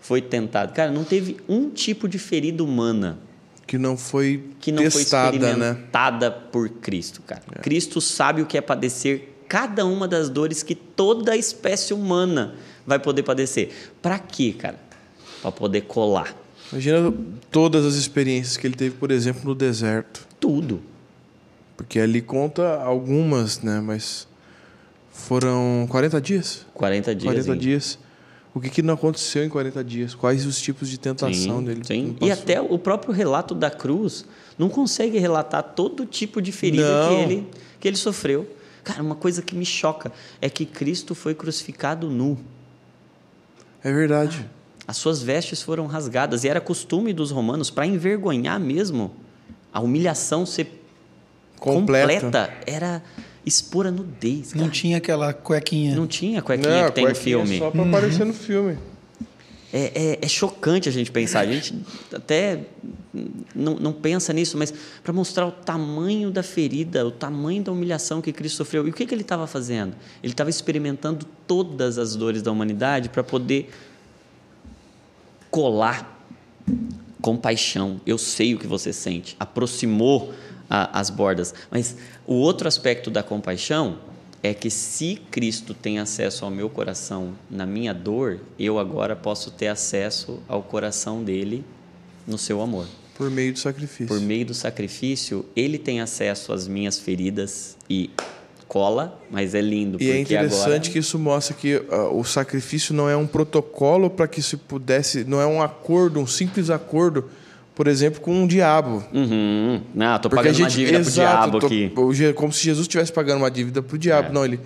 foi 0.00 0.20
tentado. 0.20 0.72
Cara, 0.72 0.90
não 0.90 1.04
teve 1.04 1.38
um 1.48 1.70
tipo 1.70 2.08
de 2.08 2.18
ferida 2.18 2.62
humana 2.62 3.18
que 3.66 3.78
não 3.78 3.96
foi 3.96 4.50
que 4.60 4.70
não 4.70 4.82
testada, 4.82 5.30
foi 5.30 5.38
né? 5.38 5.50
experimentada 5.50 6.30
né? 6.30 6.36
por 6.52 6.68
Cristo, 6.68 7.22
cara. 7.22 7.42
É. 7.54 7.60
Cristo 7.60 8.00
sabe 8.00 8.42
o 8.42 8.46
que 8.46 8.58
é 8.58 8.60
padecer 8.60 9.30
cada 9.48 9.84
uma 9.84 10.08
das 10.08 10.28
dores 10.28 10.62
que 10.62 10.74
toda 10.74 11.32
a 11.32 11.36
espécie 11.36 11.92
humana 11.92 12.54
vai 12.86 12.98
poder 12.98 13.22
padecer. 13.22 13.70
Para 14.00 14.18
quê, 14.18 14.54
cara? 14.58 14.78
Para 15.40 15.52
poder 15.52 15.82
colar. 15.82 16.34
Imagina 16.72 17.12
todas 17.50 17.84
as 17.84 17.94
experiências 17.94 18.56
que 18.56 18.66
ele 18.66 18.74
teve, 18.74 18.96
por 18.96 19.10
exemplo, 19.10 19.42
no 19.44 19.54
deserto. 19.54 20.26
Tudo. 20.40 20.82
Porque 21.76 22.00
ali 22.00 22.22
conta 22.22 22.82
algumas, 22.82 23.60
né? 23.60 23.80
Mas 23.80 24.26
foram 25.12 25.86
40 25.90 26.20
dias? 26.20 26.66
40 26.74 27.14
dias. 27.14 27.32
40 27.34 27.56
dias. 27.56 27.98
O 28.54 28.60
que, 28.60 28.68
que 28.68 28.82
não 28.82 28.94
aconteceu 28.94 29.44
em 29.44 29.48
40 29.48 29.84
dias? 29.84 30.14
Quais 30.14 30.44
os 30.46 30.60
tipos 30.60 30.88
de 30.88 30.98
tentação 30.98 31.58
sim, 31.58 31.64
dele? 31.64 31.82
Sim. 31.84 32.16
E 32.20 32.30
até 32.30 32.60
o 32.60 32.78
próprio 32.78 33.12
relato 33.12 33.54
da 33.54 33.70
cruz 33.70 34.26
não 34.58 34.68
consegue 34.68 35.18
relatar 35.18 35.62
todo 35.62 36.04
tipo 36.04 36.40
de 36.40 36.52
ferida 36.52 37.08
que 37.08 37.14
ele, 37.14 37.46
que 37.80 37.88
ele 37.88 37.96
sofreu. 37.96 38.48
Cara, 38.84 39.02
uma 39.02 39.14
coisa 39.14 39.40
que 39.40 39.54
me 39.54 39.64
choca 39.64 40.12
é 40.40 40.50
que 40.50 40.66
Cristo 40.66 41.14
foi 41.14 41.34
crucificado 41.34 42.10
nu. 42.10 42.38
É 43.82 43.92
verdade. 43.92 44.44
Ah, 44.44 44.61
as 44.86 44.96
suas 44.96 45.22
vestes 45.22 45.62
foram 45.62 45.86
rasgadas 45.86 46.44
e 46.44 46.48
era 46.48 46.60
costume 46.60 47.12
dos 47.12 47.30
romanos 47.30 47.70
para 47.70 47.86
envergonhar 47.86 48.58
mesmo 48.58 49.12
a 49.72 49.80
humilhação 49.80 50.44
ser 50.44 50.82
completa, 51.58 52.20
completa 52.20 52.54
era 52.66 53.02
expor 53.44 53.86
a 53.86 53.90
nudez. 53.90 54.52
Cara. 54.52 54.64
Não 54.64 54.70
tinha 54.70 54.96
aquela 54.98 55.32
cuequinha. 55.32 55.94
Não 55.94 56.06
tinha 56.06 56.40
a 56.40 56.42
cuequinha 56.42 56.82
não, 56.82 56.88
que 56.88 56.92
tem 56.92 57.08
no 57.08 57.14
filme. 57.14 57.58
Só 57.58 57.70
para 57.70 57.80
uhum. 57.80 57.88
aparecer 57.88 58.24
no 58.26 58.34
filme. 58.34 58.78
É, 59.72 59.90
é, 59.94 60.18
é, 60.20 60.28
chocante 60.28 60.88
a 60.88 60.92
gente 60.92 61.10
pensar. 61.10 61.40
A 61.40 61.46
gente 61.46 61.74
até 62.12 62.60
não, 63.54 63.76
não 63.76 63.92
pensa 63.92 64.30
nisso, 64.32 64.58
mas 64.58 64.72
para 65.02 65.12
mostrar 65.14 65.46
o 65.46 65.50
tamanho 65.50 66.30
da 66.30 66.42
ferida, 66.42 67.06
o 67.06 67.10
tamanho 67.10 67.62
da 67.62 67.72
humilhação 67.72 68.20
que 68.20 68.32
Cristo 68.32 68.56
sofreu. 68.56 68.86
E 68.86 68.90
o 68.90 68.92
que, 68.92 69.06
que 69.06 69.14
ele 69.14 69.22
estava 69.22 69.46
fazendo? 69.46 69.94
Ele 70.22 70.34
estava 70.34 70.50
experimentando 70.50 71.26
todas 71.46 71.96
as 71.96 72.14
dores 72.14 72.42
da 72.42 72.52
humanidade 72.52 73.08
para 73.08 73.24
poder 73.24 73.70
colar 75.52 76.26
compaixão. 77.20 78.00
Eu 78.04 78.18
sei 78.18 78.54
o 78.54 78.58
que 78.58 78.66
você 78.66 78.92
sente. 78.92 79.36
Aproximou 79.38 80.34
a, 80.68 80.98
as 80.98 81.10
bordas. 81.10 81.54
Mas 81.70 81.94
o 82.26 82.34
outro 82.34 82.66
aspecto 82.66 83.10
da 83.10 83.22
compaixão 83.22 83.98
é 84.42 84.52
que 84.52 84.70
se 84.70 85.20
Cristo 85.30 85.72
tem 85.74 86.00
acesso 86.00 86.44
ao 86.44 86.50
meu 86.50 86.68
coração 86.68 87.34
na 87.48 87.64
minha 87.64 87.94
dor, 87.94 88.40
eu 88.58 88.78
agora 88.78 89.14
posso 89.14 89.52
ter 89.52 89.68
acesso 89.68 90.42
ao 90.48 90.62
coração 90.62 91.22
dele 91.22 91.64
no 92.26 92.38
seu 92.38 92.60
amor. 92.60 92.86
Por 93.14 93.30
meio 93.30 93.52
do 93.52 93.58
sacrifício. 93.58 94.06
Por 94.08 94.20
meio 94.20 94.46
do 94.46 94.54
sacrifício, 94.54 95.44
ele 95.54 95.78
tem 95.78 96.00
acesso 96.00 96.52
às 96.52 96.66
minhas 96.66 96.98
feridas 96.98 97.76
e 97.88 98.10
cola, 98.72 99.20
mas 99.30 99.54
é 99.54 99.60
lindo. 99.60 100.02
E 100.02 100.10
é 100.10 100.18
interessante 100.18 100.64
agora... 100.64 100.80
que 100.80 100.98
isso 100.98 101.18
mostra 101.18 101.54
que 101.54 101.76
uh, 101.76 102.18
o 102.18 102.24
sacrifício 102.24 102.94
não 102.94 103.06
é 103.06 103.14
um 103.14 103.26
protocolo 103.26 104.08
para 104.08 104.26
que 104.26 104.40
se 104.40 104.56
pudesse, 104.56 105.24
não 105.24 105.38
é 105.38 105.46
um 105.46 105.60
acordo, 105.60 106.18
um 106.18 106.26
simples 106.26 106.70
acordo 106.70 107.28
por 107.74 107.86
exemplo, 107.86 108.20
com 108.20 108.32
um 108.34 108.46
diabo. 108.46 109.02
Uhum. 109.12 109.80
Não, 109.94 110.18
tô 110.18 110.28
pagando 110.28 110.54
gente, 110.54 110.62
uma 110.62 110.70
dívida 110.70 110.98
exato, 110.98 111.50
pro 111.58 111.68
diabo 111.68 111.94
tô, 111.94 112.10
aqui. 112.12 112.32
Como 112.34 112.52
se 112.52 112.64
Jesus 112.64 112.84
estivesse 112.84 113.10
pagando 113.10 113.38
uma 113.38 113.50
dívida 113.50 113.82
pro 113.82 113.96
diabo. 113.96 114.28
É. 114.28 114.32
Não, 114.32 114.44
ele, 114.44 114.60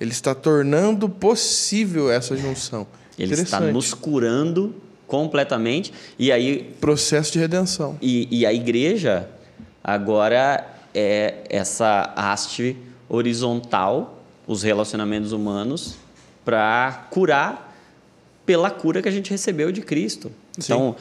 ele 0.00 0.10
está 0.10 0.34
tornando 0.34 1.06
possível 1.06 2.10
essa 2.10 2.34
junção. 2.34 2.86
Ele 3.18 3.34
está 3.34 3.60
nos 3.60 3.92
curando 3.92 4.74
completamente. 5.06 5.92
E 6.18 6.32
aí. 6.32 6.74
Processo 6.80 7.32
de 7.32 7.38
redenção. 7.38 7.98
E, 8.00 8.26
e 8.30 8.46
a 8.46 8.54
igreja 8.54 9.28
agora 9.84 10.66
é 10.94 11.44
essa 11.50 12.14
haste 12.16 12.74
horizontal, 13.08 14.22
os 14.46 14.62
relacionamentos 14.62 15.32
humanos, 15.32 15.96
para 16.44 17.06
curar 17.10 17.74
pela 18.44 18.70
cura 18.70 19.02
que 19.02 19.08
a 19.08 19.12
gente 19.12 19.30
recebeu 19.30 19.72
de 19.72 19.80
Cristo. 19.80 20.30
Sim. 20.58 20.72
Então 20.72 20.96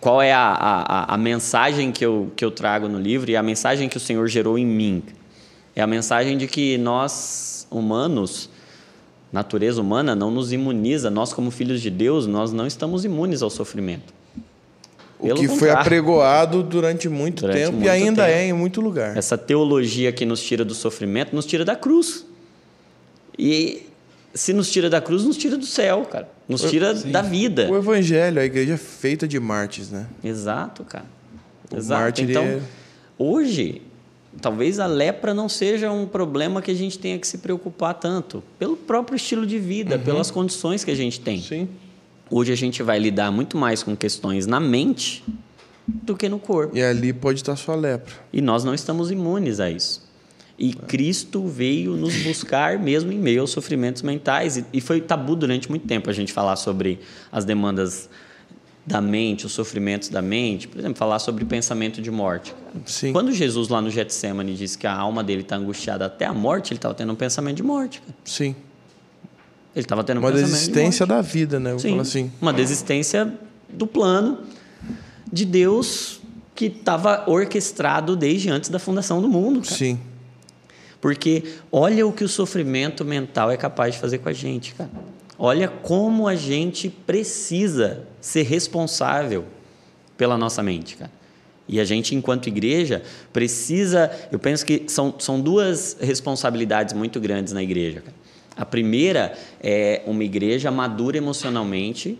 qual 0.00 0.20
é 0.20 0.32
a, 0.32 0.52
a, 0.52 1.14
a 1.14 1.16
mensagem 1.16 1.90
que 1.92 2.04
eu, 2.04 2.30
que 2.36 2.44
eu 2.44 2.50
trago 2.50 2.88
no 2.88 2.98
livro 2.98 3.30
e 3.30 3.36
a 3.36 3.42
mensagem 3.42 3.88
que 3.88 3.96
o 3.96 4.00
Senhor 4.00 4.26
gerou 4.28 4.58
em 4.58 4.66
mim? 4.66 5.02
É 5.74 5.80
a 5.80 5.86
mensagem 5.86 6.36
de 6.36 6.46
que 6.46 6.76
nós, 6.76 7.66
humanos, 7.70 8.50
natureza 9.32 9.80
humana, 9.80 10.14
não 10.14 10.30
nos 10.30 10.52
imuniza. 10.52 11.08
Nós, 11.10 11.32
como 11.32 11.50
filhos 11.50 11.80
de 11.80 11.88
Deus, 11.88 12.26
nós 12.26 12.52
não 12.52 12.66
estamos 12.66 13.04
imunes 13.04 13.40
ao 13.40 13.48
sofrimento. 13.48 14.12
Pelo 15.20 15.38
o 15.38 15.40
que 15.40 15.48
foi 15.48 15.70
apregoado 15.70 16.62
durante 16.62 17.08
muito 17.08 17.42
durante 17.42 17.58
tempo 17.58 17.72
muito 17.72 17.86
e 17.86 17.90
ainda 17.90 18.24
tempo. 18.24 18.36
é 18.36 18.46
em 18.46 18.52
muito 18.52 18.80
lugar. 18.80 19.16
Essa 19.16 19.36
teologia 19.36 20.12
que 20.12 20.24
nos 20.24 20.42
tira 20.42 20.64
do 20.64 20.74
sofrimento 20.74 21.34
nos 21.34 21.44
tira 21.44 21.64
da 21.64 21.76
cruz. 21.76 22.24
E 23.38 23.86
se 24.34 24.52
nos 24.52 24.70
tira 24.70 24.88
da 24.88 25.00
cruz, 25.00 25.24
nos 25.24 25.36
tira 25.36 25.56
do 25.56 25.66
céu, 25.66 26.02
cara. 26.02 26.28
Nos 26.48 26.62
tira 26.62 26.94
Sim. 26.94 27.10
da 27.10 27.22
vida. 27.22 27.70
O 27.70 27.76
evangelho, 27.76 28.40
a 28.40 28.44
igreja 28.44 28.74
é 28.74 28.76
feita 28.76 29.26
de 29.26 29.38
mártires, 29.38 29.90
né? 29.90 30.06
Exato, 30.22 30.84
cara. 30.84 31.06
O 31.70 31.76
Exato. 31.76 32.22
Então, 32.22 32.44
é... 32.44 32.60
hoje, 33.18 33.82
talvez 34.40 34.78
a 34.78 34.86
lepra 34.86 35.34
não 35.34 35.48
seja 35.48 35.90
um 35.90 36.06
problema 36.06 36.62
que 36.62 36.70
a 36.70 36.74
gente 36.74 36.98
tenha 36.98 37.18
que 37.18 37.26
se 37.26 37.38
preocupar 37.38 37.94
tanto, 37.94 38.42
pelo 38.58 38.76
próprio 38.76 39.16
estilo 39.16 39.46
de 39.46 39.58
vida, 39.58 39.96
uhum. 39.96 40.02
pelas 40.02 40.30
condições 40.30 40.84
que 40.84 40.90
a 40.90 40.96
gente 40.96 41.20
tem. 41.20 41.40
Sim. 41.40 41.68
Hoje 42.30 42.52
a 42.52 42.56
gente 42.56 42.82
vai 42.82 42.98
lidar 42.98 43.32
muito 43.32 43.56
mais 43.56 43.82
com 43.82 43.96
questões 43.96 44.46
na 44.46 44.60
mente 44.60 45.24
do 45.86 46.16
que 46.16 46.28
no 46.28 46.38
corpo. 46.38 46.76
E 46.76 46.82
ali 46.82 47.12
pode 47.12 47.40
estar 47.40 47.56
sua 47.56 47.74
lepra. 47.74 48.14
E 48.32 48.40
nós 48.40 48.62
não 48.62 48.72
estamos 48.72 49.10
imunes 49.10 49.58
a 49.58 49.68
isso. 49.68 50.08
E 50.56 50.74
Cristo 50.74 51.46
veio 51.46 51.96
nos 51.96 52.14
buscar 52.22 52.78
mesmo 52.78 53.10
em 53.10 53.18
meio 53.18 53.40
aos 53.40 53.50
sofrimentos 53.50 54.02
mentais. 54.02 54.62
E 54.72 54.80
foi 54.80 55.00
tabu 55.00 55.34
durante 55.34 55.68
muito 55.68 55.86
tempo 55.86 56.08
a 56.08 56.12
gente 56.12 56.32
falar 56.32 56.54
sobre 56.56 57.00
as 57.32 57.44
demandas 57.44 58.08
da 58.86 59.00
mente, 59.00 59.46
os 59.46 59.52
sofrimentos 59.52 60.08
da 60.08 60.20
mente. 60.22 60.68
Por 60.68 60.78
exemplo, 60.78 60.96
falar 60.96 61.18
sobre 61.18 61.44
pensamento 61.44 62.00
de 62.00 62.10
morte. 62.10 62.54
Sim. 62.84 63.12
Quando 63.12 63.32
Jesus 63.32 63.68
lá 63.68 63.80
no 63.80 63.90
Getsemane 63.90 64.54
disse 64.54 64.76
que 64.76 64.86
a 64.86 64.94
alma 64.94 65.24
dele 65.24 65.42
está 65.42 65.56
angustiada 65.56 66.06
até 66.06 66.26
a 66.26 66.34
morte, 66.34 66.72
ele 66.72 66.78
estava 66.78 66.94
tendo 66.94 67.12
um 67.12 67.16
pensamento 67.16 67.56
de 67.56 67.62
morte. 67.62 68.02
Sim. 68.24 68.54
Ele 69.74 69.84
estava 69.84 70.02
tendo 70.02 70.18
um 70.18 70.24
uma 70.24 70.32
desistência 70.32 71.06
de 71.06 71.10
da 71.10 71.20
vida, 71.20 71.60
né? 71.60 71.78
Sim, 71.78 71.98
assim. 72.00 72.32
Uma 72.40 72.52
desistência 72.52 73.32
do 73.68 73.86
plano 73.86 74.38
de 75.32 75.44
Deus 75.44 76.20
que 76.54 76.66
estava 76.66 77.24
orquestrado 77.26 78.16
desde 78.16 78.50
antes 78.50 78.68
da 78.68 78.78
fundação 78.78 79.22
do 79.22 79.28
mundo. 79.28 79.62
Cara. 79.62 79.76
Sim. 79.76 79.98
Porque 81.00 81.44
olha 81.72 82.06
o 82.06 82.12
que 82.12 82.24
o 82.24 82.28
sofrimento 82.28 83.04
mental 83.04 83.50
é 83.50 83.56
capaz 83.56 83.94
de 83.94 84.00
fazer 84.00 84.18
com 84.18 84.28
a 84.28 84.32
gente, 84.32 84.74
cara. 84.74 84.90
Olha 85.38 85.68
como 85.68 86.28
a 86.28 86.34
gente 86.34 86.90
precisa 86.90 88.04
ser 88.20 88.42
responsável 88.42 89.46
pela 90.18 90.36
nossa 90.36 90.62
mente, 90.62 90.96
cara. 90.96 91.10
E 91.66 91.80
a 91.80 91.84
gente, 91.84 92.14
enquanto 92.14 92.48
igreja, 92.48 93.02
precisa. 93.32 94.10
Eu 94.30 94.38
penso 94.38 94.66
que 94.66 94.84
são, 94.88 95.14
são 95.18 95.40
duas 95.40 95.96
responsabilidades 96.00 96.92
muito 96.92 97.18
grandes 97.20 97.52
na 97.52 97.62
igreja. 97.62 98.02
A 98.56 98.64
primeira 98.64 99.36
é 99.60 100.02
uma 100.06 100.24
igreja 100.24 100.70
madura 100.70 101.16
emocionalmente 101.16 102.18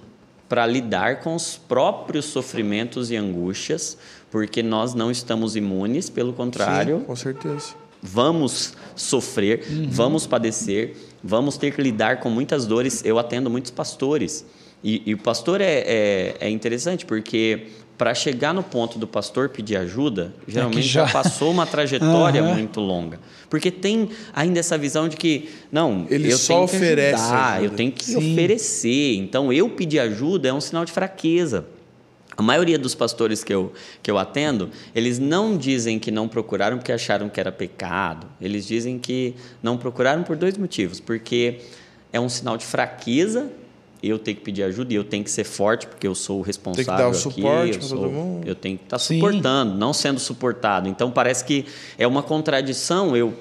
para 0.48 0.66
lidar 0.66 1.20
com 1.20 1.34
os 1.34 1.56
próprios 1.56 2.24
sofrimentos 2.24 3.10
e 3.10 3.16
angústias, 3.16 3.96
porque 4.30 4.62
nós 4.62 4.94
não 4.94 5.10
estamos 5.10 5.54
imunes, 5.54 6.10
pelo 6.10 6.32
contrário. 6.32 6.98
Sim, 6.98 7.04
com 7.04 7.16
certeza. 7.16 7.74
Vamos 8.02 8.74
sofrer, 8.96 9.64
uhum. 9.70 9.88
vamos 9.90 10.26
padecer, 10.26 10.96
vamos 11.22 11.56
ter 11.56 11.72
que 11.72 11.80
lidar 11.80 12.18
com 12.18 12.30
muitas 12.30 12.66
dores. 12.66 13.04
Eu 13.04 13.18
atendo 13.18 13.48
muitos 13.48 13.70
pastores. 13.70 14.44
E, 14.82 15.02
e 15.06 15.14
o 15.14 15.18
pastor 15.18 15.60
é, 15.60 15.84
é, 15.86 16.36
é 16.40 16.50
interessante 16.50 17.04
porque 17.04 17.68
para 18.00 18.14
chegar 18.14 18.54
no 18.54 18.62
ponto 18.62 18.98
do 18.98 19.06
pastor 19.06 19.50
pedir 19.50 19.76
ajuda, 19.76 20.32
é 20.48 20.50
geralmente 20.52 20.78
é 20.78 20.82
já... 20.84 21.04
já... 21.04 21.12
passou 21.12 21.50
uma 21.50 21.66
trajetória 21.66 22.40
uhum. 22.42 22.54
muito 22.54 22.80
longa. 22.80 23.20
Porque 23.50 23.70
tem 23.70 24.08
ainda 24.32 24.58
essa 24.58 24.78
visão 24.78 25.06
de 25.06 25.18
que, 25.18 25.50
não, 25.70 26.06
Ele 26.08 26.32
eu 26.32 26.38
só 26.38 26.54
tenho 26.54 26.68
que 26.68 26.76
oferece 26.76 27.22
ajudar, 27.22 27.52
ajuda. 27.52 27.66
eu 27.66 27.76
tenho 27.76 27.92
que 27.92 28.04
Sim. 28.06 28.16
oferecer. 28.16 29.16
Então, 29.16 29.52
eu 29.52 29.68
pedir 29.68 29.98
ajuda 29.98 30.48
é 30.48 30.52
um 30.54 30.62
sinal 30.62 30.86
de 30.86 30.92
fraqueza. 30.92 31.66
A 32.34 32.40
maioria 32.40 32.78
dos 32.78 32.94
pastores 32.94 33.44
que 33.44 33.52
eu, 33.52 33.70
que 34.02 34.10
eu 34.10 34.16
atendo, 34.16 34.70
eles 34.94 35.18
não 35.18 35.58
dizem 35.58 35.98
que 35.98 36.10
não 36.10 36.26
procuraram 36.26 36.78
porque 36.78 36.92
acharam 36.92 37.28
que 37.28 37.38
era 37.38 37.52
pecado. 37.52 38.26
Eles 38.40 38.66
dizem 38.66 38.98
que 38.98 39.34
não 39.62 39.76
procuraram 39.76 40.22
por 40.22 40.36
dois 40.36 40.56
motivos. 40.56 41.00
Porque 41.00 41.58
é 42.10 42.18
um 42.18 42.30
sinal 42.30 42.56
de 42.56 42.64
fraqueza 42.64 43.50
eu 44.02 44.18
tenho 44.18 44.36
que 44.36 44.42
pedir 44.42 44.62
ajuda 44.62 44.92
e 44.92 44.96
eu 44.96 45.04
tenho 45.04 45.22
que 45.22 45.30
ser 45.30 45.44
forte 45.44 45.86
porque 45.86 46.06
eu 46.06 46.14
sou 46.14 46.38
o 46.38 46.42
responsável 46.42 46.84
tem 46.86 46.94
que 46.94 47.00
dar 47.00 47.08
o 47.08 47.10
aqui, 47.10 47.20
suporte 47.20 47.76
eu, 47.76 47.82
sou, 47.82 47.98
todo 47.98 48.10
mundo. 48.10 48.48
eu 48.48 48.54
tenho 48.54 48.78
que 48.78 48.84
estar 48.84 48.96
tá 48.96 49.02
suportando, 49.02 49.76
não 49.76 49.92
sendo 49.92 50.18
suportado. 50.18 50.88
Então 50.88 51.10
parece 51.10 51.44
que 51.44 51.66
é 51.98 52.06
uma 52.06 52.22
contradição 52.22 53.16
eu 53.16 53.34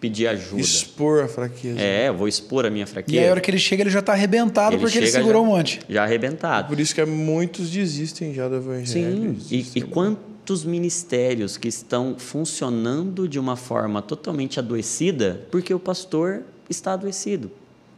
pedir 0.00 0.26
ajuda. 0.26 0.60
Expor 0.60 1.24
a 1.24 1.28
fraqueza. 1.28 1.80
É, 1.80 2.08
eu 2.08 2.14
vou 2.14 2.28
expor 2.28 2.66
a 2.66 2.70
minha 2.70 2.86
fraqueza. 2.86 3.16
E 3.16 3.18
aí, 3.18 3.28
a 3.28 3.30
hora 3.30 3.40
que 3.40 3.50
ele 3.50 3.58
chega, 3.58 3.82
ele 3.82 3.90
já 3.90 4.00
está 4.00 4.12
arrebentado 4.12 4.74
ele 4.74 4.82
porque 4.82 4.98
ele 4.98 5.06
segurou 5.06 5.42
já, 5.42 5.48
um 5.48 5.56
monte. 5.56 5.80
Já 5.88 6.02
arrebentado. 6.04 6.66
É 6.66 6.68
por 6.68 6.80
isso 6.80 6.94
que 6.94 7.04
muitos 7.04 7.70
desistem 7.70 8.34
já 8.34 8.48
do 8.48 8.56
evangelho. 8.56 9.36
Sim, 9.40 9.46
e, 9.50 9.78
e 9.78 9.82
quantos 9.82 10.64
ministérios 10.64 11.56
que 11.56 11.68
estão 11.68 12.16
funcionando 12.18 13.28
de 13.28 13.38
uma 13.38 13.56
forma 13.56 14.02
totalmente 14.02 14.58
adoecida 14.58 15.46
porque 15.50 15.72
o 15.72 15.78
pastor 15.78 16.42
está 16.68 16.92
adoecido. 16.92 17.50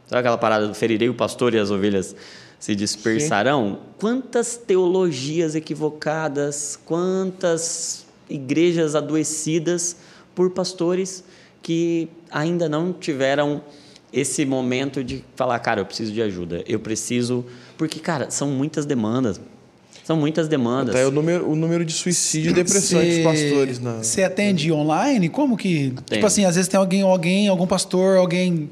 Sabe 0.08 0.20
aquela 0.20 0.38
parada 0.38 0.66
do 0.66 0.74
ferirei 0.74 1.08
o 1.08 1.14
pastor 1.14 1.54
e 1.54 1.58
as 1.58 1.70
ovelhas 1.70 2.16
se 2.58 2.74
dispersarão? 2.74 3.72
Sim. 3.72 3.78
Quantas 3.98 4.56
teologias 4.56 5.54
equivocadas, 5.54 6.78
quantas 6.84 8.06
igrejas 8.28 8.94
adoecidas 8.94 9.96
por 10.34 10.50
pastores 10.50 11.22
que 11.62 12.08
ainda 12.30 12.68
não 12.68 12.92
tiveram 12.92 13.62
esse 14.12 14.46
momento 14.46 15.04
de 15.04 15.22
falar, 15.36 15.58
cara, 15.58 15.82
eu 15.82 15.84
preciso 15.84 16.12
de 16.12 16.22
ajuda, 16.22 16.64
eu 16.66 16.80
preciso. 16.80 17.44
Porque, 17.76 18.00
cara, 18.00 18.30
são 18.30 18.48
muitas 18.48 18.86
demandas. 18.86 19.38
São 20.04 20.16
muitas 20.16 20.48
demandas. 20.48 20.94
Até 20.94 21.06
o 21.06 21.10
número, 21.10 21.46
o 21.46 21.54
número 21.54 21.84
de 21.84 21.92
suicídio 21.92 22.50
e 22.50 22.54
depressão 22.54 22.98
dos 23.04 23.18
pastores. 23.18 23.78
Você 23.78 24.22
atende 24.22 24.72
online? 24.72 25.28
Como 25.28 25.54
que. 25.54 25.88
Atendo. 25.88 26.04
Tipo 26.14 26.26
assim, 26.26 26.46
às 26.46 26.54
vezes 26.54 26.66
tem 26.66 26.80
alguém, 26.80 27.02
alguém, 27.02 27.48
algum 27.48 27.66
pastor, 27.66 28.16
alguém 28.16 28.70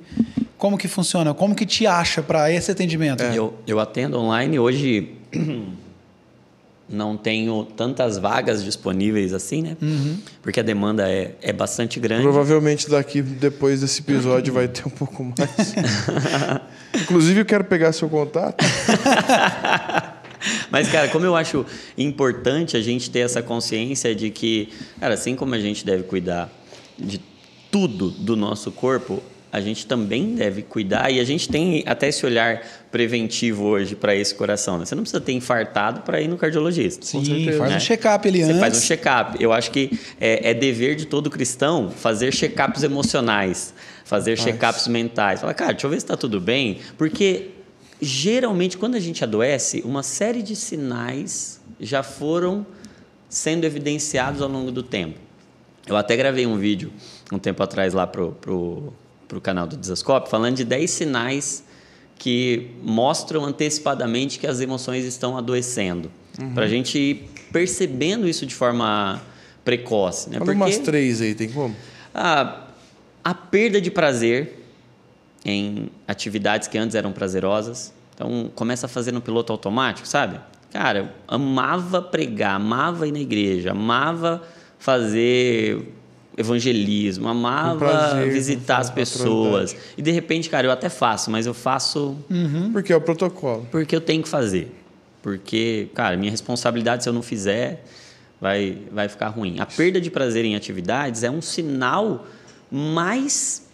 como 0.59 0.79
que 0.79 0.89
funciona? 0.89 1.35
Como 1.35 1.55
que 1.55 1.67
te 1.67 1.87
acha 1.87 2.23
para 2.23 2.51
esse 2.51 2.71
atendimento? 2.71 3.23
É. 3.23 3.37
Eu, 3.37 3.55
eu 3.67 3.79
atendo 3.79 4.19
online. 4.19 4.59
Hoje 4.59 5.13
não 6.89 7.17
tenho 7.17 7.65
tantas 7.77 8.17
vagas 8.17 8.65
disponíveis 8.65 9.35
assim, 9.35 9.63
né? 9.63 9.77
Uhum. 9.83 10.19
Porque 10.41 10.61
a 10.61 10.63
demanda 10.63 11.11
é, 11.11 11.35
é 11.43 11.53
bastante 11.53 12.01
grande. 12.01 12.23
Provavelmente 12.23 12.89
daqui, 12.89 13.21
depois 13.21 13.81
desse 13.81 14.01
episódio, 14.01 14.53
vai 14.53 14.69
ter 14.69 14.87
um 14.87 14.91
pouco 14.91 15.25
mais. 15.25 15.75
Inclusive, 17.03 17.41
eu 17.41 17.45
quero 17.45 17.65
pegar 17.65 17.93
seu 17.93 18.09
contato. 18.09 18.65
Mas, 20.71 20.89
cara, 20.89 21.09
como 21.09 21.25
eu 21.25 21.35
acho 21.35 21.67
importante 21.99 22.77
a 22.77 22.81
gente 22.81 23.11
ter 23.11 23.21
essa 23.21 23.43
consciência 23.43 24.15
de 24.15 24.31
que, 24.31 24.69
cara, 25.01 25.15
assim 25.15 25.35
como 25.35 25.55
a 25.55 25.59
gente 25.59 25.85
deve 25.85 26.05
cuidar 26.05 26.51
de 26.99 27.21
tudo 27.71 28.11
do 28.11 28.37
nosso 28.37 28.71
corpo, 28.71 29.23
a 29.57 29.61
gente 29.63 29.87
também 29.87 30.35
deve 30.35 30.61
cuidar 30.61 31.11
e 31.11 31.19
a 31.19 31.25
gente 31.25 31.49
tem 31.49 31.83
até 31.87 32.09
esse 32.09 32.27
olhar 32.27 32.63
preventivo 32.93 33.65
hoje 33.65 33.97
para 33.97 34.15
esse 34.15 34.35
coração. 34.35 34.77
Né? 34.77 34.85
Você 34.85 34.95
não 34.95 35.03
precisa 35.03 35.19
ter 35.19 35.33
infartado 35.33 36.03
para 36.03 36.21
ir 36.21 36.29
no 36.29 36.37
cardiologista. 36.37 37.07
Sim, 37.07 37.25
certeza, 37.25 37.57
faz 37.57 37.71
né? 37.71 37.77
um 37.79 37.81
check-up 37.81 38.29
ali 38.29 38.41
Você 38.41 38.51
antes. 38.51 38.61
faz 38.61 38.77
um 38.77 38.81
check-up. 38.83 39.43
Eu 39.43 39.55
acho 39.55 39.71
que 39.71 39.99
é, 40.21 40.51
é, 40.51 40.53
dever 40.53 40.95
de 40.95 41.07
todo 41.07 41.31
cristão 41.31 41.89
fazer 41.89 42.35
check-ups 42.35 42.83
emocionais, 42.83 43.73
fazer 44.05 44.37
check-ups 44.37 44.89
mentais. 44.89 45.41
Fala, 45.41 45.55
cara, 45.55 45.73
deixa 45.73 45.87
eu 45.87 45.91
ver 45.91 46.01
se 46.01 46.05
está 46.05 46.19
tudo 46.19 46.39
bem, 46.39 46.81
porque 46.99 47.53
geralmente 47.99 48.77
quando 48.77 48.97
a 48.97 49.01
gente 49.01 49.25
adoece, 49.25 49.81
uma 49.87 50.03
série 50.03 50.43
de 50.43 50.55
sinais 50.55 51.63
já 51.81 52.03
foram 52.03 52.67
sendo 53.27 53.65
evidenciados 53.65 54.43
ao 54.43 54.51
longo 54.51 54.71
do 54.71 54.83
tempo. 54.83 55.19
Eu 55.87 55.97
até 55.97 56.15
gravei 56.15 56.47
um 56.47 56.59
vídeo 56.59 56.93
um 57.33 57.39
tempo 57.39 57.63
atrás 57.63 57.95
lá 57.95 58.07
pro, 58.07 58.33
pro 58.33 58.93
para 59.29 59.39
o 59.39 59.41
canal 59.41 59.67
do 59.67 59.77
Desascope, 59.77 60.31
falando 60.31 60.57
de 60.57 60.65
10 60.65 60.91
sinais 60.91 61.65
que 62.19 62.71
mostram 62.83 63.45
antecipadamente 63.45 64.39
que 64.39 64.47
as 64.47 64.61
emoções 64.61 65.05
estão 65.05 65.37
adoecendo. 65.37 66.11
Uhum. 66.41 66.55
Para 66.55 66.65
a 66.65 66.69
gente 66.69 66.99
ir 66.99 67.31
percebendo 67.53 68.27
isso 68.29 68.47
de 68.47 68.55
forma 68.55 69.21
precoce. 69.65 70.31
Né? 70.31 70.39
Fala 70.39 70.47
Porque, 70.53 70.63
umas 70.63 70.79
três 70.79 71.21
aí, 71.21 71.35
tem 71.35 71.49
como? 71.49 71.75
A, 72.15 72.69
a 73.23 73.35
perda 73.35 73.81
de 73.81 73.91
prazer 73.91 74.65
em 75.45 75.91
atividades 76.09 76.69
que 76.69 76.77
antes 76.77 76.95
eram 76.95 77.13
prazerosas. 77.13 77.93
Então, 78.15 78.51
começa 78.55 78.87
a 78.87 78.89
fazer 78.89 79.13
no 79.13 79.21
piloto 79.21 79.53
automático, 79.53 80.09
sabe? 80.09 80.41
Cara, 80.73 80.99
eu 80.99 81.09
amava 81.29 82.03
pregar, 82.03 82.57
amava 82.57 83.07
ir 83.07 83.13
na 83.13 83.21
igreja, 83.21 83.71
amava 83.71 84.43
fazer 84.79 85.93
evangelismo, 86.37 87.29
amava 87.29 88.25
visitar 88.25 88.79
as 88.79 88.91
pessoas. 88.91 89.75
E 89.97 90.03
de 90.03 90.11
repente, 90.11 90.51
cara, 90.51 90.67
eu 90.67 90.71
até 90.71 90.89
faço, 90.89 91.31
mas 91.31 91.47
eu 91.47 91.55
faço. 91.55 92.17
Uhum. 92.29 92.73
Porque 92.73 92.93
é 92.93 92.97
o 92.97 93.01
protocolo. 93.01 93.67
Porque 93.71 93.97
eu 93.97 94.01
tenho 94.01 94.23
que 94.23 94.29
fazer. 94.29 94.71
Porque, 95.23 95.89
cara, 95.95 96.17
minha 96.17 96.31
responsabilidade, 96.31 97.03
se 97.03 97.09
eu 97.09 97.13
não 97.13 97.23
fizer, 97.23 97.85
vai, 98.41 98.79
vai 98.93 99.09
ficar 99.09 99.29
ruim. 99.29 99.59
A 99.59 99.67
perda 99.67 100.01
de 100.01 100.11
prazer 100.11 100.45
em 100.45 100.55
atividades 100.55 101.23
é 101.23 101.31
um 101.31 101.43
sinal 101.43 102.27
mais 102.71 103.67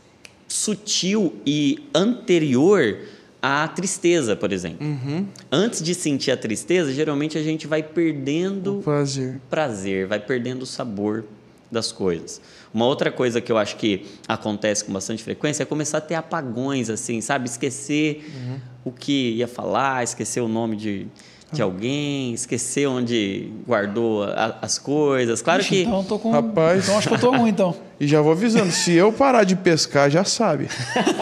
sutil 0.46 1.34
e 1.44 1.88
anterior 1.94 2.98
à 3.40 3.66
tristeza, 3.66 4.36
por 4.36 4.52
exemplo. 4.52 4.86
Uhum. 4.86 5.26
Antes 5.50 5.82
de 5.82 5.94
sentir 5.94 6.30
a 6.30 6.36
tristeza, 6.36 6.92
geralmente 6.92 7.36
a 7.36 7.42
gente 7.42 7.66
vai 7.66 7.82
perdendo 7.82 8.78
o 8.78 8.82
prazer. 8.82 9.40
prazer, 9.50 10.06
vai 10.06 10.20
perdendo 10.20 10.62
o 10.62 10.66
sabor 10.66 11.24
das 11.72 11.90
coisas. 11.90 12.40
Uma 12.72 12.86
outra 12.86 13.10
coisa 13.10 13.40
que 13.40 13.50
eu 13.50 13.56
acho 13.56 13.76
que 13.76 14.06
acontece 14.28 14.84
com 14.84 14.92
bastante 14.92 15.22
frequência 15.22 15.62
é 15.62 15.66
começar 15.66 15.98
a 15.98 16.00
ter 16.00 16.14
apagões, 16.14 16.90
assim, 16.90 17.20
sabe? 17.20 17.46
Esquecer 17.46 18.24
uhum. 18.34 18.60
o 18.84 18.92
que 18.92 19.32
ia 19.32 19.48
falar, 19.48 20.04
esquecer 20.04 20.40
o 20.40 20.48
nome 20.48 20.76
de, 20.76 21.06
de 21.52 21.62
alguém, 21.62 22.32
esquecer 22.34 22.86
onde 22.86 23.50
guardou 23.66 24.24
a, 24.24 24.58
as 24.62 24.78
coisas. 24.78 25.42
Claro 25.42 25.62
Ixi, 25.62 25.70
que. 25.70 25.82
Então, 25.82 26.04
tô 26.04 26.18
com... 26.18 26.30
Rapaz. 26.30 26.84
então 26.84 26.98
acho 26.98 27.08
que 27.08 27.14
eu 27.14 27.18
tô 27.18 27.30
ruim, 27.30 27.50
então. 27.50 27.74
E 28.00 28.06
já 28.08 28.20
vou 28.20 28.32
avisando, 28.32 28.72
se 28.72 28.92
eu 28.94 29.12
parar 29.12 29.44
de 29.44 29.54
pescar, 29.54 30.10
já 30.10 30.24
sabe. 30.24 30.66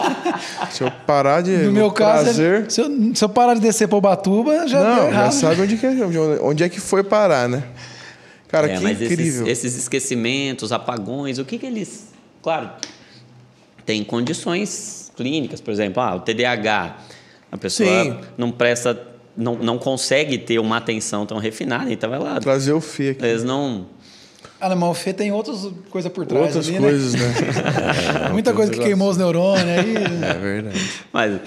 se 0.71 0.83
eu 0.83 0.89
parar 1.05 1.41
de. 1.41 1.51
No 1.51 1.71
meu 1.71 1.91
caso, 1.91 2.23
prazer... 2.23 2.71
se, 2.71 2.81
eu, 2.81 3.13
se 3.13 3.23
eu 3.23 3.29
parar 3.29 3.53
de 3.53 3.59
descer 3.59 3.87
para 3.87 3.99
o 3.99 4.01
Batuba, 4.01 4.67
já. 4.67 4.83
Não, 4.83 5.13
já 5.13 5.29
sabe 5.29 5.61
onde, 5.61 5.77
que 5.77 5.85
é, 5.85 5.91
onde 6.41 6.63
é 6.63 6.69
que 6.69 6.79
foi 6.79 7.03
parar, 7.03 7.47
né? 7.47 7.63
Cara, 8.51 8.69
é, 8.69 8.75
que 8.75 8.83
mas 8.83 9.01
incrível. 9.01 9.47
Esses, 9.47 9.65
esses, 9.65 9.77
esquecimentos, 9.83 10.71
apagões, 10.73 11.39
o 11.39 11.45
que, 11.45 11.57
que 11.57 11.65
eles. 11.65 12.09
Claro, 12.41 12.69
tem 13.85 14.03
condições 14.03 15.11
clínicas, 15.15 15.61
por 15.61 15.71
exemplo, 15.71 16.03
ah, 16.03 16.15
o 16.15 16.19
TDAH. 16.19 16.97
A 17.51 17.57
pessoa 17.57 18.03
Sim. 18.03 18.17
não 18.37 18.51
presta. 18.51 19.07
Não, 19.35 19.55
não 19.55 19.77
consegue 19.77 20.37
ter 20.37 20.59
uma 20.59 20.77
atenção 20.77 21.25
tão 21.25 21.37
refinada, 21.37 21.91
então 21.91 22.09
vai 22.09 22.19
lá. 22.19 22.39
Trazer 22.39 22.73
o 22.73 22.81
FE 22.81 23.11
aqui. 23.11 23.25
Eles 23.25 23.45
não. 23.45 23.87
Ah, 24.59 24.75
mas 24.75 24.89
o 24.89 24.93
Fê 24.93 25.13
tem 25.13 25.31
outras 25.31 25.67
coisas 25.89 26.11
por 26.11 26.25
trás. 26.25 26.45
Outras 26.45 26.67
ali, 26.67 26.79
né? 26.79 26.81
coisas, 26.81 27.13
né? 27.13 27.27
né? 27.27 28.29
Muita 28.33 28.53
coisa 28.53 28.71
que 28.71 28.79
queimou 28.79 29.09
os 29.09 29.17
neurônios 29.17 29.65
aí. 29.65 29.95
É 29.95 30.33
verdade. 30.33 30.91
Mas 31.11 31.35
o 31.35 31.39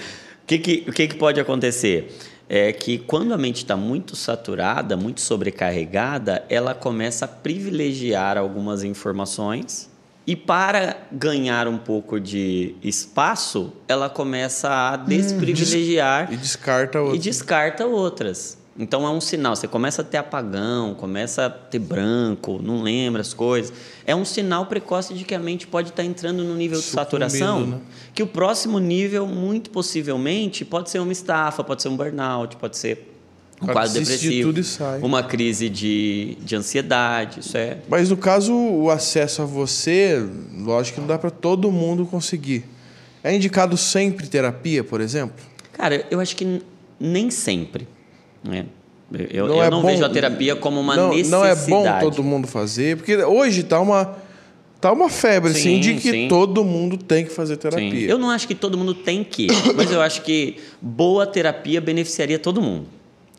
que, 0.45 0.59
que, 0.59 0.85
o 0.87 0.91
que, 0.91 1.07
que 1.07 1.15
pode 1.15 1.39
acontecer? 1.39 2.11
É 2.47 2.71
que 2.71 2.97
quando 2.97 3.33
a 3.33 3.37
mente 3.37 3.57
está 3.57 3.75
muito 3.75 4.15
saturada, 4.15 4.95
muito 4.95 5.21
sobrecarregada, 5.21 6.43
ela 6.49 6.73
começa 6.73 7.25
a 7.25 7.27
privilegiar 7.27 8.37
algumas 8.37 8.83
informações 8.83 9.89
e 10.27 10.35
para 10.35 10.97
ganhar 11.11 11.67
um 11.67 11.77
pouco 11.77 12.19
de 12.19 12.75
espaço, 12.83 13.71
ela 13.87 14.09
começa 14.09 14.69
a 14.69 14.95
hum, 14.95 15.05
desprivilegiar 15.05 16.29
hum, 16.29 16.33
e 16.33 16.37
descarta 16.37 16.99
outras. 16.99 17.19
E 17.19 17.29
descarta 17.29 17.85
outras. 17.85 18.57
Então 18.77 19.05
é 19.05 19.09
um 19.09 19.21
sinal. 19.21 19.55
Você 19.55 19.67
começa 19.67 20.01
a 20.01 20.05
ter 20.05 20.17
apagão, 20.17 20.93
começa 20.95 21.45
a 21.45 21.49
ter 21.49 21.79
branco, 21.79 22.59
não 22.61 22.81
lembra 22.81 23.21
as 23.21 23.33
coisas. 23.33 23.73
É 24.05 24.13
um 24.13 24.25
sinal 24.25 24.65
precoce 24.65 25.13
de 25.13 25.23
que 25.23 25.33
a 25.33 25.39
mente 25.39 25.65
pode 25.65 25.89
estar 25.89 26.03
entrando 26.03 26.43
no 26.43 26.55
nível 26.55 26.77
de 26.77 26.83
Sucumbindo, 26.83 27.03
saturação. 27.03 27.65
né? 27.65 27.79
Que 28.13 28.21
o 28.21 28.27
próximo 28.27 28.77
nível, 28.79 29.25
muito 29.25 29.69
possivelmente, 29.69 30.65
pode 30.65 30.89
ser 30.89 30.99
uma 30.99 31.11
estafa, 31.13 31.63
pode 31.63 31.81
ser 31.81 31.87
um 31.87 31.95
burnout, 31.95 32.57
pode 32.57 32.77
ser 32.77 33.13
um 33.61 33.67
quadro 33.67 33.93
de 33.93 33.99
depressivo, 33.99 34.59
e 34.59 34.63
sai. 34.65 34.99
uma 35.01 35.23
crise 35.23 35.69
de, 35.69 36.37
de 36.41 36.55
ansiedade. 36.57 37.39
Isso 37.39 37.55
é 37.55 37.77
Mas 37.87 38.09
no 38.09 38.17
caso, 38.17 38.53
o 38.53 38.89
acesso 38.89 39.41
a 39.41 39.45
você, 39.45 40.21
lógico 40.57 40.95
que 40.95 41.01
não 41.01 41.07
dá 41.07 41.17
para 41.17 41.31
todo 41.31 41.71
mundo 41.71 42.05
conseguir. 42.05 42.65
É 43.23 43.33
indicado 43.33 43.77
sempre 43.77 44.27
terapia, 44.27 44.83
por 44.83 44.99
exemplo? 44.99 45.37
Cara, 45.71 46.05
eu 46.11 46.19
acho 46.19 46.35
que 46.35 46.61
nem 46.99 47.31
sempre. 47.31 47.87
Né? 48.47 48.65
Eu, 49.31 49.47
Não 49.47 49.55
eu 49.57 49.63
é 49.63 49.69
não 49.69 49.81
bom- 49.81 49.87
vejo 49.87 50.03
a 50.03 50.09
terapia 50.09 50.55
como 50.55 50.79
uma 50.79 50.95
não, 50.95 51.09
necessidade. 51.09 51.69
Não 51.69 51.85
é 51.85 51.93
bom 51.93 51.99
todo 51.99 52.23
mundo 52.23 52.47
fazer, 52.47 52.97
porque 52.97 53.15
hoje 53.17 53.63
tá 53.63 53.79
uma 53.79 54.15
tá 54.81 54.91
uma 54.91 55.09
febre 55.09 55.51
assim 55.51 55.75
Sim, 55.75 55.79
de 55.79 55.93
que 55.95 56.11
sim. 56.11 56.27
todo 56.27 56.63
mundo 56.63 56.97
tem 56.97 57.23
que 57.25 57.31
fazer 57.31 57.53
Sim. 57.55 57.59
terapia. 57.61 58.07
Eu 58.09 58.17
não 58.17 58.29
acho 58.29 58.47
que 58.47 58.53
todo 58.55 58.77
mundo 58.77 58.93
tem 58.93 59.23
que, 59.23 59.47
mas 59.75 59.91
eu 59.91 60.01
acho 60.01 60.21
que 60.21 60.57
boa 60.81 61.25
terapia 61.25 61.79
beneficiaria 61.81 62.37
todo 62.39 62.61
mundo, 62.61 62.87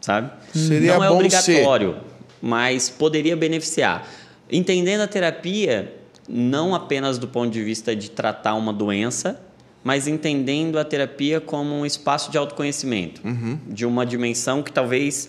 sabe? 0.00 0.30
Seria 0.52 0.94
não 0.96 1.04
é 1.04 1.11
obrigatório, 1.11 1.96
mas 2.40 2.88
poderia 2.88 3.36
beneficiar. 3.36 4.09
Entendendo 4.50 5.00
a 5.02 5.07
terapia 5.09 5.92
não 6.28 6.74
apenas 6.74 7.18
do 7.18 7.28
ponto 7.28 7.50
de 7.52 7.62
vista 7.62 7.94
de 7.94 8.11
tratar 8.11 8.54
uma 8.54 8.72
doença, 8.72 9.40
mas 9.87 10.09
entendendo 10.09 10.80
a 10.80 10.84
terapia 10.84 11.41
como 11.41 11.72
um 11.72 11.87
espaço 11.87 12.28
de 12.28 12.37
autoconhecimento, 12.37 13.20
Uhum. 13.24 13.57
de 13.68 13.87
uma 13.87 14.05
dimensão 14.05 14.61
que 14.61 14.72
talvez 14.72 15.28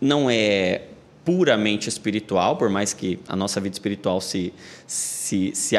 não 0.00 0.30
é 0.30 0.84
puramente 1.22 1.86
espiritual, 1.86 2.56
por 2.56 2.70
mais 2.70 2.94
que 2.94 3.18
a 3.28 3.36
nossa 3.36 3.60
vida 3.60 3.74
espiritual 3.74 4.22
se, 4.22 4.54
se, 4.86 5.50
se, 5.54 5.76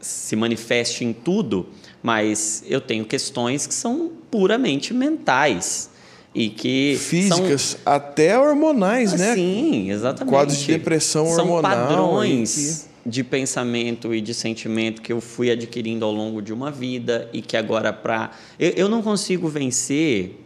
se 0.00 0.36
manifeste 0.36 1.04
em 1.04 1.12
tudo, 1.12 1.68
mas 2.00 2.62
eu 2.68 2.80
tenho 2.80 3.04
questões 3.04 3.66
que 3.66 3.74
são 3.74 4.12
puramente 4.30 4.94
mentais 4.94 5.90
e 6.32 6.48
que 6.48 6.96
Físicas, 6.96 7.76
até 7.84 8.38
hormonais, 8.38 9.10
são, 9.10 9.18
né? 9.18 9.34
Sim, 9.34 9.90
exatamente. 9.90 10.32
Quadros 10.32 10.58
de 10.58 10.66
depressão 10.68 11.26
são 11.26 11.50
hormonal 11.50 11.88
padrões 11.88 12.88
de 13.04 13.24
pensamento 13.24 14.14
e 14.14 14.20
de 14.20 14.34
sentimento 14.34 15.00
que 15.00 15.12
eu 15.12 15.20
fui 15.20 15.50
adquirindo 15.50 16.04
ao 16.04 16.12
longo 16.12 16.42
de 16.42 16.52
uma 16.52 16.70
vida 16.70 17.28
e 17.32 17.40
que 17.40 17.56
agora 17.56 17.92
para 17.92 18.30
eu, 18.58 18.70
eu 18.70 18.88
não 18.88 19.02
consigo 19.02 19.48
vencer 19.48 20.38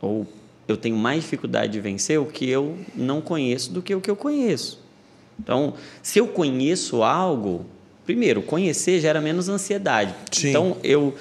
ou 0.00 0.26
eu 0.66 0.76
tenho 0.76 0.96
mais 0.96 1.22
dificuldade 1.22 1.72
de 1.72 1.80
vencer 1.80 2.18
o 2.18 2.26
que 2.26 2.48
eu 2.48 2.78
não 2.94 3.20
conheço 3.20 3.72
do 3.72 3.82
que 3.82 3.94
o 3.94 4.00
que 4.00 4.10
eu 4.10 4.16
conheço. 4.16 4.80
Então, 5.38 5.74
se 6.02 6.18
eu 6.18 6.28
conheço 6.28 7.02
algo, 7.02 7.66
primeiro, 8.06 8.40
conhecer 8.40 9.00
gera 9.00 9.20
menos 9.20 9.48
ansiedade. 9.48 10.14
Sim. 10.30 10.50
Então, 10.50 10.76
eu 10.82 11.14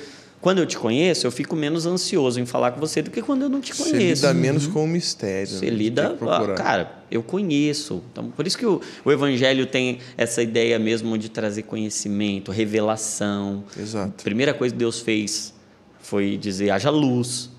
quando 0.44 0.58
eu 0.60 0.66
te 0.66 0.78
conheço, 0.78 1.26
eu 1.26 1.32
fico 1.32 1.56
menos 1.56 1.86
ansioso 1.86 2.38
em 2.38 2.46
falar 2.46 2.72
com 2.74 2.80
você 2.82 3.02
do 3.02 3.10
que 3.10 3.22
quando 3.22 3.44
eu 3.44 3.50
não 3.50 3.62
te 3.62 3.74
Você 3.74 3.92
conheço. 3.92 4.26
lida 4.26 4.34
menos 4.34 4.68
com 4.68 4.84
o 4.84 4.88
mistério. 4.88 5.48
Você 5.48 5.68
né? 5.68 5.72
lida, 5.72 6.18
ah, 6.22 6.54
cara, 6.54 6.92
eu 7.10 7.24
conheço. 7.24 8.04
Então, 8.12 8.30
por 8.30 8.46
isso 8.46 8.58
que 8.58 8.66
o, 8.66 8.82
o 9.06 9.12
evangelho 9.14 9.66
tem 9.66 10.00
essa 10.18 10.44
ideia 10.44 10.78
mesmo 10.78 11.18
de 11.18 11.30
trazer 11.30 11.62
conhecimento, 11.64 12.52
revelação. 12.52 13.64
Exato. 13.80 14.16
A 14.20 14.22
primeira 14.22 14.54
coisa 14.54 14.76
que 14.76 14.80
Deus 14.80 15.00
fez 15.00 15.54
foi 16.02 16.36
dizer: 16.36 16.72
haja 16.72 16.90
luz. 16.90 17.50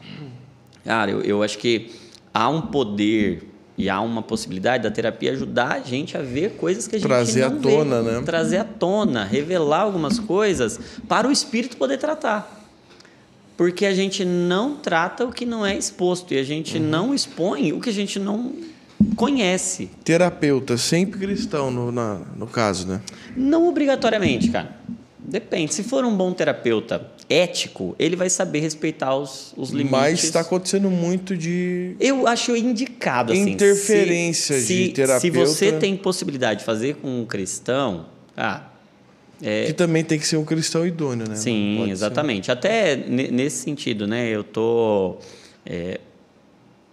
Cara, 0.84 1.10
eu, 1.10 1.22
eu 1.22 1.42
acho 1.42 1.56
que 1.56 1.90
há 2.34 2.50
um 2.50 2.60
poder 2.60 3.48
e 3.78 3.88
há 3.88 3.98
uma 4.02 4.20
possibilidade 4.22 4.82
da 4.82 4.90
terapia 4.90 5.32
ajudar 5.32 5.72
a 5.72 5.80
gente 5.80 6.18
a 6.18 6.20
ver 6.20 6.56
coisas 6.58 6.86
que 6.86 6.96
a 6.96 6.98
gente 6.98 7.08
Trazer 7.08 7.48
não 7.48 7.56
à 7.56 7.60
tona, 7.62 8.02
vê. 8.02 8.10
né? 8.10 8.22
Trazer 8.22 8.58
à 8.58 8.64
tona, 8.64 9.24
revelar 9.24 9.80
algumas 9.80 10.18
coisas 10.18 10.78
para 11.08 11.26
o 11.26 11.32
espírito 11.32 11.78
poder 11.78 11.96
tratar. 11.96 12.60
Porque 13.56 13.86
a 13.86 13.94
gente 13.94 14.24
não 14.24 14.74
trata 14.76 15.24
o 15.24 15.30
que 15.32 15.46
não 15.46 15.64
é 15.64 15.76
exposto 15.76 16.34
e 16.34 16.38
a 16.38 16.42
gente 16.42 16.76
Uhum. 16.78 16.84
não 16.84 17.14
expõe 17.14 17.72
o 17.72 17.80
que 17.80 17.88
a 17.90 17.92
gente 17.92 18.18
não 18.18 18.52
conhece. 19.16 19.90
Terapeuta, 20.04 20.76
sempre 20.76 21.18
cristão 21.20 21.70
no, 21.70 21.92
na- 21.92 22.20
no 22.36 22.46
caso, 22.46 22.86
né? 22.86 23.00
Não 23.36 23.68
obrigatoriamente, 23.68 24.48
cara. 24.50 24.76
Depende. 25.18 25.72
Se 25.72 25.82
for 25.82 26.04
um 26.04 26.14
bom 26.14 26.32
terapeuta 26.32 27.10
ético, 27.30 27.96
ele 27.98 28.14
vai 28.14 28.28
saber 28.28 28.60
respeitar 28.60 29.16
os, 29.16 29.54
os 29.56 29.70
limites. 29.70 29.90
Mas 29.90 30.24
está 30.24 30.40
acontecendo 30.40 30.90
muito 30.90 31.34
de. 31.36 31.96
Eu 31.98 32.26
acho 32.26 32.54
indicado 32.54 33.32
assim. 33.32 33.50
Interferência 33.52 34.58
se, 34.60 34.66
de 34.66 34.86
se- 34.86 34.92
terapeuta. 34.92 35.20
Se 35.20 35.30
você 35.30 35.72
tem 35.72 35.96
possibilidade 35.96 36.60
de 36.60 36.66
fazer 36.66 36.96
com 36.96 37.20
um 37.22 37.24
cristão, 37.24 38.06
ah, 38.36 38.64
Que 39.66 39.72
também 39.72 40.02
tem 40.04 40.18
que 40.18 40.26
ser 40.26 40.36
um 40.36 40.44
cristão 40.44 40.86
idôneo, 40.86 41.28
né? 41.28 41.34
Sim, 41.36 41.74
pode 41.78 41.86
ser- 41.88 41.92
exatamente. 41.92 42.50
Até 42.50 42.96
ne- 42.96 43.30
nesse 43.30 43.58
sentido, 43.58 44.06
né? 44.06 44.28
Eu 44.28 44.42
tô, 44.44 45.16
é, 45.66 46.00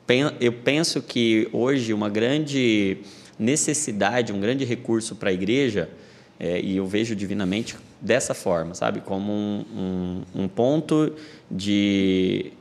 pen- 0.06 0.34
eu 0.40 0.52
penso 0.54 1.02
que 1.02 1.48
hoje 1.54 1.94
uma 1.94 2.10
grande 2.10 2.98
necessidade, 3.40 4.32
um 4.34 4.40
grande 4.40 4.66
recurso 4.66 5.16
para 5.16 5.30
a 5.30 5.34
igreja, 5.34 5.90
é, 6.40 6.60
e 6.60 6.78
eu 6.78 6.86
vejo 6.88 7.16
divinamente 7.16 7.76
dessa 8.02 8.34
forma, 8.34 8.74
sabe, 8.76 9.00
como 9.02 9.32
um, 9.32 9.66
um, 10.36 10.44
um 10.44 10.48
ponto 10.48 11.14
de 11.50 12.52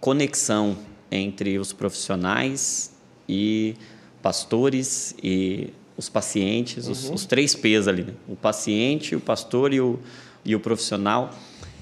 conexão 0.00 0.76
entre 1.10 1.58
os 1.58 1.72
profissionais 1.72 2.92
e 3.28 3.74
pastores 4.22 5.14
e 5.22 5.70
os 6.02 6.08
pacientes, 6.08 6.88
os, 6.88 7.08
os 7.08 7.24
três 7.24 7.54
P's 7.54 7.86
ali, 7.86 8.02
né? 8.02 8.12
o 8.28 8.34
paciente, 8.34 9.14
o 9.14 9.20
pastor 9.20 9.72
e 9.72 9.80
o, 9.80 9.98
e 10.44 10.54
o 10.54 10.60
profissional. 10.60 11.32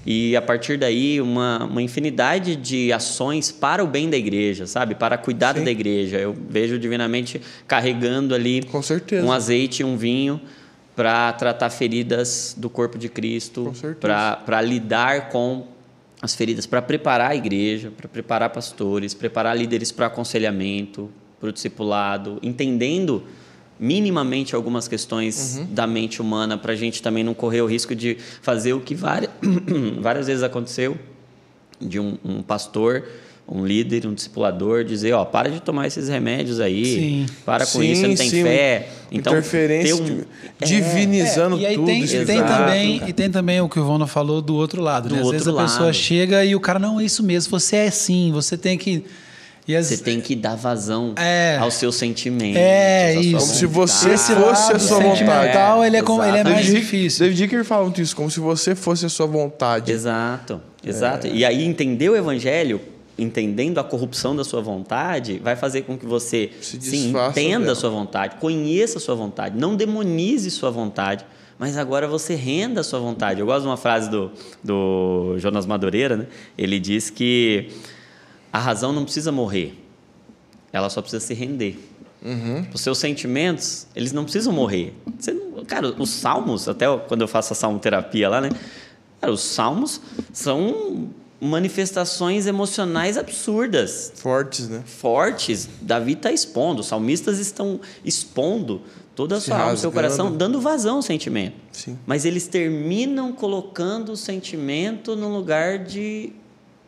E 0.05 0.35
a 0.35 0.41
partir 0.41 0.77
daí, 0.77 1.21
uma, 1.21 1.65
uma 1.65 1.81
infinidade 1.81 2.55
de 2.55 2.91
ações 2.91 3.51
para 3.51 3.83
o 3.83 3.87
bem 3.87 4.09
da 4.09 4.17
igreja, 4.17 4.65
sabe? 4.65 4.95
Para 4.95 5.17
cuidado 5.17 5.59
Sim. 5.59 5.65
da 5.65 5.71
igreja. 5.71 6.17
Eu 6.17 6.35
vejo 6.49 6.79
divinamente 6.79 7.39
carregando 7.67 8.33
ali 8.33 8.63
um 9.23 9.31
azeite 9.31 9.81
e 9.81 9.85
um 9.85 9.95
vinho 9.95 10.41
para 10.95 11.31
tratar 11.33 11.69
feridas 11.69 12.55
do 12.57 12.69
corpo 12.69 12.97
de 12.97 13.09
Cristo, 13.09 13.71
para 13.99 14.61
lidar 14.61 15.29
com 15.29 15.67
as 16.21 16.35
feridas, 16.35 16.65
para 16.65 16.81
preparar 16.81 17.31
a 17.31 17.35
igreja, 17.35 17.91
para 17.95 18.07
preparar 18.07 18.49
pastores, 18.49 19.13
preparar 19.13 19.57
líderes 19.57 19.91
para 19.91 20.07
aconselhamento, 20.07 21.09
para 21.39 21.49
o 21.49 21.51
discipulado, 21.51 22.39
entendendo 22.43 23.23
minimamente 23.81 24.55
algumas 24.55 24.87
questões 24.87 25.57
Uhum. 25.57 25.67
da 25.73 25.87
mente 25.87 26.21
humana, 26.21 26.55
para 26.57 26.73
a 26.73 26.75
gente 26.75 27.01
também 27.01 27.23
não 27.23 27.33
correr 27.33 27.61
o 27.61 27.65
risco 27.65 27.95
de 27.95 28.15
fazer 28.41 28.73
o 28.73 28.79
que 28.79 28.93
várias, 28.93 29.31
várias 29.99 30.27
vezes 30.27 30.43
aconteceu, 30.43 30.95
de 31.81 31.99
um, 31.99 32.15
um 32.23 32.43
pastor, 32.43 33.03
um 33.49 33.65
líder, 33.65 34.05
um 34.05 34.13
discipulador 34.13 34.83
dizer, 34.83 35.13
ó, 35.13 35.25
para 35.25 35.49
de 35.49 35.59
tomar 35.59 35.87
esses 35.87 36.07
remédios 36.07 36.59
aí, 36.59 36.85
Sim. 36.85 37.25
para 37.43 37.65
com 37.65 37.79
Sim, 37.79 37.91
isso, 37.91 38.01
você 38.01 38.07
não 38.07 38.15
tem 38.15 38.29
sim. 38.29 38.43
fé. 38.43 38.87
Então, 39.11 39.33
Interferência, 39.33 39.95
ter 39.97 40.01
um- 40.03 40.23
divinizando 40.63 41.57
É, 41.57 41.59
e 41.61 41.65
aí 41.65 41.75
tudo. 41.75 41.85
tem, 41.87 42.03
isso 42.03 42.15
e 42.15 42.25
tem 42.25 42.37
também 42.43 43.01
e 43.07 43.11
tem 43.13 43.29
também 43.31 43.59
o 43.59 43.67
que 43.67 43.79
o 43.79 43.83
Vono 43.83 44.05
falou 44.07 44.41
do 44.41 44.55
outro 44.55 44.81
lado, 44.81 45.09
Do 45.09 45.15
né? 45.15 45.21
Às 45.21 45.25
outro 45.27 45.43
vezes 45.43 45.59
a 45.59 45.63
pessoa 45.63 45.91
chega 45.91 46.45
e 46.45 46.55
o 46.55 46.59
cara 46.59 46.77
não 46.79 46.99
é 46.99 47.03
isso 47.03 47.23
mesmo, 47.23 47.49
você 47.49 47.77
é 47.77 47.87
assim, 47.87 48.31
você 48.31 48.55
tem 48.55 48.77
que 48.77 48.91
e 48.91 49.03
as- 49.69 49.87
Você 49.87 49.97
tem 49.97 50.19
que 50.19 50.35
dar 50.35 50.55
vazão 50.55 51.13
É. 51.17 51.57
aos 51.59 51.75
seus 51.75 51.95
sentimentos. 51.95 52.57
É, 52.59 53.15
isso. 53.15 53.31
Como 53.37 53.41
se 53.51 53.65
você 53.65 54.17
fosse 54.17 54.73
a 54.73 54.79
sua 54.79 54.97
vontade. 54.99 55.17
sentimental, 55.19 55.85
ele 55.85 55.97
é, 55.97 56.01
como, 56.01 56.23
ele 56.23 56.37
é 56.37 56.43
mais 56.43 56.65
David, 56.65 56.79
difícil. 56.81 57.25
David 57.25 57.41
Dicker 57.41 57.63
fala 57.65 57.83
muito 57.83 58.01
isso, 58.01 58.15
como 58.15 58.29
se 58.29 58.39
você 58.39 58.73
fosse 58.75 59.05
a 59.05 59.09
sua 59.09 59.27
vontade. 59.27 59.91
Exato, 59.91 60.61
exato. 60.85 61.27
E 61.27 61.45
aí 61.45 61.63
entender 61.63 62.09
o 62.09 62.15
evangelho, 62.15 62.81
entendendo 63.17 63.77
a 63.77 63.83
corrupção 63.83 64.35
da 64.35 64.43
sua 64.43 64.61
vontade, 64.61 65.39
vai 65.43 65.55
fazer 65.55 65.81
com 65.83 65.95
que 65.97 66.05
você 66.07 66.49
Se 66.61 66.81
sim, 66.81 67.09
entenda 67.29 67.59
dela. 67.59 67.71
a 67.73 67.75
sua 67.75 67.89
vontade, 67.91 68.35
conheça 68.39 68.97
a 68.97 69.01
sua 69.01 69.13
vontade, 69.13 69.55
não 69.59 69.75
demonize 69.75 70.49
sua 70.49 70.71
vontade, 70.71 71.23
mas 71.59 71.77
agora 71.77 72.07
você 72.07 72.33
renda 72.33 72.81
a 72.81 72.83
sua 72.83 72.99
vontade. 72.99 73.39
Eu 73.39 73.45
gosto 73.45 73.61
de 73.61 73.67
uma 73.67 73.77
frase 73.77 74.09
do, 74.09 74.31
do 74.63 75.35
Jonas 75.37 75.67
Madureira, 75.67 76.17
né? 76.17 76.25
Ele 76.57 76.79
diz 76.79 77.11
que 77.11 77.67
a 78.51 78.59
razão 78.59 78.91
não 78.93 79.03
precisa 79.03 79.31
morrer, 79.31 79.73
ela 80.71 80.89
só 80.89 81.01
precisa 81.01 81.25
se 81.25 81.33
render. 81.33 81.79
Os 82.73 82.81
seus 82.81 82.99
sentimentos, 82.99 83.87
eles 83.95 84.11
não 84.13 84.23
precisam 84.23 84.53
morrer. 84.53 84.93
Não- 85.55 85.65
cara, 85.65 85.87
os 85.99 86.09
salmos, 86.11 86.67
até 86.69 86.85
quando 87.07 87.21
eu 87.21 87.27
faço 87.27 87.53
a 87.53 87.55
salmoterapia 87.55 88.29
lá, 88.29 88.39
né? 88.41 88.49
Cara, 89.19 89.33
os 89.33 89.41
salmos 89.41 89.99
são 90.31 91.09
manifestações 91.39 92.45
emocionais 92.45 93.17
absurdas, 93.17 94.11
Fortes, 94.15 94.69
né? 94.69 94.83
fortes. 94.85 95.67
Davi 95.81 96.13
está 96.13 96.31
expondo, 96.31 96.81
os 96.81 96.87
salmistas 96.87 97.39
estão 97.39 97.79
expondo 98.05 98.81
toda 99.15 99.37
a 99.37 99.41
sua 99.41 99.57
alma, 99.57 99.75
seu 99.77 99.91
coração, 99.91 100.35
dando 100.35 100.61
vazão 100.61 100.97
ao 100.97 101.01
sentimento. 101.01 101.55
Sim. 101.71 101.97
Mas 102.05 102.25
eles 102.25 102.45
terminam 102.47 103.31
colocando 103.33 104.11
o 104.11 104.17
sentimento 104.17 105.15
no 105.15 105.29
lugar 105.35 105.79
de 105.79 106.31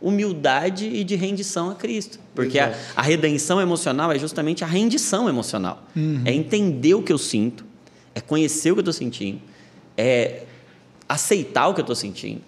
humildade 0.04 0.86
e 0.86 1.02
de 1.02 1.16
rendição 1.16 1.72
a 1.72 1.76
Cristo. 1.76 2.20
Porque 2.36 2.60
a, 2.60 2.78
a, 2.94 3.02
redenção 3.02 3.62
emocional 3.62 4.12
é 4.12 4.20
justamente 4.20 4.62
a 4.62 4.68
rendição 4.68 5.30
emocional. 5.30 5.82
Uhum. 5.96 6.22
É 6.26 6.34
entender 6.34 6.94
o 6.94 7.02
que 7.02 7.14
eu 7.14 7.18
sinto, 7.18 7.66
é 8.14 8.20
conhecer 8.20 8.72
o 8.72 8.76
que 8.76 8.80
eu 8.80 8.82
estou 8.82 8.94
sentindo, 8.94 9.40
é 9.98 10.44
aceitar 11.08 11.70
o 11.70 11.74
que 11.74 11.80
eu 11.80 11.84
estou 11.84 11.96
sentindo, 11.96 12.42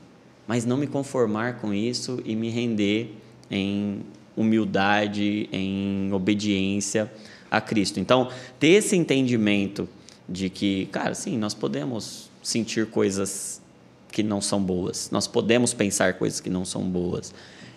mas 0.45 0.65
não 0.65 0.75
me 0.75 0.85
conformar 0.85 1.59
com 1.59 1.73
isso 1.73 2.19
e 2.25 2.35
me 2.35 2.49
render 2.49 3.15
em 3.49 4.01
humildade, 4.35 5.47
em 5.49 6.11
obediência 6.11 7.09
a 7.49 7.61
Cristo. 7.61 8.01
Então, 8.01 8.29
ter 8.59 8.67
esse 8.67 8.97
entendimento 8.97 9.87
de 10.27 10.49
que, 10.49 10.87
cara, 10.87 11.13
sim, 11.15 11.37
nós 11.37 11.53
podemos 11.53 12.29
sentir 12.43 12.87
coisas 12.87 13.61
que 14.15 14.23
não 14.23 14.39
são 14.39 14.63
boas, 14.63 15.09
nós 15.11 15.27
podemos 15.27 15.73
pensar 15.73 16.13
coisas 16.13 16.39
que 16.39 16.49
não 16.49 16.63
são 16.63 16.81
boas. 16.83 17.33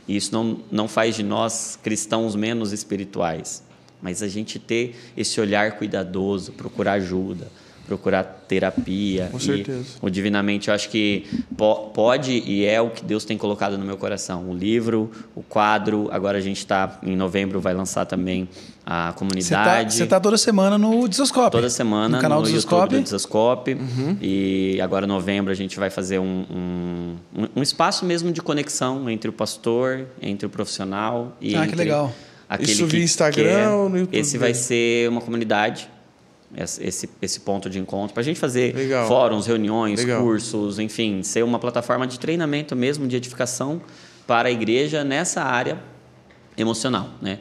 E 0.07 0.15
isso 0.15 0.33
não, 0.33 0.61
não 0.71 0.87
faz 0.87 1.17
de 1.17 1.25
nós 1.25 1.77
cristãos 1.83 2.37
menos 2.37 2.73
espirituais, 2.73 3.61
mas 4.01 4.23
a 4.23 4.29
gente 4.29 4.57
ter 4.57 4.95
esse 5.17 5.41
olhar 5.41 5.73
cuidadoso, 5.73 6.53
procurar 6.53 6.93
ajuda, 6.93 7.49
procurar 7.89 8.23
terapia. 8.47 9.29
Com 9.33 9.41
certeza. 9.41 9.97
o 10.03 10.11
Divinamente, 10.11 10.69
eu 10.69 10.75
acho 10.75 10.91
que 10.91 11.25
pode 11.95 12.43
e 12.47 12.65
é 12.67 12.81
o 12.81 12.91
que 12.91 13.03
Deus 13.03 13.25
tem 13.25 13.39
colocado 13.39 13.79
no 13.79 13.85
meu 13.85 13.97
coração. 13.97 14.49
O 14.51 14.55
livro, 14.55 15.11
o 15.35 15.43
quadro, 15.43 16.09
agora 16.13 16.37
a 16.37 16.41
gente 16.41 16.59
está, 16.59 16.99
em 17.03 17.17
novembro, 17.17 17.61
vai 17.61 17.73
lançar 17.73 18.05
também 18.05 18.47
a 18.85 19.13
comunidade. 19.15 19.95
Você 19.95 20.05
está 20.05 20.17
tá 20.17 20.21
toda 20.21 20.37
semana 20.37 20.77
no 20.77 21.09
Desascope. 21.09 21.51
Toda 21.51 21.71
semana 21.71 22.17
no, 22.17 22.23
canal 22.23 22.41
no 22.41 22.47
do 22.47 22.51
YouTube 22.51 22.97
do 22.97 23.03
Desascope. 23.03 23.75
Uhum. 23.75 24.17
E 24.21 24.79
agora, 24.83 25.07
em 25.07 25.09
novembro, 25.09 25.51
a 25.51 25.55
gente 25.55 25.79
vai 25.79 25.89
fazer 25.89 26.19
um, 26.19 26.45
um, 26.51 27.17
um, 27.57 27.63
espaço 27.63 28.05
mesmo 28.05 28.31
de 28.31 28.43
conexão 28.43 29.09
entre 29.09 29.31
o 29.31 29.33
pastor, 29.33 30.07
entre 30.21 30.47
o 30.47 30.51
profissional 30.51 31.37
e 31.41 31.57
ah, 31.57 31.67
que 31.67 31.75
legal. 31.75 32.13
aquele 32.49 32.73
Isso 32.73 32.87
via 32.87 33.03
Instagram 33.03 33.45
quer. 33.45 33.69
ou 33.69 33.89
no 33.89 33.99
YouTube? 33.99 34.19
Esse 34.19 34.37
vai 34.37 34.53
ser 34.53 35.09
uma 35.09 35.21
comunidade 35.21 35.89
esse, 36.57 37.09
esse 37.21 37.41
ponto 37.41 37.69
de 37.69 37.79
encontro, 37.79 38.15
para 38.15 38.21
a 38.21 38.25
gente 38.25 38.41
fazer 38.41 38.75
Legal. 38.75 39.07
fóruns, 39.07 39.47
reuniões, 39.47 40.01
Legal. 40.01 40.23
cursos, 40.23 40.79
enfim, 40.79 41.23
ser 41.23 41.45
uma 41.45 41.59
plataforma 41.59 42.07
de 42.07 42.19
treinamento 42.19 42.75
mesmo, 42.75 43.07
de 43.07 43.17
edificação 43.17 43.81
para 44.27 44.49
a 44.49 44.53
igreja 44.53 45.05
nessa 45.05 45.43
área 45.43 45.79
emocional, 46.57 47.11
né? 47.21 47.39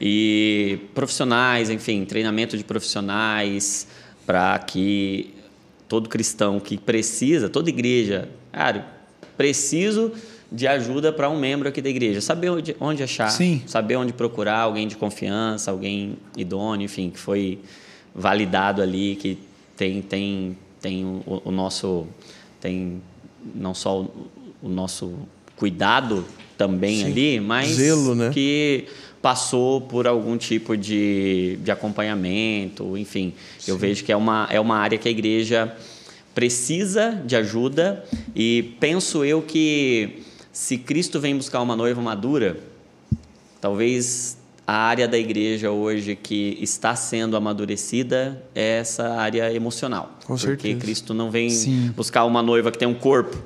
E 0.00 0.78
profissionais, 0.94 1.68
enfim, 1.68 2.04
treinamento 2.04 2.56
de 2.56 2.64
profissionais 2.64 3.86
para 4.24 4.58
que 4.58 5.34
todo 5.88 6.08
cristão 6.08 6.60
que 6.60 6.78
precisa, 6.78 7.48
toda 7.48 7.68
igreja, 7.68 8.28
cara, 8.52 8.86
preciso 9.36 10.12
de 10.50 10.66
ajuda 10.66 11.12
para 11.12 11.28
um 11.28 11.38
membro 11.38 11.68
aqui 11.68 11.82
da 11.82 11.88
igreja, 11.88 12.20
saber 12.20 12.50
onde, 12.50 12.76
onde 12.80 13.02
achar, 13.02 13.28
Sim. 13.30 13.62
saber 13.66 13.96
onde 13.96 14.12
procurar 14.12 14.60
alguém 14.60 14.88
de 14.88 14.96
confiança, 14.96 15.70
alguém 15.70 16.16
idôneo, 16.36 16.84
enfim, 16.84 17.10
que 17.10 17.18
foi 17.18 17.58
validado 18.14 18.82
ali, 18.82 19.16
que 19.16 19.38
tem, 19.76 20.02
tem, 20.02 20.56
tem 20.80 21.04
o, 21.04 21.42
o 21.44 21.50
nosso. 21.50 22.06
tem 22.60 23.02
não 23.54 23.74
só 23.74 24.02
o, 24.02 24.30
o 24.62 24.68
nosso 24.68 25.14
cuidado 25.56 26.24
também 26.56 26.98
Sim. 26.98 27.06
ali, 27.06 27.40
mas 27.40 27.68
Zelo, 27.68 28.14
né? 28.14 28.30
que 28.32 28.86
passou 29.22 29.80
por 29.80 30.06
algum 30.06 30.36
tipo 30.36 30.76
de, 30.76 31.58
de 31.62 31.70
acompanhamento, 31.70 32.96
enfim. 32.96 33.34
Eu 33.66 33.76
vejo 33.76 34.04
que 34.04 34.12
é 34.12 34.16
uma, 34.16 34.48
é 34.50 34.58
uma 34.58 34.76
área 34.76 34.98
que 34.98 35.08
a 35.08 35.10
igreja 35.10 35.74
precisa 36.34 37.22
de 37.26 37.36
ajuda 37.36 38.04
e 38.34 38.74
penso 38.80 39.24
eu 39.24 39.42
que 39.42 40.22
se 40.52 40.78
Cristo 40.78 41.20
vem 41.20 41.36
buscar 41.36 41.60
uma 41.60 41.76
noiva 41.76 42.00
madura, 42.00 42.58
talvez 43.60 44.38
a 44.70 44.72
área 44.72 45.08
da 45.08 45.18
igreja 45.18 45.72
hoje 45.72 46.14
que 46.14 46.56
está 46.60 46.94
sendo 46.94 47.36
amadurecida 47.36 48.40
é 48.54 48.78
essa 48.78 49.14
área 49.14 49.52
emocional. 49.52 50.16
Com 50.24 50.36
porque 50.36 50.46
certeza. 50.46 50.78
Cristo 50.78 51.12
não 51.12 51.28
vem 51.28 51.50
Sim. 51.50 51.90
buscar 51.96 52.24
uma 52.24 52.40
noiva 52.40 52.70
que 52.70 52.78
tem 52.78 52.86
um 52.86 52.94
corpo 52.94 53.36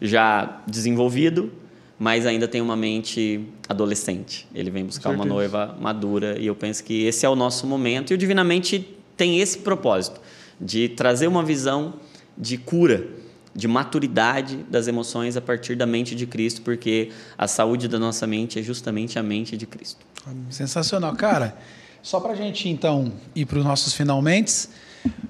já 0.00 0.62
desenvolvido, 0.66 1.52
mas 1.98 2.24
ainda 2.24 2.48
tem 2.48 2.62
uma 2.62 2.76
mente 2.76 3.46
adolescente. 3.68 4.48
Ele 4.54 4.70
vem 4.70 4.86
buscar 4.86 5.10
uma 5.10 5.26
noiva 5.26 5.76
madura 5.78 6.38
e 6.40 6.46
eu 6.46 6.54
penso 6.54 6.82
que 6.82 7.04
esse 7.04 7.26
é 7.26 7.28
o 7.28 7.36
nosso 7.36 7.66
momento 7.66 8.12
e 8.12 8.14
o 8.14 8.16
Divinamente 8.16 8.88
tem 9.18 9.40
esse 9.40 9.58
propósito 9.58 10.18
de 10.58 10.88
trazer 10.88 11.26
uma 11.26 11.42
visão 11.42 11.92
de 12.38 12.56
cura, 12.56 13.06
de 13.54 13.68
maturidade 13.68 14.64
das 14.68 14.88
emoções 14.88 15.36
a 15.36 15.40
partir 15.40 15.76
da 15.76 15.86
mente 15.86 16.14
de 16.14 16.26
Cristo, 16.26 16.62
porque 16.62 17.10
a 17.38 17.46
saúde 17.46 17.86
da 17.88 17.98
nossa 17.98 18.26
mente 18.26 18.58
é 18.58 18.62
justamente 18.62 19.18
a 19.18 19.22
mente 19.22 19.56
de 19.56 19.66
Cristo. 19.66 20.00
Sensacional. 20.50 21.14
Cara, 21.14 21.56
só 22.02 22.18
pra 22.20 22.34
gente 22.34 22.68
então 22.68 23.12
ir 23.34 23.44
para 23.46 23.58
os 23.58 23.64
nossos 23.64 23.92
finalmente. 23.94 24.68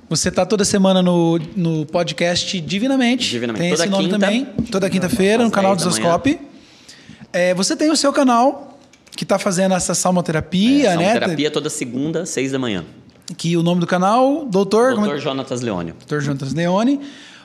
Você 0.09 0.31
tá 0.31 0.47
toda 0.47 0.65
semana 0.65 1.03
no, 1.03 1.39
no 1.57 1.85
podcast 1.87 2.61
Divinamente. 2.61 3.29
Divinamente. 3.29 3.61
Tem 3.63 3.71
Toda 3.71 3.83
esse 3.83 3.91
nome 3.91 4.05
quinta. 4.05 4.19
também. 4.19 4.45
Toda 4.71 4.89
quinta-feira, 4.89 5.43
no 5.45 5.51
canal 5.51 5.75
do 5.75 5.83
10 5.83 5.95
da 5.97 6.01
manhã. 6.01 6.13
Zascope. 6.13 6.41
É, 7.33 7.53
você 7.55 7.75
tem 7.77 7.91
o 7.91 7.97
seu 7.97 8.13
canal, 8.13 8.79
que 9.17 9.25
tá 9.25 9.39
fazendo 9.39 9.75
essa 9.75 9.93
salmoterapia, 9.95 10.91
É, 10.91 10.97
né? 10.97 11.13
terapia 11.15 11.51
toda 11.51 11.69
segunda, 11.69 12.25
seis 12.25 12.53
da 12.53 12.59
manhã. 12.59 12.85
Que 13.37 13.57
o 13.57 13.63
nome 13.63 13.81
do 13.81 13.87
canal, 13.87 14.45
Doutor, 14.47 14.95
como 14.95 15.07
é-. 15.13 15.19
Jonatas 15.19 15.61
Leônio. 15.61 15.97
Dr. 16.07 16.21
Jonas 16.21 16.53
Leone. 16.55 17.01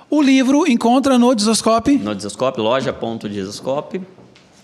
O 0.10 0.22
livro 0.22 0.66
encontra 0.68 1.18
no 1.20 1.36
Desoscope. 1.36 1.98
No 1.98 2.16
Desascope, 2.16 2.60
loja.desascope. 2.60 4.02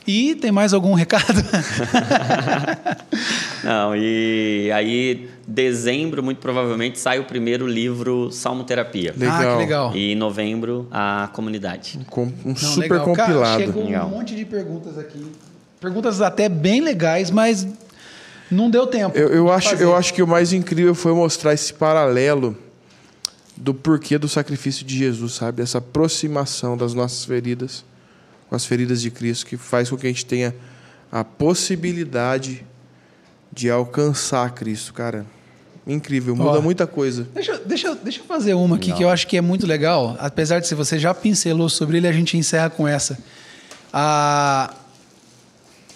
E 0.07 0.35
tem 0.35 0.51
mais 0.51 0.73
algum 0.73 0.93
recado? 0.93 1.26
Não, 3.63 3.95
e 3.95 4.72
aí, 4.72 5.30
dezembro, 5.47 6.22
muito 6.22 6.38
provavelmente, 6.39 6.99
sai 6.99 7.19
o 7.19 7.23
primeiro 7.23 7.65
livro 7.67 8.31
Salmoterapia. 8.31 9.13
Legal. 9.17 9.35
Ah, 9.35 9.51
que 9.53 9.57
legal. 9.57 9.95
E 9.95 10.11
em 10.11 10.15
novembro, 10.15 10.88
a 10.91 11.30
comunidade. 11.34 11.99
Com- 12.09 12.26
um 12.45 12.49
Não, 12.49 12.55
super 12.55 12.91
legal. 12.99 13.13
Cara, 13.15 13.27
compilado. 13.34 13.61
chegou 13.63 13.85
Legal. 13.85 14.07
um 14.07 14.11
monte 14.11 14.35
de 14.35 14.45
perguntas 14.45 14.97
aqui. 14.97 15.26
Perguntas 15.81 16.22
até 16.22 16.47
bem 16.49 16.81
legais, 16.81 17.31
mas 17.31 17.67
não 18.51 18.69
deu 18.69 18.85
tempo. 18.85 19.17
Eu, 19.17 19.30
eu, 19.30 19.51
acho, 19.51 19.69
fazer. 19.72 19.84
eu 19.84 19.95
acho 19.95 20.13
que 20.13 20.22
o 20.22 20.27
mais 20.27 20.53
incrível 20.53 20.93
foi 20.93 21.13
mostrar 21.13 21.53
esse 21.53 21.73
paralelo 21.73 22.55
do 23.57 23.73
porquê 23.73 24.18
do 24.18 24.27
sacrifício 24.27 24.86
de 24.86 24.98
Jesus, 24.98 25.34
sabe? 25.34 25.61
Essa 25.61 25.77
aproximação 25.77 26.76
das 26.76 26.94
nossas 26.94 27.23
feridas 27.26 27.84
com 28.49 28.56
as 28.56 28.65
feridas 28.65 29.02
de 29.02 29.10
Cristo, 29.10 29.45
que 29.45 29.57
faz 29.57 29.90
com 29.90 29.98
que 29.98 30.06
a 30.06 30.10
gente 30.10 30.26
tenha 30.26 30.56
a 31.11 31.23
possibilidade 31.23 32.65
de 33.52 33.69
alcançar 33.69 34.53
Cristo, 34.53 34.94
cara. 34.94 35.26
Incrível, 35.88 36.36
muda 36.36 36.57
Ó. 36.57 36.61
muita 36.61 36.88
coisa. 36.88 37.27
Deixa, 37.34 37.57
deixa, 37.60 37.95
deixa 37.95 38.19
eu 38.19 38.26
fazer 38.26 38.53
uma 38.56 38.76
aqui 38.76 38.90
Não. 38.90 38.98
que 38.98 39.03
eu 39.03 39.10
acho 39.10 39.27
que 39.27 39.38
é 39.38 39.41
muito 39.41 39.68
legal. 39.68 40.15
Apesar 40.19 40.60
de 40.60 40.68
se 40.68 40.73
você 40.73 40.98
já 40.98 41.14
pincelou 41.14 41.69
sobre 41.69 41.98
ele, 41.98 42.07
a 42.07 42.11
gente 42.11 42.38
encerra 42.38 42.69
com 42.69 42.88
essa. 42.88 43.18
A 43.94 44.73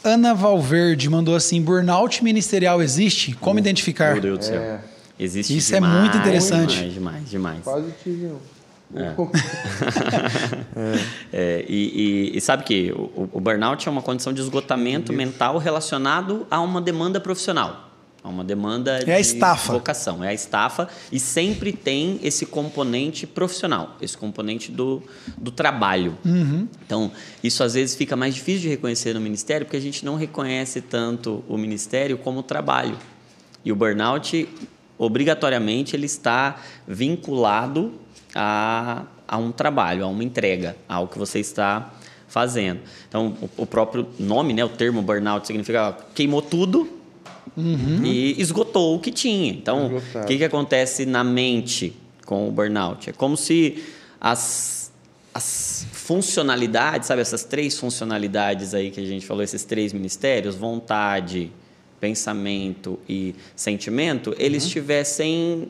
Ana 0.03 0.33
Valverde 0.33 1.09
mandou 1.09 1.35
assim: 1.35 1.61
burnout 1.61 2.23
ministerial 2.23 2.81
existe? 2.83 3.33
Como 3.33 3.57
identificar? 3.57 4.13
Meu 4.13 4.21
Deus 4.21 4.39
do 4.39 4.45
céu. 4.45 4.79
Existe 5.19 5.57
Isso 5.57 5.73
é 5.75 5.77
demais, 5.79 5.99
muito 6.01 6.17
interessante. 6.17 6.75
Demais, 6.75 6.93
demais, 6.93 7.29
demais. 7.29 7.63
Quase 7.63 7.91
tive 8.03 8.27
um. 8.27 8.37
É, 11.31 11.65
e, 11.67 12.31
e- 12.33 12.37
e 12.37 12.41
sabe 12.41 12.63
que 12.63 12.91
o, 12.91 13.29
o 13.33 13.39
burnout 13.39 13.87
é 13.87 13.91
uma 13.91 14.01
condição 14.01 14.33
de 14.33 14.41
esgotamento 14.41 15.13
mental 15.13 15.57
relacionado 15.57 16.47
a 16.49 16.59
uma 16.59 16.81
demanda 16.81 17.19
profissional. 17.19 17.85
A 18.23 18.27
uma 18.27 18.43
demanda 18.43 18.99
É 19.07 19.13
a 19.13 19.15
de 19.15 19.21
estafa. 19.21 19.71
vocação. 19.73 20.23
É 20.23 20.29
a 20.29 20.33
estafa 20.33 20.89
e 21.11 21.19
sempre 21.19 21.71
tem 21.71 22.19
esse 22.23 22.45
componente 22.45 23.25
profissional, 23.27 23.95
esse 24.01 24.17
componente 24.17 24.71
do, 24.71 25.01
do 25.37 25.51
trabalho. 25.51 26.17
Uhum. 26.25 26.67
Então, 26.85 27.11
isso 27.43 27.63
às 27.63 27.75
vezes 27.75 27.95
fica 27.95 28.15
mais 28.17 28.33
difícil 28.35 28.61
de 28.61 28.69
reconhecer 28.69 29.13
no 29.13 29.21
ministério 29.21 29.65
porque 29.65 29.77
a 29.77 29.81
gente 29.81 30.03
não 30.03 30.15
reconhece 30.15 30.81
tanto 30.81 31.43
o 31.47 31.57
ministério 31.57 32.17
como 32.17 32.39
o 32.39 32.43
trabalho. 32.43 32.97
E 33.63 33.71
o 33.71 33.75
burnout, 33.75 34.49
obrigatoriamente, 34.99 35.95
ele 35.95 36.05
está 36.05 36.61
vinculado 36.85 37.93
a, 38.35 39.05
a 39.25 39.37
um 39.37 39.49
trabalho, 39.49 40.03
a 40.03 40.07
uma 40.07 40.23
entrega, 40.23 40.75
ao 40.87 41.07
que 41.07 41.17
você 41.17 41.39
está 41.39 41.93
fazendo. 42.27 42.81
Então, 43.07 43.35
o, 43.41 43.63
o 43.63 43.65
próprio 43.65 44.05
nome, 44.19 44.53
né, 44.53 44.63
o 44.63 44.69
termo 44.69 45.01
burnout, 45.01 45.47
significa 45.47 45.89
ó, 45.89 45.93
queimou 46.13 46.41
tudo 46.41 46.99
e 48.03 48.35
esgotou 48.39 48.95
o 48.95 48.99
que 48.99 49.11
tinha. 49.11 49.51
Então, 49.51 49.97
o 50.15 50.25
que, 50.25 50.37
que 50.37 50.43
acontece 50.43 51.05
na 51.05 51.23
mente 51.23 51.93
com 52.25 52.47
o 52.47 52.51
burnout? 52.51 53.09
É 53.09 53.13
como 53.13 53.37
se 53.37 53.83
as, 54.19 54.91
as 55.33 55.87
funcionalidades, 55.93 57.07
sabe, 57.07 57.21
essas 57.21 57.45
três 57.45 57.77
funcionalidades 57.77 58.73
aí 58.73 58.91
que 58.91 58.99
a 58.99 59.05
gente 59.05 59.25
falou, 59.25 59.43
esses 59.43 59.63
três 59.63 59.93
ministérios, 59.93 60.55
vontade, 60.55 61.51
pensamento 61.99 62.99
e 63.07 63.35
sentimento, 63.55 64.35
eles 64.37 64.63
estivessem 64.63 65.69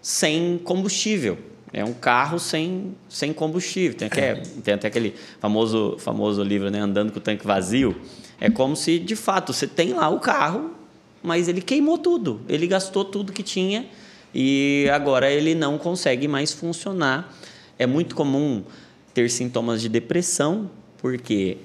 sem 0.00 0.58
combustível. 0.58 1.38
É 1.72 1.84
um 1.84 1.94
carro 1.94 2.38
sem, 2.38 2.94
sem 3.08 3.32
combustível. 3.32 3.96
Tem, 3.96 4.06
até, 4.06 4.34
tem 4.34 4.74
até 4.74 4.88
aquele 4.88 5.14
famoso, 5.40 5.96
famoso 5.98 6.42
livro, 6.42 6.70
né? 6.70 6.78
Andando 6.80 7.12
com 7.12 7.18
o 7.18 7.22
tanque 7.22 7.46
vazio. 7.46 7.96
É 8.38 8.50
como 8.50 8.76
se, 8.76 8.98
de 8.98 9.16
fato, 9.16 9.52
você 9.52 9.66
tem 9.66 9.94
lá 9.94 10.08
o 10.10 10.20
carro, 10.20 10.72
mas 11.22 11.48
ele 11.48 11.62
queimou 11.62 11.96
tudo. 11.96 12.40
Ele 12.48 12.66
gastou 12.66 13.04
tudo 13.04 13.32
que 13.32 13.42
tinha 13.42 13.86
e 14.34 14.86
agora 14.92 15.30
ele 15.30 15.54
não 15.54 15.78
consegue 15.78 16.28
mais 16.28 16.52
funcionar. 16.52 17.34
É 17.78 17.86
muito 17.86 18.14
comum 18.14 18.64
ter 19.14 19.30
sintomas 19.30 19.80
de 19.80 19.88
depressão, 19.88 20.70
porque 20.98 21.56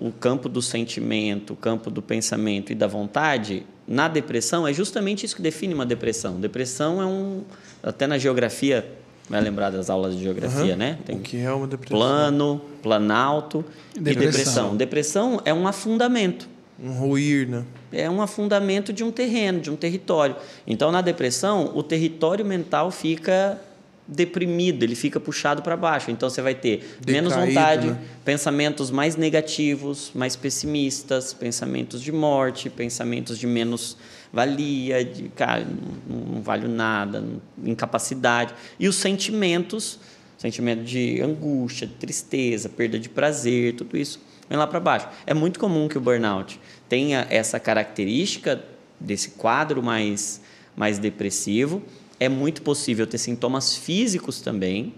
o 0.00 0.10
campo 0.10 0.48
do 0.48 0.60
sentimento, 0.60 1.52
o 1.52 1.56
campo 1.56 1.90
do 1.90 2.02
pensamento 2.02 2.72
e 2.72 2.74
da 2.74 2.86
vontade, 2.86 3.64
na 3.86 4.08
depressão, 4.08 4.66
é 4.66 4.72
justamente 4.72 5.24
isso 5.26 5.36
que 5.36 5.42
define 5.42 5.72
uma 5.74 5.86
depressão. 5.86 6.40
Depressão 6.40 7.00
é 7.00 7.06
um. 7.06 7.42
Até 7.82 8.06
na 8.06 8.16
geografia, 8.18 8.86
vai 9.28 9.40
lembrar 9.40 9.70
das 9.70 9.88
aulas 9.90 10.16
de 10.16 10.22
geografia, 10.22 10.72
Uhum. 10.72 10.76
né? 10.78 10.98
Tem 11.04 11.16
O 11.16 11.20
que 11.20 11.38
é 11.38 11.52
uma 11.52 11.66
depressão? 11.66 11.96
plano, 11.98 12.60
planalto 12.82 13.64
Depressão. 13.94 14.22
e 14.22 14.26
depressão. 14.26 14.76
Depressão 14.76 15.40
é 15.44 15.52
um 15.54 15.66
afundamento. 15.66 16.48
Um 16.82 16.90
ruir, 16.92 17.48
né? 17.48 17.64
É 17.92 18.10
um 18.10 18.20
afundamento 18.20 18.92
de 18.92 19.04
um 19.04 19.12
terreno, 19.12 19.60
de 19.60 19.70
um 19.70 19.76
território. 19.76 20.34
Então, 20.66 20.90
na 20.90 21.00
depressão, 21.00 21.70
o 21.74 21.82
território 21.82 22.44
mental 22.44 22.90
fica 22.90 23.60
deprimido, 24.06 24.82
ele 24.82 24.94
fica 24.94 25.18
puxado 25.18 25.62
para 25.62 25.76
baixo. 25.76 26.10
Então, 26.10 26.28
você 26.28 26.42
vai 26.42 26.54
ter 26.54 26.98
menos 27.06 27.32
Decaído, 27.32 27.54
vontade, 27.54 27.86
né? 27.88 27.98
pensamentos 28.24 28.90
mais 28.90 29.16
negativos, 29.16 30.10
mais 30.14 30.36
pessimistas, 30.36 31.32
pensamentos 31.32 32.02
de 32.02 32.12
morte, 32.12 32.68
pensamentos 32.68 33.38
de 33.38 33.46
menos 33.46 33.96
valia, 34.32 35.04
de 35.04 35.28
cara, 35.30 35.64
não, 36.08 36.34
não 36.34 36.42
valho 36.42 36.68
nada, 36.68 37.24
incapacidade. 37.64 38.52
E 38.78 38.88
os 38.88 38.96
sentimentos, 38.96 39.98
sentimento 40.36 40.82
de 40.82 41.22
angústia, 41.22 41.86
de 41.86 41.94
tristeza, 41.94 42.68
perda 42.68 42.98
de 42.98 43.08
prazer, 43.08 43.74
tudo 43.74 43.96
isso 43.96 44.20
vem 44.48 44.58
lá 44.58 44.66
para 44.66 44.80
baixo. 44.80 45.08
É 45.26 45.32
muito 45.32 45.58
comum 45.58 45.88
que 45.88 45.96
o 45.96 46.00
burnout 46.00 46.60
tenha 46.88 47.26
essa 47.30 47.58
característica 47.58 48.62
desse 49.00 49.30
quadro 49.30 49.82
mais, 49.82 50.40
mais 50.76 50.98
depressivo. 50.98 51.82
É 52.20 52.28
muito 52.28 52.62
possível 52.62 53.06
ter 53.06 53.18
sintomas 53.18 53.76
físicos 53.76 54.40
também. 54.40 54.94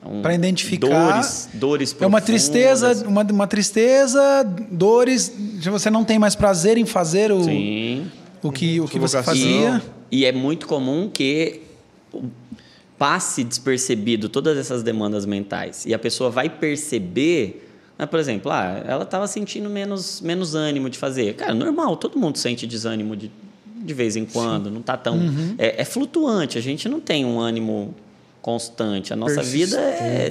Então, 0.00 0.22
Pra 0.22 0.34
identificar- 0.34 1.12
Dores, 1.12 1.48
dores 1.54 1.96
É 1.98 2.06
uma 2.06 2.20
tristeza, 2.20 3.06
uma, 3.08 3.22
uma 3.22 3.46
tristeza, 3.46 4.42
dores, 4.70 5.32
você 5.62 5.90
não 5.90 6.04
tem 6.04 6.18
mais 6.18 6.34
prazer 6.34 6.76
em 6.76 6.84
fazer 6.86 7.32
o, 7.32 7.42
Sim. 7.44 8.10
o 8.42 8.52
que, 8.52 8.80
o 8.80 8.86
que 8.86 8.98
você 8.98 9.22
fazia. 9.22 9.82
E 10.10 10.24
é 10.24 10.32
muito 10.32 10.66
comum 10.68 11.08
que 11.12 11.62
passe 12.98 13.44
despercebido 13.44 14.28
todas 14.28 14.56
essas 14.56 14.82
demandas 14.82 15.26
mentais. 15.26 15.84
E 15.86 15.92
a 15.92 15.98
pessoa 15.98 16.30
vai 16.30 16.48
perceber, 16.48 17.68
né, 17.98 18.06
por 18.06 18.18
exemplo, 18.18 18.50
ah, 18.50 18.82
ela 18.86 19.02
estava 19.02 19.26
sentindo 19.26 19.68
menos, 19.68 20.20
menos 20.20 20.54
ânimo 20.54 20.88
de 20.88 20.98
fazer. 20.98 21.34
Cara, 21.34 21.54
normal, 21.54 21.96
todo 21.96 22.18
mundo 22.18 22.38
sente 22.38 22.66
desânimo 22.66 23.14
de, 23.16 23.30
de 23.86 23.94
vez 23.94 24.16
em 24.16 24.24
quando, 24.24 24.70
não 24.70 24.80
está 24.80 24.96
tão. 24.96 25.16
Uhum. 25.16 25.54
É, 25.56 25.80
é 25.80 25.84
flutuante, 25.84 26.58
a 26.58 26.60
gente 26.60 26.88
não 26.88 27.00
tem 27.00 27.24
um 27.24 27.38
ânimo 27.38 27.94
constante. 28.46 29.12
A 29.12 29.16
nossa 29.16 29.42
vida 29.42 29.76
é, 29.76 30.30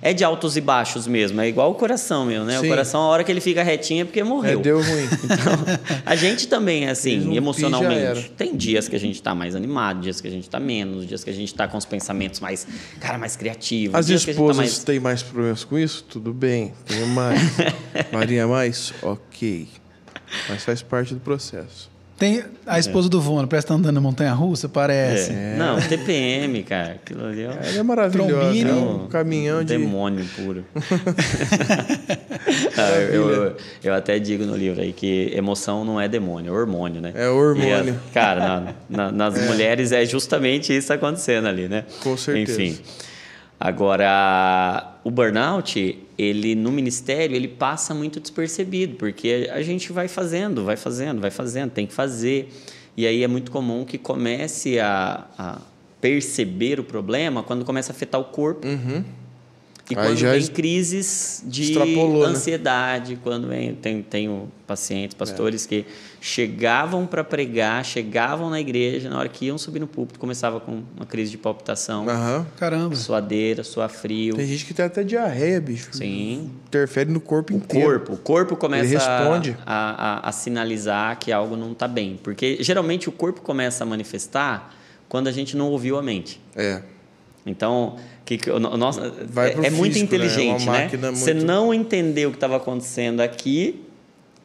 é 0.00 0.12
de 0.12 0.22
altos 0.22 0.56
e 0.56 0.60
baixos 0.60 1.08
mesmo. 1.08 1.40
É 1.40 1.48
igual 1.48 1.72
o 1.72 1.74
coração 1.74 2.24
meu, 2.24 2.44
né? 2.44 2.60
Sim. 2.60 2.66
O 2.66 2.68
coração, 2.68 3.00
a 3.00 3.06
hora 3.06 3.24
que 3.24 3.32
ele 3.32 3.40
fica 3.40 3.60
retinho 3.60 4.02
é 4.02 4.04
porque 4.04 4.22
morreu. 4.22 4.60
É, 4.60 4.62
deu 4.62 4.80
ruim. 4.80 5.08
Então, 5.24 5.80
a 6.04 6.14
gente 6.14 6.46
também 6.46 6.86
é 6.86 6.90
assim, 6.90 7.36
emocionalmente. 7.36 8.30
Tem 8.36 8.56
dias 8.56 8.88
que 8.88 8.94
a 8.94 9.00
gente 9.00 9.16
está 9.16 9.34
mais 9.34 9.56
animado, 9.56 10.00
dias 10.00 10.20
que 10.20 10.28
a 10.28 10.30
gente 10.30 10.44
está 10.44 10.60
menos, 10.60 11.08
dias 11.08 11.24
que 11.24 11.30
a 11.30 11.32
gente 11.32 11.48
está 11.48 11.66
com 11.66 11.76
os 11.76 11.84
pensamentos 11.84 12.38
mais, 12.38 12.64
cara, 13.00 13.18
mais 13.18 13.34
criativos. 13.34 13.96
As 13.96 14.06
tá 14.06 14.14
esposas 14.14 14.56
mais... 14.56 14.84
têm 14.84 15.00
mais 15.00 15.22
problemas 15.24 15.64
com 15.64 15.76
isso? 15.76 16.04
Tudo 16.04 16.32
bem, 16.32 16.72
tenho 16.86 17.08
mais. 17.08 17.40
Maria 18.12 18.46
mais? 18.46 18.94
Ok. 19.02 19.66
Mas 20.48 20.62
faz 20.62 20.82
parte 20.82 21.14
do 21.14 21.20
processo. 21.20 21.95
Tem 22.18 22.42
a 22.66 22.78
esposa 22.78 23.10
do 23.10 23.20
Vono, 23.20 23.46
parece 23.46 23.66
que 23.66 23.72
tá 23.72 23.74
andando 23.78 23.94
na 23.94 24.00
montanha 24.00 24.32
russa, 24.32 24.68
parece. 24.70 25.32
É. 25.32 25.56
Não, 25.58 25.78
TPM, 25.80 26.62
cara. 26.62 26.92
Aquilo 26.94 27.26
ali 27.26 27.42
é 27.42 27.48
um 27.48 27.52
Ela 27.52 27.78
é 27.78 27.82
maravilhosa, 27.82 28.30
Trombino. 28.32 28.70
é 28.70 28.72
um 28.72 29.06
caminhão 29.08 29.58
de. 29.62 29.76
demônio 29.76 30.24
puro. 30.34 30.64
Ah, 32.78 32.90
eu, 33.12 33.30
eu- 33.30 33.56
eu 33.82 33.94
até 33.94 34.18
digo 34.18 34.44
no 34.44 34.56
livro 34.56 34.80
aí 34.80 34.92
que 34.92 35.32
emoção 35.34 35.84
não 35.84 36.00
é 36.00 36.08
demônio, 36.08 36.54
é 36.54 36.56
hormônio, 36.58 37.00
né? 37.00 37.12
É 37.14 37.28
hormônio. 37.28 37.88
E 37.88 37.90
a- 37.90 38.12
cara, 38.12 38.40
na- 38.40 38.74
na- 38.88 39.12
nas 39.12 39.46
mulheres 39.46 39.92
é 39.92 40.04
justamente 40.04 40.76
isso 40.76 40.92
acontecendo 40.92 41.48
ali, 41.48 41.68
né? 41.68 41.84
Com 42.02 42.16
certeza. 42.16 42.62
Enfim. 42.62 42.78
Agora, 43.58 44.95
o 45.06 45.10
burnout, 45.10 45.96
ele 46.18 46.56
no 46.56 46.72
ministério, 46.72 47.36
ele 47.36 47.46
passa 47.46 47.94
muito 47.94 48.18
despercebido, 48.18 48.96
porque 48.96 49.48
a 49.52 49.62
gente 49.62 49.92
vai 49.92 50.08
fazendo, 50.08 50.64
vai 50.64 50.76
fazendo, 50.76 51.20
vai 51.20 51.30
fazendo, 51.30 51.70
tem 51.70 51.86
que 51.86 51.92
fazer. 51.92 52.48
E 52.96 53.06
aí 53.06 53.22
é 53.22 53.28
muito 53.28 53.52
comum 53.52 53.84
que 53.84 53.98
comece 53.98 54.80
a, 54.80 55.24
a 55.38 55.60
perceber 56.00 56.80
o 56.80 56.82
problema 56.82 57.40
quando 57.44 57.64
começa 57.64 57.92
a 57.92 57.94
afetar 57.94 58.20
o 58.20 58.24
corpo. 58.24 58.66
Uhum. 58.66 59.04
E 59.88 59.94
Aí 59.96 60.04
quando 60.06 60.16
já 60.18 60.30
vem 60.32 60.40
es- 60.40 60.48
crises 60.48 61.44
de 61.46 61.78
né? 61.78 62.24
ansiedade, 62.26 63.18
quando 63.22 63.46
vem, 63.46 63.72
tem, 63.72 64.02
tenho 64.02 64.50
pacientes, 64.66 65.14
pastores 65.14 65.64
É. 65.64 65.68
que 65.68 65.86
chegavam 66.20 67.06
para 67.06 67.22
pregar, 67.22 67.84
chegavam 67.84 68.50
na 68.50 68.60
igreja, 68.60 69.08
na 69.08 69.16
hora 69.16 69.28
que 69.28 69.46
iam 69.46 69.56
subir 69.56 69.78
no 69.78 69.86
púlpito, 69.86 70.18
começava 70.18 70.58
com 70.58 70.82
uma 70.96 71.06
crise 71.06 71.30
de 71.30 71.38
palpitação, 71.38 72.08
Aham. 72.08 72.44
Caramba. 72.56 72.96
suadeira, 72.96 73.62
suar 73.62 73.88
frio. 73.88 74.34
Tem 74.34 74.44
gente 74.46 74.64
que 74.66 74.74
tem 74.74 74.84
até 74.84 75.04
diarreia, 75.04 75.60
bicho. 75.60 75.88
Sim. 75.92 76.50
Interfere 76.66 77.08
no 77.10 77.20
corpo 77.20 77.54
O 77.54 77.56
inteiro. 77.56 77.86
corpo, 78.00 78.12
o 78.14 78.16
corpo 78.16 78.56
começa 78.56 78.86
Ele 78.86 78.94
responde. 78.94 79.56
A, 79.64 80.24
a, 80.24 80.28
a 80.28 80.32
sinalizar 80.32 81.16
que 81.20 81.30
algo 81.30 81.56
não 81.56 81.70
está 81.70 81.86
bem. 81.86 82.18
Porque 82.20 82.58
geralmente 82.60 83.08
o 83.08 83.12
corpo 83.12 83.40
começa 83.40 83.84
a 83.84 83.86
manifestar 83.86 84.74
quando 85.08 85.28
a 85.28 85.32
gente 85.32 85.56
não 85.56 85.68
ouviu 85.70 85.96
a 85.96 86.02
mente. 86.02 86.40
É. 86.56 86.82
Então, 87.48 87.94
que, 88.26 88.36
que- 88.36 88.50
o 88.50 88.58
nosso, 88.58 89.00
é, 89.00 89.66
é 89.66 89.70
muito 89.70 89.94
físico, 89.94 89.94
né? 89.94 89.94
É 89.94 90.02
inteligente, 90.02 90.62
uma 90.64 90.72
né? 90.72 90.82
máquina 90.84 91.10
Você 91.12 91.32
muito- 91.32 91.46
não 91.46 91.72
entendeu 91.72 92.28
o 92.28 92.32
que 92.32 92.36
estava 92.36 92.56
acontecendo 92.56 93.20
aqui, 93.20 93.82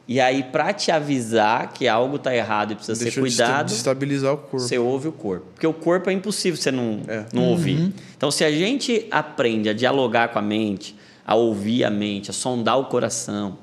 e 0.08 0.20
aí, 0.20 0.42
para 0.44 0.72
te 0.72 0.90
avisar 0.90 1.72
que 1.72 1.86
algo 1.88 2.16
está 2.16 2.34
errado 2.34 2.72
e 2.72 2.74
precisa 2.76 2.98
Deixa 2.98 3.14
ser 3.14 3.20
cuidado, 3.20 3.66
destabilizar 3.68 4.32
o 4.34 4.36
corpo. 4.38 4.58
você 4.60 4.78
ouve 4.78 5.08
o 5.08 5.12
corpo. 5.12 5.46
Porque 5.54 5.66
o 5.66 5.72
corpo 5.72 6.08
é 6.10 6.12
impossível 6.12 6.56
você 6.60 6.70
não, 6.72 7.00
É. 7.08 7.24
não 7.32 7.44
ouvir. 7.44 7.92
Então, 8.16 8.30
se 8.30 8.44
a 8.44 8.50
gente 8.50 9.06
aprende 9.10 9.68
a 9.68 9.72
dialogar 9.72 10.28
com 10.28 10.38
a 10.38 10.42
mente, 10.42 10.96
a 11.26 11.34
ouvir 11.34 11.84
a 11.84 11.90
mente, 11.90 12.30
a 12.30 12.32
sondar 12.32 12.78
o 12.78 12.86
coração, 12.86 13.58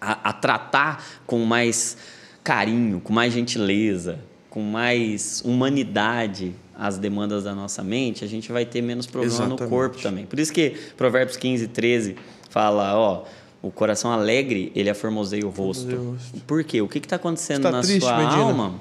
a, 0.00 0.30
a 0.30 0.32
tratar 0.32 1.04
com 1.26 1.38
mais 1.44 1.96
carinho, 2.44 2.98
com 3.00 3.12
mais 3.12 3.32
gentileza, 3.34 4.18
com 4.58 4.62
mais 4.62 5.40
humanidade 5.44 6.52
as 6.76 6.98
demandas 6.98 7.44
da 7.44 7.54
nossa 7.54 7.80
mente, 7.80 8.24
a 8.24 8.26
gente 8.26 8.50
vai 8.50 8.64
ter 8.64 8.82
menos 8.82 9.06
problema 9.06 9.32
no 9.36 9.44
Exatamente. 9.44 9.70
corpo 9.70 10.02
também. 10.02 10.26
Por 10.26 10.40
isso 10.40 10.52
que 10.52 10.70
Provérbios 10.96 11.36
15, 11.36 11.68
13 11.68 12.16
fala, 12.50 12.96
ó, 12.96 13.22
o 13.62 13.70
coração 13.70 14.10
alegre, 14.10 14.72
ele 14.74 14.90
aformoseia 14.90 15.46
o 15.46 15.48
rosto. 15.48 15.94
Rosto. 15.94 16.40
Por 16.44 16.64
quê? 16.64 16.82
O 16.82 16.88
que 16.88 16.98
está 16.98 17.14
acontecendo 17.14 17.62
tá 17.62 17.70
na 17.70 17.82
triste, 17.82 18.00
sua 18.00 18.16
Medina? 18.16 18.42
alma? 18.42 18.74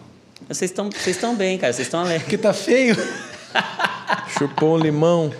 Vocês 0.47 0.71
estão 0.71 0.89
vocês 0.89 1.15
estão 1.15 1.35
bem, 1.35 1.59
cara. 1.59 1.71
Vocês 1.71 1.87
estão 1.87 1.99
alegres. 1.99 2.23
Porque 2.23 2.39
tá 2.39 2.53
feio. 2.53 2.95
Chupou 4.35 4.77
um 4.77 4.79
limão. 4.79 5.31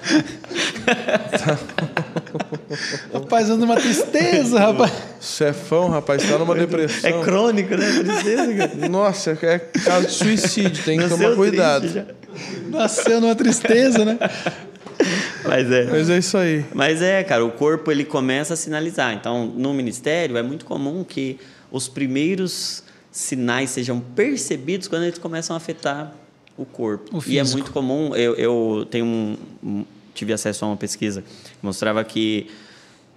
Rapaz, 3.13 3.49
anda 3.49 3.65
uma 3.65 3.75
tristeza, 3.75 4.59
rapaz. 4.59 4.91
Cefão, 5.19 5.89
rapaz, 5.89 6.23
tá 6.27 6.37
numa 6.37 6.55
depressão. 6.55 7.09
É 7.09 7.23
crônico, 7.23 7.75
né? 7.75 8.03
Tristeza, 8.03 8.53
cara. 8.53 8.89
Nossa, 8.89 9.31
é 9.41 9.59
caso 9.59 10.07
de 10.07 10.13
suicídio, 10.13 10.83
tem 10.83 10.97
que 10.97 11.03
Nasceu 11.03 11.17
tomar 11.17 11.35
cuidado. 11.35 12.05
Nasceu 12.69 13.21
numa 13.21 13.35
tristeza, 13.35 14.05
né? 14.05 14.17
Mas 15.43 15.71
é. 15.71 15.85
Mas 15.85 16.09
é 16.09 16.17
isso 16.17 16.37
aí. 16.37 16.65
Mas 16.73 17.01
é, 17.01 17.23
cara, 17.23 17.45
o 17.45 17.51
corpo 17.51 17.91
ele 17.91 18.03
começa 18.03 18.53
a 18.53 18.57
sinalizar. 18.57 19.13
Então, 19.13 19.45
no 19.45 19.73
ministério 19.73 20.37
é 20.37 20.43
muito 20.43 20.65
comum 20.65 21.03
que 21.03 21.39
os 21.71 21.87
primeiros 21.87 22.83
sinais 23.11 23.69
sejam 23.69 23.99
percebidos 23.99 24.87
quando 24.87 25.03
eles 25.03 25.17
começam 25.17 25.55
a 25.55 25.57
afetar 25.57 26.13
o 26.57 26.65
corpo. 26.65 27.17
O 27.17 27.23
e 27.27 27.37
é 27.37 27.43
muito 27.43 27.71
comum. 27.71 28.15
Eu, 28.15 28.35
eu 28.35 28.87
tenho 28.89 29.05
um- 29.05 29.85
tive 30.17 30.33
acesso 30.33 30.65
a 30.65 30.67
uma 30.67 30.77
pesquisa 30.77 31.21
que 31.21 31.27
mostrava 31.65 32.03
que 32.03 32.47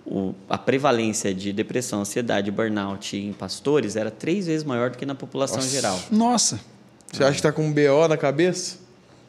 o- 0.06 0.32
a 0.48 0.56
prevalência 0.58 1.34
de 1.34 1.52
depressão, 1.52 2.00
ansiedade 2.00 2.48
e 2.48 2.50
burnout 2.50 3.16
em 3.16 3.32
pastores 3.32 3.96
era 3.96 4.10
três 4.10 4.46
vezes 4.46 4.64
maior 4.64 4.90
do 4.90 4.98
que 4.98 5.04
na 5.06 5.14
população 5.14 5.56
Nossa. 5.58 5.68
geral. 5.70 6.00
Nossa. 6.10 6.60
Você 7.12 7.24
acha 7.24 7.34
que 7.36 7.42
tá 7.42 7.52
com 7.52 7.66
um 7.66 7.72
BO 7.72 8.06
na 8.08 8.16
cabeça? 8.16 8.78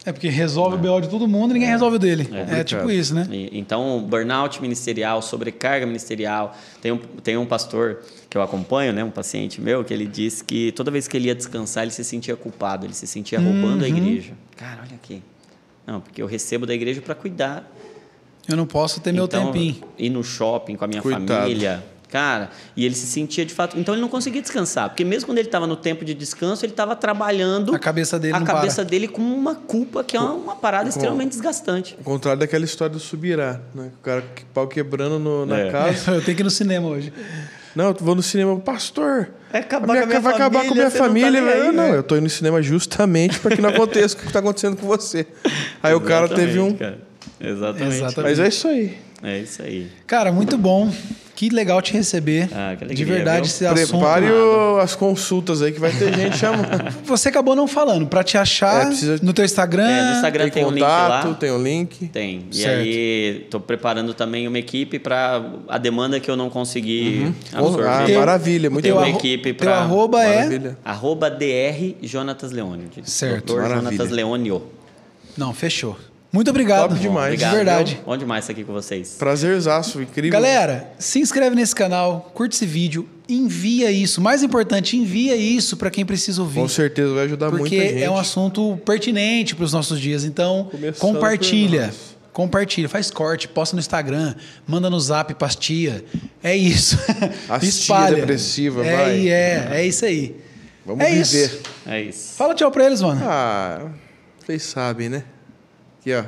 É 0.04 0.12
porque 0.12 0.30
resolve 0.30 0.76
o 0.78 0.80
BO 0.80 1.00
de 1.00 1.10
todo 1.10 1.28
mundo 1.28 1.52
e 1.52 1.54
ninguém 1.54 1.70
resolve 1.70 1.98
o 1.98 2.00
dele. 2.00 2.24
É, 2.32 2.40
complicado. 2.40 2.66
tipo 2.66 2.90
isso, 2.90 3.14
né? 3.14 3.28
E- 3.32 3.60
Então, 3.60 4.02
burnout 4.10 4.60
ministerial, 4.60 5.22
sobrecarga 5.22 5.86
ministerial. 5.86 6.56
Tem 6.82 6.92
um, 6.92 6.98
tem 6.98 7.38
um 7.38 7.46
pastor 7.46 8.02
que 8.28 8.36
eu 8.36 8.42
acompanho, 8.42 8.94
né, 8.94 9.04
um 9.04 9.12
paciente 9.12 9.62
meu, 9.62 9.84
que 9.84 9.94
ele 9.94 10.08
disse 10.08 10.44
que 10.44 10.72
toda 10.72 10.90
vez 10.90 11.08
que 11.08 11.16
ele 11.18 11.28
ia 11.28 11.36
descansar, 11.36 11.84
ele 11.84 11.92
se 11.92 12.04
sentia 12.04 12.36
culpado, 12.36 12.86
ele 12.86 12.94
se 12.96 13.06
sentia 13.06 13.40
roubando 13.40 13.84
a 13.84 13.88
igreja. 13.88 14.34
Cara, 14.58 14.82
olha 14.84 14.96
aqui. 14.96 15.22
Não, 15.86 16.00
porque 16.02 16.22
eu 16.22 16.26
recebo 16.28 16.66
da 16.66 16.74
igreja 16.74 17.02
para 17.02 17.16
cuidar 17.16 17.70
Eu 18.48 18.56
não 18.58 18.66
posso 18.66 19.00
ter 19.02 19.12
meu 19.12 19.26
Então, 19.26 19.48
tempinho. 19.48 19.82
Ir 19.98 20.10
no 20.10 20.24
shopping 20.24 20.76
com 20.76 20.86
a 20.86 20.88
minha 20.88 21.02
Coitado. 21.02 21.28
família. 21.28 21.84
Cara, 22.10 22.50
e 22.76 22.86
ele 22.86 22.94
se 22.94 23.08
sentia 23.08 23.46
de 23.46 23.54
fato. 23.54 23.80
Então 23.80 23.94
ele 23.96 24.02
não 24.02 24.10
conseguia 24.10 24.42
descansar. 24.42 24.90
Porque 24.90 25.06
mesmo 25.06 25.28
quando 25.28 25.38
ele 25.38 25.48
estava 25.48 25.66
no 25.66 25.78
tempo 25.78 26.04
de 26.04 26.14
descanso, 26.14 26.66
ele 26.66 26.74
estava 26.74 26.94
trabalhando. 26.94 27.74
A 27.74 27.80
cabeça 27.80 28.20
dele 28.20 28.34
A 28.36 28.40
não 28.40 28.46
cabeça 28.46 28.82
para. 28.82 28.84
dele 28.90 29.08
com 29.08 29.22
uma 29.22 29.56
culpa 29.56 30.04
que 30.04 30.18
é 30.18 30.20
uma, 30.20 30.34
uma 30.34 30.56
parada 30.58 30.90
extremamente 30.90 31.30
desgastante. 31.30 31.96
Ao 31.98 32.04
contrário 32.04 32.40
daquela 32.42 32.66
história 32.66 32.94
do 32.94 33.00
Subirá, 33.00 33.62
né? 33.74 33.92
O 33.98 34.04
cara 34.04 34.22
que 34.24 34.44
pau 34.46 34.68
quebrando 34.68 35.18
no- 35.20 35.46
na 35.46 35.58
É. 35.60 35.72
casa. 35.72 36.12
Eu 36.16 36.22
tenho 36.22 36.36
que 36.36 36.42
ir 36.42 36.44
no 36.44 36.50
cinema 36.52 36.90
hoje. 36.90 37.14
Não, 37.76 37.86
eu 37.90 37.96
vou 38.00 38.16
no 38.16 38.22
cinema, 38.24 38.58
pastor. 38.60 39.30
Vai 39.52 39.62
acabar 39.62 39.88
minha- 39.88 40.00
com 40.00 40.04
a 40.04 40.08
minha 40.08 40.20
vai 40.20 40.34
acabar 40.34 40.66
com 40.66 40.72
a 40.72 40.76
minha 40.76 40.92
família, 40.92 41.42
não 41.42 41.48
tá 41.48 41.52
família. 41.52 41.62
aí, 41.64 41.68
eu, 41.68 41.74
não, 41.74 41.90
né? 41.92 41.98
eu 41.98 42.04
tô 42.04 42.16
indo 42.16 42.24
no 42.24 42.30
cinema 42.30 42.62
justamente 42.62 43.40
para 43.40 43.56
que 43.56 43.62
não 43.62 43.70
aconteça 43.70 44.16
o 44.16 44.20
que 44.20 44.28
está 44.28 44.40
acontecendo 44.40 44.78
com 44.78 44.88
você. 44.88 45.26
Aí 45.84 45.94
o 45.94 46.02
cara 46.02 46.28
teve 46.30 46.60
um. 46.60 46.76
Cara. 46.76 47.00
Exatamente. 47.44 47.96
Exatamente. 47.96 48.22
Mas 48.22 48.40
é 48.40 48.48
isso 48.48 48.68
aí. 48.68 48.98
É 49.24 49.38
isso 49.40 49.62
aí. 49.62 49.88
Cara, 50.08 50.32
muito 50.32 50.58
bom. 50.58 50.92
Que 51.36 51.50
legal 51.50 51.82
te 51.82 51.94
receber. 51.94 52.50
Ah, 52.52 52.76
que 52.78 52.84
alegria, 52.84 52.96
de 52.96 53.04
verdade, 53.06 53.38
viu? 53.38 53.46
esse 53.48 53.66
assunto. 53.66 53.90
Prepare 54.00 54.26
o- 54.32 54.78
as 54.80 54.96
consultas 54.96 55.62
aí 55.64 55.72
que 55.72 55.80
vai 55.80 55.92
ter 55.92 56.14
gente 56.14 56.38
chamando. 56.38 56.92
Você 57.06 57.30
acabou 57.30 57.56
não 57.56 57.68
falando. 57.68 58.06
Pra 58.08 58.24
te 58.24 58.38
achar 58.38 58.84
É, 58.84 58.86
precisa- 58.88 59.20
no 59.24 59.34
teu 59.34 59.44
Instagram. 59.46 59.88
É, 59.90 60.06
no 60.10 60.16
Instagram 60.18 60.44
tem 60.46 60.52
tem, 60.52 60.66
um 60.66 60.70
link 60.70 60.82
contato, 60.84 61.28
lá. 61.30 61.34
tem 61.36 61.52
um 61.52 61.62
link. 61.64 62.08
Tem. 62.10 62.46
E 62.52 62.56
Certo. 62.56 62.80
aí, 62.82 63.48
tô 63.50 63.60
preparando 63.60 64.14
também 64.14 64.48
uma 64.48 64.58
equipe 64.60 65.00
para 65.00 65.42
a 65.68 65.78
demanda 65.80 66.20
que 66.20 66.30
eu 66.30 66.36
não 66.36 66.50
consegui 66.50 67.32
absorver. 67.54 67.88
Ah, 67.88 68.04
Teu- 68.06 68.20
maravilha, 68.20 68.70
muito 68.70 68.84
Tem 68.84 68.92
uma 68.92 69.02
arro- 69.02 69.18
equipe 69.18 69.54
Teu 69.54 69.56
pra- 69.68 69.80
arroba 69.80 70.24
é. 70.24 70.76
Arroba 70.86 71.30
DR 71.30 71.96
Jonatas 72.04 72.52
Leônio. 72.52 72.88
de 72.96 73.10
Certo. 73.10 73.54
Dr. 73.54 73.62
Maravilha. 73.62 73.82
Jonatas 73.92 74.10
Leônio. 74.12 74.62
Não, 75.36 75.54
fechou. 75.54 75.98
Muito 76.32 76.50
obrigado. 76.50 76.90
Top 76.90 77.02
demais. 77.02 77.38
De 77.38 77.44
Obrigado, 77.44 77.56
verdade. 77.56 77.96
viu? 77.96 78.04
Bom 78.06 78.18
demais 78.18 78.44
estar 78.46 78.54
aqui 78.54 78.64
com 78.64 78.72
vocês. 78.72 79.16
Prazerzaço, 79.20 80.02
incrível. 80.02 80.32
Galera, 80.32 80.90
se 80.98 81.20
inscreve 81.20 81.56
nesse 81.56 81.76
canal, 81.76 82.32
curte 82.34 82.56
esse 82.56 82.66
vídeo, 82.66 83.08
envia 83.28 83.92
isso. 83.92 84.22
Mais 84.22 84.42
importante, 84.42 84.96
envia 84.96 85.36
isso 85.36 85.76
para 85.76 85.90
quem 85.92 86.06
precisa 86.06 86.42
ouvir. 86.42 86.62
Com 86.62 86.70
certeza 86.70 87.14
vai 87.14 87.26
ajudar 87.26 87.50
muita 87.50 87.64
porque 87.64 87.80
gente. 87.82 88.04
é 88.04 88.10
um 88.10 88.18
assunto 88.18 88.80
pertinente 88.86 89.56
para 89.56 89.66
os 89.66 89.74
nossos 89.74 90.00
dias. 90.00 90.24
Então, 90.24 90.70
Começando 90.72 91.00
compartilha. 91.00 91.94
Compartilha, 92.32 92.88
faz 92.88 93.12
corte, 93.12 93.50
posta 93.50 93.76
no 93.76 93.82
Instagram, 93.82 94.34
manda 94.66 94.90
no 94.90 94.98
zap 94.98 95.34
pras 95.34 95.54
tia. 95.54 96.06
É 96.42 96.56
isso. 96.56 96.98
Tia 97.60 97.68
Espalha. 97.70 98.16
depressiva, 98.16 98.86
é, 98.86 98.96
vai. 98.96 99.28
É, 99.28 99.68
é 99.74 99.86
isso 99.86 100.06
aí. 100.06 100.38
Vamos 100.86 101.04
é 101.04 101.10
viver. 101.10 101.22
isso. 101.22 101.60
É 101.86 102.02
isso. 102.02 102.36
Fala 102.38 102.56
tchau 102.56 102.72
pra 102.72 102.86
eles, 102.86 103.02
mano. 103.02 103.20
Ah, 103.22 103.90
vocês 104.40 104.64
sabem, 104.64 105.10
né? 105.10 105.26
Aqui, 106.02 106.16
ó. 106.16 106.24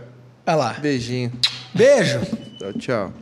Vai 0.45 0.55
lá. 0.55 0.73
Beijinho. 0.73 1.31
Beijo. 1.73 2.19
Tchau, 2.59 2.73
tchau. 2.73 3.13